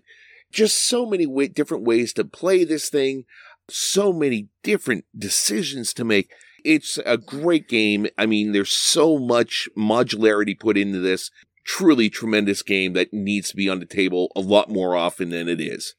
Just 0.50 0.88
so 0.88 1.06
many 1.06 1.26
way, 1.26 1.46
different 1.46 1.84
ways 1.84 2.12
to 2.14 2.24
play 2.24 2.64
this 2.64 2.88
thing, 2.88 3.24
so 3.68 4.12
many 4.12 4.48
different 4.62 5.04
decisions 5.16 5.92
to 5.94 6.04
make. 6.04 6.30
It's 6.64 6.98
a 7.06 7.16
great 7.16 7.68
game. 7.68 8.08
I 8.16 8.26
mean, 8.26 8.52
there's 8.52 8.72
so 8.72 9.18
much 9.18 9.68
modularity 9.76 10.58
put 10.58 10.76
into 10.76 10.98
this. 10.98 11.30
Truly 11.68 12.08
tremendous 12.08 12.62
game 12.62 12.94
that 12.94 13.12
needs 13.12 13.50
to 13.50 13.56
be 13.56 13.68
on 13.68 13.78
the 13.78 13.84
table 13.84 14.32
a 14.34 14.40
lot 14.40 14.70
more 14.70 14.96
often 14.96 15.28
than 15.28 15.48
it 15.48 15.60
is. 15.60 15.94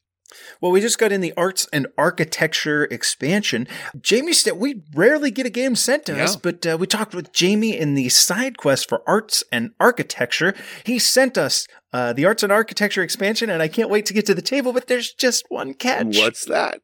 Well, 0.61 0.71
we 0.71 0.81
just 0.81 0.97
got 0.97 1.11
in 1.11 1.21
the 1.21 1.33
arts 1.37 1.67
and 1.71 1.85
architecture 1.97 2.85
expansion. 2.85 3.67
Jamie 3.99 4.33
said 4.33 4.53
we 4.53 4.81
rarely 4.95 5.29
get 5.29 5.45
a 5.45 5.51
game 5.51 5.75
sent 5.75 6.05
to 6.07 6.19
us, 6.21 6.35
but 6.35 6.65
uh, 6.65 6.77
we 6.79 6.87
talked 6.87 7.13
with 7.13 7.31
Jamie 7.33 7.77
in 7.77 7.93
the 7.93 8.09
side 8.09 8.57
quest 8.57 8.89
for 8.89 9.01
arts 9.07 9.43
and 9.51 9.71
architecture. 9.79 10.55
He 10.83 10.99
sent 10.99 11.37
us 11.37 11.67
uh, 11.93 12.13
the 12.13 12.25
arts 12.25 12.43
and 12.43 12.51
architecture 12.51 13.03
expansion, 13.03 13.49
and 13.49 13.61
I 13.61 13.67
can't 13.67 13.89
wait 13.89 14.05
to 14.07 14.13
get 14.13 14.25
to 14.27 14.35
the 14.35 14.41
table. 14.41 14.73
But 14.73 14.87
there's 14.87 15.13
just 15.13 15.45
one 15.49 15.75
catch. 15.75 16.17
What's 16.17 16.45
that? 16.45 16.81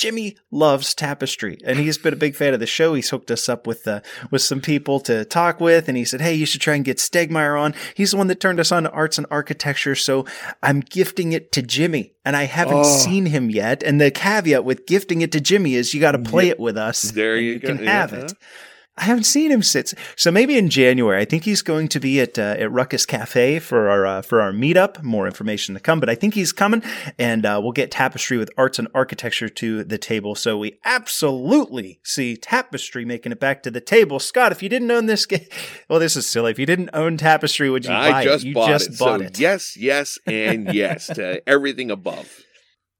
Jimmy 0.00 0.36
loves 0.50 0.94
tapestry, 0.94 1.58
and 1.62 1.78
he's 1.78 1.98
been 1.98 2.14
a 2.14 2.16
big 2.16 2.34
fan 2.34 2.54
of 2.54 2.60
the 2.60 2.66
show. 2.66 2.94
He's 2.94 3.10
hooked 3.10 3.30
us 3.30 3.50
up 3.50 3.66
with 3.66 3.86
uh, 3.86 4.00
with 4.30 4.40
some 4.40 4.62
people 4.62 4.98
to 5.00 5.26
talk 5.26 5.60
with, 5.60 5.88
and 5.88 5.96
he 5.98 6.06
said, 6.06 6.22
"Hey, 6.22 6.32
you 6.32 6.46
should 6.46 6.62
try 6.62 6.74
and 6.74 6.82
get 6.84 6.96
Stegmaier 6.96 7.60
on." 7.60 7.74
He's 7.94 8.12
the 8.12 8.16
one 8.16 8.28
that 8.28 8.40
turned 8.40 8.60
us 8.60 8.72
on 8.72 8.84
to 8.84 8.90
arts 8.92 9.18
and 9.18 9.26
architecture, 9.30 9.94
so 9.94 10.24
I'm 10.62 10.80
gifting 10.80 11.32
it 11.32 11.52
to 11.52 11.60
Jimmy, 11.60 12.14
and 12.24 12.34
I 12.34 12.44
haven't 12.44 12.78
Oh. 12.78 12.82
seen 12.98 13.26
him 13.26 13.50
yet. 13.50 13.82
And 13.82 14.00
the 14.00 14.10
caveat 14.10 14.64
with 14.64 14.86
gifting 14.86 15.20
it 15.20 15.32
to 15.32 15.40
Jimmy 15.40 15.74
is 15.74 15.92
you 15.92 16.00
got 16.00 16.12
to 16.12 16.18
play 16.18 16.48
it 16.48 16.58
with 16.58 16.78
us. 16.78 17.02
There 17.10 17.36
you 17.36 17.58
go. 17.58 17.68
can 17.68 17.84
have 17.84 18.12
Yeah. 18.12 18.18
it. 18.20 18.32
I 19.00 19.04
haven't 19.04 19.24
seen 19.24 19.50
him 19.50 19.62
since. 19.62 19.94
So 20.14 20.30
maybe 20.30 20.58
in 20.58 20.68
January. 20.68 21.22
I 21.22 21.24
think 21.24 21.44
he's 21.44 21.62
going 21.62 21.88
to 21.88 21.98
be 21.98 22.20
at 22.20 22.38
uh, 22.38 22.56
at 22.58 22.70
Ruckus 22.70 23.06
Cafe 23.06 23.58
for 23.60 23.88
our 23.88 24.04
uh, 24.04 24.22
for 24.22 24.42
our 24.42 24.52
meetup. 24.52 25.02
More 25.02 25.26
information 25.26 25.74
to 25.74 25.80
come, 25.80 26.00
but 26.00 26.10
I 26.10 26.14
think 26.14 26.34
he's 26.34 26.52
coming, 26.52 26.82
and 27.18 27.46
uh, 27.46 27.58
we'll 27.62 27.72
get 27.72 27.90
Tapestry 27.90 28.36
with 28.36 28.50
arts 28.58 28.78
and 28.78 28.88
architecture 28.94 29.48
to 29.48 29.84
the 29.84 29.96
table. 29.96 30.34
So 30.34 30.58
we 30.58 30.78
absolutely 30.84 32.00
see 32.04 32.36
Tapestry 32.36 33.06
making 33.06 33.32
it 33.32 33.40
back 33.40 33.62
to 33.62 33.70
the 33.70 33.80
table. 33.80 34.18
Scott, 34.18 34.52
if 34.52 34.62
you 34.62 34.68
didn't 34.68 34.90
own 34.90 35.06
this 35.06 35.24
game, 35.24 35.46
well, 35.88 35.98
this 35.98 36.14
is 36.14 36.26
silly. 36.26 36.50
If 36.50 36.58
you 36.58 36.66
didn't 36.66 36.90
own 36.92 37.16
Tapestry, 37.16 37.70
would 37.70 37.86
you 37.86 37.90
buy 37.92 38.22
just 38.22 38.44
it? 38.44 38.48
You 38.48 38.54
bought 38.54 38.68
just 38.68 38.90
it. 38.90 38.98
bought 38.98 39.20
so 39.20 39.26
it. 39.26 39.38
yes, 39.38 39.78
yes, 39.78 40.18
and 40.26 40.74
yes 40.74 41.06
to 41.06 41.42
everything 41.48 41.90
above. 41.90 42.42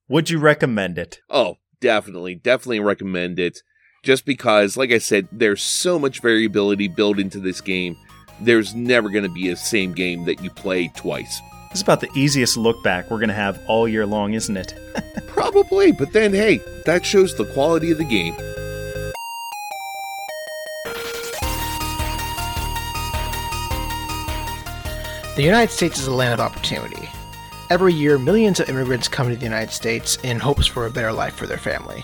Would 0.09 0.31
you 0.31 0.39
recommend 0.39 0.97
it? 0.97 1.21
Oh, 1.29 1.57
definitely, 1.79 2.37
definitely 2.37 2.81
recommend 2.81 3.39
it. 3.39 3.63
Just 4.03 4.25
because, 4.25 4.79
like 4.79 4.93
I 4.93 4.99
said, 4.99 5.29
there's 5.31 5.63
so 5.63 5.99
much 5.99 6.21
variability 6.21 6.89
built 6.89 7.19
into 7.19 7.39
this 7.39 7.61
game. 7.61 7.99
There's 8.41 8.75
never 8.75 9.11
going 9.11 9.25
to 9.25 9.31
be 9.31 9.51
a 9.51 9.57
same 9.57 9.93
game 9.93 10.25
that 10.25 10.43
you 10.43 10.49
play 10.49 10.89
twice. 10.89 11.43
This 11.69 11.77
is 11.79 11.83
about 11.83 12.01
the 12.01 12.09
easiest 12.15 12.57
look 12.57 12.83
back 12.83 13.11
we're 13.11 13.19
going 13.19 13.29
to 13.29 13.35
have 13.35 13.61
all 13.69 13.87
year 13.87 14.07
long, 14.07 14.33
isn't 14.33 14.57
it? 14.57 14.75
Probably, 15.27 15.93
but 15.93 16.15
then 16.15 16.33
hey, 16.33 16.61
that 16.87 17.05
shows 17.05 17.37
the 17.37 17.45
quality 17.53 17.91
of 17.91 17.99
the 17.99 18.05
game. 18.05 18.35
The 25.37 25.43
United 25.45 25.71
States 25.71 25.99
is 26.01 26.07
a 26.07 26.15
land 26.15 26.33
of 26.33 26.41
opportunity. 26.41 27.09
Every 27.69 27.93
year, 27.93 28.19
millions 28.19 28.61
of 28.61 28.69
immigrants 28.71 29.09
come 29.09 29.29
to 29.29 29.37
the 29.37 29.45
United 29.45 29.73
States 29.73 30.17
in 30.23 30.41
hopes 30.41 30.67
for 30.67 30.87
a 30.87 30.91
better 30.91 31.13
life 31.13 31.35
for 31.35 31.47
their 31.47 31.59
family. 31.59 32.03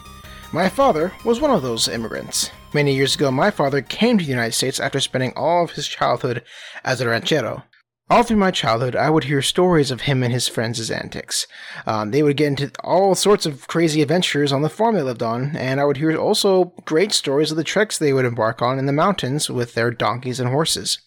My 0.53 0.69
father 0.69 1.13
was 1.25 1.41
one 1.41 1.51
of 1.51 1.63
those 1.63 1.89
immigrants. 1.89 2.51
Many 2.73 2.95
years 2.95 3.15
ago, 3.17 3.31
my 3.31 3.51
father 3.51 3.83
came 3.83 4.17
to 4.17 4.25
the 4.25 4.31
United 4.31 4.53
States 4.53 4.79
after 4.79 5.01
spending 5.01 5.33
all 5.35 5.65
of 5.65 5.73
his 5.73 5.89
childhood 5.89 6.45
as 6.85 7.01
a 7.01 7.09
ranchero. 7.09 7.65
All 8.09 8.23
through 8.23 8.37
my 8.37 8.53
childhood, 8.53 8.95
I 8.95 9.11
would 9.11 9.25
hear 9.25 9.43
stories 9.43 9.91
of 9.91 10.03
him 10.03 10.23
and 10.23 10.33
his 10.33 10.47
friends' 10.47 10.91
antics. 10.91 11.49
Um, 11.87 12.13
they 12.13 12.23
would 12.23 12.37
get 12.37 12.47
into 12.47 12.71
all 12.85 13.17
sorts 13.17 13.45
of 13.45 13.67
crazy 13.67 14.01
adventures 14.01 14.53
on 14.53 14.63
the 14.63 14.69
farm 14.69 14.95
they 14.95 15.03
lived 15.03 15.25
on, 15.25 15.57
and 15.57 15.81
I 15.81 15.85
would 15.85 15.97
hear 15.97 16.17
also 16.17 16.67
great 16.85 17.11
stories 17.11 17.51
of 17.51 17.57
the 17.57 17.65
treks 17.65 17.99
they 17.99 18.13
would 18.13 18.25
embark 18.25 18.63
on 18.63 18.79
in 18.79 18.87
the 18.87 18.93
mountains 18.93 19.51
with 19.51 19.75
their 19.75 19.91
donkeys 19.91 20.39
and 20.39 20.51
horses. 20.51 20.99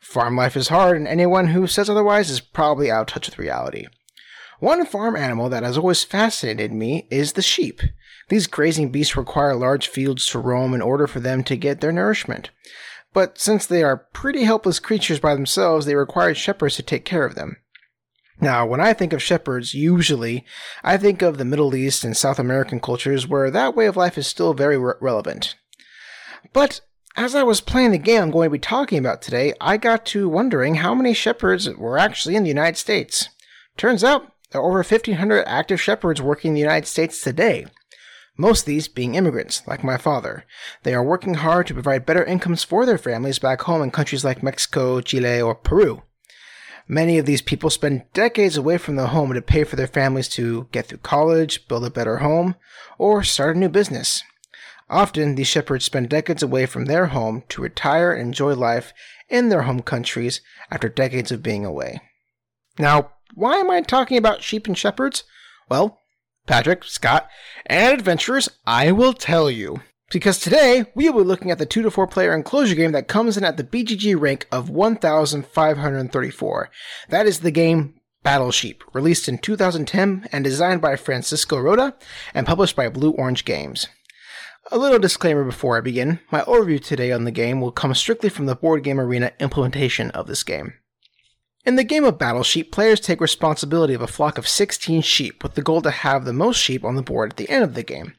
Farm 0.00 0.36
life 0.36 0.54
is 0.54 0.68
hard, 0.68 0.98
and 0.98 1.08
anyone 1.08 1.48
who 1.48 1.66
says 1.66 1.88
otherwise 1.88 2.28
is 2.28 2.40
probably 2.40 2.90
out 2.90 3.00
of 3.02 3.06
touch 3.06 3.26
with 3.26 3.38
reality. 3.38 3.86
One 4.60 4.84
farm 4.84 5.16
animal 5.16 5.48
that 5.48 5.62
has 5.62 5.78
always 5.78 6.04
fascinated 6.04 6.72
me 6.72 7.08
is 7.10 7.32
the 7.32 7.42
sheep. 7.42 7.80
These 8.28 8.46
grazing 8.46 8.90
beasts 8.90 9.16
require 9.16 9.54
large 9.54 9.88
fields 9.88 10.26
to 10.26 10.38
roam 10.38 10.74
in 10.74 10.82
order 10.82 11.06
for 11.06 11.20
them 11.20 11.44
to 11.44 11.56
get 11.56 11.80
their 11.80 11.92
nourishment. 11.92 12.50
But 13.12 13.38
since 13.38 13.66
they 13.66 13.82
are 13.82 14.08
pretty 14.12 14.44
helpless 14.44 14.80
creatures 14.80 15.20
by 15.20 15.34
themselves, 15.34 15.86
they 15.86 15.94
require 15.94 16.34
shepherds 16.34 16.76
to 16.76 16.82
take 16.82 17.04
care 17.04 17.24
of 17.24 17.34
them. 17.34 17.56
Now, 18.40 18.66
when 18.66 18.80
I 18.80 18.92
think 18.92 19.12
of 19.12 19.22
shepherds, 19.22 19.74
usually 19.74 20.44
I 20.82 20.96
think 20.96 21.22
of 21.22 21.38
the 21.38 21.44
Middle 21.44 21.74
East 21.74 22.04
and 22.04 22.16
South 22.16 22.38
American 22.38 22.80
cultures 22.80 23.28
where 23.28 23.50
that 23.50 23.76
way 23.76 23.86
of 23.86 23.96
life 23.96 24.18
is 24.18 24.26
still 24.26 24.54
very 24.54 24.76
re- 24.76 24.94
relevant. 25.00 25.54
But 26.52 26.80
as 27.16 27.36
I 27.36 27.44
was 27.44 27.60
playing 27.60 27.92
the 27.92 27.98
game 27.98 28.22
I'm 28.22 28.30
going 28.32 28.46
to 28.46 28.52
be 28.52 28.58
talking 28.58 28.98
about 28.98 29.22
today, 29.22 29.54
I 29.60 29.76
got 29.76 30.04
to 30.06 30.28
wondering 30.28 30.76
how 30.76 30.94
many 30.94 31.14
shepherds 31.14 31.68
were 31.70 31.96
actually 31.98 32.34
in 32.34 32.42
the 32.42 32.48
United 32.48 32.76
States. 32.76 33.28
Turns 33.76 34.02
out 34.02 34.32
there 34.50 34.60
are 34.60 34.66
over 34.66 34.78
1,500 34.78 35.44
active 35.46 35.80
shepherds 35.80 36.20
working 36.20 36.50
in 36.50 36.54
the 36.54 36.60
United 36.60 36.86
States 36.86 37.20
today. 37.20 37.66
Most 38.36 38.60
of 38.60 38.66
these 38.66 38.88
being 38.88 39.14
immigrants, 39.14 39.62
like 39.66 39.84
my 39.84 39.96
father. 39.96 40.44
They 40.82 40.92
are 40.94 41.04
working 41.04 41.34
hard 41.34 41.68
to 41.68 41.74
provide 41.74 42.06
better 42.06 42.24
incomes 42.24 42.64
for 42.64 42.84
their 42.84 42.98
families 42.98 43.38
back 43.38 43.62
home 43.62 43.80
in 43.82 43.92
countries 43.92 44.24
like 44.24 44.42
Mexico, 44.42 45.00
Chile, 45.00 45.40
or 45.40 45.54
Peru. 45.54 46.02
Many 46.88 47.16
of 47.16 47.26
these 47.26 47.40
people 47.40 47.70
spend 47.70 48.04
decades 48.12 48.56
away 48.56 48.76
from 48.76 48.96
their 48.96 49.06
home 49.06 49.32
to 49.32 49.40
pay 49.40 49.64
for 49.64 49.76
their 49.76 49.86
families 49.86 50.28
to 50.30 50.68
get 50.72 50.86
through 50.86 50.98
college, 50.98 51.66
build 51.68 51.84
a 51.84 51.90
better 51.90 52.18
home, 52.18 52.56
or 52.98 53.22
start 53.22 53.56
a 53.56 53.58
new 53.58 53.68
business. 53.68 54.22
Often, 54.90 55.36
these 55.36 55.46
shepherds 55.46 55.86
spend 55.86 56.10
decades 56.10 56.42
away 56.42 56.66
from 56.66 56.84
their 56.84 57.06
home 57.06 57.44
to 57.48 57.62
retire 57.62 58.12
and 58.12 58.28
enjoy 58.28 58.54
life 58.54 58.92
in 59.30 59.48
their 59.48 59.62
home 59.62 59.80
countries 59.80 60.42
after 60.70 60.88
decades 60.88 61.32
of 61.32 61.42
being 61.42 61.64
away. 61.64 62.00
Now, 62.78 63.12
why 63.34 63.56
am 63.56 63.70
I 63.70 63.80
talking 63.80 64.18
about 64.18 64.42
sheep 64.42 64.66
and 64.66 64.76
shepherds? 64.76 65.24
Well, 65.70 66.00
Patrick, 66.46 66.84
Scott, 66.84 67.28
and 67.66 67.92
adventurers, 67.92 68.48
I 68.66 68.92
will 68.92 69.12
tell 69.12 69.50
you. 69.50 69.80
Because 70.10 70.38
today, 70.38 70.84
we 70.94 71.10
will 71.10 71.24
be 71.24 71.28
looking 71.28 71.50
at 71.50 71.58
the 71.58 71.66
2 71.66 71.82
to 71.82 71.90
4 71.90 72.06
player 72.06 72.34
enclosure 72.34 72.74
game 72.74 72.92
that 72.92 73.08
comes 73.08 73.36
in 73.36 73.44
at 73.44 73.56
the 73.56 73.64
BGG 73.64 74.20
rank 74.20 74.46
of 74.52 74.68
1534. 74.68 76.70
That 77.08 77.26
is 77.26 77.40
the 77.40 77.50
game 77.50 77.94
Battle 78.22 78.50
Sheep, 78.50 78.84
released 78.92 79.28
in 79.28 79.38
2010 79.38 80.28
and 80.32 80.44
designed 80.44 80.80
by 80.80 80.96
Francesco 80.96 81.58
Rotta 81.58 81.94
and 82.32 82.46
published 82.46 82.76
by 82.76 82.88
Blue 82.88 83.10
Orange 83.12 83.44
Games. 83.44 83.88
A 84.72 84.78
little 84.78 84.98
disclaimer 84.98 85.44
before 85.44 85.76
I 85.76 85.82
begin 85.82 86.20
my 86.30 86.40
overview 86.42 86.82
today 86.82 87.12
on 87.12 87.24
the 87.24 87.30
game 87.30 87.60
will 87.60 87.70
come 87.70 87.94
strictly 87.94 88.30
from 88.30 88.46
the 88.46 88.56
Board 88.56 88.82
Game 88.82 88.98
Arena 88.98 89.32
implementation 89.38 90.10
of 90.12 90.26
this 90.26 90.42
game. 90.42 90.72
In 91.66 91.76
the 91.76 91.84
game 91.84 92.04
of 92.04 92.18
Battle 92.18 92.42
Sheep, 92.42 92.70
players 92.70 93.00
take 93.00 93.22
responsibility 93.22 93.94
of 93.94 94.02
a 94.02 94.06
flock 94.06 94.36
of 94.36 94.46
16 94.46 95.00
sheep 95.00 95.42
with 95.42 95.54
the 95.54 95.62
goal 95.62 95.80
to 95.80 95.90
have 95.90 96.26
the 96.26 96.32
most 96.34 96.58
sheep 96.58 96.84
on 96.84 96.94
the 96.94 97.02
board 97.02 97.32
at 97.32 97.36
the 97.38 97.48
end 97.48 97.64
of 97.64 97.72
the 97.72 97.82
game. 97.82 98.14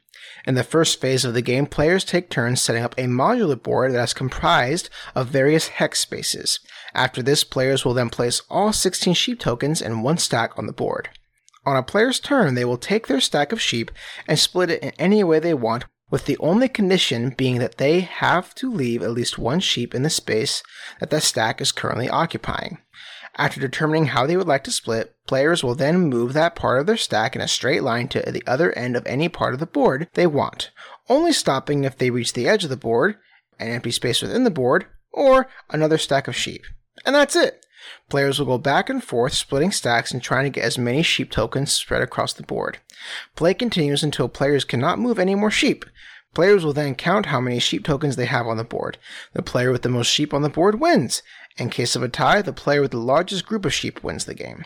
In 0.47 0.55
the 0.55 0.63
first 0.63 0.99
phase 0.99 1.23
of 1.23 1.35
the 1.35 1.43
game, 1.43 1.67
players 1.67 2.03
take 2.03 2.31
turns 2.31 2.59
setting 2.59 2.81
up 2.81 2.95
a 2.97 3.03
modular 3.03 3.61
board 3.61 3.93
that 3.93 4.03
is 4.03 4.15
comprised 4.15 4.89
of 5.13 5.27
various 5.27 5.67
hex 5.67 5.99
spaces. 5.99 6.59
After 6.95 7.21
this, 7.21 7.43
players 7.43 7.85
will 7.85 7.93
then 7.93 8.09
place 8.09 8.41
all 8.49 8.73
16 8.73 9.13
sheep 9.13 9.39
tokens 9.39 9.79
in 9.79 10.01
one 10.01 10.17
stack 10.17 10.57
on 10.57 10.65
the 10.65 10.73
board. 10.73 11.09
On 11.67 11.77
a 11.77 11.83
player's 11.83 12.19
turn, 12.19 12.55
they 12.55 12.65
will 12.65 12.79
take 12.79 13.05
their 13.05 13.21
stack 13.21 13.51
of 13.51 13.61
sheep 13.61 13.91
and 14.27 14.39
split 14.39 14.71
it 14.71 14.81
in 14.81 14.91
any 14.97 15.23
way 15.23 15.37
they 15.37 15.53
want, 15.53 15.85
with 16.09 16.25
the 16.25 16.37
only 16.39 16.67
condition 16.67 17.29
being 17.29 17.59
that 17.59 17.77
they 17.77 17.99
have 17.99 18.55
to 18.55 18.71
leave 18.71 19.03
at 19.03 19.11
least 19.11 19.37
one 19.37 19.59
sheep 19.59 19.93
in 19.93 20.01
the 20.01 20.09
space 20.09 20.63
that 20.99 21.11
the 21.11 21.21
stack 21.21 21.61
is 21.61 21.71
currently 21.71 22.09
occupying. 22.09 22.79
After 23.37 23.59
determining 23.59 24.07
how 24.07 24.25
they 24.25 24.37
would 24.37 24.47
like 24.47 24.63
to 24.63 24.71
split, 24.71 25.15
players 25.27 25.63
will 25.63 25.75
then 25.75 26.09
move 26.09 26.33
that 26.33 26.55
part 26.55 26.79
of 26.79 26.85
their 26.85 26.95
stack 26.95 27.35
in 27.35 27.41
a 27.41 27.47
straight 27.47 27.83
line 27.83 28.07
to 28.09 28.21
the 28.31 28.43
other 28.47 28.71
end 28.73 28.95
of 28.95 29.05
any 29.05 29.27
part 29.27 29.53
of 29.53 29.59
the 29.59 29.65
board 29.65 30.07
they 30.13 30.25
want, 30.25 30.71
only 31.09 31.33
stopping 31.33 31.83
if 31.83 31.97
they 31.97 32.09
reach 32.09 32.33
the 32.33 32.47
edge 32.47 32.63
of 32.63 32.69
the 32.69 32.77
board, 32.77 33.17
an 33.59 33.67
empty 33.67 33.91
space 33.91 34.21
within 34.21 34.45
the 34.45 34.49
board, 34.49 34.85
or 35.11 35.47
another 35.69 35.97
stack 35.97 36.27
of 36.27 36.35
sheep. 36.35 36.63
And 37.05 37.13
that's 37.13 37.35
it. 37.35 37.65
Players 38.09 38.39
will 38.39 38.45
go 38.45 38.57
back 38.57 38.89
and 38.89 39.03
forth, 39.03 39.33
splitting 39.33 39.71
stacks 39.71 40.11
and 40.11 40.21
trying 40.21 40.45
to 40.45 40.49
get 40.49 40.63
as 40.63 40.77
many 40.77 41.03
sheep 41.03 41.29
tokens 41.29 41.71
spread 41.71 42.01
across 42.01 42.33
the 42.33 42.43
board. 42.43 42.79
Play 43.35 43.53
continues 43.53 44.01
until 44.01 44.29
players 44.29 44.63
cannot 44.63 44.99
move 44.99 45.19
any 45.19 45.35
more 45.35 45.51
sheep. 45.51 45.85
Players 46.33 46.65
will 46.65 46.73
then 46.73 46.95
count 46.95 47.27
how 47.27 47.39
many 47.39 47.59
sheep 47.59 47.85
tokens 47.85 48.15
they 48.15 48.25
have 48.25 48.45
on 48.45 48.57
the 48.57 48.63
board. 48.63 48.97
The 49.33 49.41
player 49.41 49.71
with 49.71 49.83
the 49.83 49.89
most 49.89 50.07
sheep 50.07 50.33
on 50.33 50.41
the 50.41 50.49
board 50.49 50.81
wins. 50.81 51.21
In 51.57 51.69
case 51.69 51.95
of 51.95 52.03
a 52.03 52.09
tie, 52.09 52.41
the 52.41 52.53
player 52.53 52.81
with 52.81 52.91
the 52.91 52.97
largest 52.97 53.45
group 53.45 53.65
of 53.65 53.73
sheep 53.73 54.03
wins 54.03 54.25
the 54.25 54.33
game. 54.33 54.65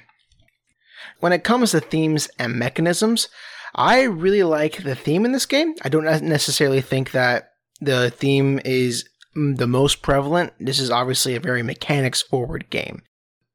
When 1.19 1.33
it 1.33 1.43
comes 1.43 1.71
to 1.71 1.79
themes 1.79 2.29
and 2.39 2.55
mechanisms, 2.55 3.27
I 3.75 4.03
really 4.03 4.43
like 4.43 4.83
the 4.83 4.95
theme 4.95 5.25
in 5.25 5.31
this 5.31 5.45
game. 5.45 5.75
I 5.83 5.89
don't 5.89 6.05
necessarily 6.23 6.81
think 6.81 7.11
that 7.11 7.51
the 7.79 8.09
theme 8.09 8.59
is 8.65 9.07
the 9.35 9.67
most 9.67 10.01
prevalent. 10.01 10.53
This 10.59 10.79
is 10.79 10.89
obviously 10.89 11.35
a 11.35 11.39
very 11.39 11.61
mechanics 11.61 12.21
forward 12.21 12.69
game. 12.69 13.03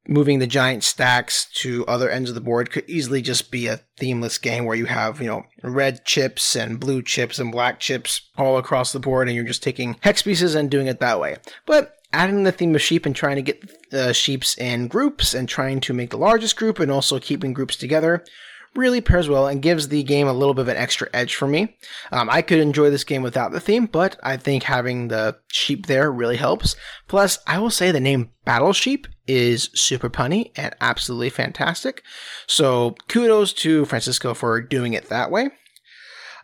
Moving 0.07 0.39
the 0.39 0.47
giant 0.47 0.85
stacks 0.85 1.49
to 1.63 1.85
other 1.87 2.11
ends 2.11 2.29
of 2.29 2.35
the 2.35 2.41
board 2.41 2.71
could 2.71 2.89
easily 2.89 3.23
just 3.23 3.51
be 3.51 3.67
a 3.67 3.81
themeless 3.99 4.37
game 4.37 4.67
where 4.67 4.77
you 4.77 4.85
have, 4.85 5.21
you 5.21 5.27
know, 5.27 5.45
red 5.63 6.05
chips 6.05 6.55
and 6.55 6.79
blue 6.79 7.03
chips 7.03 7.39
and 7.39 7.51
black 7.51 7.81
chips 7.81 8.21
all 8.37 8.59
across 8.59 8.93
the 8.93 9.01
board 9.01 9.29
and 9.29 9.35
you're 9.35 9.47
just 9.47 9.63
taking 9.63 9.97
hex 10.03 10.23
pieces 10.23 10.55
and 10.55 10.71
doing 10.71 10.87
it 10.87 11.01
that 11.01 11.19
way. 11.19 11.37
But 11.65 11.97
adding 12.15 12.45
the 12.45 12.53
theme 12.53 12.75
of 12.75 12.83
sheep 12.83 13.05
and 13.05 13.15
trying 13.15 13.37
to 13.37 13.43
get 13.43 13.91
the 13.91 14.13
sheeps 14.15 14.57
in 14.57 14.89
groups 14.89 15.35
and 15.35 15.49
trying 15.49 15.81
to 15.81 15.93
make 15.93 16.11
the 16.11 16.19
largest 16.19 16.57
group 16.57 16.79
and 16.79 16.91
also 16.91 17.19
keeping 17.19 17.53
groups 17.53 17.77
together 17.77 18.25
really 18.77 19.01
pairs 19.01 19.29
well 19.29 19.47
and 19.47 19.63
gives 19.63 19.89
the 19.89 20.03
game 20.03 20.27
a 20.27 20.33
little 20.33 20.55
bit 20.55 20.63
of 20.63 20.69
an 20.69 20.77
extra 20.77 21.09
edge 21.13 21.35
for 21.35 21.47
me. 21.47 21.77
Um, 22.13 22.29
I 22.31 22.43
could 22.43 22.59
enjoy 22.59 22.91
this 22.91 23.05
game 23.05 23.23
without 23.23 23.53
the 23.53 23.61
theme, 23.61 23.87
but 23.87 24.17
I 24.23 24.37
think 24.37 24.65
having 24.65 25.09
the 25.09 25.37
sheep 25.49 25.87
there 25.87 26.11
really 26.11 26.37
helps. 26.37 26.77
Plus, 27.09 27.39
I 27.47 27.59
will 27.59 27.71
say 27.71 27.91
the 27.91 28.01
name 28.01 28.31
Battle 28.45 28.73
Sheep 28.73 29.07
is 29.27 29.71
super 29.75 30.11
punny 30.11 30.51
and 30.57 30.75
absolutely 30.81 31.31
fantastic. 31.31 32.03
So 32.47 32.97
kudos 33.09 33.53
to 33.55 33.85
Francesco 33.85 34.35
for 34.35 34.61
doing 34.61 34.93
it 34.93 35.09
that 35.09 35.31
way. 35.31 35.51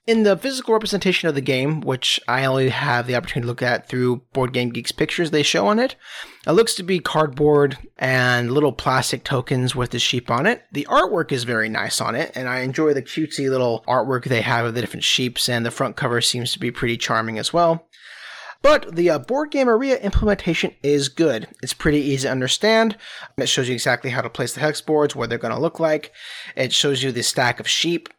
In 0.07 0.23
the 0.23 0.37
physical 0.37 0.73
representation 0.75 1.29
of 1.29 1.35
the 1.35 1.41
game, 1.41 1.83
which 1.83 2.19
I 2.27 2.45
only 2.45 2.71
have 2.71 3.07
the 3.07 3.15
opportunity 3.15 3.43
to 3.43 3.47
look 3.49 3.63
at 3.63 3.89
through 3.89 4.23
Board 4.33 4.53
Game 4.53 4.73
Geek's 4.73 4.93
pictures 4.93 5.31
they 5.31 5.43
show 5.43 5.67
on 5.67 5.79
it, 5.79 5.95
it 6.47 6.53
looks 6.53 6.75
to 6.77 6.83
be 6.83 6.99
cardboard 6.99 7.77
and 7.99 8.51
little 8.51 8.73
plastic 8.73 9.25
tokens 9.25 9.77
with 9.77 9.91
the 9.91 9.99
sheep 9.99 10.31
on 10.31 10.47
it. 10.47 10.65
The 10.73 10.87
artwork 10.91 11.33
is 11.33 11.45
very 11.45 11.69
nice 11.69 12.01
on 12.01 12.15
it, 12.15 12.33
and 12.35 12.49
I 12.49 12.61
enjoy 12.61 12.95
the 12.95 13.03
cutesy 13.03 13.51
little 13.51 13.85
artwork 13.87 14.25
they 14.25 14.41
have 14.41 14.65
of 14.65 14.75
the 14.75 14.81
different 14.81 15.05
sheeps, 15.05 15.49
and 15.49 15.65
the 15.67 15.71
front 15.71 15.97
cover 15.97 16.21
seems 16.21 16.53
to 16.53 16.59
be 16.59 16.71
pretty 16.71 16.97
charming 16.97 17.39
as 17.39 17.53
well. 17.53 17.87
But 18.63 18.95
the 18.95 19.09
uh, 19.09 19.19
board 19.19 19.51
game 19.51 19.69
arena 19.69 19.97
implementation 19.97 20.75
is 20.83 21.09
good. 21.09 21.49
It's 21.63 21.73
pretty 21.73 22.01
easy 22.01 22.27
to 22.27 22.33
understand. 22.33 22.97
It 23.39 23.49
shows 23.49 23.69
you 23.69 23.75
exactly 23.75 24.11
how 24.11 24.21
to 24.21 24.29
place 24.29 24.53
the 24.53 24.61
hex 24.61 24.81
boards, 24.81 25.17
what 25.17 25.29
they're 25.31 25.39
going 25.39 25.55
to 25.55 25.61
look 25.61 25.81
like. 25.81 26.13
It 26.57 26.73
shows 26.73 27.03
you 27.03 27.11
the 27.11 27.23
stack 27.23 27.59
of 27.59 27.69
sheep, 27.69 28.11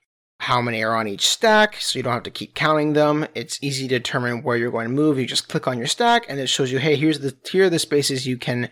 how 0.41 0.59
many 0.59 0.83
are 0.83 0.95
on 0.95 1.07
each 1.07 1.29
stack, 1.29 1.75
so 1.75 1.99
you 1.99 2.03
don't 2.03 2.15
have 2.15 2.23
to 2.23 2.31
keep 2.31 2.55
counting 2.55 2.93
them. 2.93 3.27
It's 3.35 3.61
easy 3.61 3.87
to 3.87 3.99
determine 3.99 4.41
where 4.41 4.57
you're 4.57 4.71
going 4.71 4.87
to 4.87 4.93
move. 4.93 5.19
You 5.19 5.27
just 5.27 5.47
click 5.47 5.67
on 5.67 5.77
your 5.77 5.85
stack, 5.85 6.25
and 6.27 6.39
it 6.39 6.47
shows 6.47 6.71
you, 6.71 6.79
hey, 6.79 6.95
here's 6.95 7.19
the 7.19 7.37
here 7.51 7.65
are 7.65 7.69
the 7.69 7.77
spaces 7.77 8.25
you 8.25 8.37
can 8.37 8.67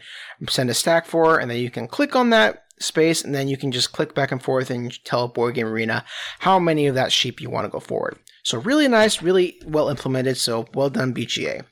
send 0.47 0.72
a 0.72 0.74
stack 0.74 1.05
for, 1.05 1.39
and 1.39 1.49
then 1.49 1.59
you 1.59 1.70
can 1.70 1.88
click 1.88 2.15
on 2.15 2.32
that 2.32 2.63
space, 2.80 3.24
and 3.24 3.36
then 3.36 3.47
you 3.47 3.55
can 3.55 3.72
just 3.72 3.91
click 3.91 4.15
back 4.15 4.32
and 4.32 4.41
forth 4.41 4.72
and 4.72 5.03
tell 5.05 5.28
Board 5.28 5.53
Game 5.53 5.67
Arena 5.67 6.03
how 6.39 6.57
many 6.57 6.88
of 6.88 6.95
that 6.95 7.11
sheep 7.11 7.39
you 7.39 7.51
want 7.51 7.65
to 7.65 7.72
go 7.72 7.80
forward. 7.80 8.17
So 8.41 8.57
really 8.57 8.88
nice, 8.88 9.22
really 9.22 9.61
well 9.63 9.89
implemented. 9.89 10.38
So 10.38 10.65
well 10.74 10.89
done, 10.89 11.13
BGA. 11.13 11.65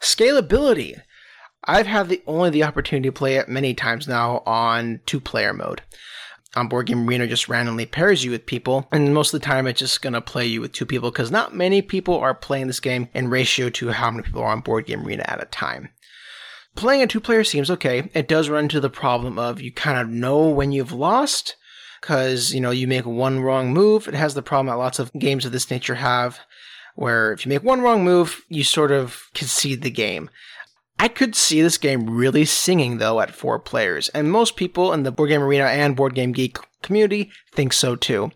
Scalability. 0.00 1.00
I've 1.64 1.88
had 1.88 2.08
the 2.08 2.22
only 2.28 2.50
the 2.50 2.62
opportunity 2.62 3.08
to 3.08 3.12
play 3.12 3.34
it 3.34 3.48
many 3.48 3.74
times 3.74 4.06
now 4.06 4.44
on 4.46 5.00
two 5.06 5.18
player 5.18 5.52
mode 5.52 5.82
on 6.56 6.68
Board 6.68 6.86
Game 6.86 7.08
Arena 7.08 7.26
just 7.26 7.48
randomly 7.48 7.86
pairs 7.86 8.24
you 8.24 8.30
with 8.30 8.46
people, 8.46 8.88
and 8.90 9.14
most 9.14 9.32
of 9.32 9.40
the 9.40 9.46
time 9.46 9.66
it's 9.66 9.80
just 9.80 10.02
gonna 10.02 10.20
play 10.20 10.46
you 10.46 10.60
with 10.60 10.72
two 10.72 10.86
people 10.86 11.10
because 11.10 11.30
not 11.30 11.54
many 11.54 11.82
people 11.82 12.18
are 12.18 12.34
playing 12.34 12.66
this 12.66 12.80
game 12.80 13.08
in 13.14 13.28
ratio 13.28 13.68
to 13.70 13.90
how 13.90 14.10
many 14.10 14.22
people 14.22 14.42
are 14.42 14.52
on 14.52 14.60
Board 14.60 14.86
Game 14.86 15.06
Arena 15.06 15.24
at 15.26 15.42
a 15.42 15.46
time. 15.46 15.90
Playing 16.74 17.02
a 17.02 17.06
two 17.06 17.20
player 17.20 17.44
seems 17.44 17.70
okay. 17.70 18.08
It 18.14 18.28
does 18.28 18.48
run 18.48 18.64
into 18.64 18.80
the 18.80 18.90
problem 18.90 19.38
of 19.38 19.60
you 19.60 19.72
kind 19.72 19.98
of 19.98 20.08
know 20.08 20.48
when 20.48 20.72
you've 20.72 20.92
lost 20.92 21.56
because 22.00 22.54
you 22.54 22.60
know 22.60 22.70
you 22.70 22.86
make 22.86 23.04
one 23.04 23.40
wrong 23.40 23.72
move. 23.72 24.08
It 24.08 24.14
has 24.14 24.34
the 24.34 24.42
problem 24.42 24.66
that 24.66 24.78
lots 24.78 24.98
of 24.98 25.12
games 25.14 25.44
of 25.44 25.52
this 25.52 25.70
nature 25.70 25.96
have, 25.96 26.38
where 26.94 27.32
if 27.32 27.44
you 27.44 27.50
make 27.50 27.64
one 27.64 27.80
wrong 27.80 28.04
move, 28.04 28.42
you 28.48 28.64
sort 28.64 28.92
of 28.92 29.28
concede 29.34 29.82
the 29.82 29.90
game. 29.90 30.30
I 31.00 31.08
could 31.08 31.36
see 31.36 31.62
this 31.62 31.78
game 31.78 32.10
really 32.10 32.44
singing 32.44 32.98
though 32.98 33.20
at 33.20 33.34
four 33.34 33.58
players, 33.58 34.08
and 34.10 34.32
most 34.32 34.56
people 34.56 34.92
in 34.92 35.04
the 35.04 35.12
Board 35.12 35.30
Game 35.30 35.42
Arena 35.42 35.64
and 35.64 35.94
Board 35.94 36.14
Game 36.14 36.32
Geek 36.32 36.58
community 36.82 37.30
think 37.52 37.72
so 37.72 37.94
too. 37.94 38.32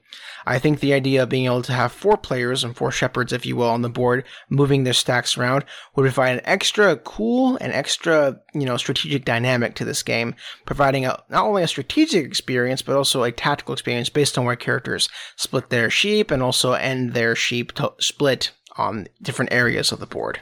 I 0.47 0.59
think 0.59 0.81
the 0.81 0.93
idea 0.93 1.23
of 1.23 1.29
being 1.29 1.47
able 1.47 1.63
to 1.63 1.73
have 1.73 1.93
four 1.93 2.17
players 2.17 2.65
and 2.65 2.77
four 2.77 2.91
shepherds, 2.91 3.33
if 3.33 3.47
you 3.47 3.57
will, 3.57 3.69
on 3.69 3.83
the 3.83 3.89
board, 3.89 4.25
moving 4.49 4.85
their 4.85 4.93
stacks 4.93 5.37
around 5.37 5.65
would 5.95 6.03
provide 6.03 6.39
an 6.39 6.41
extra 6.45 6.97
cool 6.97 7.57
and 7.61 7.73
extra, 7.73 8.41
you 8.53 8.65
know, 8.65 8.77
strategic 8.77 9.25
dynamic 9.25 9.75
to 9.77 9.85
this 9.85 10.03
game, 10.03 10.35
providing 10.67 11.05
a, 11.07 11.23
not 11.31 11.45
only 11.45 11.63
a 11.63 11.69
strategic 11.69 12.27
experience, 12.27 12.83
but 12.83 12.97
also 12.97 13.23
a 13.23 13.33
tactical 13.33 13.73
experience 13.73 14.09
based 14.09 14.37
on 14.37 14.45
where 14.45 14.57
characters 14.57 15.09
split 15.37 15.71
their 15.71 15.91
sheep 15.91 16.31
and 16.31 16.43
also 16.43 16.73
end 16.73 17.13
their 17.13 17.37
sheep 17.37 17.73
to- 17.73 17.95
split 18.01 18.51
on 18.77 19.07
different 19.21 19.53
areas 19.53 19.93
of 19.93 20.01
the 20.01 20.07
board. 20.07 20.41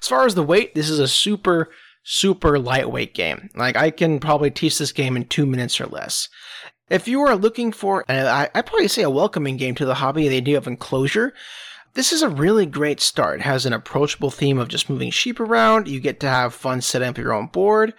As 0.00 0.08
far 0.08 0.26
as 0.26 0.34
the 0.34 0.42
weight, 0.42 0.74
this 0.74 0.90
is 0.90 0.98
a 0.98 1.08
super, 1.08 1.70
super 2.02 2.58
lightweight 2.58 3.14
game. 3.14 3.50
Like, 3.54 3.76
I 3.76 3.90
can 3.90 4.20
probably 4.20 4.50
teach 4.50 4.78
this 4.78 4.92
game 4.92 5.16
in 5.16 5.24
two 5.24 5.46
minutes 5.46 5.80
or 5.80 5.86
less. 5.86 6.28
If 6.88 7.08
you 7.08 7.20
are 7.22 7.34
looking 7.34 7.72
for, 7.72 8.04
I, 8.08 8.48
I'd 8.54 8.66
probably 8.66 8.88
say 8.88 9.02
a 9.02 9.10
welcoming 9.10 9.56
game 9.56 9.74
to 9.76 9.86
the 9.86 9.94
hobby, 9.94 10.28
the 10.28 10.36
idea 10.36 10.58
of 10.58 10.66
enclosure, 10.66 11.34
this 11.96 12.12
is 12.12 12.20
a 12.20 12.28
really 12.28 12.66
great 12.66 13.00
start. 13.00 13.40
It 13.40 13.44
has 13.44 13.64
an 13.64 13.72
approachable 13.72 14.30
theme 14.30 14.58
of 14.58 14.68
just 14.68 14.90
moving 14.90 15.10
sheep 15.10 15.40
around. 15.40 15.88
You 15.88 15.98
get 15.98 16.20
to 16.20 16.28
have 16.28 16.54
fun 16.54 16.82
setting 16.82 17.08
up 17.08 17.16
your 17.16 17.32
own 17.32 17.46
board. 17.46 17.94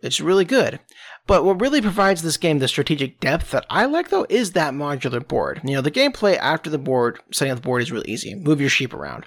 It's 0.00 0.20
really 0.20 0.44
good. 0.44 0.78
But 1.26 1.44
what 1.44 1.60
really 1.60 1.80
provides 1.80 2.22
this 2.22 2.36
game 2.36 2.60
the 2.60 2.68
strategic 2.68 3.18
depth 3.18 3.50
that 3.50 3.66
I 3.68 3.84
like, 3.86 4.10
though, 4.10 4.26
is 4.28 4.52
that 4.52 4.74
modular 4.74 5.26
board. 5.26 5.60
You 5.64 5.74
know, 5.74 5.80
the 5.80 5.90
gameplay 5.90 6.36
after 6.38 6.70
the 6.70 6.78
board, 6.78 7.18
setting 7.32 7.52
up 7.52 7.58
the 7.58 7.62
board 7.62 7.82
is 7.82 7.90
really 7.90 8.10
easy. 8.10 8.34
Move 8.34 8.60
your 8.60 8.70
sheep 8.70 8.94
around. 8.94 9.26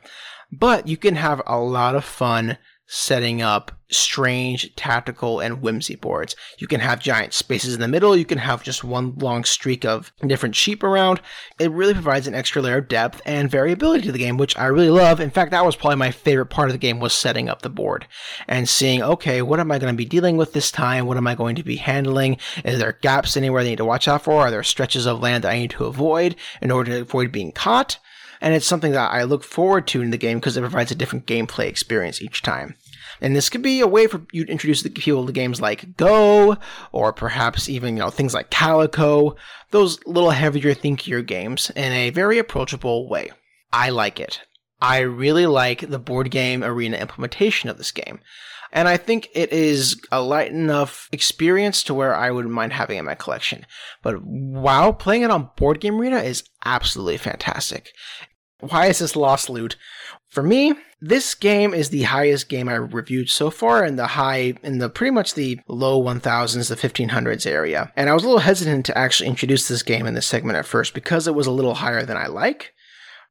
But 0.59 0.87
you 0.87 0.97
can 0.97 1.15
have 1.15 1.41
a 1.45 1.59
lot 1.59 1.95
of 1.95 2.05
fun 2.05 2.57
setting 2.87 3.41
up 3.41 3.71
strange 3.89 4.75
tactical 4.75 5.39
and 5.39 5.61
whimsy 5.61 5.95
boards. 5.95 6.35
You 6.59 6.67
can 6.67 6.81
have 6.81 6.99
giant 6.99 7.33
spaces 7.33 7.73
in 7.73 7.81
the 7.81 7.87
middle, 7.87 8.15
you 8.15 8.25
can 8.25 8.37
have 8.37 8.63
just 8.63 8.83
one 8.83 9.15
long 9.17 9.43
streak 9.43 9.85
of 9.85 10.11
different 10.25 10.55
sheep 10.55 10.83
around. 10.83 11.21
It 11.59 11.71
really 11.71 11.93
provides 11.93 12.27
an 12.27 12.35
extra 12.35 12.61
layer 12.61 12.77
of 12.77 12.87
depth 12.87 13.21
and 13.25 13.49
variability 13.49 14.03
to 14.03 14.11
the 14.11 14.19
game, 14.19 14.37
which 14.37 14.57
I 14.57 14.65
really 14.65 14.89
love. 14.89 15.19
In 15.19 15.29
fact, 15.29 15.51
that 15.51 15.65
was 15.65 15.75
probably 15.75 15.97
my 15.97 16.11
favorite 16.11 16.47
part 16.47 16.69
of 16.69 16.73
the 16.73 16.79
game 16.79 16.99
was 16.99 17.13
setting 17.13 17.49
up 17.49 17.61
the 17.61 17.69
board 17.69 18.07
and 18.47 18.69
seeing, 18.69 19.01
okay, 19.01 19.41
what 19.41 19.59
am 19.59 19.71
I 19.71 19.79
going 19.79 19.93
to 19.93 19.97
be 19.97 20.05
dealing 20.05 20.37
with 20.37 20.53
this 20.53 20.71
time? 20.71 21.05
What 21.05 21.17
am 21.17 21.27
I 21.27 21.35
going 21.35 21.55
to 21.55 21.63
be 21.63 21.77
handling? 21.77 22.37
Is 22.63 22.79
there 22.79 22.99
gaps 23.01 23.37
anywhere 23.37 23.61
I 23.61 23.65
need 23.65 23.77
to 23.77 23.85
watch 23.85 24.07
out 24.07 24.23
for? 24.23 24.41
Are 24.41 24.51
there 24.51 24.63
stretches 24.63 25.05
of 25.05 25.21
land 25.21 25.43
that 25.43 25.51
I 25.51 25.59
need 25.59 25.71
to 25.71 25.85
avoid 25.85 26.35
in 26.61 26.71
order 26.71 26.91
to 26.91 27.01
avoid 27.01 27.31
being 27.31 27.51
caught? 27.51 27.97
And 28.45 28.53
it's 28.53 28.67
something 28.67 28.91
that 28.91 29.11
I 29.11 29.23
look 29.23 29.43
forward 29.43 29.87
to 29.87 30.03
in 30.03 30.11
the 30.11 30.19
game 30.19 30.37
because 30.37 30.55
it 30.55 30.61
provides 30.61 30.91
a 30.91 30.95
different 30.95 31.25
gameplay 31.25 31.65
experience 31.65 32.21
each 32.21 32.43
time. 32.43 32.75
And 33.19 33.35
this 33.35 33.49
could 33.49 33.63
be 33.63 33.79
a 33.79 33.87
way 33.87 34.05
for 34.05 34.21
you 34.31 34.45
to 34.45 34.51
introduce 34.51 34.83
the 34.83 34.91
people 34.91 35.25
to 35.25 35.31
games 35.31 35.59
like 35.59 35.97
Go, 35.97 36.55
or 36.91 37.11
perhaps 37.11 37.67
even 37.67 37.97
you 37.97 38.03
know 38.03 38.11
things 38.11 38.35
like 38.35 38.51
Calico, 38.51 39.35
those 39.71 39.97
little 40.05 40.29
heavier, 40.29 40.75
thinkier 40.75 41.25
games 41.25 41.71
in 41.71 41.91
a 41.91 42.11
very 42.11 42.37
approachable 42.37 43.09
way. 43.09 43.31
I 43.73 43.89
like 43.89 44.19
it. 44.19 44.41
I 44.79 44.99
really 44.99 45.47
like 45.47 45.89
the 45.89 45.97
board 45.97 46.29
game 46.29 46.63
arena 46.63 46.97
implementation 46.97 47.71
of 47.71 47.79
this 47.79 47.91
game. 47.91 48.19
And 48.71 48.87
I 48.87 48.97
think 48.97 49.29
it 49.33 49.53
is 49.53 49.99
a 50.11 50.21
light 50.21 50.51
enough 50.51 51.07
experience 51.11 51.81
to 51.83 51.93
where 51.93 52.13
I 52.13 52.29
wouldn't 52.29 52.53
mind 52.53 52.73
having 52.73 52.97
it 52.97 52.99
in 52.99 53.05
my 53.05 53.15
collection. 53.15 53.65
But 54.03 54.21
wow, 54.21 54.91
playing 54.91 55.21
it 55.21 55.31
on 55.31 55.49
Board 55.55 55.79
Game 55.79 55.99
Arena 55.99 56.17
is 56.17 56.43
absolutely 56.65 57.17
fantastic. 57.17 57.91
Why 58.59 58.87
is 58.87 58.99
this 58.99 59.15
lost 59.15 59.49
loot? 59.49 59.75
For 60.29 60.41
me, 60.41 60.73
this 61.01 61.35
game 61.35 61.73
is 61.73 61.89
the 61.89 62.03
highest 62.03 62.49
game 62.49 62.67
I 62.67 62.75
reviewed 62.75 63.29
so 63.29 63.49
far 63.49 63.85
in 63.85 63.95
the 63.95 64.07
high, 64.07 64.55
in 64.63 64.79
the 64.79 64.89
pretty 64.89 65.11
much 65.11 65.33
the 65.33 65.59
low 65.67 66.01
1000s, 66.01 66.69
the 66.69 66.75
1500s 66.75 67.45
area. 67.45 67.91
And 67.95 68.09
I 68.09 68.13
was 68.13 68.23
a 68.23 68.27
little 68.27 68.41
hesitant 68.41 68.85
to 68.87 68.97
actually 68.97 69.29
introduce 69.29 69.67
this 69.67 69.83
game 69.83 70.05
in 70.05 70.13
this 70.13 70.25
segment 70.25 70.57
at 70.57 70.65
first 70.65 70.93
because 70.93 71.27
it 71.27 71.35
was 71.35 71.47
a 71.47 71.51
little 71.51 71.75
higher 71.75 72.05
than 72.05 72.17
I 72.17 72.27
like. 72.27 72.73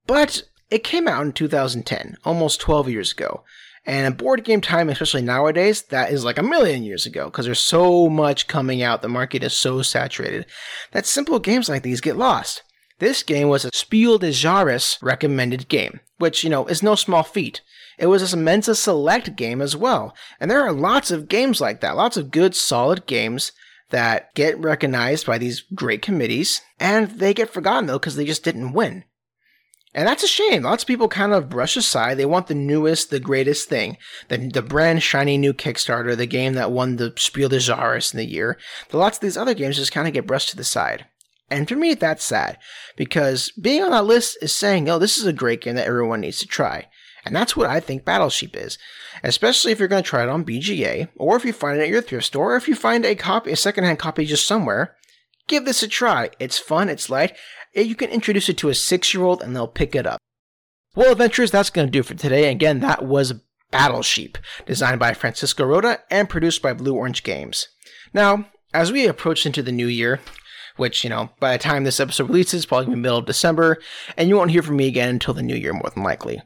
But 0.06 0.44
it 0.70 0.84
came 0.84 1.08
out 1.08 1.24
in 1.24 1.32
2010, 1.32 2.16
almost 2.24 2.60
12 2.60 2.88
years 2.88 3.12
ago. 3.12 3.44
And 3.86 4.16
board 4.16 4.44
game 4.44 4.60
time, 4.60 4.88
especially 4.88 5.22
nowadays, 5.22 5.82
that 5.82 6.10
is 6.10 6.24
like 6.24 6.38
a 6.38 6.42
million 6.42 6.84
years 6.84 7.04
ago 7.04 7.26
because 7.26 7.44
there's 7.44 7.60
so 7.60 8.08
much 8.08 8.48
coming 8.48 8.82
out. 8.82 9.02
The 9.02 9.08
market 9.08 9.42
is 9.42 9.52
so 9.52 9.82
saturated 9.82 10.46
that 10.92 11.06
simple 11.06 11.38
games 11.38 11.68
like 11.68 11.82
these 11.82 12.00
get 12.00 12.16
lost. 12.16 12.62
This 12.98 13.22
game 13.22 13.48
was 13.48 13.64
a 13.64 13.70
Spiel 13.74 14.18
des 14.18 14.30
Jahres 14.30 14.98
recommended 15.02 15.68
game, 15.68 16.00
which, 16.18 16.44
you 16.44 16.50
know, 16.50 16.66
is 16.66 16.82
no 16.82 16.94
small 16.94 17.22
feat. 17.22 17.60
It 17.98 18.06
was 18.06 18.32
a 18.32 18.36
Mensa 18.36 18.74
Select 18.74 19.36
game 19.36 19.60
as 19.60 19.76
well. 19.76 20.14
And 20.40 20.50
there 20.50 20.62
are 20.62 20.72
lots 20.72 21.10
of 21.10 21.28
games 21.28 21.60
like 21.60 21.80
that, 21.80 21.96
lots 21.96 22.16
of 22.16 22.30
good, 22.30 22.54
solid 22.54 23.06
games 23.06 23.52
that 23.90 24.34
get 24.34 24.58
recognized 24.58 25.26
by 25.26 25.38
these 25.38 25.62
great 25.74 26.02
committees, 26.02 26.60
and 26.80 27.10
they 27.10 27.34
get 27.34 27.52
forgotten 27.52 27.86
though 27.86 27.98
because 27.98 28.16
they 28.16 28.24
just 28.24 28.44
didn't 28.44 28.72
win. 28.72 29.04
And 29.94 30.08
that's 30.08 30.24
a 30.24 30.28
shame. 30.28 30.64
Lots 30.64 30.82
of 30.82 30.88
people 30.88 31.06
kind 31.06 31.32
of 31.32 31.48
brush 31.48 31.76
aside. 31.76 32.18
They 32.18 32.26
want 32.26 32.48
the 32.48 32.54
newest, 32.54 33.10
the 33.10 33.20
greatest 33.20 33.68
thing. 33.68 33.96
The, 34.28 34.38
the 34.38 34.62
brand 34.62 35.04
shiny 35.04 35.38
new 35.38 35.52
Kickstarter, 35.52 36.16
the 36.16 36.26
game 36.26 36.54
that 36.54 36.72
won 36.72 36.96
the 36.96 37.12
Spiel 37.16 37.48
des 37.48 37.58
Jahres 37.58 38.12
in 38.12 38.18
the 38.18 38.26
year. 38.26 38.58
But 38.90 38.98
lots 38.98 39.18
of 39.18 39.20
these 39.20 39.36
other 39.36 39.54
games 39.54 39.76
just 39.76 39.92
kind 39.92 40.08
of 40.08 40.14
get 40.14 40.26
brushed 40.26 40.48
to 40.48 40.56
the 40.56 40.64
side. 40.64 41.06
And 41.50 41.68
for 41.68 41.76
me, 41.76 41.94
that's 41.94 42.24
sad 42.24 42.58
because 42.96 43.50
being 43.52 43.82
on 43.82 43.90
that 43.90 44.06
list 44.06 44.38
is 44.40 44.52
saying, 44.52 44.88
oh, 44.88 44.98
this 44.98 45.18
is 45.18 45.26
a 45.26 45.32
great 45.32 45.60
game 45.60 45.76
that 45.76 45.86
everyone 45.86 46.22
needs 46.22 46.38
to 46.38 46.46
try. 46.46 46.88
And 47.24 47.34
that's 47.34 47.56
what 47.56 47.68
I 47.68 47.80
think 47.80 48.04
Battlesheep 48.04 48.56
is. 48.56 48.78
Especially 49.22 49.72
if 49.72 49.78
you're 49.78 49.88
going 49.88 50.02
to 50.02 50.08
try 50.08 50.22
it 50.22 50.28
on 50.28 50.44
BGA, 50.44 51.08
or 51.16 51.36
if 51.36 51.44
you 51.44 51.52
find 51.52 51.78
it 51.78 51.82
at 51.82 51.88
your 51.88 52.02
thrift 52.02 52.26
store, 52.26 52.54
or 52.54 52.56
if 52.56 52.68
you 52.68 52.74
find 52.74 53.04
a 53.04 53.14
copy, 53.14 53.52
a 53.52 53.56
secondhand 53.56 53.98
copy 53.98 54.24
just 54.26 54.46
somewhere, 54.46 54.96
give 55.46 55.64
this 55.64 55.82
a 55.82 55.88
try. 55.88 56.30
It's 56.38 56.58
fun, 56.58 56.88
it's 56.88 57.08
light. 57.08 57.36
You 57.74 57.94
can 57.94 58.10
introduce 58.10 58.48
it 58.48 58.58
to 58.58 58.68
a 58.68 58.74
six 58.74 59.14
year 59.14 59.24
old 59.24 59.42
and 59.42 59.54
they'll 59.54 59.68
pick 59.68 59.94
it 59.94 60.06
up. 60.06 60.18
Well, 60.94 61.12
adventurers, 61.12 61.50
that's 61.50 61.70
going 61.70 61.88
to 61.88 61.92
do 61.92 62.02
for 62.02 62.14
today. 62.14 62.50
Again, 62.50 62.80
that 62.80 63.04
was 63.04 63.34
Battlesheep, 63.72 64.36
designed 64.66 65.00
by 65.00 65.14
Francesco 65.14 65.64
Rotta 65.64 66.00
and 66.10 66.28
produced 66.28 66.62
by 66.62 66.72
Blue 66.72 66.94
Orange 66.94 67.24
Games. 67.24 67.68
Now, 68.12 68.46
as 68.72 68.92
we 68.92 69.06
approach 69.06 69.44
into 69.44 69.62
the 69.62 69.72
new 69.72 69.88
year, 69.88 70.20
which, 70.76 71.04
you 71.04 71.10
know, 71.10 71.30
by 71.40 71.52
the 71.52 71.62
time 71.62 71.84
this 71.84 72.00
episode 72.00 72.28
releases, 72.28 72.66
probably 72.66 72.94
be 72.94 73.00
middle 73.00 73.18
of 73.18 73.26
December, 73.26 73.78
and 74.16 74.28
you 74.28 74.36
won't 74.36 74.50
hear 74.50 74.62
from 74.62 74.76
me 74.76 74.86
again 74.86 75.08
until 75.08 75.34
the 75.34 75.42
new 75.42 75.56
year, 75.56 75.72
more 75.72 75.90
than 75.94 76.02
likely. 76.02 76.42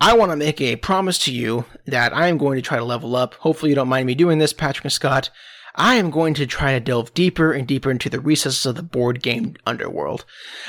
I 0.00 0.14
want 0.14 0.32
to 0.32 0.36
make 0.36 0.60
a 0.60 0.76
promise 0.76 1.18
to 1.24 1.32
you 1.32 1.66
that 1.86 2.14
I 2.16 2.28
am 2.28 2.38
going 2.38 2.56
to 2.56 2.62
try 2.62 2.78
to 2.78 2.84
level 2.84 3.16
up. 3.16 3.34
Hopefully, 3.34 3.70
you 3.70 3.74
don't 3.74 3.88
mind 3.88 4.06
me 4.06 4.14
doing 4.14 4.38
this, 4.38 4.52
Patrick 4.52 4.84
and 4.84 4.92
Scott. 4.92 5.30
I 5.74 5.96
am 5.96 6.10
going 6.10 6.34
to 6.34 6.46
try 6.46 6.72
to 6.72 6.80
delve 6.80 7.14
deeper 7.14 7.52
and 7.52 7.66
deeper 7.66 7.90
into 7.90 8.08
the 8.10 8.20
recesses 8.20 8.66
of 8.66 8.76
the 8.76 8.82
board 8.82 9.22
game 9.22 9.56
underworld. 9.66 10.24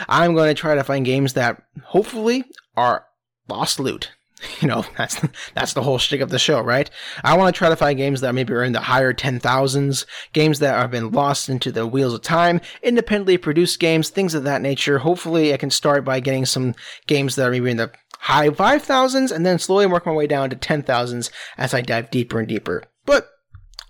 I'm 0.07 0.33
going 0.33 0.53
to 0.53 0.59
try 0.59 0.75
to 0.75 0.83
find 0.83 1.05
games 1.05 1.33
that 1.33 1.61
hopefully 1.85 2.45
are 2.75 3.05
lost 3.47 3.79
loot. 3.79 4.11
You 4.61 4.67
know, 4.67 4.85
that's 4.97 5.19
that's 5.53 5.73
the 5.73 5.81
whole 5.81 5.97
shtick 5.97 6.21
of 6.21 6.29
the 6.29 6.39
show, 6.39 6.61
right? 6.61 6.89
I 7.23 7.37
want 7.37 7.53
to 7.53 7.57
try 7.57 7.69
to 7.69 7.75
find 7.75 7.97
games 7.97 8.21
that 8.21 8.35
maybe 8.35 8.53
are 8.53 8.63
in 8.63 8.73
the 8.73 8.79
higher 8.79 9.13
ten 9.13 9.39
thousands, 9.39 10.05
games 10.33 10.59
that 10.59 10.79
have 10.79 10.91
been 10.91 11.11
lost 11.11 11.49
into 11.49 11.71
the 11.71 11.87
wheels 11.87 12.13
of 12.13 12.21
time, 12.21 12.61
independently 12.83 13.37
produced 13.37 13.79
games, 13.79 14.09
things 14.09 14.33
of 14.33 14.43
that 14.43 14.61
nature. 14.61 14.99
Hopefully, 14.99 15.53
I 15.53 15.57
can 15.57 15.71
start 15.71 16.05
by 16.05 16.19
getting 16.19 16.45
some 16.45 16.75
games 17.07 17.35
that 17.35 17.47
are 17.47 17.51
maybe 17.51 17.71
in 17.71 17.77
the 17.77 17.91
high 18.19 18.49
5,000s 18.49 19.31
and 19.31 19.45
then 19.45 19.57
slowly 19.57 19.87
work 19.87 20.05
my 20.05 20.11
way 20.11 20.27
down 20.27 20.49
to 20.51 20.55
10,000s 20.55 21.31
as 21.57 21.73
I 21.73 21.81
dive 21.81 22.11
deeper 22.11 22.39
and 22.39 22.47
deeper. 22.47 22.83
But 23.05 23.30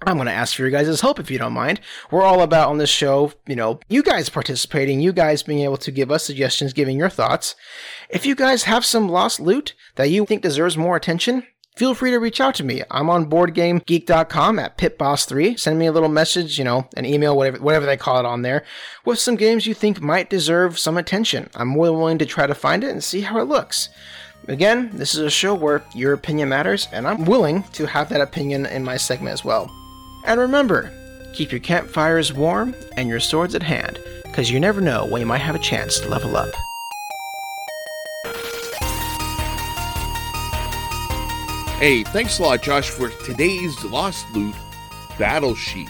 I'm 0.03 0.17
going 0.17 0.27
to 0.27 0.33
ask 0.33 0.55
for 0.55 0.63
your 0.63 0.71
guys' 0.71 1.01
help 1.01 1.19
if 1.19 1.29
you 1.29 1.37
don't 1.37 1.53
mind. 1.53 1.79
We're 2.09 2.23
all 2.23 2.41
about 2.41 2.69
on 2.69 2.79
this 2.79 2.89
show, 2.89 3.33
you 3.47 3.55
know, 3.55 3.79
you 3.87 4.01
guys 4.01 4.29
participating, 4.29 4.99
you 4.99 5.13
guys 5.13 5.43
being 5.43 5.61
able 5.61 5.77
to 5.77 5.91
give 5.91 6.09
us 6.09 6.25
suggestions, 6.25 6.73
giving 6.73 6.97
your 6.97 7.09
thoughts. 7.09 7.55
If 8.09 8.25
you 8.25 8.33
guys 8.33 8.63
have 8.63 8.83
some 8.83 9.07
lost 9.07 9.39
loot 9.39 9.75
that 9.95 10.09
you 10.09 10.25
think 10.25 10.41
deserves 10.41 10.75
more 10.75 10.95
attention, 10.95 11.45
feel 11.75 11.93
free 11.93 12.09
to 12.09 12.17
reach 12.17 12.41
out 12.41 12.55
to 12.55 12.63
me. 12.63 12.81
I'm 12.89 13.11
on 13.11 13.29
boardgamegeek.com 13.29 14.57
at 14.57 14.75
pitboss3. 14.75 15.59
Send 15.59 15.77
me 15.77 15.85
a 15.85 15.91
little 15.91 16.09
message, 16.09 16.57
you 16.57 16.63
know, 16.63 16.89
an 16.97 17.05
email, 17.05 17.37
whatever, 17.37 17.59
whatever 17.59 17.85
they 17.85 17.97
call 17.97 18.19
it 18.19 18.25
on 18.25 18.41
there, 18.41 18.65
with 19.05 19.19
some 19.19 19.35
games 19.35 19.67
you 19.67 19.75
think 19.75 20.01
might 20.01 20.31
deserve 20.31 20.79
some 20.79 20.97
attention. 20.97 21.47
I'm 21.53 21.67
more 21.67 21.85
than 21.85 21.97
willing 21.97 22.17
to 22.17 22.25
try 22.25 22.47
to 22.47 22.55
find 22.55 22.83
it 22.83 22.89
and 22.89 23.03
see 23.03 23.21
how 23.21 23.39
it 23.39 23.47
looks. 23.47 23.89
Again, 24.47 24.89
this 24.93 25.13
is 25.13 25.19
a 25.19 25.29
show 25.29 25.53
where 25.53 25.83
your 25.93 26.13
opinion 26.13 26.49
matters, 26.49 26.87
and 26.91 27.07
I'm 27.07 27.25
willing 27.25 27.61
to 27.73 27.85
have 27.85 28.09
that 28.09 28.21
opinion 28.21 28.65
in 28.65 28.83
my 28.83 28.97
segment 28.97 29.33
as 29.33 29.45
well. 29.45 29.71
And 30.23 30.39
remember, 30.39 30.91
keep 31.33 31.51
your 31.51 31.59
campfires 31.59 32.31
warm 32.31 32.75
and 32.95 33.09
your 33.09 33.19
swords 33.19 33.55
at 33.55 33.63
hand, 33.63 33.99
because 34.23 34.51
you 34.51 34.59
never 34.59 34.81
know 34.81 35.05
when 35.05 35.19
you 35.19 35.25
might 35.25 35.39
have 35.39 35.55
a 35.55 35.59
chance 35.59 35.99
to 35.99 36.09
level 36.09 36.37
up. 36.37 36.51
Hey, 41.79 42.03
thanks 42.03 42.37
a 42.37 42.43
lot, 42.43 42.61
Josh, 42.61 42.91
for 42.91 43.09
today's 43.25 43.83
Lost 43.85 44.25
Loot 44.33 44.53
Battlesheep. 45.17 45.89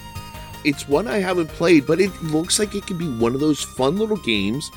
It's 0.64 0.88
one 0.88 1.08
I 1.08 1.18
haven't 1.18 1.50
played, 1.50 1.86
but 1.86 2.00
it 2.00 2.12
looks 2.24 2.60
like 2.60 2.74
it 2.76 2.88
could 2.88 2.98
be 2.98 3.10
one 3.18 3.34
of 3.34 3.42
those 3.42 3.62
fun 3.62 3.98
little 3.98 4.18
games 4.18 4.72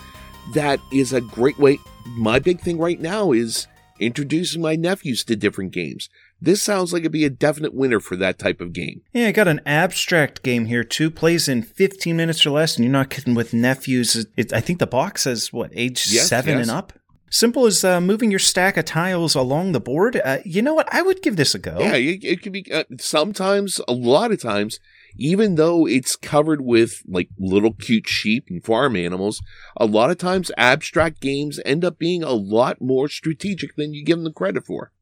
that 0.55 0.81
is 0.93 1.12
a 1.12 1.20
great 1.20 1.59
way. 1.59 1.78
My 2.16 2.40
big 2.40 2.60
thing 2.60 2.78
right 2.78 3.01
now 3.01 3.31
is 3.31 3.68
introducing 4.01 4.60
my 4.60 4.74
nephews 4.74 5.22
to 5.24 5.36
different 5.36 5.72
games. 5.72 6.09
This 6.40 6.62
sounds 6.62 6.93
like 6.93 7.01
it'd 7.01 7.12
be 7.12 7.24
a 7.24 7.31
definite 7.31 7.74
winner 7.74 8.01
for 8.01 8.16
that 8.16 8.39
type 8.39 8.61
of 8.61 8.73
game. 8.73 9.01
Yeah, 9.12 9.28
I 9.28 9.32
got 9.32 9.48
an 9.48 9.61
abstract 9.65 10.43
game 10.43 10.66
here 10.66 10.85
too. 10.85 11.11
Plays 11.11 11.48
in 11.48 11.62
15 11.62 12.16
minutes 12.16 12.44
or 12.44 12.51
less, 12.51 12.77
and 12.77 12.85
you're 12.85 12.93
not 12.93 13.11
kidding 13.11 13.35
with 13.35 13.55
nephews. 13.55 14.27
It, 14.36 14.52
I 14.52 14.61
think 14.61 14.78
the 14.78 14.86
box 14.86 15.23
says 15.23 15.52
what 15.52 15.70
age 15.73 16.06
Yes, 16.11 16.28
seven 16.28 16.59
yes. 16.59 16.69
and 16.69 16.77
up. 16.77 16.93
Simple 17.31 17.66
as 17.66 17.82
uh, 17.82 18.01
moving 18.01 18.31
your 18.31 18.39
stack 18.39 18.77
of 18.77 18.85
tiles 18.85 19.35
along 19.35 19.73
the 19.73 19.81
board. 19.81 20.20
Uh, 20.24 20.39
you 20.44 20.62
know 20.62 20.74
what? 20.74 20.89
I 20.94 21.02
would 21.02 21.20
give 21.20 21.35
this 21.36 21.55
a 21.55 21.59
go. 21.59 21.78
Yeah, 21.81 21.94
it, 21.97 22.23
it 22.23 22.43
could 22.43 22.52
be 22.52 22.65
uh, 22.73 22.85
sometimes, 23.01 23.81
a 23.89 23.93
lot 23.93 24.31
of 24.31 24.40
times, 24.40 24.78
even 25.16 25.56
though 25.56 25.85
it's 25.85 26.15
covered 26.15 26.61
with 26.61 27.02
like 27.09 27.31
little 27.39 27.73
cute 27.73 28.09
sheep 28.09 28.47
and 28.51 28.62
farm 28.62 28.94
animals, 28.94 29.43
a 29.77 29.86
lot 29.86 30.11
of 30.11 30.19
times 30.19 30.52
abstract 30.56 31.20
games 31.20 31.59
end 31.65 31.85
up 31.85 31.98
being 31.98 32.23
a 32.23 32.32
lot 32.32 32.81
more 32.81 33.09
strategic 33.09 33.74
than 33.74 33.94
you 33.94 34.05
give 34.05 34.19
them 34.19 34.24
the 34.24 34.32
credit 34.32 34.65
for. 34.65 34.93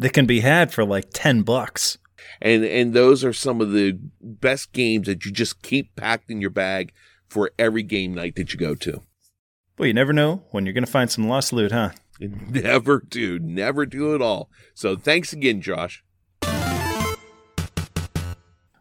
That 0.00 0.12
can 0.14 0.26
be 0.26 0.40
had 0.40 0.72
for 0.72 0.84
like 0.84 1.10
10 1.12 1.42
bucks. 1.42 1.98
And 2.40 2.64
and 2.64 2.94
those 2.94 3.22
are 3.24 3.32
some 3.32 3.60
of 3.60 3.72
the 3.72 3.98
best 4.20 4.72
games 4.72 5.06
that 5.06 5.24
you 5.24 5.30
just 5.30 5.62
keep 5.62 5.94
packed 5.94 6.30
in 6.30 6.40
your 6.40 6.50
bag 6.50 6.92
for 7.28 7.50
every 7.58 7.82
game 7.82 8.14
night 8.14 8.34
that 8.36 8.52
you 8.52 8.58
go 8.58 8.74
to. 8.74 9.02
Well, 9.78 9.86
you 9.86 9.94
never 9.94 10.12
know 10.12 10.42
when 10.50 10.64
you're 10.64 10.72
going 10.72 10.84
to 10.84 10.90
find 10.90 11.10
some 11.10 11.28
lost 11.28 11.52
loot, 11.52 11.72
huh? 11.72 11.90
Never 12.20 13.00
do, 13.08 13.38
never 13.38 13.86
do 13.86 14.14
it 14.14 14.20
all. 14.20 14.50
So 14.74 14.94
thanks 14.94 15.32
again, 15.32 15.62
Josh. 15.62 16.04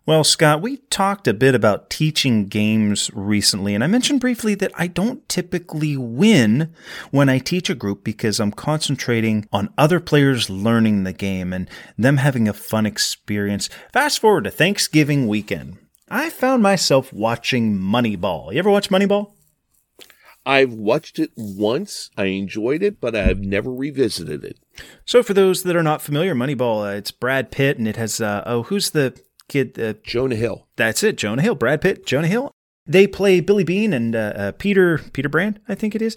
Well, 0.09 0.23
Scott, 0.23 0.63
we 0.63 0.77
talked 0.89 1.27
a 1.27 1.35
bit 1.35 1.53
about 1.53 1.91
teaching 1.91 2.47
games 2.47 3.11
recently, 3.13 3.75
and 3.75 3.83
I 3.83 3.87
mentioned 3.87 4.19
briefly 4.21 4.55
that 4.55 4.71
I 4.73 4.87
don't 4.87 5.29
typically 5.29 5.97
win 5.97 6.73
when 7.11 7.29
I 7.29 7.37
teach 7.37 7.69
a 7.69 7.75
group 7.75 8.03
because 8.03 8.39
I'm 8.39 8.51
concentrating 8.51 9.47
on 9.53 9.71
other 9.77 9.99
players 9.99 10.49
learning 10.49 11.03
the 11.03 11.13
game 11.13 11.53
and 11.53 11.69
them 11.95 12.17
having 12.17 12.47
a 12.47 12.53
fun 12.53 12.87
experience. 12.87 13.69
Fast 13.93 14.17
forward 14.17 14.45
to 14.45 14.49
Thanksgiving 14.49 15.27
weekend. 15.27 15.77
I 16.09 16.31
found 16.31 16.63
myself 16.63 17.13
watching 17.13 17.77
Moneyball. 17.77 18.51
You 18.51 18.57
ever 18.57 18.71
watch 18.71 18.89
Moneyball? 18.89 19.33
I've 20.43 20.73
watched 20.73 21.19
it 21.19 21.29
once. 21.37 22.09
I 22.17 22.25
enjoyed 22.25 22.81
it, 22.81 22.99
but 22.99 23.15
I've 23.15 23.41
never 23.41 23.71
revisited 23.71 24.43
it. 24.43 24.57
So, 25.05 25.21
for 25.21 25.35
those 25.35 25.61
that 25.61 25.75
are 25.75 25.83
not 25.83 26.01
familiar, 26.01 26.33
Moneyball, 26.33 26.93
uh, 26.93 26.95
it's 26.95 27.11
Brad 27.11 27.51
Pitt, 27.51 27.77
and 27.77 27.87
it 27.87 27.97
has, 27.97 28.19
uh, 28.19 28.41
oh, 28.47 28.63
who's 28.63 28.89
the 28.89 29.15
kid? 29.49 29.79
Uh, 29.79 29.93
Jonah 30.03 30.35
Hill. 30.35 30.67
That's 30.77 31.03
it, 31.03 31.17
Jonah 31.17 31.41
Hill, 31.41 31.55
Brad 31.55 31.81
Pitt, 31.81 32.05
Jonah 32.05 32.27
Hill. 32.27 32.51
They 32.85 33.05
play 33.05 33.39
Billy 33.41 33.63
Beane 33.63 33.93
and 33.93 34.15
uh, 34.15 34.33
uh, 34.35 34.51
Peter 34.53 34.97
Peter 35.13 35.29
Brand, 35.29 35.59
I 35.67 35.75
think 35.75 35.93
it 35.93 36.01
is. 36.01 36.15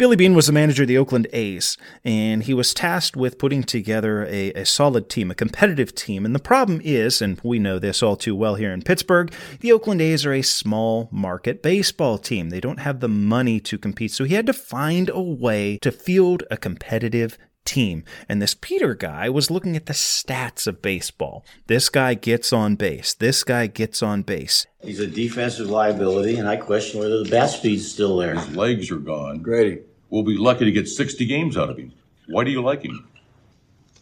Billy 0.00 0.16
Beane 0.16 0.34
was 0.34 0.46
the 0.46 0.52
manager 0.54 0.84
of 0.84 0.88
the 0.88 0.96
Oakland 0.96 1.28
A's, 1.34 1.76
and 2.04 2.44
he 2.44 2.54
was 2.54 2.72
tasked 2.72 3.18
with 3.18 3.36
putting 3.36 3.62
together 3.62 4.24
a, 4.24 4.50
a 4.54 4.64
solid 4.64 5.10
team, 5.10 5.30
a 5.30 5.34
competitive 5.34 5.94
team. 5.94 6.24
And 6.24 6.34
the 6.34 6.38
problem 6.38 6.80
is, 6.82 7.20
and 7.20 7.38
we 7.44 7.58
know 7.58 7.78
this 7.78 8.02
all 8.02 8.16
too 8.16 8.34
well 8.34 8.54
here 8.54 8.72
in 8.72 8.80
Pittsburgh, 8.80 9.30
the 9.60 9.72
Oakland 9.72 10.00
A's 10.00 10.24
are 10.24 10.32
a 10.32 10.40
small 10.40 11.10
market 11.12 11.62
baseball 11.62 12.16
team. 12.16 12.48
They 12.48 12.60
don't 12.60 12.80
have 12.80 13.00
the 13.00 13.10
money 13.10 13.60
to 13.60 13.76
compete, 13.76 14.12
so 14.12 14.24
he 14.24 14.32
had 14.32 14.46
to 14.46 14.54
find 14.54 15.10
a 15.10 15.20
way 15.20 15.76
to 15.82 15.92
field 15.92 16.44
a 16.50 16.56
competitive 16.56 17.36
team. 17.70 18.04
And 18.28 18.42
this 18.42 18.54
Peter 18.54 18.94
guy 18.94 19.30
was 19.30 19.50
looking 19.50 19.76
at 19.76 19.86
the 19.86 19.92
stats 19.92 20.66
of 20.66 20.82
baseball. 20.82 21.44
This 21.66 21.88
guy 21.88 22.14
gets 22.14 22.52
on 22.52 22.74
base. 22.74 23.14
This 23.14 23.44
guy 23.44 23.68
gets 23.68 24.02
on 24.02 24.22
base. 24.22 24.66
He's 24.82 25.00
a 25.00 25.06
defensive 25.06 25.68
liability, 25.68 26.36
and 26.36 26.48
I 26.48 26.56
question 26.56 27.00
whether 27.00 27.22
the 27.22 27.30
bat 27.30 27.50
speed's 27.50 27.90
still 27.90 28.16
there. 28.16 28.34
His 28.34 28.56
legs 28.56 28.90
are 28.90 28.98
gone. 28.98 29.38
Grady, 29.42 29.82
We'll 30.10 30.24
be 30.24 30.36
lucky 30.36 30.64
to 30.64 30.72
get 30.72 30.88
60 30.88 31.24
games 31.26 31.56
out 31.56 31.70
of 31.70 31.76
him. 31.78 31.92
Why 32.26 32.42
do 32.44 32.50
you 32.50 32.62
like 32.62 32.82
him? 32.82 33.06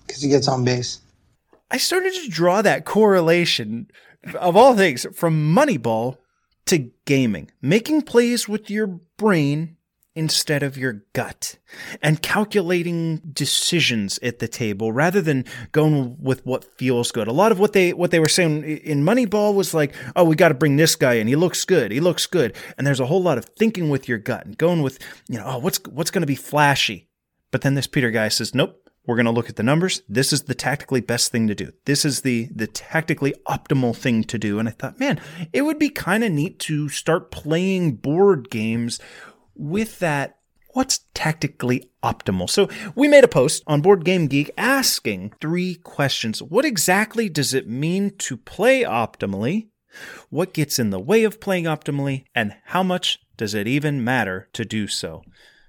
because 0.06 0.22
he 0.22 0.30
gets 0.30 0.48
on 0.48 0.64
base. 0.64 1.00
I 1.70 1.76
started 1.76 2.14
to 2.14 2.30
draw 2.30 2.62
that 2.62 2.86
correlation 2.86 3.90
of 4.34 4.56
all 4.56 4.74
things 4.74 5.06
from 5.14 5.54
Moneyball 5.54 6.16
to 6.64 6.90
gaming. 7.04 7.50
Making 7.60 8.02
plays 8.02 8.48
with 8.48 8.70
your 8.70 8.86
brain 8.86 9.76
instead 10.14 10.64
of 10.64 10.76
your 10.76 11.04
gut 11.12 11.58
and 12.02 12.20
calculating 12.22 13.18
decisions 13.32 14.18
at 14.20 14.40
the 14.40 14.48
table 14.48 14.90
rather 14.90 15.20
than 15.20 15.44
going 15.70 16.16
with 16.20 16.44
what 16.44 16.64
feels 16.76 17.12
good. 17.12 17.28
A 17.28 17.32
lot 17.32 17.52
of 17.52 17.60
what 17.60 17.72
they 17.72 17.92
what 17.92 18.10
they 18.10 18.18
were 18.18 18.28
saying 18.28 18.64
in 18.64 19.04
Moneyball 19.04 19.54
was 19.54 19.74
like, 19.74 19.94
"Oh, 20.16 20.24
we 20.24 20.34
got 20.34 20.48
to 20.48 20.54
bring 20.54 20.76
this 20.76 20.96
guy 20.96 21.14
in. 21.14 21.28
He 21.28 21.36
looks 21.36 21.64
good. 21.64 21.92
He 21.92 22.00
looks 22.00 22.26
good." 22.26 22.56
And 22.76 22.86
there's 22.86 23.00
a 23.00 23.06
whole 23.06 23.22
lot 23.22 23.38
of 23.38 23.44
thinking 23.44 23.90
with 23.90 24.08
your 24.08 24.18
gut 24.18 24.44
and 24.44 24.58
going 24.58 24.82
with, 24.82 24.98
you 25.28 25.38
know, 25.38 25.44
"Oh, 25.46 25.58
what's 25.58 25.80
what's 25.88 26.10
going 26.10 26.22
to 26.22 26.26
be 26.26 26.34
flashy?" 26.34 27.08
But 27.50 27.62
then 27.62 27.74
this 27.74 27.86
Peter 27.86 28.10
guy 28.10 28.28
says, 28.28 28.54
"Nope. 28.54 28.84
We're 29.06 29.16
going 29.16 29.24
to 29.24 29.32
look 29.32 29.48
at 29.48 29.56
the 29.56 29.62
numbers. 29.62 30.02
This 30.06 30.34
is 30.34 30.42
the 30.42 30.54
tactically 30.54 31.00
best 31.00 31.32
thing 31.32 31.46
to 31.48 31.54
do. 31.54 31.72
This 31.86 32.04
is 32.04 32.20
the 32.20 32.50
the 32.54 32.66
tactically 32.66 33.34
optimal 33.46 33.96
thing 33.96 34.24
to 34.24 34.36
do." 34.36 34.58
And 34.58 34.68
I 34.68 34.72
thought, 34.72 35.00
"Man, 35.00 35.20
it 35.52 35.62
would 35.62 35.78
be 35.78 35.88
kind 35.88 36.24
of 36.24 36.32
neat 36.32 36.58
to 36.60 36.88
start 36.88 37.30
playing 37.30 37.96
board 37.96 38.50
games 38.50 39.00
with 39.58 39.98
that 39.98 40.38
what's 40.72 41.00
tactically 41.14 41.90
optimal. 42.04 42.48
So 42.48 42.68
we 42.94 43.08
made 43.08 43.24
a 43.24 43.28
post 43.28 43.62
on 43.66 43.80
Board 43.80 44.04
Game 44.04 44.28
Geek 44.28 44.50
asking 44.56 45.32
three 45.40 45.74
questions. 45.74 46.40
What 46.40 46.64
exactly 46.64 47.28
does 47.28 47.52
it 47.52 47.68
mean 47.68 48.16
to 48.18 48.36
play 48.36 48.82
optimally? 48.82 49.68
What 50.30 50.54
gets 50.54 50.78
in 50.78 50.90
the 50.90 51.00
way 51.00 51.24
of 51.24 51.40
playing 51.40 51.64
optimally? 51.64 52.24
And 52.34 52.54
how 52.66 52.82
much 52.82 53.18
does 53.36 53.54
it 53.54 53.66
even 53.66 54.04
matter 54.04 54.48
to 54.52 54.64
do 54.64 54.86
so? 54.86 55.24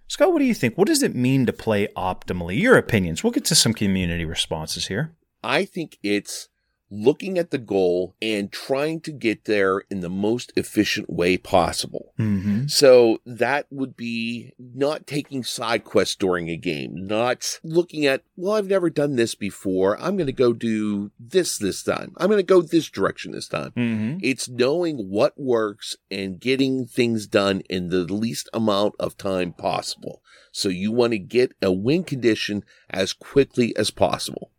Scott, 0.07 0.33
what 0.33 0.39
do 0.39 0.45
you 0.45 0.53
think? 0.53 0.77
What 0.77 0.87
does 0.87 1.03
it 1.03 1.15
mean 1.15 1.45
to 1.45 1.53
play 1.53 1.87
optimally? 1.95 2.59
Your 2.59 2.77
opinions. 2.77 3.23
We'll 3.23 3.31
get 3.31 3.45
to 3.45 3.55
some 3.55 3.73
community 3.73 4.25
responses 4.25 4.87
here. 4.87 5.15
I 5.43 5.65
think 5.65 5.97
it's 6.03 6.48
looking 6.91 7.37
at 7.37 7.51
the 7.51 7.57
goal 7.57 8.15
and 8.21 8.51
trying 8.51 8.99
to 9.01 9.11
get 9.11 9.45
there 9.45 9.83
in 9.91 9.99
the 9.99 10.09
most 10.09 10.51
efficient 10.55 11.09
way 11.09 11.37
possible. 11.37 12.13
Mm-hmm. 12.17 12.67
So 12.67 13.19
that 13.25 13.67
would 13.69 13.95
be 13.95 14.53
not 14.57 15.05
taking 15.05 15.43
side 15.43 15.83
quests 15.83 16.15
during 16.15 16.49
a 16.49 16.57
game, 16.57 16.91
not 16.95 17.59
looking 17.63 18.05
at, 18.05 18.23
well, 18.35 18.53
I've 18.53 18.67
never 18.67 18.89
done 18.89 19.15
this 19.15 19.35
before. 19.35 19.99
I'm 20.01 20.17
going 20.17 20.27
to 20.27 20.33
go 20.33 20.53
do 20.53 21.11
this 21.19 21.57
this 21.57 21.83
time. 21.83 22.13
I'm 22.17 22.27
going 22.27 22.39
to 22.39 22.43
go 22.43 22.61
this 22.61 22.89
direction 22.89 23.33
this 23.33 23.47
time. 23.47 23.71
Mm-hmm. 23.71 24.17
It's 24.21 24.49
knowing 24.49 25.09
what 25.09 25.39
works 25.39 25.95
and 26.09 26.39
getting 26.39 26.85
things 26.85 27.27
done 27.27 27.61
in 27.69 27.89
the 27.89 28.03
least 28.11 28.49
amount 28.53 28.95
of 28.99 29.17
time 29.17 29.53
possible. 29.53 30.21
So 30.51 30.69
you 30.69 30.91
want 30.91 31.11
to 31.11 31.19
get 31.19 31.53
a 31.61 31.71
win 31.71 32.03
condition 32.03 32.63
as 32.89 33.13
quickly 33.13 33.75
as 33.75 33.91
possible. 33.91 34.51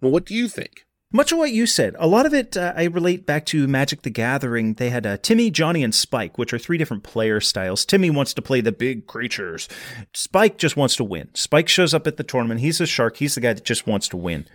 Now, 0.00 0.08
what 0.08 0.24
do 0.24 0.34
you 0.34 0.48
think? 0.48 0.83
Much 1.14 1.30
of 1.30 1.38
what 1.38 1.52
you 1.52 1.64
said, 1.64 1.94
a 2.00 2.08
lot 2.08 2.26
of 2.26 2.34
it 2.34 2.56
uh, 2.56 2.72
I 2.74 2.86
relate 2.86 3.24
back 3.24 3.46
to 3.46 3.68
Magic 3.68 4.02
the 4.02 4.10
Gathering. 4.10 4.74
They 4.74 4.90
had 4.90 5.06
uh, 5.06 5.16
Timmy, 5.18 5.48
Johnny, 5.48 5.84
and 5.84 5.94
Spike, 5.94 6.38
which 6.38 6.52
are 6.52 6.58
three 6.58 6.76
different 6.76 7.04
player 7.04 7.40
styles. 7.40 7.84
Timmy 7.84 8.10
wants 8.10 8.34
to 8.34 8.42
play 8.42 8.60
the 8.60 8.72
big 8.72 9.06
creatures. 9.06 9.68
Spike 10.12 10.58
just 10.58 10.76
wants 10.76 10.96
to 10.96 11.04
win. 11.04 11.28
Spike 11.32 11.68
shows 11.68 11.94
up 11.94 12.08
at 12.08 12.16
the 12.16 12.24
tournament. 12.24 12.62
He's 12.62 12.80
a 12.80 12.86
shark. 12.86 13.18
He's 13.18 13.36
the 13.36 13.40
guy 13.40 13.52
that 13.52 13.64
just 13.64 13.86
wants 13.86 14.08
to 14.08 14.16
win. 14.16 14.48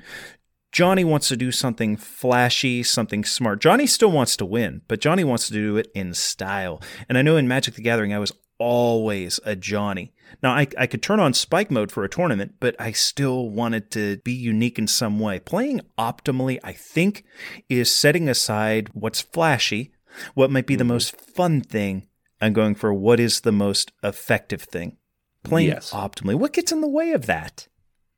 Johnny 0.73 1.05
wants 1.05 1.29
to 1.29 1.37
do 1.37 1.53
something 1.53 1.95
flashy, 1.95 2.83
something 2.83 3.23
smart. 3.23 3.61
Johnny 3.61 3.87
still 3.87 4.11
wants 4.11 4.35
to 4.35 4.45
win, 4.45 4.81
but 4.89 4.99
Johnny 4.99 5.23
wants 5.23 5.47
to 5.47 5.53
do 5.53 5.77
it 5.77 5.89
in 5.95 6.13
style. 6.13 6.81
And 7.07 7.17
I 7.17 7.21
know 7.21 7.37
in 7.37 7.47
Magic 7.47 7.75
the 7.75 7.81
Gathering, 7.81 8.13
I 8.13 8.19
was 8.19 8.33
always 8.57 9.39
a 9.45 9.55
Johnny. 9.55 10.11
Now, 10.41 10.51
I, 10.51 10.67
I 10.77 10.87
could 10.87 11.01
turn 11.01 11.19
on 11.19 11.33
spike 11.33 11.71
mode 11.71 11.91
for 11.91 12.03
a 12.03 12.09
tournament, 12.09 12.55
but 12.59 12.75
I 12.79 12.91
still 12.91 13.49
wanted 13.49 13.91
to 13.91 14.17
be 14.17 14.33
unique 14.33 14.79
in 14.79 14.87
some 14.87 15.19
way. 15.19 15.39
Playing 15.39 15.81
optimally, 15.97 16.59
I 16.63 16.73
think, 16.73 17.25
is 17.67 17.93
setting 17.93 18.29
aside 18.29 18.89
what's 18.93 19.21
flashy, 19.21 19.91
what 20.33 20.51
might 20.51 20.67
be 20.67 20.75
the 20.75 20.83
mm-hmm. 20.83 20.93
most 20.93 21.15
fun 21.15 21.61
thing, 21.61 22.07
and 22.41 22.55
going 22.55 22.75
for 22.75 22.93
what 22.93 23.19
is 23.19 23.41
the 23.41 23.51
most 23.51 23.91
effective 24.03 24.61
thing. 24.61 24.97
Playing 25.43 25.69
Yes. 25.69 25.91
optimally. 25.91 26.35
What 26.35 26.53
gets 26.53 26.71
in 26.71 26.81
the 26.81 26.87
way 26.87 27.11
of 27.11 27.25
that? 27.25 27.67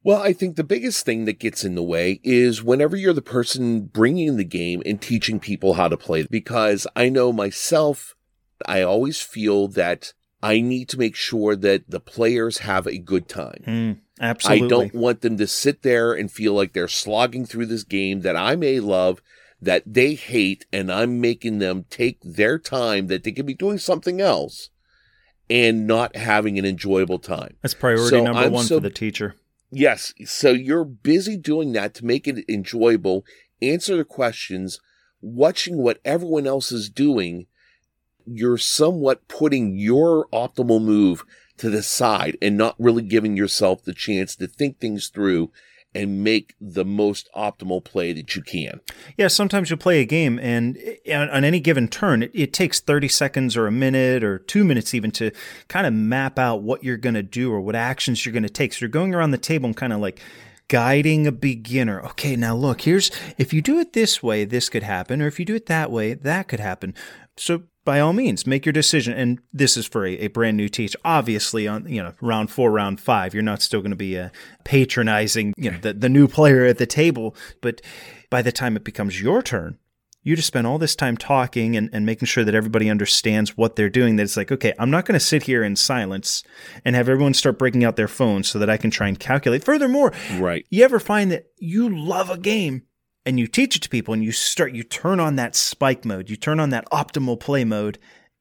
Well, 0.03 0.21
I 0.21 0.33
think 0.33 0.55
the 0.55 0.63
biggest 0.63 1.05
thing 1.05 1.25
that 1.25 1.39
gets 1.39 1.63
in 1.63 1.75
the 1.75 1.83
way 1.83 2.19
is 2.23 2.63
whenever 2.63 2.95
you're 2.95 3.13
the 3.13 3.21
person 3.21 3.81
bringing 3.81 4.35
the 4.35 4.43
game 4.43 4.81
and 4.83 4.99
teaching 4.99 5.39
people 5.39 5.75
how 5.75 5.88
to 5.88 5.97
play. 5.97 6.25
Because 6.29 6.88
I 6.95 7.09
know 7.09 7.31
myself, 7.31 8.15
I 8.65 8.81
always 8.81 9.21
feel 9.21 9.67
that 9.69 10.13
I 10.43 10.59
need 10.61 10.89
to 10.89 10.97
make 10.99 11.15
sure 11.15 11.55
that 11.55 11.89
the 11.89 11.99
players 11.99 12.59
have 12.59 12.88
a 12.88 12.97
good 12.97 13.27
time. 13.30 13.63
Mm, 13.68 13.97
absolutely. 14.19 14.65
I 14.65 14.69
don't 14.69 14.95
want 14.95 15.22
them 15.22 15.38
to 15.38 15.47
sit 15.47 15.84
there 15.84 16.13
and 16.13 16.31
feel 16.31 16.53
like 16.53 16.73
they're 16.73 16.88
slogging 16.88 17.45
through 17.45 17.68
this 17.68 17.84
game 17.84 18.22
that 18.22 18.35
I 18.35 18.55
may 18.55 18.80
love, 18.80 19.22
that 19.61 19.84
they 19.85 20.15
hate, 20.15 20.65
and 20.73 20.91
I'm 20.91 21.22
making 21.22 21.59
them 21.59 21.85
take 21.89 22.18
their 22.23 22.57
time 22.57 23.07
that 23.07 23.23
they 23.23 23.31
could 23.31 23.45
be 23.45 23.53
doing 23.53 23.77
something 23.77 24.19
else 24.19 24.69
and 25.49 25.85
not 25.85 26.15
having 26.15 26.57
an 26.57 26.65
enjoyable 26.65 27.19
time. 27.19 27.57
That's 27.61 27.73
priority 27.73 28.09
So 28.09 28.23
number 28.23 28.39
I'm 28.39 28.51
one 28.53 28.65
so- 28.65 28.77
for 28.77 28.81
the 28.81 28.89
teacher. 28.89 29.35
Yes. 29.73 30.13
So 30.26 30.51
you're 30.51 30.84
busy 30.84 31.38
doing 31.38 31.72
that 31.73 31.93
to 31.95 32.05
make 32.05 32.27
it 32.27 32.43
enjoyable, 32.49 33.23
answer 33.61 33.95
the 33.95 34.03
questions, 34.03 34.80
watching 35.22 35.77
what 35.77 35.99
everyone 36.03 36.45
else 36.47 36.72
is 36.73 36.89
doing. 36.89 37.45
You're 38.36 38.58
somewhat 38.58 39.28
putting 39.28 39.78
your 39.78 40.28
optimal 40.34 40.82
move 40.82 41.24
to 41.58 41.70
the 41.70 41.84
side 41.84 42.38
and 42.41 42.58
not 42.58 42.76
really 42.80 43.03
giving 43.03 43.38
yourself 43.38 43.84
the 43.84 43.94
chance 43.94 44.36
to 44.36 44.48
think 44.48 44.80
things 44.80 45.08
through 45.10 45.52
and 45.94 46.24
make 46.24 46.56
the 46.60 46.86
most 46.86 47.30
optimal 47.36 47.84
play 47.84 48.14
that 48.14 48.36
you 48.36 48.41
can. 48.41 48.80
Yeah, 49.18 49.28
sometimes 49.28 49.70
you'll 49.70 49.78
play 49.78 49.99
a 49.99 50.06
game, 50.06 50.40
and 50.40 50.78
on 51.12 51.30
on 51.30 51.44
any 51.44 51.60
given 51.60 51.88
turn, 51.88 52.24
it, 52.24 52.32
it 52.34 52.53
takes 52.53 52.80
30 52.80 53.08
seconds 53.08 53.58
or 53.58 53.68
a 53.68 53.72
minute 53.72 54.24
or 54.24 54.40
two 54.40 54.64
minutes 54.64 54.94
even 54.94 55.12
to 55.12 55.32
kind 55.68 55.86
of 55.86 55.94
map 55.94 56.40
out 56.40 56.64
what 56.64 56.84
you're 56.84 56.98
going 56.98 57.16
to 57.16 57.24
do 57.24 57.52
or 57.52 57.60
what 57.60 57.76
actions 57.76 58.26
you're 58.26 58.34
going 58.34 58.44
to 58.44 58.49
take. 58.49 58.74
So 58.74 58.80
you're 58.82 58.90
going 58.90 59.14
around 59.14 59.32
the 59.32 59.38
table 59.38 59.68
and 59.68 59.76
kind 59.76 59.94
of 59.94 59.99
like 59.99 60.22
guiding 60.70 61.28
a 61.28 61.32
beginner. 61.34 62.02
Okay, 62.02 62.38
now 62.38 62.56
look, 62.56 62.82
here's 62.82 63.12
if 63.38 63.52
you 63.53 63.62
do 63.62 63.78
it 63.80 63.91
this 63.91 64.24
way, 64.24 64.45
this 64.45 64.70
could 64.70 64.84
happen, 64.84 65.22
or 65.22 65.28
if 65.28 65.38
you 65.38 65.45
do 65.45 65.56
it 65.56 65.66
that 65.66 65.91
way, 65.91 66.14
that 66.14 66.48
could 66.48 66.62
happen. 66.62 66.95
So 67.38 67.64
by 67.84 67.99
all 67.99 68.14
means, 68.14 68.45
make 68.45 68.66
your 68.66 68.74
decision. 68.74 69.14
And 69.14 69.40
this 69.52 69.76
is 69.78 69.88
for 69.88 70.06
a, 70.06 70.14
a 70.18 70.28
brand 70.28 70.58
new 70.58 70.70
teach. 70.70 70.95
Obviously, 71.03 71.68
on 71.68 71.88
you 71.88 72.02
know 72.03 72.14
round 72.22 72.52
four, 72.52 72.72
round 72.72 72.99
five, 72.99 73.34
you're 73.34 73.41
not 73.44 73.62
still 73.62 73.82
going 73.82 73.91
to 73.91 73.95
be 73.95 74.18
uh, 74.18 74.30
patronizing 74.64 75.53
you 75.58 75.72
know 75.72 75.78
the, 75.80 75.94
the 75.94 76.10
new 76.10 76.28
player 76.28 76.66
at 76.66 76.78
the 76.78 76.86
table. 76.86 77.36
But 77.62 77.82
by 78.30 78.41
the 78.41 78.52
time 78.52 78.76
it 78.76 78.84
becomes 78.84 79.22
your 79.22 79.41
turn, 79.41 79.78
you 80.24 80.36
just 80.36 80.48
spend 80.48 80.68
all 80.68 80.78
this 80.78 80.95
time 80.95 81.18
talking 81.18 81.76
and, 81.76 81.90
and 81.91 82.06
making 82.06 82.28
sure 82.28 82.44
that 82.44 82.56
everybody 82.56 82.90
understands 82.90 83.58
what 83.58 83.76
they're 83.76 83.90
doing. 83.90 84.16
That 84.16 84.24
it's 84.24 84.38
like, 84.38 84.52
okay, 84.52 84.74
I'm 84.80 84.91
not 84.91 85.06
going 85.06 85.20
to 85.20 85.26
sit 85.26 85.44
here 85.44 85.64
in 85.64 85.76
silence 85.76 86.44
and 86.86 86.95
have 86.95 87.10
everyone 87.10 87.34
start 87.34 87.58
breaking 87.58 87.84
out 87.84 87.95
their 87.95 88.08
phones 88.08 88.48
so 88.48 88.60
that 88.60 88.70
I 88.70 88.78
can 88.78 88.91
try 88.91 89.08
and 89.08 89.20
calculate. 89.20 89.64
Furthermore, 89.64 90.14
Right. 90.38 90.66
you 90.70 90.84
ever 90.84 90.99
find 90.99 91.32
that 91.32 91.45
you 91.58 91.90
love 91.90 92.30
a 92.30 92.38
game 92.38 92.84
and 93.26 93.39
you 93.39 93.48
teach 93.48 93.76
it 93.76 93.81
to 93.84 93.89
people 93.89 94.14
and 94.14 94.23
you 94.23 94.31
start, 94.31 94.73
you 94.73 94.84
turn 94.84 95.19
on 95.19 95.35
that 95.35 95.56
spike 95.56 96.06
mode, 96.06 96.30
you 96.30 96.35
turn 96.35 96.60
on 96.60 96.69
that 96.72 96.89
optimal 96.91 97.39
play 97.39 97.64
mode 97.64 97.98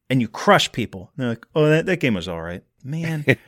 and 0.08 0.20
you 0.20 0.28
crush 0.28 0.70
people. 0.72 1.12
They're 1.16 1.30
like, 1.30 1.46
oh, 1.54 1.66
that, 1.66 1.86
that 1.86 2.00
game 2.00 2.14
was 2.14 2.28
all 2.28 2.42
right. 2.42 2.62
Man, 2.82 3.24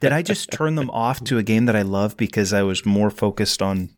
did 0.00 0.12
I 0.12 0.22
just 0.22 0.50
turn 0.50 0.76
them 0.76 0.88
off 0.90 1.22
to 1.24 1.36
a 1.36 1.42
game 1.42 1.66
that 1.66 1.76
I 1.76 1.82
love 1.82 2.16
because 2.16 2.54
I 2.54 2.62
was 2.62 2.86
more 2.86 3.10
focused 3.10 3.60
on 3.60 3.90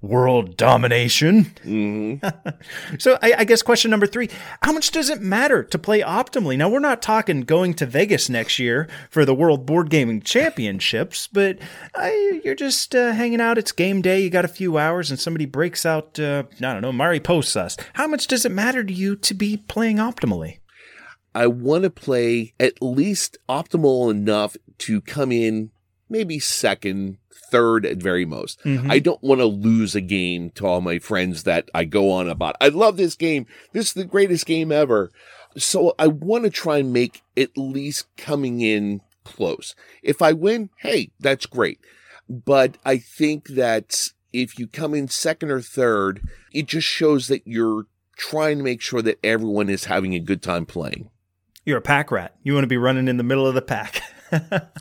world 0.00 0.56
domination? 0.56 1.44
hmm 1.62 2.16
So 2.98 3.18
I, 3.22 3.34
I 3.38 3.44
guess 3.44 3.62
question 3.62 3.90
number 3.90 4.06
three: 4.06 4.28
How 4.62 4.72
much 4.72 4.90
does 4.90 5.10
it 5.10 5.20
matter 5.20 5.62
to 5.64 5.78
play 5.78 6.00
optimally? 6.00 6.56
Now 6.56 6.68
we're 6.68 6.78
not 6.78 7.02
talking 7.02 7.42
going 7.42 7.74
to 7.74 7.86
Vegas 7.86 8.28
next 8.28 8.58
year 8.58 8.88
for 9.10 9.24
the 9.24 9.34
World 9.34 9.66
Board 9.66 9.90
Gaming 9.90 10.20
Championships, 10.20 11.26
but 11.26 11.58
uh, 11.94 12.10
you're 12.44 12.54
just 12.54 12.94
uh, 12.94 13.12
hanging 13.12 13.40
out. 13.40 13.58
It's 13.58 13.72
game 13.72 14.02
day. 14.02 14.20
You 14.20 14.30
got 14.30 14.44
a 14.44 14.48
few 14.48 14.78
hours, 14.78 15.10
and 15.10 15.20
somebody 15.20 15.46
breaks 15.46 15.84
out. 15.84 16.18
Uh, 16.18 16.44
I 16.58 16.72
don't 16.72 16.82
know, 16.82 16.92
Mariposas. 16.92 17.78
How 17.94 18.06
much 18.06 18.26
does 18.26 18.44
it 18.44 18.52
matter 18.52 18.84
to 18.84 18.92
you 18.92 19.16
to 19.16 19.34
be 19.34 19.56
playing 19.56 19.96
optimally? 19.96 20.58
I 21.34 21.46
want 21.46 21.84
to 21.84 21.90
play 21.90 22.54
at 22.58 22.82
least 22.82 23.38
optimal 23.48 24.10
enough 24.10 24.56
to 24.78 25.00
come 25.00 25.30
in 25.30 25.70
maybe 26.08 26.38
second, 26.38 27.18
third 27.50 27.86
at 27.86 27.98
very 27.98 28.24
most. 28.24 28.62
Mm-hmm. 28.64 28.90
I 28.90 28.98
don't 28.98 29.22
want 29.22 29.40
to 29.40 29.46
lose 29.46 29.94
a 29.94 30.00
game 30.00 30.50
to 30.50 30.66
all 30.66 30.80
my 30.80 30.98
friends 30.98 31.44
that 31.44 31.68
I 31.74 31.84
go 31.84 32.10
on 32.10 32.28
about. 32.28 32.56
I 32.60 32.68
love 32.68 32.96
this 32.96 33.14
game. 33.14 33.46
This 33.72 33.88
is 33.88 33.92
the 33.94 34.04
greatest 34.04 34.46
game 34.46 34.72
ever. 34.72 35.10
So 35.56 35.94
I 35.98 36.06
want 36.08 36.44
to 36.44 36.50
try 36.50 36.78
and 36.78 36.92
make 36.92 37.22
at 37.36 37.56
least 37.56 38.06
coming 38.16 38.60
in 38.60 39.00
close. 39.24 39.74
If 40.02 40.22
I 40.22 40.32
win, 40.32 40.70
hey, 40.78 41.10
that's 41.18 41.46
great. 41.46 41.80
But 42.28 42.76
I 42.84 42.98
think 42.98 43.48
that 43.48 44.10
if 44.32 44.58
you 44.58 44.66
come 44.66 44.94
in 44.94 45.08
second 45.08 45.50
or 45.50 45.60
third, 45.60 46.20
it 46.52 46.66
just 46.66 46.86
shows 46.86 47.28
that 47.28 47.46
you're 47.46 47.86
trying 48.16 48.58
to 48.58 48.64
make 48.64 48.82
sure 48.82 49.00
that 49.02 49.18
everyone 49.24 49.70
is 49.70 49.86
having 49.86 50.14
a 50.14 50.20
good 50.20 50.42
time 50.42 50.66
playing. 50.66 51.10
You're 51.64 51.78
a 51.78 51.82
pack 51.82 52.10
rat. 52.10 52.34
You 52.42 52.54
want 52.54 52.64
to 52.64 52.68
be 52.68 52.76
running 52.76 53.08
in 53.08 53.16
the 53.16 53.22
middle 53.22 53.46
of 53.46 53.54
the 53.54 53.62
pack. 53.62 54.02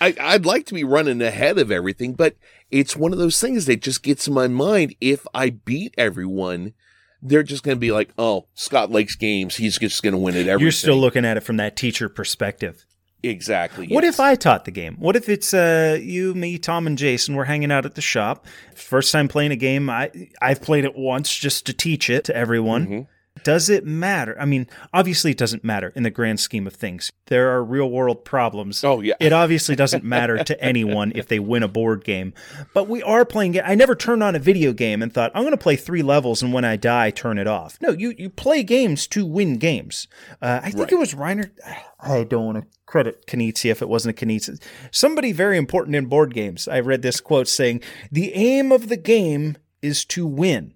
I, 0.00 0.14
I'd 0.20 0.46
like 0.46 0.66
to 0.66 0.74
be 0.74 0.84
running 0.84 1.22
ahead 1.22 1.58
of 1.58 1.70
everything, 1.70 2.14
but 2.14 2.36
it's 2.70 2.96
one 2.96 3.12
of 3.12 3.18
those 3.18 3.40
things 3.40 3.66
that 3.66 3.82
just 3.82 4.02
gets 4.02 4.26
in 4.26 4.34
my 4.34 4.48
mind. 4.48 4.94
If 5.00 5.26
I 5.34 5.50
beat 5.50 5.94
everyone, 5.98 6.74
they're 7.20 7.42
just 7.42 7.62
going 7.62 7.76
to 7.76 7.80
be 7.80 7.92
like, 7.92 8.10
"Oh, 8.18 8.46
Scott 8.54 8.90
likes 8.90 9.16
games. 9.16 9.56
He's 9.56 9.78
just 9.78 10.02
going 10.02 10.12
to 10.12 10.18
win 10.18 10.34
it." 10.34 10.40
everything." 10.48 10.60
You're 10.60 10.72
still 10.72 10.96
looking 10.96 11.24
at 11.24 11.36
it 11.36 11.42
from 11.42 11.56
that 11.58 11.76
teacher 11.76 12.08
perspective. 12.08 12.84
Exactly. 13.22 13.86
What 13.88 14.04
yes. 14.04 14.14
if 14.14 14.20
I 14.20 14.34
taught 14.34 14.64
the 14.64 14.72
game? 14.72 14.96
What 14.98 15.14
if 15.14 15.28
it's 15.28 15.54
uh, 15.54 15.98
you, 16.00 16.34
me, 16.34 16.58
Tom, 16.58 16.86
and 16.86 16.98
Jason? 16.98 17.36
We're 17.36 17.44
hanging 17.44 17.70
out 17.70 17.86
at 17.86 17.94
the 17.94 18.00
shop. 18.00 18.46
First 18.74 19.12
time 19.12 19.28
playing 19.28 19.52
a 19.52 19.56
game. 19.56 19.88
I 19.88 20.10
I've 20.40 20.60
played 20.60 20.84
it 20.84 20.96
once 20.96 21.34
just 21.34 21.66
to 21.66 21.72
teach 21.72 22.10
it 22.10 22.24
to 22.24 22.36
everyone. 22.36 22.86
Mm-hmm. 22.86 23.11
Does 23.44 23.68
it 23.70 23.84
matter? 23.84 24.36
I 24.38 24.44
mean, 24.44 24.68
obviously, 24.92 25.32
it 25.32 25.38
doesn't 25.38 25.64
matter 25.64 25.92
in 25.96 26.02
the 26.04 26.10
grand 26.10 26.38
scheme 26.38 26.66
of 26.66 26.74
things. 26.74 27.10
There 27.26 27.50
are 27.50 27.64
real 27.64 27.90
world 27.90 28.24
problems. 28.24 28.84
Oh, 28.84 29.00
yeah. 29.00 29.14
It 29.18 29.32
obviously 29.32 29.74
doesn't 29.74 30.04
matter 30.04 30.44
to 30.44 30.60
anyone 30.64 31.12
if 31.14 31.26
they 31.26 31.38
win 31.40 31.62
a 31.62 31.68
board 31.68 32.04
game. 32.04 32.34
But 32.72 32.88
we 32.88 33.02
are 33.02 33.24
playing 33.24 33.54
it. 33.54 33.64
I 33.66 33.74
never 33.74 33.96
turned 33.96 34.22
on 34.22 34.36
a 34.36 34.38
video 34.38 34.72
game 34.72 35.02
and 35.02 35.12
thought, 35.12 35.32
I'm 35.34 35.42
going 35.42 35.52
to 35.52 35.56
play 35.56 35.74
three 35.76 36.02
levels 36.02 36.42
and 36.42 36.52
when 36.52 36.64
I 36.64 36.76
die, 36.76 37.10
turn 37.10 37.36
it 37.38 37.46
off. 37.48 37.78
No, 37.80 37.90
you, 37.90 38.14
you 38.16 38.28
play 38.30 38.62
games 38.62 39.06
to 39.08 39.24
win 39.26 39.56
games. 39.56 40.06
Uh, 40.40 40.60
I 40.62 40.70
think 40.70 40.82
Right. 40.84 40.92
it 40.92 40.98
was 40.98 41.14
Reiner. 41.14 41.50
I 41.98 42.24
don't 42.24 42.44
want 42.44 42.58
to 42.58 42.78
credit 42.86 43.26
Knizia 43.26 43.70
if 43.70 43.82
it 43.82 43.88
wasn't 43.88 44.20
a 44.22 44.24
Knizia. 44.26 44.62
Somebody 44.92 45.32
very 45.32 45.56
important 45.56 45.96
in 45.96 46.04
board 46.06 46.32
games. 46.34 46.68
I 46.68 46.80
read 46.80 47.02
this 47.02 47.20
quote 47.20 47.48
saying, 47.48 47.82
The 48.12 48.32
aim 48.34 48.70
of 48.70 48.88
the 48.88 48.96
game 48.98 49.56
is 49.80 50.04
to 50.06 50.26
win. 50.26 50.74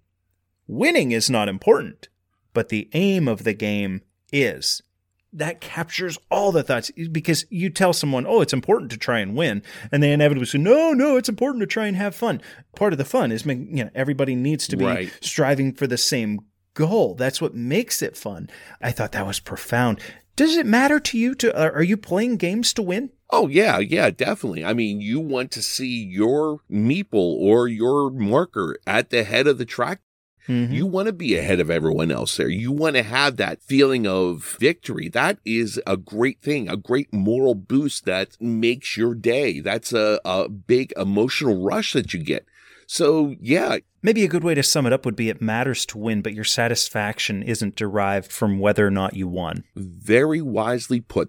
Winning 0.67 1.13
is 1.13 1.31
not 1.31 1.49
important, 1.49 2.09
but 2.57 2.71
the 2.71 2.89
aim 2.95 3.29
of 3.29 3.45
the 3.45 3.53
game 3.53 4.01
is. 4.33 4.83
That 5.31 5.61
captures 5.61 6.17
all 6.31 6.53
the 6.53 6.63
thoughts 6.63 6.91
because 7.13 7.45
you 7.51 7.69
tell 7.69 7.93
someone, 7.93 8.27
oh, 8.27 8.41
it's 8.41 8.55
important 8.55 8.91
to 8.93 8.97
try 8.97 9.19
and 9.19 9.37
win. 9.37 9.63
And 9.93 10.03
they 10.03 10.11
inevitably 10.11 10.47
say, 10.47 10.57
no, 10.57 10.93
no, 10.95 11.19
it's 11.19 11.29
important 11.29 11.61
to 11.61 11.67
try 11.67 11.87
and 11.87 11.97
have 11.99 12.15
fun. 12.15 12.41
Part 12.75 12.95
of 12.95 12.99
the 12.99 13.05
fun 13.05 13.31
is, 13.31 13.45
you 13.45 13.55
know, 13.85 13.91
everybody 13.95 14.35
needs 14.35 14.67
to 14.69 14.77
be 14.79 14.87
Right. 14.87 15.13
striving 15.21 15.75
for 15.75 15.87
the 15.87 15.99
same 15.99 16.41
goal. 16.73 17.15
That's 17.15 17.43
what 17.43 17.55
makes 17.55 18.01
it 18.01 18.17
fun. 18.17 18.49
I 18.81 18.91
thought 18.91 19.13
that 19.13 19.27
was 19.27 19.39
profound. 19.39 20.01
Does 20.37 20.57
it 20.57 20.65
matter 20.65 20.99
to 21.01 21.19
you 21.19 21.35
to, 21.35 21.59
are 21.61 21.73
are 21.73 21.83
you 21.83 21.99
playing 21.99 22.37
games 22.39 22.73
to 22.75 22.83
win? 22.83 23.11
Oh 23.31 23.49
yeah, 23.49 23.79
yeah, 23.79 24.09
definitely. 24.11 24.65
I 24.65 24.73
mean, 24.73 25.01
you 25.03 25.21
want 25.21 25.51
to 25.53 25.63
see 25.63 26.03
your 26.05 26.61
meeple 26.71 27.15
or 27.15 27.69
your 27.69 28.11
marker 28.11 28.79
at 28.87 29.11
the 29.11 29.25
head 29.25 29.47
of 29.47 29.59
the 29.59 29.65
track. 29.65 30.01
Mm-hmm. 30.49 30.73
You 30.73 30.87
want 30.87 31.07
to 31.07 31.13
be 31.13 31.37
ahead 31.37 31.61
of 31.61 31.71
everyone 31.71 32.11
else 32.11 32.37
there. 32.37 32.49
You 32.49 32.73
want 32.73 32.97
to 32.97 33.03
have 33.03 33.37
that 33.37 33.63
feeling 33.63 34.07
of 34.07 34.57
victory. 34.61 35.09
That 35.09 35.39
is 35.45 35.81
a 35.87 35.97
great 35.97 36.41
thing, 36.41 36.69
a 36.69 36.77
great 36.77 37.13
moral 37.13 37.55
boost 37.55 38.05
that 38.05 38.37
makes 38.41 38.97
your 38.97 39.15
day. 39.15 39.61
That's 39.61 39.93
a, 39.93 40.21
a 40.25 40.49
big 40.49 40.93
emotional 40.97 41.63
rush 41.63 41.93
that 41.93 42.15
you 42.15 42.23
get. 42.23 42.47
So 42.87 43.35
yeah, 43.41 43.79
Maybe 44.07 44.23
a 44.25 44.29
good 44.29 44.45
way 44.45 44.55
to 44.55 44.63
sum 44.63 44.87
it 44.87 44.93
up 44.93 45.05
would 45.05 45.17
be 45.17 45.31
it 45.31 45.43
matters 45.43 45.85
to 45.87 45.99
win, 45.99 46.23
but 46.23 46.33
your 46.33 46.45
satisfaction 46.45 47.43
isn't 47.43 47.75
derived 47.75 48.31
from 48.31 48.61
whether 48.61 48.87
or 48.87 48.91
not 48.93 49.17
you 49.17 49.27
won. 49.27 49.65
very 49.75 50.41
wisely 50.41 51.01
put. 51.01 51.29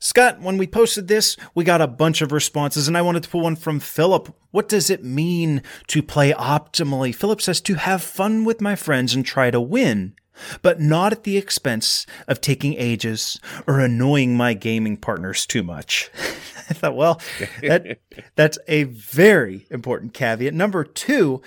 Scott, 0.00 0.40
when 0.40 0.58
we 0.58 0.66
posted 0.68 1.08
this, 1.08 1.36
we 1.56 1.64
got 1.64 1.80
a 1.80 1.88
bunch 1.88 2.22
of 2.22 2.30
responses, 2.30 2.86
and 2.86 2.96
I 2.96 3.02
wanted 3.02 3.24
to 3.24 3.28
put 3.28 3.42
one 3.42 3.56
from 3.56 3.80
Philip. 3.80 4.32
What 4.52 4.68
does 4.68 4.90
it 4.90 5.02
mean 5.02 5.60
to 5.88 6.02
play 6.02 6.32
optimally? 6.32 7.12
Philip 7.12 7.42
says 7.42 7.60
to 7.62 7.74
have 7.74 8.00
fun 8.00 8.44
with 8.44 8.60
my 8.60 8.76
friends 8.76 9.12
and 9.12 9.26
try 9.26 9.50
to 9.50 9.60
win, 9.60 10.14
but 10.62 10.80
not 10.80 11.12
at 11.12 11.24
the 11.24 11.36
expense 11.36 12.06
of 12.28 12.40
taking 12.40 12.74
ages 12.74 13.40
or 13.66 13.80
annoying 13.80 14.36
my 14.36 14.54
gaming 14.54 14.96
partners 14.96 15.44
too 15.44 15.64
much. 15.64 16.10
I 16.70 16.74
thought, 16.74 16.94
well, 16.94 17.20
that 17.62 17.98
that's 18.36 18.58
a 18.68 18.84
very 18.84 19.66
important 19.68 20.14
caveat. 20.14 20.54
Number 20.54 20.84
two, 20.84 21.42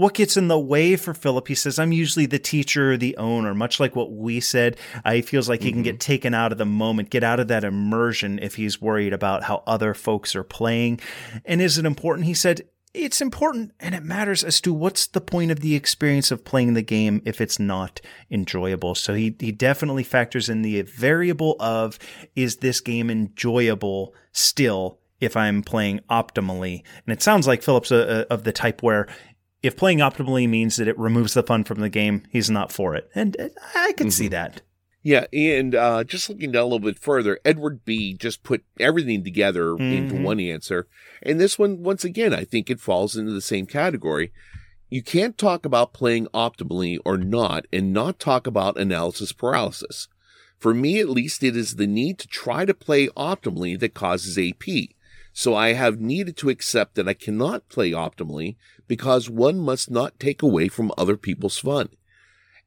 what 0.00 0.14
gets 0.14 0.38
in 0.38 0.48
the 0.48 0.58
way 0.58 0.96
for 0.96 1.12
Philip? 1.12 1.46
He 1.46 1.54
says, 1.54 1.78
I'm 1.78 1.92
usually 1.92 2.24
the 2.24 2.38
teacher 2.38 2.92
or 2.92 2.96
the 2.96 3.14
owner, 3.18 3.54
much 3.54 3.78
like 3.78 3.94
what 3.94 4.10
we 4.10 4.40
said. 4.40 4.78
Uh, 5.04 5.12
he 5.12 5.20
feels 5.20 5.46
like 5.46 5.60
he 5.60 5.72
can 5.72 5.82
get 5.82 6.00
taken 6.00 6.32
out 6.32 6.52
of 6.52 6.58
the 6.58 6.64
moment, 6.64 7.10
get 7.10 7.22
out 7.22 7.38
of 7.38 7.48
that 7.48 7.64
immersion 7.64 8.38
if 8.38 8.54
he's 8.54 8.80
worried 8.80 9.12
about 9.12 9.42
how 9.42 9.62
other 9.66 9.92
folks 9.92 10.34
are 10.34 10.42
playing. 10.42 11.00
And 11.44 11.60
is 11.60 11.76
it 11.76 11.84
important? 11.84 12.26
He 12.26 12.32
said, 12.32 12.62
it's 12.94 13.20
important 13.20 13.72
and 13.78 13.94
it 13.94 14.02
matters 14.02 14.42
as 14.42 14.58
to 14.62 14.72
what's 14.72 15.06
the 15.06 15.20
point 15.20 15.50
of 15.50 15.60
the 15.60 15.74
experience 15.74 16.30
of 16.30 16.46
playing 16.46 16.72
the 16.72 16.82
game 16.82 17.20
if 17.26 17.38
it's 17.38 17.58
not 17.58 18.00
enjoyable. 18.30 18.94
So 18.94 19.12
he, 19.12 19.36
he 19.38 19.52
definitely 19.52 20.02
factors 20.02 20.48
in 20.48 20.62
the 20.62 20.80
variable 20.80 21.56
of 21.60 21.98
is 22.34 22.56
this 22.56 22.80
game 22.80 23.10
enjoyable 23.10 24.14
still 24.32 24.98
if 25.20 25.36
I'm 25.36 25.62
playing 25.62 26.00
optimally? 26.08 26.82
And 27.06 27.12
it 27.12 27.22
sounds 27.22 27.46
like 27.46 27.62
Philip's 27.62 27.90
a, 27.90 28.26
a, 28.30 28.34
of 28.34 28.44
the 28.44 28.52
type 28.52 28.82
where 28.82 29.06
if 29.62 29.76
playing 29.76 29.98
optimally 29.98 30.48
means 30.48 30.76
that 30.76 30.88
it 30.88 30.98
removes 30.98 31.34
the 31.34 31.42
fun 31.42 31.64
from 31.64 31.80
the 31.80 31.88
game, 31.90 32.22
he's 32.30 32.50
not 32.50 32.72
for 32.72 32.94
it. 32.94 33.08
And 33.14 33.38
uh, 33.40 33.48
I 33.74 33.92
can 33.92 34.10
see 34.10 34.28
that. 34.28 34.62
Yeah, 35.02 35.26
and 35.32 35.74
uh, 35.74 36.04
just 36.04 36.28
looking 36.28 36.52
down 36.52 36.62
a 36.62 36.66
little 36.66 36.78
bit 36.78 36.98
further, 36.98 37.38
Edward 37.44 37.84
B 37.86 38.12
just 38.12 38.42
put 38.42 38.64
everything 38.78 39.24
together 39.24 39.76
into 39.78 40.14
Mhm. 40.16 40.22
one 40.22 40.40
answer. 40.40 40.88
And 41.22 41.40
this 41.40 41.58
one, 41.58 41.82
once 41.82 42.04
again, 42.04 42.34
I 42.34 42.44
think 42.44 42.68
it 42.68 42.80
falls 42.80 43.16
into 43.16 43.32
the 43.32 43.40
same 43.40 43.64
category. 43.64 44.30
You 44.90 45.02
can't 45.02 45.38
talk 45.38 45.64
about 45.64 45.94
playing 45.94 46.26
optimally 46.34 46.98
or 47.06 47.16
not 47.16 47.64
and 47.72 47.94
not 47.94 48.18
talk 48.18 48.46
about 48.46 48.78
analysis 48.78 49.32
paralysis. 49.32 50.06
For 50.58 50.74
me, 50.74 50.98
at 51.00 51.08
least, 51.08 51.42
it 51.42 51.56
is 51.56 51.76
the 51.76 51.86
need 51.86 52.18
to 52.18 52.28
try 52.28 52.66
to 52.66 52.74
play 52.74 53.08
optimally 53.16 53.78
that 53.80 53.94
causes 53.94 54.36
AP. 54.36 54.90
So 55.32 55.54
I 55.54 55.72
have 55.72 55.98
needed 56.00 56.36
to 56.38 56.50
accept 56.50 56.96
that 56.96 57.08
I 57.08 57.14
cannot 57.14 57.68
play 57.70 57.92
optimally 57.92 58.56
because 58.90 59.30
one 59.30 59.58
must 59.58 59.90
not 59.90 60.18
take 60.18 60.42
away 60.42 60.66
from 60.66 60.90
other 60.98 61.16
people's 61.16 61.58
fun 61.58 61.88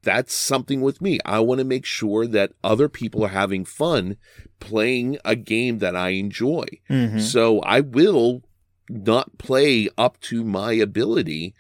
that's 0.03 0.33
something 0.33 0.81
with 0.81 1.01
me. 1.01 1.17
I 1.25 1.39
want 1.39 1.59
to 1.59 1.65
make 1.65 1.85
sure 1.85 2.27
that 2.27 2.51
other 2.63 2.89
people 2.89 3.23
are 3.23 3.29
having 3.29 3.65
fun 3.65 4.17
playing 4.59 5.17
a 5.25 5.35
game 5.35 5.79
that 5.79 5.95
I 5.95 6.09
enjoy. 6.09 6.65
Mhm. 6.89 7.21
So 7.21 7.61
I 7.61 7.79
will 7.79 8.43
not 8.89 9.37
play 9.37 9.89
up 9.97 10.19
to 10.21 10.43
my 10.43 10.73
ability 10.73 11.53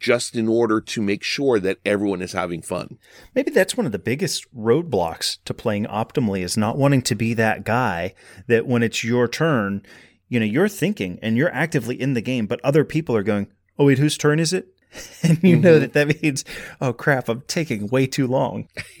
just 0.00 0.34
in 0.34 0.48
order 0.48 0.80
to 0.80 1.02
make 1.02 1.22
sure 1.22 1.60
that 1.60 1.78
everyone 1.84 2.20
is 2.22 2.32
having 2.32 2.62
fun. 2.62 2.98
Maybe 3.34 3.50
that's 3.50 3.76
one 3.76 3.86
of 3.86 3.92
the 3.92 3.98
biggest 3.98 4.44
roadblocks 4.54 5.38
to 5.44 5.54
playing 5.54 5.84
optimally 5.86 6.42
is 6.42 6.56
not 6.56 6.76
wanting 6.78 7.02
to 7.02 7.14
be 7.14 7.32
that 7.34 7.64
guy 7.64 8.14
that 8.48 8.66
when 8.66 8.82
it's 8.82 9.04
your 9.04 9.28
turn, 9.28 9.82
you 10.28 10.40
know, 10.40 10.46
you're 10.46 10.68
thinking 10.68 11.18
and 11.22 11.36
you're 11.36 11.54
actively 11.54 12.00
in 12.00 12.14
the 12.14 12.22
game, 12.22 12.46
but 12.46 12.60
other 12.64 12.84
people 12.84 13.14
are 13.14 13.22
going, 13.22 13.46
oh, 13.78 13.86
wait, 13.86 13.98
whose 13.98 14.16
turn 14.16 14.38
is 14.38 14.52
it? 14.52 14.68
And 15.22 15.42
you 15.42 15.56
know 15.56 15.72
mm-hmm. 15.72 15.80
that 15.80 15.92
that 15.94 16.22
means, 16.22 16.44
oh 16.80 16.92
crap, 16.92 17.28
I'm 17.28 17.42
taking 17.48 17.88
way 17.88 18.06
too 18.06 18.28
long. 18.28 18.68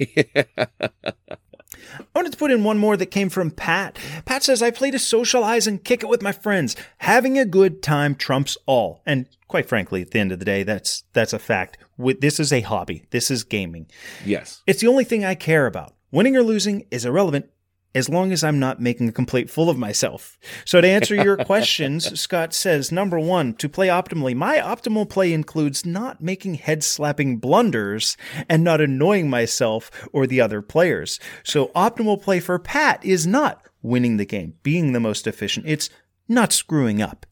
I 1.98 2.04
wanted 2.14 2.32
to 2.32 2.38
put 2.38 2.50
in 2.50 2.64
one 2.64 2.78
more 2.78 2.96
that 2.96 3.06
came 3.06 3.28
from 3.28 3.50
Pat. 3.50 3.98
Pat 4.24 4.42
says, 4.42 4.62
I 4.62 4.70
play 4.70 4.90
to 4.90 4.98
socialize 4.98 5.66
and 5.66 5.84
kick 5.84 6.02
it 6.02 6.08
with 6.08 6.22
my 6.22 6.32
friends. 6.32 6.76
Having 6.98 7.38
a 7.38 7.44
good 7.44 7.82
time 7.82 8.14
trumps 8.14 8.56
all. 8.66 9.02
And 9.06 9.26
quite 9.48 9.68
frankly, 9.68 10.02
at 10.02 10.10
the 10.10 10.18
end 10.18 10.32
of 10.32 10.38
the 10.38 10.44
day, 10.44 10.62
that's 10.62 11.04
that's 11.12 11.32
a 11.32 11.38
fact. 11.38 11.78
With- 11.96 12.20
This 12.20 12.40
is 12.40 12.52
a 12.52 12.60
hobby. 12.62 13.04
This 13.10 13.30
is 13.30 13.44
gaming. 13.44 13.86
Yes. 14.24 14.62
It's 14.66 14.80
the 14.80 14.88
only 14.88 15.04
thing 15.04 15.24
I 15.24 15.34
care 15.34 15.66
about. 15.66 15.94
Winning 16.10 16.36
or 16.36 16.42
losing 16.42 16.86
is 16.90 17.04
irrelevant 17.04 17.50
as 17.94 18.08
long 18.08 18.32
as 18.32 18.42
I'm 18.42 18.58
not 18.58 18.80
making 18.80 19.08
a 19.08 19.12
complete 19.12 19.48
fool 19.48 19.70
of 19.70 19.78
myself. 19.78 20.38
So 20.64 20.80
to 20.80 20.88
answer 20.88 21.14
your 21.14 21.36
questions, 21.44 22.20
Scott 22.20 22.52
says 22.52 22.90
number 22.90 23.18
one, 23.18 23.54
to 23.54 23.68
play 23.68 23.88
optimally, 23.88 24.34
my 24.34 24.58
optimal 24.58 25.08
play 25.08 25.32
includes 25.32 25.86
not 25.86 26.22
making 26.22 26.54
head 26.54 26.82
slapping 26.82 27.38
blunders 27.38 28.16
and 28.48 28.64
not 28.64 28.80
annoying 28.80 29.30
myself 29.30 29.90
or 30.12 30.26
the 30.26 30.40
other 30.40 30.62
players. 30.62 31.20
So 31.42 31.68
optimal 31.68 32.20
play 32.20 32.40
for 32.40 32.58
Pat 32.58 33.04
is 33.04 33.26
not 33.26 33.64
winning 33.82 34.16
the 34.16 34.26
game, 34.26 34.54
being 34.62 34.92
the 34.92 35.00
most 35.00 35.26
efficient. 35.26 35.66
It's 35.68 35.90
not 36.28 36.52
screwing 36.52 37.00
up. 37.02 37.26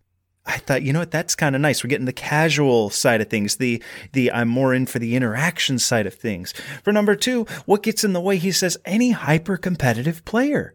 I 0.45 0.59
thought, 0.59 0.83
you 0.83 0.93
know 0.93 0.99
what, 0.99 1.13
that's 1.13 1.37
kind 1.37 1.55
of 1.55 1.61
nice. 1.61 1.85
We're 1.85 1.91
getting 1.91 2.07
the 2.07 2.13
casual 2.13 2.91
side 2.91 3.21
of 3.21 3.29
things, 3.29 3.57
the 3.57 3.83
the 4.13 4.33
I'm 4.33 4.49
more 4.49 4.75
in 4.75 4.87
for 4.87 4.99
the 4.99 5.15
interaction 5.15 5.79
side 5.79 6.07
of 6.07 6.15
things. 6.15 6.53
For 6.83 6.93
number 6.93 7.15
two, 7.15 7.45
what 7.65 7.83
gets 7.83 8.03
in 8.03 8.13
the 8.13 8.21
way? 8.21 8.39
He 8.39 8.51
says 8.51 8.77
any 8.85 9.13
hyper 9.13 9.57
competitive 9.57 10.25
player. 10.25 10.75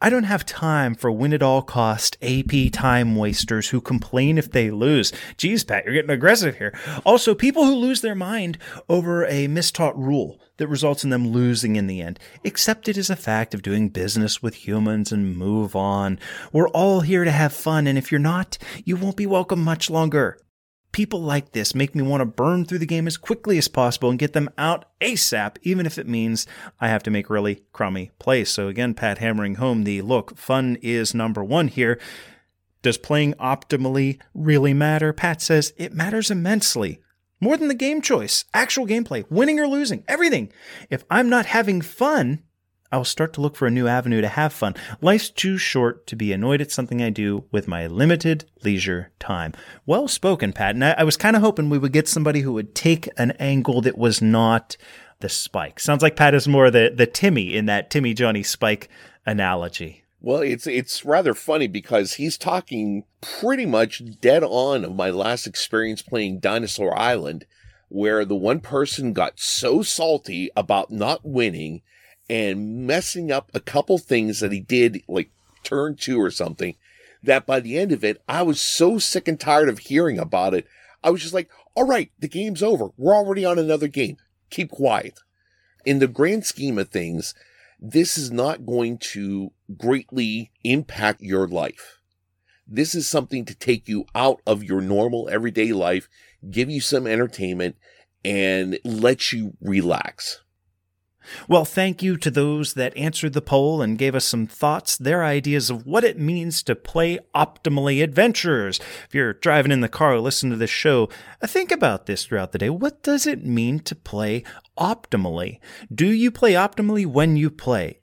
I 0.00 0.08
don't 0.08 0.24
have 0.24 0.46
time 0.46 0.94
for 0.94 1.10
win 1.12 1.34
at 1.34 1.42
all 1.42 1.60
cost 1.60 2.16
AP 2.22 2.72
time 2.72 3.16
wasters 3.16 3.68
who 3.68 3.80
complain 3.80 4.38
if 4.38 4.50
they 4.50 4.70
lose. 4.70 5.12
Geez, 5.36 5.64
Pat, 5.64 5.84
you're 5.84 5.92
getting 5.92 6.10
aggressive 6.10 6.56
here. 6.56 6.74
Also, 7.04 7.34
people 7.34 7.64
who 7.66 7.74
lose 7.74 8.00
their 8.00 8.14
mind 8.14 8.56
over 8.88 9.26
a 9.26 9.48
mistaught 9.48 9.96
rule 9.96 10.40
that 10.56 10.68
results 10.68 11.04
in 11.04 11.10
them 11.10 11.28
losing 11.28 11.76
in 11.76 11.86
the 11.86 12.00
end. 12.00 12.18
Accept 12.44 12.88
it 12.88 12.96
as 12.96 13.10
a 13.10 13.16
fact 13.16 13.54
of 13.54 13.62
doing 13.62 13.88
business 13.88 14.42
with 14.42 14.66
humans 14.66 15.12
and 15.12 15.36
move 15.36 15.76
on. 15.76 16.18
We're 16.52 16.68
all 16.68 17.00
here 17.00 17.24
to 17.24 17.30
have 17.30 17.52
fun, 17.52 17.86
and 17.86 17.98
if 17.98 18.10
you're 18.10 18.18
not, 18.18 18.58
you 18.84 18.96
won't 18.96 19.16
be 19.16 19.26
welcome 19.26 19.62
much 19.62 19.90
longer. 19.90 20.38
People 20.92 21.20
like 21.20 21.52
this 21.52 21.74
make 21.74 21.94
me 21.94 22.02
want 22.02 22.22
to 22.22 22.24
burn 22.24 22.64
through 22.64 22.78
the 22.78 22.86
game 22.86 23.06
as 23.06 23.18
quickly 23.18 23.58
as 23.58 23.68
possible 23.68 24.08
and 24.08 24.18
get 24.18 24.32
them 24.32 24.48
out 24.56 24.86
ASAP, 25.02 25.58
even 25.60 25.84
if 25.84 25.98
it 25.98 26.08
means 26.08 26.46
I 26.80 26.88
have 26.88 27.02
to 27.02 27.10
make 27.10 27.28
really 27.28 27.62
crummy 27.72 28.12
plays. 28.18 28.48
So 28.48 28.68
again, 28.68 28.94
Pat 28.94 29.18
hammering 29.18 29.56
home 29.56 29.84
the 29.84 30.00
look, 30.00 30.38
fun 30.38 30.78
is 30.80 31.14
number 31.14 31.44
one 31.44 31.68
here. 31.68 32.00
Does 32.80 32.96
playing 32.96 33.34
optimally 33.34 34.20
really 34.32 34.72
matter? 34.72 35.12
Pat 35.12 35.42
says 35.42 35.74
it 35.76 35.92
matters 35.92 36.30
immensely. 36.30 37.00
More 37.40 37.56
than 37.56 37.68
the 37.68 37.74
game 37.74 38.00
choice, 38.00 38.44
actual 38.54 38.86
gameplay, 38.86 39.24
winning 39.30 39.60
or 39.60 39.68
losing, 39.68 40.04
everything. 40.08 40.50
If 40.88 41.04
I'm 41.10 41.28
not 41.28 41.46
having 41.46 41.82
fun, 41.82 42.42
I'll 42.90 43.04
start 43.04 43.32
to 43.34 43.40
look 43.40 43.56
for 43.56 43.66
a 43.66 43.70
new 43.70 43.86
avenue 43.86 44.20
to 44.20 44.28
have 44.28 44.52
fun. 44.52 44.74
Life's 45.02 45.28
too 45.28 45.58
short 45.58 46.06
to 46.06 46.16
be 46.16 46.32
annoyed 46.32 46.60
at 46.60 46.70
something 46.70 47.02
I 47.02 47.10
do 47.10 47.44
with 47.50 47.68
my 47.68 47.86
limited 47.86 48.46
leisure 48.64 49.10
time. 49.18 49.52
Well 49.84 50.08
spoken, 50.08 50.52
Pat. 50.52 50.76
And 50.76 50.84
I, 50.84 50.94
I 50.98 51.04
was 51.04 51.18
kind 51.18 51.36
of 51.36 51.42
hoping 51.42 51.68
we 51.68 51.78
would 51.78 51.92
get 51.92 52.08
somebody 52.08 52.40
who 52.40 52.54
would 52.54 52.74
take 52.74 53.08
an 53.18 53.32
angle 53.32 53.82
that 53.82 53.98
was 53.98 54.22
not 54.22 54.76
the 55.20 55.28
spike. 55.28 55.78
Sounds 55.80 56.02
like 56.02 56.16
Pat 56.16 56.34
is 56.34 56.48
more 56.48 56.70
the, 56.70 56.92
the 56.94 57.06
Timmy 57.06 57.54
in 57.54 57.66
that 57.66 57.90
Timmy 57.90 58.14
Johnny 58.14 58.42
Spike 58.42 58.88
analogy. 59.26 60.04
Well, 60.26 60.40
it's 60.40 60.66
it's 60.66 61.04
rather 61.04 61.34
funny 61.34 61.68
because 61.68 62.14
he's 62.14 62.36
talking 62.36 63.04
pretty 63.20 63.64
much 63.64 64.02
dead 64.20 64.42
on 64.42 64.84
of 64.84 64.96
my 64.96 65.08
last 65.08 65.46
experience 65.46 66.02
playing 66.02 66.40
Dinosaur 66.40 66.98
Island, 66.98 67.46
where 67.90 68.24
the 68.24 68.34
one 68.34 68.58
person 68.58 69.12
got 69.12 69.38
so 69.38 69.82
salty 69.82 70.50
about 70.56 70.90
not 70.90 71.20
winning 71.24 71.82
and 72.28 72.84
messing 72.88 73.30
up 73.30 73.52
a 73.54 73.60
couple 73.60 73.98
things 73.98 74.40
that 74.40 74.50
he 74.50 74.58
did, 74.58 75.00
like 75.06 75.30
turn 75.62 75.94
two 75.94 76.20
or 76.20 76.32
something, 76.32 76.74
that 77.22 77.46
by 77.46 77.60
the 77.60 77.78
end 77.78 77.92
of 77.92 78.02
it, 78.02 78.20
I 78.28 78.42
was 78.42 78.60
so 78.60 78.98
sick 78.98 79.28
and 79.28 79.38
tired 79.38 79.68
of 79.68 79.78
hearing 79.78 80.18
about 80.18 80.54
it. 80.54 80.66
I 81.04 81.10
was 81.10 81.22
just 81.22 81.34
like, 81.34 81.50
all 81.76 81.86
right, 81.86 82.10
the 82.18 82.26
game's 82.26 82.64
over. 82.64 82.88
We're 82.96 83.14
already 83.14 83.44
on 83.44 83.60
another 83.60 83.86
game. 83.86 84.16
Keep 84.50 84.72
quiet. 84.72 85.20
In 85.84 86.00
the 86.00 86.08
grand 86.08 86.44
scheme 86.44 86.78
of 86.78 86.88
things, 86.88 87.32
this 87.78 88.18
is 88.18 88.32
not 88.32 88.66
going 88.66 88.98
to 88.98 89.52
greatly 89.76 90.50
impact 90.64 91.22
your 91.22 91.46
life. 91.48 92.00
This 92.66 92.94
is 92.94 93.06
something 93.06 93.44
to 93.44 93.54
take 93.54 93.88
you 93.88 94.06
out 94.14 94.40
of 94.46 94.64
your 94.64 94.80
normal 94.80 95.28
everyday 95.28 95.72
life, 95.72 96.08
give 96.50 96.68
you 96.68 96.80
some 96.80 97.06
entertainment, 97.06 97.76
and 98.24 98.78
let 98.84 99.32
you 99.32 99.56
relax. 99.60 100.42
Well, 101.48 101.64
thank 101.64 102.02
you 102.02 102.16
to 102.18 102.30
those 102.30 102.74
that 102.74 102.96
answered 102.96 103.32
the 103.32 103.42
poll 103.42 103.82
and 103.82 103.98
gave 103.98 104.14
us 104.14 104.24
some 104.24 104.46
thoughts, 104.46 104.96
their 104.96 105.24
ideas 105.24 105.70
of 105.70 105.86
what 105.86 106.04
it 106.04 106.18
means 106.18 106.62
to 106.64 106.76
play 106.76 107.18
optimally 107.34 108.02
adventures. 108.02 108.80
If 109.08 109.14
you're 109.14 109.32
driving 109.32 109.72
in 109.72 109.80
the 109.80 109.88
car 109.88 110.14
or 110.14 110.20
listening 110.20 110.52
to 110.52 110.56
this 110.56 110.70
show, 110.70 111.08
uh, 111.42 111.46
think 111.46 111.72
about 111.72 112.06
this 112.06 112.24
throughout 112.24 112.52
the 112.52 112.58
day. 112.58 112.70
What 112.70 113.02
does 113.02 113.26
it 113.26 113.44
mean 113.44 113.80
to 113.80 113.94
play 113.94 114.44
optimally? 114.78 115.58
Do 115.92 116.06
you 116.06 116.30
play 116.30 116.52
optimally 116.52 117.06
when 117.06 117.36
you 117.36 117.50
play? 117.50 118.00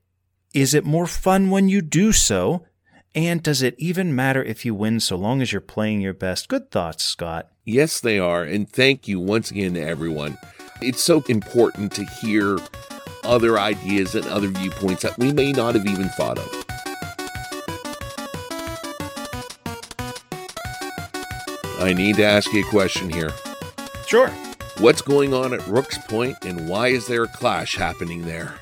Is 0.53 0.75
it 0.75 0.85
more 0.85 1.07
fun 1.07 1.49
when 1.49 1.67
you 1.67 1.81
do 1.81 2.11
so? 2.11 2.63
And 3.15 3.41
does 3.41 3.63
it 3.63 3.73
even 3.79 4.15
matter 4.15 4.43
if 4.43 4.65
you 4.65 4.75
win 4.75 4.99
so 4.99 5.15
long 5.15 5.41
as 5.41 5.51
you're 5.51 5.61
playing 5.61 6.01
your 6.01 6.13
best? 6.13 6.47
Good 6.47 6.69
thoughts, 6.69 7.03
Scott. 7.03 7.49
Yes, 7.65 7.99
they 7.99 8.19
are. 8.19 8.43
And 8.43 8.69
thank 8.69 9.07
you 9.07 9.19
once 9.19 9.49
again 9.49 9.73
to 9.73 9.81
everyone. 9.81 10.37
It's 10.79 11.01
so 11.01 11.23
important 11.27 11.91
to 11.93 12.05
hear 12.05 12.59
other 13.23 13.57
ideas 13.57 14.13
and 14.13 14.27
other 14.27 14.47
viewpoints 14.47 15.01
that 15.01 15.17
we 15.17 15.33
may 15.33 15.53
not 15.53 15.73
have 15.73 15.87
even 15.87 16.09
thought 16.09 16.37
of. 16.37 16.65
I 21.79 21.93
need 21.93 22.17
to 22.17 22.23
ask 22.23 22.53
you 22.53 22.63
a 22.63 22.69
question 22.69 23.09
here. 23.09 23.31
Sure. 24.05 24.29
What's 24.77 25.01
going 25.01 25.33
on 25.33 25.53
at 25.53 25.65
Rook's 25.67 25.97
Point 25.97 26.37
and 26.45 26.69
why 26.69 26.89
is 26.89 27.07
there 27.07 27.23
a 27.23 27.27
clash 27.27 27.75
happening 27.75 28.21
there? 28.21 28.53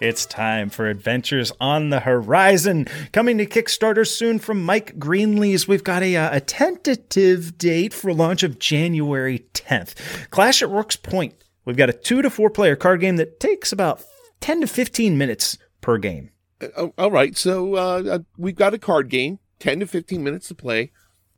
It's 0.00 0.24
time 0.24 0.70
for 0.70 0.88
Adventures 0.88 1.52
on 1.60 1.90
the 1.90 2.00
Horizon. 2.00 2.86
Coming 3.12 3.36
to 3.36 3.44
Kickstarter 3.44 4.06
soon 4.06 4.38
from 4.38 4.64
Mike 4.64 4.98
Greenlees. 4.98 5.68
We've 5.68 5.84
got 5.84 6.02
a, 6.02 6.16
uh, 6.16 6.36
a 6.36 6.40
tentative 6.40 7.58
date 7.58 7.92
for 7.92 8.14
launch 8.14 8.42
of 8.42 8.58
January 8.58 9.44
10th. 9.52 10.30
Clash 10.30 10.62
at 10.62 10.70
Rook's 10.70 10.96
Point. 10.96 11.34
We've 11.66 11.76
got 11.76 11.90
a 11.90 11.92
two 11.92 12.22
to 12.22 12.30
four 12.30 12.48
player 12.48 12.76
card 12.76 13.00
game 13.00 13.16
that 13.16 13.40
takes 13.40 13.72
about 13.72 14.02
10 14.40 14.62
to 14.62 14.66
15 14.66 15.18
minutes 15.18 15.58
per 15.82 15.98
game. 15.98 16.30
Uh, 16.62 16.88
all 16.96 17.10
right. 17.10 17.36
So 17.36 17.76
uh, 17.76 18.02
uh, 18.10 18.18
we've 18.38 18.56
got 18.56 18.72
a 18.72 18.78
card 18.78 19.10
game, 19.10 19.38
10 19.58 19.80
to 19.80 19.86
15 19.86 20.24
minutes 20.24 20.48
to 20.48 20.54
play. 20.54 20.92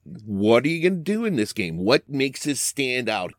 What 0.04 0.64
are 0.64 0.68
you 0.68 0.88
going 0.88 1.04
to 1.04 1.12
do 1.12 1.24
in 1.24 1.34
this 1.34 1.52
game? 1.52 1.78
What 1.78 2.08
makes 2.08 2.44
this 2.44 2.60
stand 2.60 3.08
out? 3.08 3.34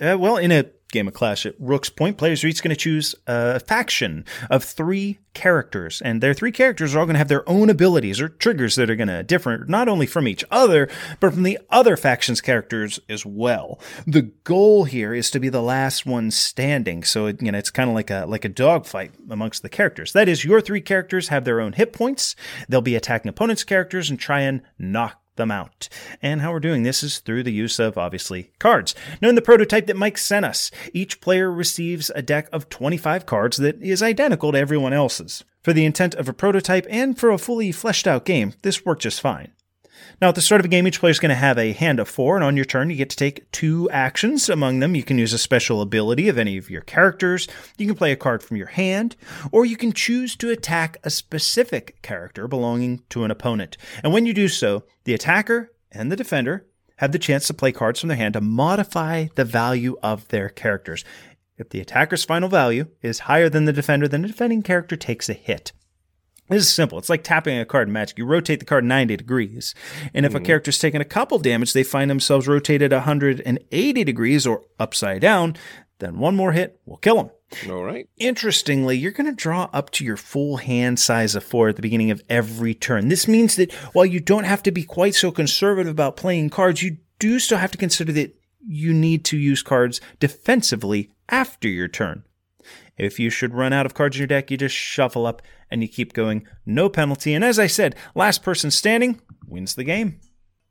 Uh, 0.00 0.16
well, 0.16 0.36
in 0.36 0.52
a 0.52 0.66
game 0.90 1.08
of 1.08 1.14
Clash 1.14 1.44
at 1.46 1.54
Rook's 1.58 1.90
Point, 1.90 2.16
players 2.16 2.42
are 2.42 2.46
each 2.46 2.62
going 2.62 2.70
to 2.70 2.76
choose 2.76 3.14
a 3.26 3.60
faction 3.60 4.24
of 4.50 4.64
three 4.64 5.18
characters, 5.34 6.02
and 6.02 6.20
their 6.20 6.34
three 6.34 6.50
characters 6.50 6.94
are 6.94 6.98
all 6.98 7.04
going 7.04 7.14
to 7.14 7.18
have 7.18 7.28
their 7.28 7.48
own 7.48 7.70
abilities 7.70 8.20
or 8.20 8.28
triggers 8.28 8.74
that 8.74 8.90
are 8.90 8.96
going 8.96 9.08
to 9.08 9.22
differ 9.22 9.64
not 9.68 9.88
only 9.88 10.06
from 10.06 10.26
each 10.26 10.44
other, 10.50 10.88
but 11.20 11.32
from 11.32 11.42
the 11.42 11.58
other 11.70 11.96
faction's 11.96 12.40
characters 12.40 12.98
as 13.08 13.24
well. 13.24 13.78
The 14.06 14.22
goal 14.44 14.84
here 14.84 15.14
is 15.14 15.30
to 15.30 15.40
be 15.40 15.48
the 15.48 15.62
last 15.62 16.06
one 16.06 16.30
standing, 16.30 17.04
so 17.04 17.28
you 17.28 17.52
know 17.52 17.58
it's 17.58 17.70
kind 17.70 17.88
of 17.88 17.94
like 17.94 18.10
a 18.10 18.24
like 18.26 18.44
a 18.44 18.48
dogfight 18.48 19.12
amongst 19.30 19.62
the 19.62 19.68
characters. 19.68 20.12
That 20.12 20.28
is, 20.28 20.44
your 20.44 20.60
three 20.60 20.80
characters 20.80 21.28
have 21.28 21.44
their 21.44 21.60
own 21.60 21.74
hit 21.74 21.92
points. 21.92 22.34
They'll 22.68 22.80
be 22.80 22.96
attacking 22.96 23.28
opponents' 23.28 23.64
characters 23.64 24.10
and 24.10 24.18
try 24.18 24.40
and 24.40 24.62
knock 24.78 25.20
them 25.38 25.50
out. 25.50 25.88
And 26.20 26.42
how 26.42 26.52
we're 26.52 26.60
doing 26.60 26.82
this 26.82 27.02
is 27.02 27.20
through 27.20 27.44
the 27.44 27.52
use 27.52 27.78
of, 27.78 27.96
obviously, 27.96 28.50
cards. 28.58 28.94
Now, 29.22 29.30
in 29.30 29.34
the 29.34 29.40
prototype 29.40 29.86
that 29.86 29.96
Mike 29.96 30.18
sent 30.18 30.44
us, 30.44 30.70
each 30.92 31.22
player 31.22 31.50
receives 31.50 32.10
a 32.14 32.20
deck 32.20 32.50
of 32.52 32.68
25 32.68 33.24
cards 33.24 33.56
that 33.56 33.80
is 33.82 34.02
identical 34.02 34.52
to 34.52 34.58
everyone 34.58 34.92
else's. 34.92 35.44
For 35.62 35.72
the 35.72 35.86
intent 35.86 36.14
of 36.14 36.28
a 36.28 36.34
prototype 36.34 36.86
and 36.90 37.18
for 37.18 37.30
a 37.30 37.38
fully 37.38 37.72
fleshed 37.72 38.06
out 38.06 38.26
game, 38.26 38.52
this 38.62 38.84
worked 38.84 39.02
just 39.02 39.20
fine. 39.20 39.52
Now, 40.20 40.28
at 40.28 40.34
the 40.34 40.40
start 40.40 40.60
of 40.60 40.64
a 40.64 40.68
game, 40.68 40.86
each 40.86 41.00
player 41.00 41.10
is 41.10 41.20
going 41.20 41.30
to 41.30 41.34
have 41.34 41.58
a 41.58 41.72
hand 41.72 42.00
of 42.00 42.08
four, 42.08 42.36
and 42.36 42.44
on 42.44 42.56
your 42.56 42.64
turn, 42.64 42.90
you 42.90 42.96
get 42.96 43.10
to 43.10 43.16
take 43.16 43.50
two 43.52 43.88
actions. 43.90 44.48
Among 44.48 44.80
them, 44.80 44.94
you 44.94 45.02
can 45.02 45.18
use 45.18 45.32
a 45.32 45.38
special 45.38 45.80
ability 45.80 46.28
of 46.28 46.38
any 46.38 46.56
of 46.56 46.70
your 46.70 46.82
characters, 46.82 47.48
you 47.76 47.86
can 47.86 47.94
play 47.94 48.12
a 48.12 48.16
card 48.16 48.42
from 48.42 48.56
your 48.56 48.66
hand, 48.66 49.16
or 49.52 49.64
you 49.64 49.76
can 49.76 49.92
choose 49.92 50.36
to 50.36 50.50
attack 50.50 50.96
a 51.04 51.10
specific 51.10 52.00
character 52.02 52.48
belonging 52.48 53.02
to 53.10 53.24
an 53.24 53.30
opponent. 53.30 53.76
And 54.02 54.12
when 54.12 54.26
you 54.26 54.34
do 54.34 54.48
so, 54.48 54.84
the 55.04 55.14
attacker 55.14 55.72
and 55.92 56.10
the 56.10 56.16
defender 56.16 56.66
have 56.96 57.12
the 57.12 57.18
chance 57.18 57.46
to 57.46 57.54
play 57.54 57.72
cards 57.72 58.00
from 58.00 58.08
their 58.08 58.16
hand 58.16 58.34
to 58.34 58.40
modify 58.40 59.28
the 59.36 59.44
value 59.44 59.96
of 60.02 60.26
their 60.28 60.48
characters. 60.48 61.04
If 61.56 61.70
the 61.70 61.80
attacker's 61.80 62.24
final 62.24 62.48
value 62.48 62.86
is 63.02 63.20
higher 63.20 63.48
than 63.48 63.64
the 63.64 63.72
defender, 63.72 64.06
then 64.06 64.22
the 64.22 64.28
defending 64.28 64.62
character 64.62 64.96
takes 64.96 65.28
a 65.28 65.32
hit. 65.32 65.72
This 66.48 66.62
is 66.62 66.72
simple. 66.72 66.98
It's 66.98 67.10
like 67.10 67.22
tapping 67.22 67.58
a 67.58 67.64
card 67.64 67.88
in 67.88 67.92
Magic. 67.92 68.18
You 68.18 68.24
rotate 68.24 68.60
the 68.60 68.64
card 68.64 68.84
90 68.84 69.16
degrees. 69.16 69.74
And 70.14 70.24
if 70.24 70.32
mm. 70.32 70.36
a 70.36 70.40
character's 70.40 70.78
taken 70.78 71.00
a 71.00 71.04
couple 71.04 71.38
damage, 71.38 71.72
they 71.72 71.82
find 71.82 72.10
themselves 72.10 72.48
rotated 72.48 72.92
180 72.92 74.04
degrees 74.04 74.46
or 74.46 74.62
upside 74.78 75.20
down, 75.20 75.56
then 75.98 76.18
one 76.18 76.36
more 76.36 76.52
hit 76.52 76.80
will 76.86 76.96
kill 76.96 77.16
them. 77.16 77.30
All 77.70 77.82
right. 77.82 78.08
Interestingly, 78.18 78.96
you're 78.96 79.12
going 79.12 79.26
to 79.26 79.32
draw 79.32 79.68
up 79.72 79.90
to 79.92 80.04
your 80.04 80.16
full 80.16 80.58
hand 80.58 80.98
size 80.98 81.34
of 81.34 81.44
four 81.44 81.68
at 81.68 81.76
the 81.76 81.82
beginning 81.82 82.10
of 82.10 82.22
every 82.28 82.74
turn. 82.74 83.08
This 83.08 83.26
means 83.26 83.56
that 83.56 83.72
while 83.92 84.06
you 84.06 84.20
don't 84.20 84.44
have 84.44 84.62
to 84.64 84.70
be 84.70 84.84
quite 84.84 85.14
so 85.14 85.30
conservative 85.30 85.90
about 85.90 86.16
playing 86.16 86.50
cards, 86.50 86.82
you 86.82 86.98
do 87.18 87.38
still 87.38 87.58
have 87.58 87.70
to 87.72 87.78
consider 87.78 88.12
that 88.12 88.34
you 88.66 88.92
need 88.92 89.24
to 89.24 89.38
use 89.38 89.62
cards 89.62 90.00
defensively 90.20 91.10
after 91.28 91.68
your 91.68 91.88
turn. 91.88 92.24
If 92.98 93.18
you 93.18 93.30
should 93.30 93.54
run 93.54 93.72
out 93.72 93.86
of 93.86 93.94
cards 93.94 94.16
in 94.16 94.20
your 94.20 94.26
deck, 94.26 94.50
you 94.50 94.56
just 94.56 94.74
shuffle 94.74 95.26
up 95.26 95.42
and 95.70 95.82
you 95.82 95.88
keep 95.88 96.12
going, 96.12 96.46
no 96.66 96.88
penalty. 96.88 97.34
And 97.34 97.44
as 97.44 97.58
I 97.58 97.66
said, 97.66 97.94
last 98.14 98.42
person 98.42 98.70
standing 98.70 99.20
wins 99.46 99.74
the 99.74 99.84
game. 99.84 100.20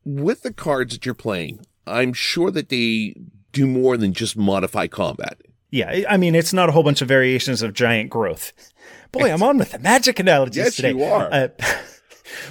With 0.03 0.43
the 0.43 0.53
cards 0.53 0.93
that 0.93 1.05
you're 1.05 1.15
playing, 1.15 1.65
I'm 1.85 2.13
sure 2.13 2.51
that 2.51 2.69
they 2.69 3.15
do 3.51 3.67
more 3.67 3.97
than 3.97 4.13
just 4.13 4.37
modify 4.37 4.87
combat. 4.87 5.41
Yeah, 5.69 6.03
I 6.09 6.17
mean, 6.17 6.33
it's 6.33 6.53
not 6.53 6.69
a 6.69 6.71
whole 6.71 6.83
bunch 6.83 7.01
of 7.01 7.07
variations 7.07 7.61
of 7.61 7.73
giant 7.73 8.09
growth. 8.09 8.53
Boy, 9.11 9.31
I'm 9.31 9.43
on 9.43 9.57
with 9.57 9.71
the 9.71 9.79
magic 9.79 10.19
analogies 10.19 10.57
yes, 10.57 10.75
today. 10.75 10.91
you 10.91 11.03
are. 11.03 11.31
Uh, 11.31 11.47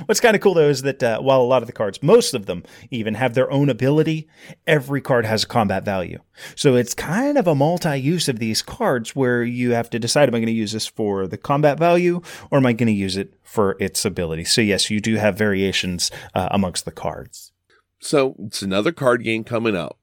What's 0.06 0.20
kind 0.20 0.34
of 0.34 0.42
cool 0.42 0.54
though 0.54 0.68
is 0.68 0.82
that 0.82 1.02
uh, 1.02 1.20
while 1.20 1.40
a 1.40 1.44
lot 1.44 1.62
of 1.62 1.66
the 1.66 1.72
cards, 1.72 2.02
most 2.02 2.34
of 2.34 2.46
them 2.46 2.62
even 2.90 3.14
have 3.14 3.34
their 3.34 3.50
own 3.50 3.68
ability, 3.68 4.28
every 4.66 5.00
card 5.00 5.24
has 5.24 5.44
a 5.44 5.46
combat 5.46 5.84
value. 5.84 6.18
So 6.54 6.74
it's 6.74 6.94
kind 6.94 7.38
of 7.38 7.46
a 7.46 7.54
multi 7.54 7.96
use 7.98 8.28
of 8.28 8.38
these 8.38 8.62
cards 8.62 9.16
where 9.16 9.42
you 9.42 9.72
have 9.72 9.90
to 9.90 9.98
decide 9.98 10.28
am 10.28 10.34
I 10.34 10.38
going 10.38 10.46
to 10.46 10.52
use 10.52 10.72
this 10.72 10.86
for 10.86 11.26
the 11.26 11.38
combat 11.38 11.78
value 11.78 12.20
or 12.50 12.58
am 12.58 12.66
I 12.66 12.72
going 12.72 12.86
to 12.88 12.92
use 12.92 13.16
it 13.16 13.34
for 13.42 13.76
its 13.80 14.04
ability? 14.04 14.44
So, 14.44 14.60
yes, 14.60 14.90
you 14.90 15.00
do 15.00 15.16
have 15.16 15.36
variations 15.36 16.10
uh, 16.34 16.48
amongst 16.50 16.84
the 16.84 16.92
cards. 16.92 17.52
So 17.98 18.36
it's 18.44 18.62
another 18.62 18.92
card 18.92 19.24
game 19.24 19.44
coming 19.44 19.76
out. 19.76 19.96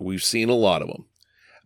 We've 0.00 0.22
seen 0.22 0.48
a 0.48 0.54
lot 0.54 0.82
of 0.82 0.88
them. 0.88 1.06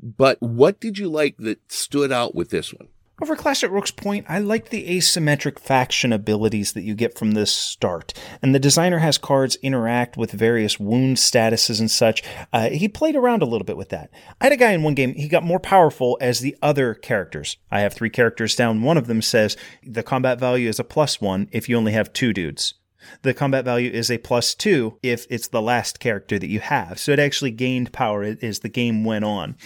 But 0.01 0.41
what 0.41 0.81
did 0.81 0.99
you 0.99 1.09
like 1.09 1.37
that 1.39 1.73
stood 1.73 2.13
out 2.13 2.35
with 2.35 2.51
this 2.51 2.73
one? 2.73 2.89
Over 3.21 3.35
Clash 3.35 3.65
at 3.65 3.73
Rook's 3.73 3.91
Point, 3.91 4.27
I 4.29 4.39
like 4.39 4.71
the 4.71 4.97
asymmetric 4.97 5.59
faction 5.59 6.13
abilities 6.13 6.75
that 6.75 6.85
you 6.85 6.95
get 6.95 7.19
from 7.19 7.33
this 7.33 7.51
start. 7.51 8.15
And 8.41 8.55
the 8.55 8.61
designer 8.61 8.99
has 8.99 9.19
cards 9.19 9.57
interact 9.57 10.17
with 10.17 10.31
various 10.31 10.79
wound 10.79 11.17
statuses 11.17 11.81
and 11.81 11.91
such. 11.91 12.23
Uh, 12.53 12.71
he 12.71 12.87
played 12.87 13.17
around 13.17 13.43
a 13.43 13.47
little 13.47 13.65
bit 13.65 13.77
with 13.77 13.89
that. 13.89 14.11
I 14.41 14.45
had 14.45 14.53
a 14.53 14.57
guy 14.57 14.71
in 14.71 14.85
one 14.85 14.95
game, 14.95 15.15
he 15.15 15.27
got 15.27 15.43
more 15.43 15.59
powerful 15.59 16.17
as 16.21 16.39
the 16.39 16.57
other 16.63 16.95
characters. 16.95 17.57
I 17.73 17.81
have 17.81 17.93
three 17.93 18.11
characters 18.11 18.55
down. 18.55 18.83
One 18.83 18.97
of 18.97 19.09
them 19.09 19.21
says 19.21 19.57
the 19.83 20.05
combat 20.05 20.39
value 20.39 20.69
is 20.69 20.79
a 20.79 20.85
plus 20.85 21.21
one 21.21 21.49
if 21.51 21.69
you 21.69 21.77
only 21.77 21.93
have 21.93 22.13
two 22.13 22.33
dudes 22.33 22.75
the 23.23 23.35
combat 23.35 23.65
value 23.65 23.91
is 23.91 24.11
a 24.11 24.19
plus 24.19 24.55
two 24.55 24.99
if 25.03 25.27
it's 25.31 25.49
the 25.49 25.63
last 25.63 26.01
character 26.01 26.39
that 26.39 26.49
you 26.49 26.61
have. 26.61 26.99
So 26.99 27.13
it 27.13 27.19
actually 27.19 27.51
gained 27.51 27.93
power 27.93 28.23
as 28.43 28.61
the 28.61 28.69
game 28.69 29.05
went 29.05 29.25
on. 29.25 29.57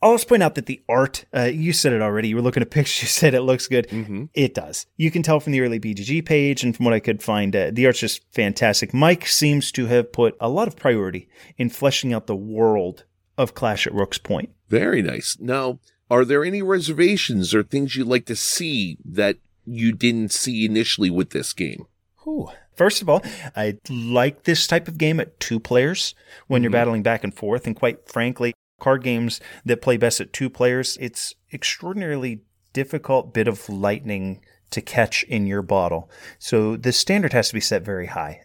I'll 0.00 0.14
just 0.14 0.28
point 0.28 0.42
out 0.42 0.54
that 0.54 0.66
the 0.66 0.80
art, 0.88 1.24
uh, 1.34 1.50
you 1.52 1.72
said 1.72 1.92
it 1.92 2.02
already. 2.02 2.28
You 2.28 2.36
were 2.36 2.42
looking 2.42 2.62
at 2.62 2.70
pictures, 2.70 3.02
you 3.02 3.08
said 3.08 3.34
it 3.34 3.42
looks 3.42 3.66
good. 3.66 3.88
Mm-hmm. 3.88 4.26
It 4.34 4.54
does. 4.54 4.86
You 4.96 5.10
can 5.10 5.22
tell 5.22 5.40
from 5.40 5.52
the 5.52 5.60
early 5.60 5.80
BGG 5.80 6.24
page 6.24 6.62
and 6.62 6.76
from 6.76 6.84
what 6.84 6.94
I 6.94 7.00
could 7.00 7.22
find, 7.22 7.54
uh, 7.54 7.70
the 7.72 7.86
art's 7.86 8.00
just 8.00 8.22
fantastic. 8.32 8.94
Mike 8.94 9.26
seems 9.26 9.72
to 9.72 9.86
have 9.86 10.12
put 10.12 10.36
a 10.40 10.48
lot 10.48 10.68
of 10.68 10.76
priority 10.76 11.28
in 11.56 11.70
fleshing 11.70 12.12
out 12.12 12.26
the 12.26 12.36
world 12.36 13.04
of 13.36 13.54
Clash 13.54 13.86
at 13.86 13.94
Rook's 13.94 14.18
Point. 14.18 14.50
Very 14.68 15.02
nice. 15.02 15.36
Now, 15.40 15.80
are 16.10 16.24
there 16.24 16.44
any 16.44 16.62
reservations 16.62 17.54
or 17.54 17.62
things 17.62 17.96
you'd 17.96 18.06
like 18.06 18.26
to 18.26 18.36
see 18.36 18.98
that 19.04 19.36
you 19.64 19.92
didn't 19.92 20.32
see 20.32 20.64
initially 20.64 21.10
with 21.10 21.30
this 21.30 21.52
game? 21.52 21.86
Ooh. 22.26 22.48
First 22.76 23.02
of 23.02 23.08
all, 23.08 23.22
I 23.56 23.78
like 23.90 24.44
this 24.44 24.68
type 24.68 24.86
of 24.86 24.98
game 24.98 25.18
at 25.18 25.40
two 25.40 25.58
players 25.58 26.14
when 26.46 26.62
you're 26.62 26.70
battling 26.70 27.02
back 27.02 27.24
and 27.24 27.34
forth. 27.34 27.66
And 27.66 27.74
quite 27.74 28.08
frankly, 28.08 28.54
card 28.78 29.02
games 29.02 29.40
that 29.64 29.82
play 29.82 29.96
best 29.96 30.20
at 30.20 30.32
two 30.32 30.50
players, 30.50 30.96
it's 31.00 31.34
extraordinarily 31.52 32.42
difficult 32.72 33.34
bit 33.34 33.48
of 33.48 33.68
lightning 33.68 34.40
to 34.70 34.80
catch 34.80 35.22
in 35.24 35.46
your 35.46 35.62
bottle. 35.62 36.10
So 36.38 36.76
the 36.76 36.92
standard 36.92 37.32
has 37.32 37.48
to 37.48 37.54
be 37.54 37.60
set 37.60 37.82
very 37.82 38.06
high. 38.06 38.42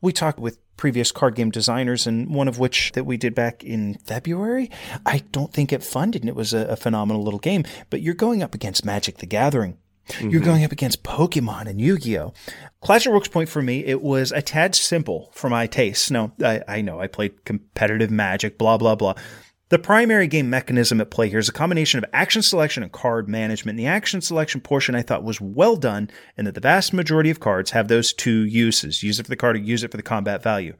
We 0.00 0.12
talked 0.12 0.38
with 0.38 0.58
previous 0.76 1.12
card 1.12 1.34
game 1.34 1.50
designers, 1.50 2.06
and 2.06 2.34
one 2.34 2.48
of 2.48 2.58
which 2.58 2.92
that 2.92 3.04
we 3.04 3.18
did 3.18 3.34
back 3.34 3.62
in 3.62 3.94
February. 3.94 4.70
I 5.04 5.22
don't 5.30 5.52
think 5.52 5.72
it 5.72 5.84
funded, 5.84 6.22
and 6.22 6.28
it 6.28 6.34
was 6.34 6.54
a, 6.54 6.66
a 6.68 6.76
phenomenal 6.76 7.22
little 7.22 7.38
game. 7.38 7.64
But 7.90 8.00
you're 8.00 8.14
going 8.14 8.42
up 8.42 8.54
against 8.54 8.84
Magic 8.84 9.18
the 9.18 9.26
Gathering. 9.26 9.76
You're 10.18 10.30
mm-hmm. 10.30 10.44
going 10.44 10.64
up 10.64 10.72
against 10.72 11.02
Pokemon 11.02 11.66
and 11.66 11.80
Yu 11.80 11.98
Gi 11.98 12.18
Oh! 12.18 12.32
Clash 12.80 13.06
of 13.06 13.12
Rook's 13.12 13.28
Point 13.28 13.48
for 13.48 13.62
me, 13.62 13.84
it 13.84 14.02
was 14.02 14.32
a 14.32 14.42
tad 14.42 14.74
simple 14.74 15.30
for 15.34 15.50
my 15.50 15.66
tastes. 15.66 16.10
No, 16.10 16.32
I, 16.42 16.62
I 16.66 16.80
know 16.80 17.00
I 17.00 17.06
played 17.06 17.44
competitive 17.44 18.10
Magic, 18.10 18.58
blah, 18.58 18.78
blah, 18.78 18.94
blah. 18.94 19.14
The 19.70 19.78
primary 19.78 20.26
game 20.26 20.50
mechanism 20.50 21.00
at 21.00 21.12
play 21.12 21.28
here 21.28 21.38
is 21.38 21.48
a 21.48 21.52
combination 21.52 21.98
of 21.98 22.10
action 22.12 22.42
selection 22.42 22.82
and 22.82 22.90
card 22.90 23.28
management. 23.28 23.78
And 23.78 23.78
the 23.78 23.86
action 23.86 24.20
selection 24.20 24.60
portion 24.60 24.96
I 24.96 25.02
thought 25.02 25.22
was 25.22 25.40
well 25.40 25.76
done, 25.76 26.10
and 26.36 26.44
that 26.48 26.56
the 26.56 26.60
vast 26.60 26.92
majority 26.92 27.30
of 27.30 27.38
cards 27.38 27.70
have 27.70 27.86
those 27.86 28.12
two 28.12 28.44
uses 28.44 29.04
use 29.04 29.20
it 29.20 29.22
for 29.22 29.30
the 29.30 29.36
card 29.36 29.54
or 29.54 29.60
use 29.60 29.84
it 29.84 29.92
for 29.92 29.96
the 29.96 30.02
combat 30.02 30.42
value. 30.42 30.74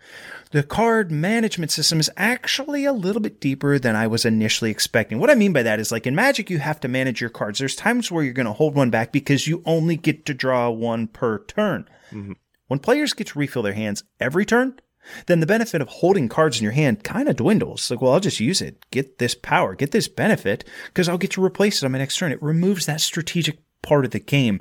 The 0.51 0.65
card 0.65 1.12
management 1.12 1.71
system 1.71 2.01
is 2.01 2.11
actually 2.17 2.85
a 2.85 2.93
little 2.93 3.23
bit 3.23 3.41
deeper 3.41 3.79
than 3.79 3.95
I 3.95 4.09
was 4.09 4.25
initially 4.25 4.73
expecting. 4.73 5.21
What 5.21 5.31
I 5.31 5.37
mean 5.37 5.53
by 5.53 5.62
that 5.62 5.79
is 5.79 5.93
like 5.93 6.05
in 6.05 6.17
Magic, 6.17 6.51
you 6.51 6.59
have 6.59 6.81
to 6.81 6.89
manage 6.89 7.21
your 7.21 7.31
cards. 7.31 7.61
There's 7.61 7.77
times 7.77 8.11
where 8.11 8.25
you're 8.25 8.33
going 8.33 8.47
to 8.47 8.53
hold 8.53 8.75
one 8.75 8.91
back 8.91 9.12
because 9.12 9.47
you 9.47 9.62
only 9.65 9.97
get 9.97 10.27
to 10.27 10.35
draw 10.35 10.69
one 10.69 11.07
per 11.07 11.45
turn. 11.45 11.89
Mm-hmm. 12.11 12.33
When 12.67 12.81
players 12.81 13.12
get 13.12 13.29
to 13.29 13.39
refill 13.39 13.62
their 13.62 13.73
hands 13.73 14.03
every 14.19 14.45
turn, 14.45 14.81
then 15.27 15.40
the 15.40 15.47
benefit 15.47 15.81
of 15.81 15.89
holding 15.89 16.28
cards 16.28 16.59
in 16.59 16.62
your 16.62 16.72
hand 16.72 17.05
kind 17.05 17.28
of 17.28 17.36
dwindles. 17.36 17.90
Like, 17.90 18.01
well, 18.01 18.12
I'll 18.12 18.20
just 18.20 18.40
use 18.40 18.60
it, 18.60 18.85
get 18.90 19.18
this 19.18 19.35
power, 19.35 19.74
get 19.74 19.93
this 19.93 20.09
benefit, 20.09 20.64
because 20.86 21.09
I'll 21.09 21.18
get 21.18 21.32
to 21.32 21.44
replace 21.44 21.82
it 21.82 21.86
on 21.86 21.93
my 21.93 21.98
next 21.98 22.16
turn. 22.16 22.32
It 22.32 22.43
removes 22.43 22.86
that 22.86 23.01
strategic 23.01 23.59
part 23.82 24.05
of 24.05 24.10
the 24.10 24.20
game. 24.20 24.60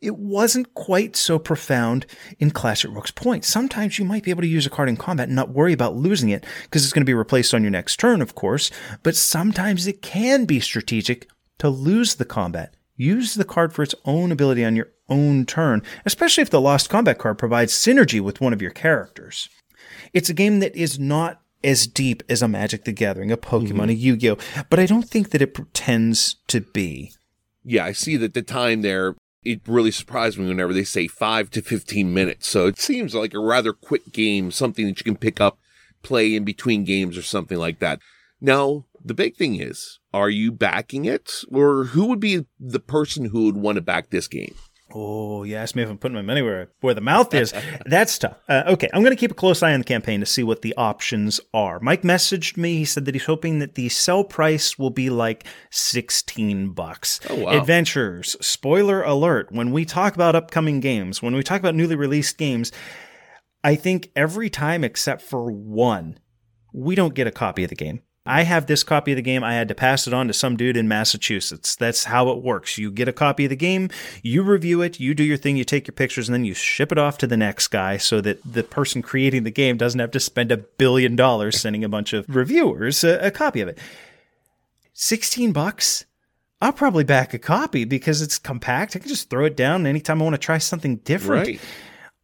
It 0.00 0.16
wasn't 0.16 0.74
quite 0.74 1.16
so 1.16 1.38
profound 1.38 2.06
in 2.38 2.52
Clash 2.52 2.84
at 2.84 2.92
Rook's 2.92 3.10
Point. 3.10 3.44
Sometimes 3.44 3.98
you 3.98 4.04
might 4.04 4.22
be 4.22 4.30
able 4.30 4.42
to 4.42 4.48
use 4.48 4.66
a 4.66 4.70
card 4.70 4.88
in 4.88 4.96
combat 4.96 5.26
and 5.26 5.34
not 5.34 5.50
worry 5.50 5.72
about 5.72 5.96
losing 5.96 6.28
it 6.28 6.46
because 6.62 6.84
it's 6.84 6.92
going 6.92 7.02
to 7.02 7.10
be 7.10 7.14
replaced 7.14 7.52
on 7.52 7.62
your 7.62 7.72
next 7.72 7.98
turn, 7.98 8.22
of 8.22 8.34
course. 8.34 8.70
But 9.02 9.16
sometimes 9.16 9.86
it 9.86 10.02
can 10.02 10.44
be 10.44 10.60
strategic 10.60 11.28
to 11.58 11.68
lose 11.68 12.14
the 12.14 12.24
combat. 12.24 12.74
Use 12.94 13.34
the 13.34 13.44
card 13.44 13.72
for 13.72 13.82
its 13.82 13.94
own 14.04 14.30
ability 14.32 14.64
on 14.64 14.76
your 14.76 14.88
own 15.08 15.46
turn, 15.46 15.82
especially 16.04 16.42
if 16.42 16.50
the 16.50 16.60
lost 16.60 16.90
combat 16.90 17.18
card 17.18 17.38
provides 17.38 17.72
synergy 17.72 18.20
with 18.20 18.40
one 18.40 18.52
of 18.52 18.62
your 18.62 18.70
characters. 18.70 19.48
It's 20.12 20.28
a 20.28 20.34
game 20.34 20.60
that 20.60 20.74
is 20.74 20.98
not 20.98 21.40
as 21.64 21.86
deep 21.86 22.22
as 22.28 22.42
a 22.42 22.48
Magic 22.48 22.84
the 22.84 22.92
Gathering, 22.92 23.32
a 23.32 23.36
Pokemon, 23.36 23.84
a 23.84 23.86
mm-hmm. 23.88 23.90
Yu 23.90 24.16
Gi 24.16 24.30
Oh! 24.30 24.38
But 24.70 24.78
I 24.78 24.86
don't 24.86 25.08
think 25.08 25.30
that 25.30 25.42
it 25.42 25.54
pretends 25.54 26.36
to 26.48 26.60
be. 26.60 27.12
Yeah, 27.64 27.84
I 27.84 27.92
see 27.92 28.16
that 28.16 28.34
the 28.34 28.42
time 28.42 28.82
there, 28.82 29.16
it 29.44 29.60
really 29.66 29.90
surprised 29.90 30.38
me 30.38 30.46
whenever 30.46 30.72
they 30.72 30.84
say 30.84 31.08
five 31.08 31.50
to 31.50 31.62
15 31.62 32.14
minutes. 32.14 32.48
So 32.48 32.66
it 32.66 32.78
seems 32.78 33.14
like 33.14 33.34
a 33.34 33.40
rather 33.40 33.72
quick 33.72 34.12
game, 34.12 34.50
something 34.50 34.86
that 34.86 34.98
you 34.98 35.04
can 35.04 35.16
pick 35.16 35.40
up, 35.40 35.58
play 36.02 36.34
in 36.34 36.44
between 36.44 36.84
games 36.84 37.18
or 37.18 37.22
something 37.22 37.58
like 37.58 37.80
that. 37.80 38.00
Now, 38.40 38.86
the 39.04 39.14
big 39.14 39.36
thing 39.36 39.60
is, 39.60 39.98
are 40.14 40.30
you 40.30 40.52
backing 40.52 41.04
it? 41.04 41.32
Or 41.50 41.84
who 41.84 42.06
would 42.06 42.20
be 42.20 42.46
the 42.58 42.80
person 42.80 43.26
who 43.26 43.44
would 43.46 43.56
want 43.56 43.76
to 43.76 43.82
back 43.82 44.10
this 44.10 44.28
game? 44.28 44.54
Oh, 44.94 45.42
you 45.42 45.56
asked 45.56 45.76
me 45.76 45.82
if 45.82 45.90
I'm 45.90 45.98
putting 45.98 46.14
my 46.14 46.22
money 46.22 46.40
where, 46.40 46.70
where 46.80 46.94
the 46.94 47.00
mouth 47.00 47.34
is. 47.34 47.52
That's 47.86 48.16
tough. 48.18 48.38
Uh, 48.48 48.62
okay, 48.68 48.88
I'm 48.92 49.02
going 49.02 49.14
to 49.14 49.20
keep 49.20 49.30
a 49.30 49.34
close 49.34 49.62
eye 49.62 49.74
on 49.74 49.80
the 49.80 49.84
campaign 49.84 50.20
to 50.20 50.26
see 50.26 50.42
what 50.42 50.62
the 50.62 50.74
options 50.76 51.40
are. 51.52 51.78
Mike 51.80 52.02
messaged 52.02 52.56
me. 52.56 52.78
He 52.78 52.84
said 52.84 53.04
that 53.04 53.14
he's 53.14 53.26
hoping 53.26 53.58
that 53.58 53.74
the 53.74 53.90
sell 53.90 54.24
price 54.24 54.78
will 54.78 54.90
be 54.90 55.10
like 55.10 55.44
16 55.70 56.70
bucks. 56.70 57.20
Oh, 57.28 57.44
wow. 57.44 57.50
Adventures, 57.50 58.36
spoiler 58.40 59.02
alert, 59.02 59.52
when 59.52 59.72
we 59.72 59.84
talk 59.84 60.14
about 60.14 60.34
upcoming 60.34 60.80
games, 60.80 61.22
when 61.22 61.34
we 61.34 61.42
talk 61.42 61.60
about 61.60 61.74
newly 61.74 61.96
released 61.96 62.38
games, 62.38 62.72
I 63.62 63.74
think 63.74 64.10
every 64.16 64.48
time 64.48 64.84
except 64.84 65.20
for 65.20 65.50
one, 65.50 66.18
we 66.72 66.94
don't 66.94 67.14
get 67.14 67.26
a 67.26 67.32
copy 67.32 67.64
of 67.64 67.70
the 67.70 67.76
game. 67.76 68.02
I 68.28 68.42
have 68.42 68.66
this 68.66 68.82
copy 68.82 69.12
of 69.12 69.16
the 69.16 69.22
game. 69.22 69.42
I 69.42 69.54
had 69.54 69.68
to 69.68 69.74
pass 69.74 70.06
it 70.06 70.12
on 70.12 70.26
to 70.28 70.32
some 70.32 70.56
dude 70.56 70.76
in 70.76 70.88
Massachusetts. 70.88 71.76
That's 71.76 72.04
how 72.04 72.30
it 72.30 72.42
works. 72.42 72.78
You 72.78 72.90
get 72.90 73.08
a 73.08 73.12
copy 73.12 73.44
of 73.46 73.50
the 73.50 73.56
game, 73.56 73.90
you 74.22 74.42
review 74.42 74.82
it, 74.82 75.00
you 75.00 75.14
do 75.14 75.24
your 75.24 75.36
thing, 75.36 75.56
you 75.56 75.64
take 75.64 75.86
your 75.86 75.94
pictures, 75.94 76.28
and 76.28 76.34
then 76.34 76.44
you 76.44 76.54
ship 76.54 76.92
it 76.92 76.98
off 76.98 77.18
to 77.18 77.26
the 77.26 77.36
next 77.36 77.68
guy 77.68 77.96
so 77.96 78.20
that 78.20 78.40
the 78.44 78.62
person 78.62 79.02
creating 79.02 79.44
the 79.44 79.50
game 79.50 79.76
doesn't 79.76 80.00
have 80.00 80.10
to 80.12 80.20
spend 80.20 80.52
a 80.52 80.56
billion 80.56 81.16
dollars 81.16 81.60
sending 81.60 81.84
a 81.84 81.88
bunch 81.88 82.12
of 82.12 82.24
reviewers 82.28 83.02
a, 83.04 83.18
a 83.26 83.30
copy 83.30 83.60
of 83.60 83.68
it. 83.68 83.78
16 84.92 85.52
bucks? 85.52 86.04
I'll 86.60 86.72
probably 86.72 87.04
back 87.04 87.34
a 87.34 87.38
copy 87.38 87.84
because 87.84 88.20
it's 88.20 88.38
compact. 88.38 88.96
I 88.96 88.98
can 88.98 89.08
just 89.08 89.30
throw 89.30 89.44
it 89.44 89.56
down 89.56 89.86
anytime 89.86 90.20
I 90.20 90.24
want 90.24 90.34
to 90.34 90.38
try 90.38 90.58
something 90.58 90.96
different. 90.96 91.46
Right. 91.46 91.60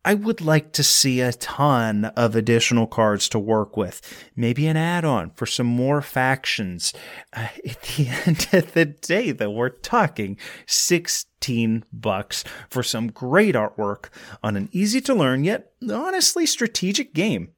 I 0.04 0.14
would 0.14 0.42
like 0.42 0.72
to 0.72 0.82
see 0.82 1.20
a 1.20 1.32
ton 1.32 2.04
of 2.04 2.36
additional 2.36 2.86
cards 2.86 3.28
to 3.30 3.38
work 3.38 3.76
with. 3.76 4.02
Maybe 4.36 4.66
an 4.66 4.76
add 4.76 5.04
on 5.04 5.30
for 5.30 5.46
some 5.46 5.66
more 5.66 6.02
factions. 6.02 6.92
Uh, 7.32 7.48
at 7.68 7.82
the 7.82 8.08
end 8.26 8.48
of 8.52 8.74
the 8.74 8.84
day, 8.84 9.32
though, 9.32 9.50
we're 9.50 9.70
talking 9.70 10.36
16 10.66 11.84
bucks 11.92 12.44
for 12.68 12.82
some 12.82 13.10
great 13.10 13.54
artwork 13.54 14.08
on 14.42 14.56
an 14.56 14.68
easy 14.72 15.00
to 15.02 15.14
learn 15.14 15.44
yet 15.44 15.72
honestly 15.90 16.46
strategic 16.46 17.14
game. 17.14 17.50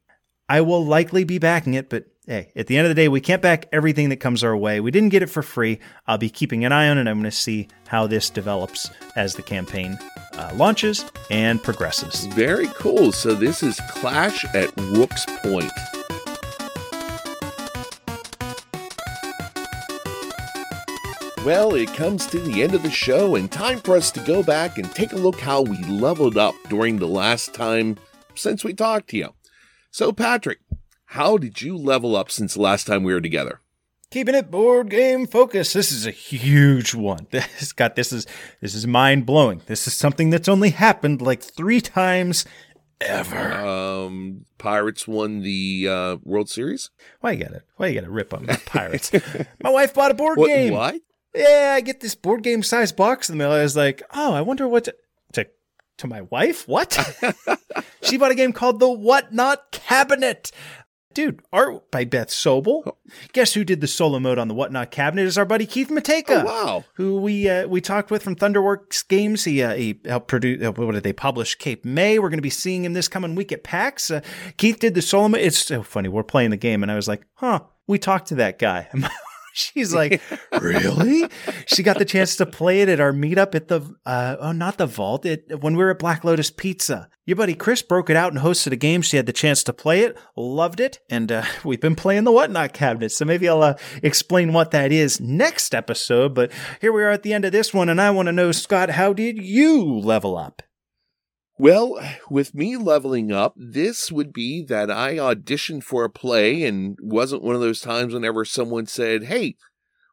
I 0.48 0.60
will 0.60 0.84
likely 0.84 1.24
be 1.24 1.38
backing 1.38 1.74
it, 1.74 1.90
but 1.90 2.06
hey, 2.26 2.52
at 2.54 2.68
the 2.68 2.76
end 2.78 2.86
of 2.86 2.90
the 2.90 2.94
day, 2.94 3.08
we 3.08 3.20
can't 3.20 3.42
back 3.42 3.66
everything 3.72 4.10
that 4.10 4.18
comes 4.18 4.44
our 4.44 4.56
way. 4.56 4.78
We 4.78 4.92
didn't 4.92 5.08
get 5.08 5.24
it 5.24 5.26
for 5.30 5.42
free. 5.42 5.80
I'll 6.06 6.18
be 6.18 6.30
keeping 6.30 6.64
an 6.64 6.70
eye 6.70 6.88
on 6.88 6.98
it. 6.98 7.08
I'm 7.08 7.18
going 7.18 7.24
to 7.24 7.32
see 7.32 7.66
how 7.88 8.06
this 8.06 8.30
develops 8.30 8.88
as 9.16 9.34
the 9.34 9.42
campaign 9.42 9.98
uh, 10.34 10.52
launches 10.54 11.04
and 11.32 11.60
progresses. 11.60 12.26
Very 12.26 12.68
cool. 12.68 13.10
So 13.10 13.34
this 13.34 13.64
is 13.64 13.80
Clash 13.90 14.44
at 14.54 14.72
Rook's 14.76 15.26
Point. 15.42 15.72
Well, 21.44 21.74
it 21.74 21.92
comes 21.94 22.26
to 22.26 22.38
the 22.38 22.62
end 22.62 22.74
of 22.74 22.84
the 22.84 22.90
show 22.90 23.34
and 23.34 23.50
time 23.50 23.78
for 23.78 23.96
us 23.96 24.12
to 24.12 24.20
go 24.20 24.44
back 24.44 24.78
and 24.78 24.90
take 24.92 25.12
a 25.12 25.16
look 25.16 25.40
how 25.40 25.62
we 25.62 25.76
leveled 25.84 26.36
up 26.36 26.54
during 26.68 26.98
the 26.98 27.08
last 27.08 27.52
time 27.52 27.96
since 28.36 28.62
we 28.62 28.72
talked 28.74 29.10
to 29.10 29.16
you. 29.16 29.35
So, 29.96 30.12
Patrick, 30.12 30.58
how 31.06 31.38
did 31.38 31.62
you 31.62 31.74
level 31.74 32.16
up 32.16 32.30
since 32.30 32.52
the 32.52 32.60
last 32.60 32.86
time 32.86 33.02
we 33.02 33.14
were 33.14 33.20
together? 33.22 33.62
Keeping 34.10 34.34
it 34.34 34.50
board 34.50 34.90
game 34.90 35.26
focused. 35.26 35.72
This 35.72 35.90
is 35.90 36.06
a 36.06 36.10
huge 36.10 36.94
one. 36.94 37.26
This 37.30 37.72
got 37.72 37.96
this 37.96 38.12
is 38.12 38.26
this 38.60 38.74
is 38.74 38.86
mind 38.86 39.24
blowing. 39.24 39.62
This 39.64 39.86
is 39.86 39.94
something 39.94 40.28
that's 40.28 40.50
only 40.50 40.68
happened 40.68 41.22
like 41.22 41.42
three 41.42 41.80
times 41.80 42.44
ever. 43.00 43.54
Um, 43.54 44.44
Pirates 44.58 45.08
won 45.08 45.40
the 45.40 45.88
uh, 45.88 46.16
World 46.22 46.50
Series. 46.50 46.90
Why 47.22 47.32
you 47.32 47.42
gotta 47.42 47.62
why 47.78 47.86
you 47.86 47.98
gotta 47.98 48.12
rip 48.12 48.34
on 48.34 48.44
the 48.44 48.60
pirates? 48.66 49.12
My 49.62 49.70
wife 49.70 49.94
bought 49.94 50.10
a 50.10 50.14
board 50.14 50.36
What? 50.36 50.48
game. 50.48 50.74
What? 50.74 51.00
Yeah, 51.34 51.72
I 51.74 51.80
get 51.80 52.00
this 52.00 52.14
board 52.14 52.42
game 52.42 52.62
size 52.62 52.92
box 52.92 53.30
in 53.30 53.38
the 53.38 53.42
mail. 53.42 53.52
I 53.52 53.62
was 53.62 53.78
like, 53.78 54.02
oh, 54.12 54.34
I 54.34 54.42
wonder 54.42 54.68
what 54.68 54.84
to 54.84 54.94
to, 55.98 56.06
my 56.06 56.22
wife. 56.22 56.66
What? 56.68 56.98
she 58.02 58.16
bought 58.16 58.30
a 58.30 58.34
game 58.34 58.52
called 58.52 58.80
the 58.80 58.90
Whatnot 58.90 59.70
Cabinet. 59.72 60.52
Dude, 61.14 61.40
art 61.50 61.90
by 61.90 62.04
Beth 62.04 62.28
Sobel. 62.28 62.94
Guess 63.32 63.54
who 63.54 63.64
did 63.64 63.80
the 63.80 63.86
solo 63.86 64.20
mode 64.20 64.38
on 64.38 64.48
the 64.48 64.54
Whatnot 64.54 64.90
Cabinet 64.90 65.22
is 65.22 65.38
our 65.38 65.46
buddy 65.46 65.64
Keith 65.64 65.88
Matejka. 65.88 66.42
Oh, 66.42 66.44
wow. 66.44 66.84
Who 66.96 67.16
we 67.20 67.48
uh, 67.48 67.66
we 67.66 67.80
talked 67.80 68.10
with 68.10 68.22
from 68.22 68.36
Thunderworks 68.36 69.08
Games. 69.08 69.44
He 69.44 69.62
uh, 69.62 69.74
he 69.74 69.98
helped 70.04 70.28
produce. 70.28 70.62
Uh, 70.62 70.72
what 70.72 70.92
did 70.92 71.04
they 71.04 71.14
publish? 71.14 71.54
Cape 71.54 71.86
May. 71.86 72.18
We're 72.18 72.28
going 72.28 72.36
to 72.36 72.42
be 72.42 72.50
seeing 72.50 72.84
him 72.84 72.92
this 72.92 73.08
coming 73.08 73.34
week 73.34 73.50
at 73.50 73.64
PAX. 73.64 74.10
Uh, 74.10 74.20
Keith 74.58 74.78
did 74.78 74.92
the 74.92 75.00
solo 75.00 75.28
mode. 75.28 75.40
It's 75.40 75.56
so 75.56 75.82
funny. 75.82 76.10
We're 76.10 76.22
playing 76.22 76.50
the 76.50 76.58
game, 76.58 76.82
and 76.82 76.92
I 76.92 76.96
was 76.96 77.08
like, 77.08 77.24
huh. 77.36 77.60
We 77.88 77.98
talked 77.98 78.28
to 78.28 78.34
that 78.36 78.58
guy. 78.58 78.88
She's 79.56 79.94
like, 79.94 80.20
really? 80.60 81.30
She 81.64 81.82
got 81.82 81.98
the 81.98 82.04
chance 82.04 82.36
to 82.36 82.44
play 82.44 82.82
it 82.82 82.90
at 82.90 83.00
our 83.00 83.12
meetup 83.12 83.54
at 83.54 83.68
the, 83.68 83.80
uh, 84.04 84.36
oh, 84.38 84.52
not 84.52 84.76
the 84.76 84.86
vault, 84.86 85.24
it, 85.24 85.62
when 85.62 85.74
we 85.74 85.82
were 85.82 85.92
at 85.92 85.98
Black 85.98 86.24
Lotus 86.24 86.50
Pizza. 86.50 87.08
Your 87.24 87.36
buddy 87.36 87.54
Chris 87.54 87.80
broke 87.80 88.10
it 88.10 88.16
out 88.16 88.32
and 88.32 88.42
hosted 88.42 88.72
a 88.72 88.76
game. 88.76 89.00
She 89.00 89.16
had 89.16 89.24
the 89.24 89.32
chance 89.32 89.64
to 89.64 89.72
play 89.72 90.02
it, 90.02 90.16
loved 90.36 90.78
it, 90.78 90.98
and 91.08 91.32
uh, 91.32 91.44
we've 91.64 91.80
been 91.80 91.96
playing 91.96 92.24
the 92.24 92.32
Whatnot 92.32 92.74
cabinet. 92.74 93.12
So 93.12 93.24
maybe 93.24 93.48
I'll 93.48 93.62
uh, 93.62 93.78
explain 94.02 94.52
what 94.52 94.72
that 94.72 94.92
is 94.92 95.22
next 95.22 95.74
episode. 95.74 96.34
But 96.34 96.52
here 96.82 96.92
we 96.92 97.02
are 97.02 97.10
at 97.10 97.22
the 97.22 97.32
end 97.32 97.46
of 97.46 97.52
this 97.52 97.72
one, 97.72 97.88
and 97.88 97.98
I 97.98 98.10
want 98.10 98.26
to 98.26 98.32
know, 98.32 98.52
Scott, 98.52 98.90
how 98.90 99.14
did 99.14 99.38
you 99.38 99.82
level 99.82 100.36
up? 100.36 100.60
Well, 101.58 101.98
with 102.28 102.54
me 102.54 102.76
leveling 102.76 103.32
up, 103.32 103.54
this 103.56 104.12
would 104.12 104.32
be 104.32 104.62
that 104.64 104.90
I 104.90 105.16
auditioned 105.16 105.84
for 105.84 106.04
a 106.04 106.10
play 106.10 106.64
and 106.64 106.98
wasn't 107.00 107.42
one 107.42 107.54
of 107.54 107.62
those 107.62 107.80
times 107.80 108.12
whenever 108.12 108.44
someone 108.44 108.86
said, 108.86 109.24
Hey, 109.24 109.56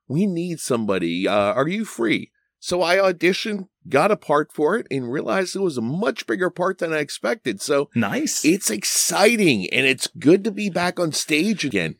we 0.08 0.26
need 0.26 0.60
somebody. 0.62 1.28
Uh, 1.28 1.54
are 1.54 1.68
you 1.68 1.84
free? 1.84 2.32
So 2.60 2.82
I 2.82 2.96
auditioned, 2.96 3.68
got 3.90 4.10
a 4.10 4.16
part 4.16 4.54
for 4.54 4.78
it, 4.78 4.88
and 4.90 5.12
realized 5.12 5.54
it 5.54 5.60
was 5.60 5.78
a 5.78 5.82
much 5.82 6.26
bigger 6.26 6.50
part 6.50 6.78
than 6.78 6.94
I 6.94 7.00
expected. 7.00 7.62
So 7.62 7.90
nice. 7.94 8.46
It's 8.46 8.70
exciting 8.70 9.68
and 9.74 9.86
it's 9.86 10.08
good 10.18 10.46
to 10.46 10.52
be 10.52 10.70
back 10.70 10.98
on 10.98 11.12
stage 11.12 11.66
again. 11.66 11.96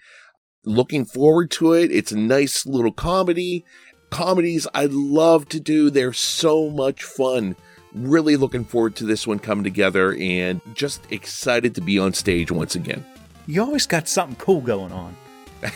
Looking 0.64 1.04
forward 1.04 1.52
to 1.52 1.74
it. 1.74 1.92
It's 1.92 2.14
a 2.14 2.18
nice 2.18 2.66
little 2.66 2.94
comedy. 2.94 3.66
Comedies 4.10 4.68
I 4.74 4.88
love 4.90 5.50
to 5.50 5.60
do. 5.60 5.90
They're 5.90 6.14
so 6.14 6.70
much 6.70 7.04
fun 7.04 7.58
really 7.94 8.38
looking 8.38 8.66
forward 8.66 8.96
to 8.98 9.06
this 9.06 9.28
one 9.28 9.40
coming 9.40 9.64
together 9.64 10.16
and 10.20 10.62
just 10.74 11.02
excited 11.12 11.76
to 11.76 11.82
be 11.82 12.00
on 12.00 12.14
stage 12.14 12.52
once 12.52 12.76
again. 12.76 13.06
You 13.48 13.62
always 13.62 13.86
got 13.86 14.08
something 14.08 14.36
cool 14.38 14.62
going 14.62 14.92
on. 14.92 15.16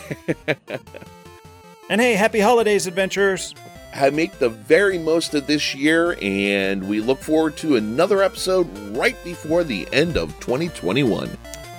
and 1.88 2.00
hey, 2.00 2.14
happy 2.14 2.40
holidays, 2.40 2.86
adventurers! 2.86 3.54
I 3.94 4.10
make 4.10 4.38
the 4.38 4.50
very 4.50 4.98
most 4.98 5.34
of 5.34 5.46
this 5.46 5.74
year, 5.74 6.16
and 6.20 6.88
we 6.88 7.00
look 7.00 7.20
forward 7.20 7.56
to 7.58 7.76
another 7.76 8.22
episode 8.22 8.66
right 8.96 9.16
before 9.24 9.64
the 9.64 9.88
end 9.92 10.16
of 10.16 10.38
2021. 10.40 11.30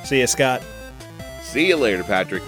See 0.04 0.20
you, 0.20 0.28
Scott. 0.28 0.64
See 1.42 1.68
you 1.68 1.78
later, 1.78 2.04
Patrick. 2.04 2.44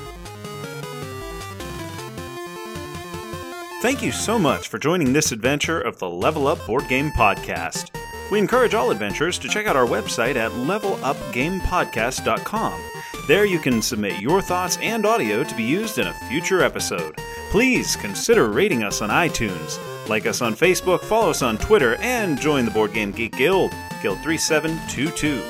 Thank 3.82 4.02
you 4.04 4.12
so 4.12 4.38
much 4.38 4.68
for 4.68 4.78
joining 4.78 5.12
this 5.12 5.32
adventure 5.32 5.82
of 5.82 5.98
the 5.98 6.08
Level 6.08 6.48
Up 6.48 6.64
Board 6.68 6.88
Game 6.88 7.10
Podcast. 7.10 7.90
We 8.30 8.38
encourage 8.38 8.76
all 8.76 8.92
adventurers 8.92 9.40
to 9.40 9.50
check 9.50 9.66
out 9.66 9.76
our 9.76 9.88
website 9.88 10.36
at 10.36 10.52
levelupgamepodcast.com. 10.52 12.82
There 13.28 13.46
you 13.46 13.58
can 13.58 13.82
submit 13.82 14.22
your 14.22 14.40
thoughts 14.40 14.78
and 14.84 15.04
audio 15.04 15.44
to 15.44 15.56
be 15.56 15.64
used 15.64 15.98
in 15.98 16.06
a 16.06 16.14
future 16.30 16.62
episode. 16.62 17.18
Please 17.50 17.96
consider 17.96 18.52
rating 18.52 18.84
us 18.84 19.02
on 19.02 19.10
iTunes, 19.10 19.80
like 20.08 20.28
us 20.28 20.44
on 20.44 20.54
Facebook, 20.54 21.02
follow 21.02 21.32
us 21.32 21.42
on 21.42 21.58
Twitter, 21.58 21.96
and 21.96 22.40
join 22.40 22.66
the 22.66 22.72
Board 22.72 22.94
Game 22.94 23.12
Geek 23.12 23.36
Guild, 23.36 23.72
Guild 24.04 24.20
3722. 24.20 25.42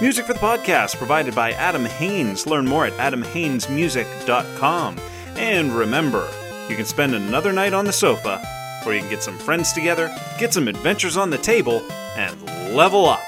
Music 0.00 0.24
for 0.24 0.32
the 0.32 0.38
podcast 0.38 0.96
provided 0.96 1.34
by 1.34 1.52
Adam 1.52 1.84
Haynes. 1.84 2.46
Learn 2.46 2.66
more 2.66 2.86
at 2.86 2.94
adamhaynesmusic.com. 2.94 4.96
And 5.36 5.72
remember, 5.72 6.26
you 6.68 6.76
can 6.76 6.84
spend 6.84 7.14
another 7.14 7.52
night 7.52 7.72
on 7.72 7.84
the 7.84 7.92
sofa, 7.92 8.42
or 8.84 8.94
you 8.94 9.00
can 9.00 9.10
get 9.10 9.22
some 9.22 9.38
friends 9.38 9.72
together, 9.72 10.14
get 10.38 10.52
some 10.52 10.68
adventures 10.68 11.16
on 11.16 11.30
the 11.30 11.38
table, 11.38 11.82
and 12.16 12.42
level 12.74 13.06
up. 13.06 13.20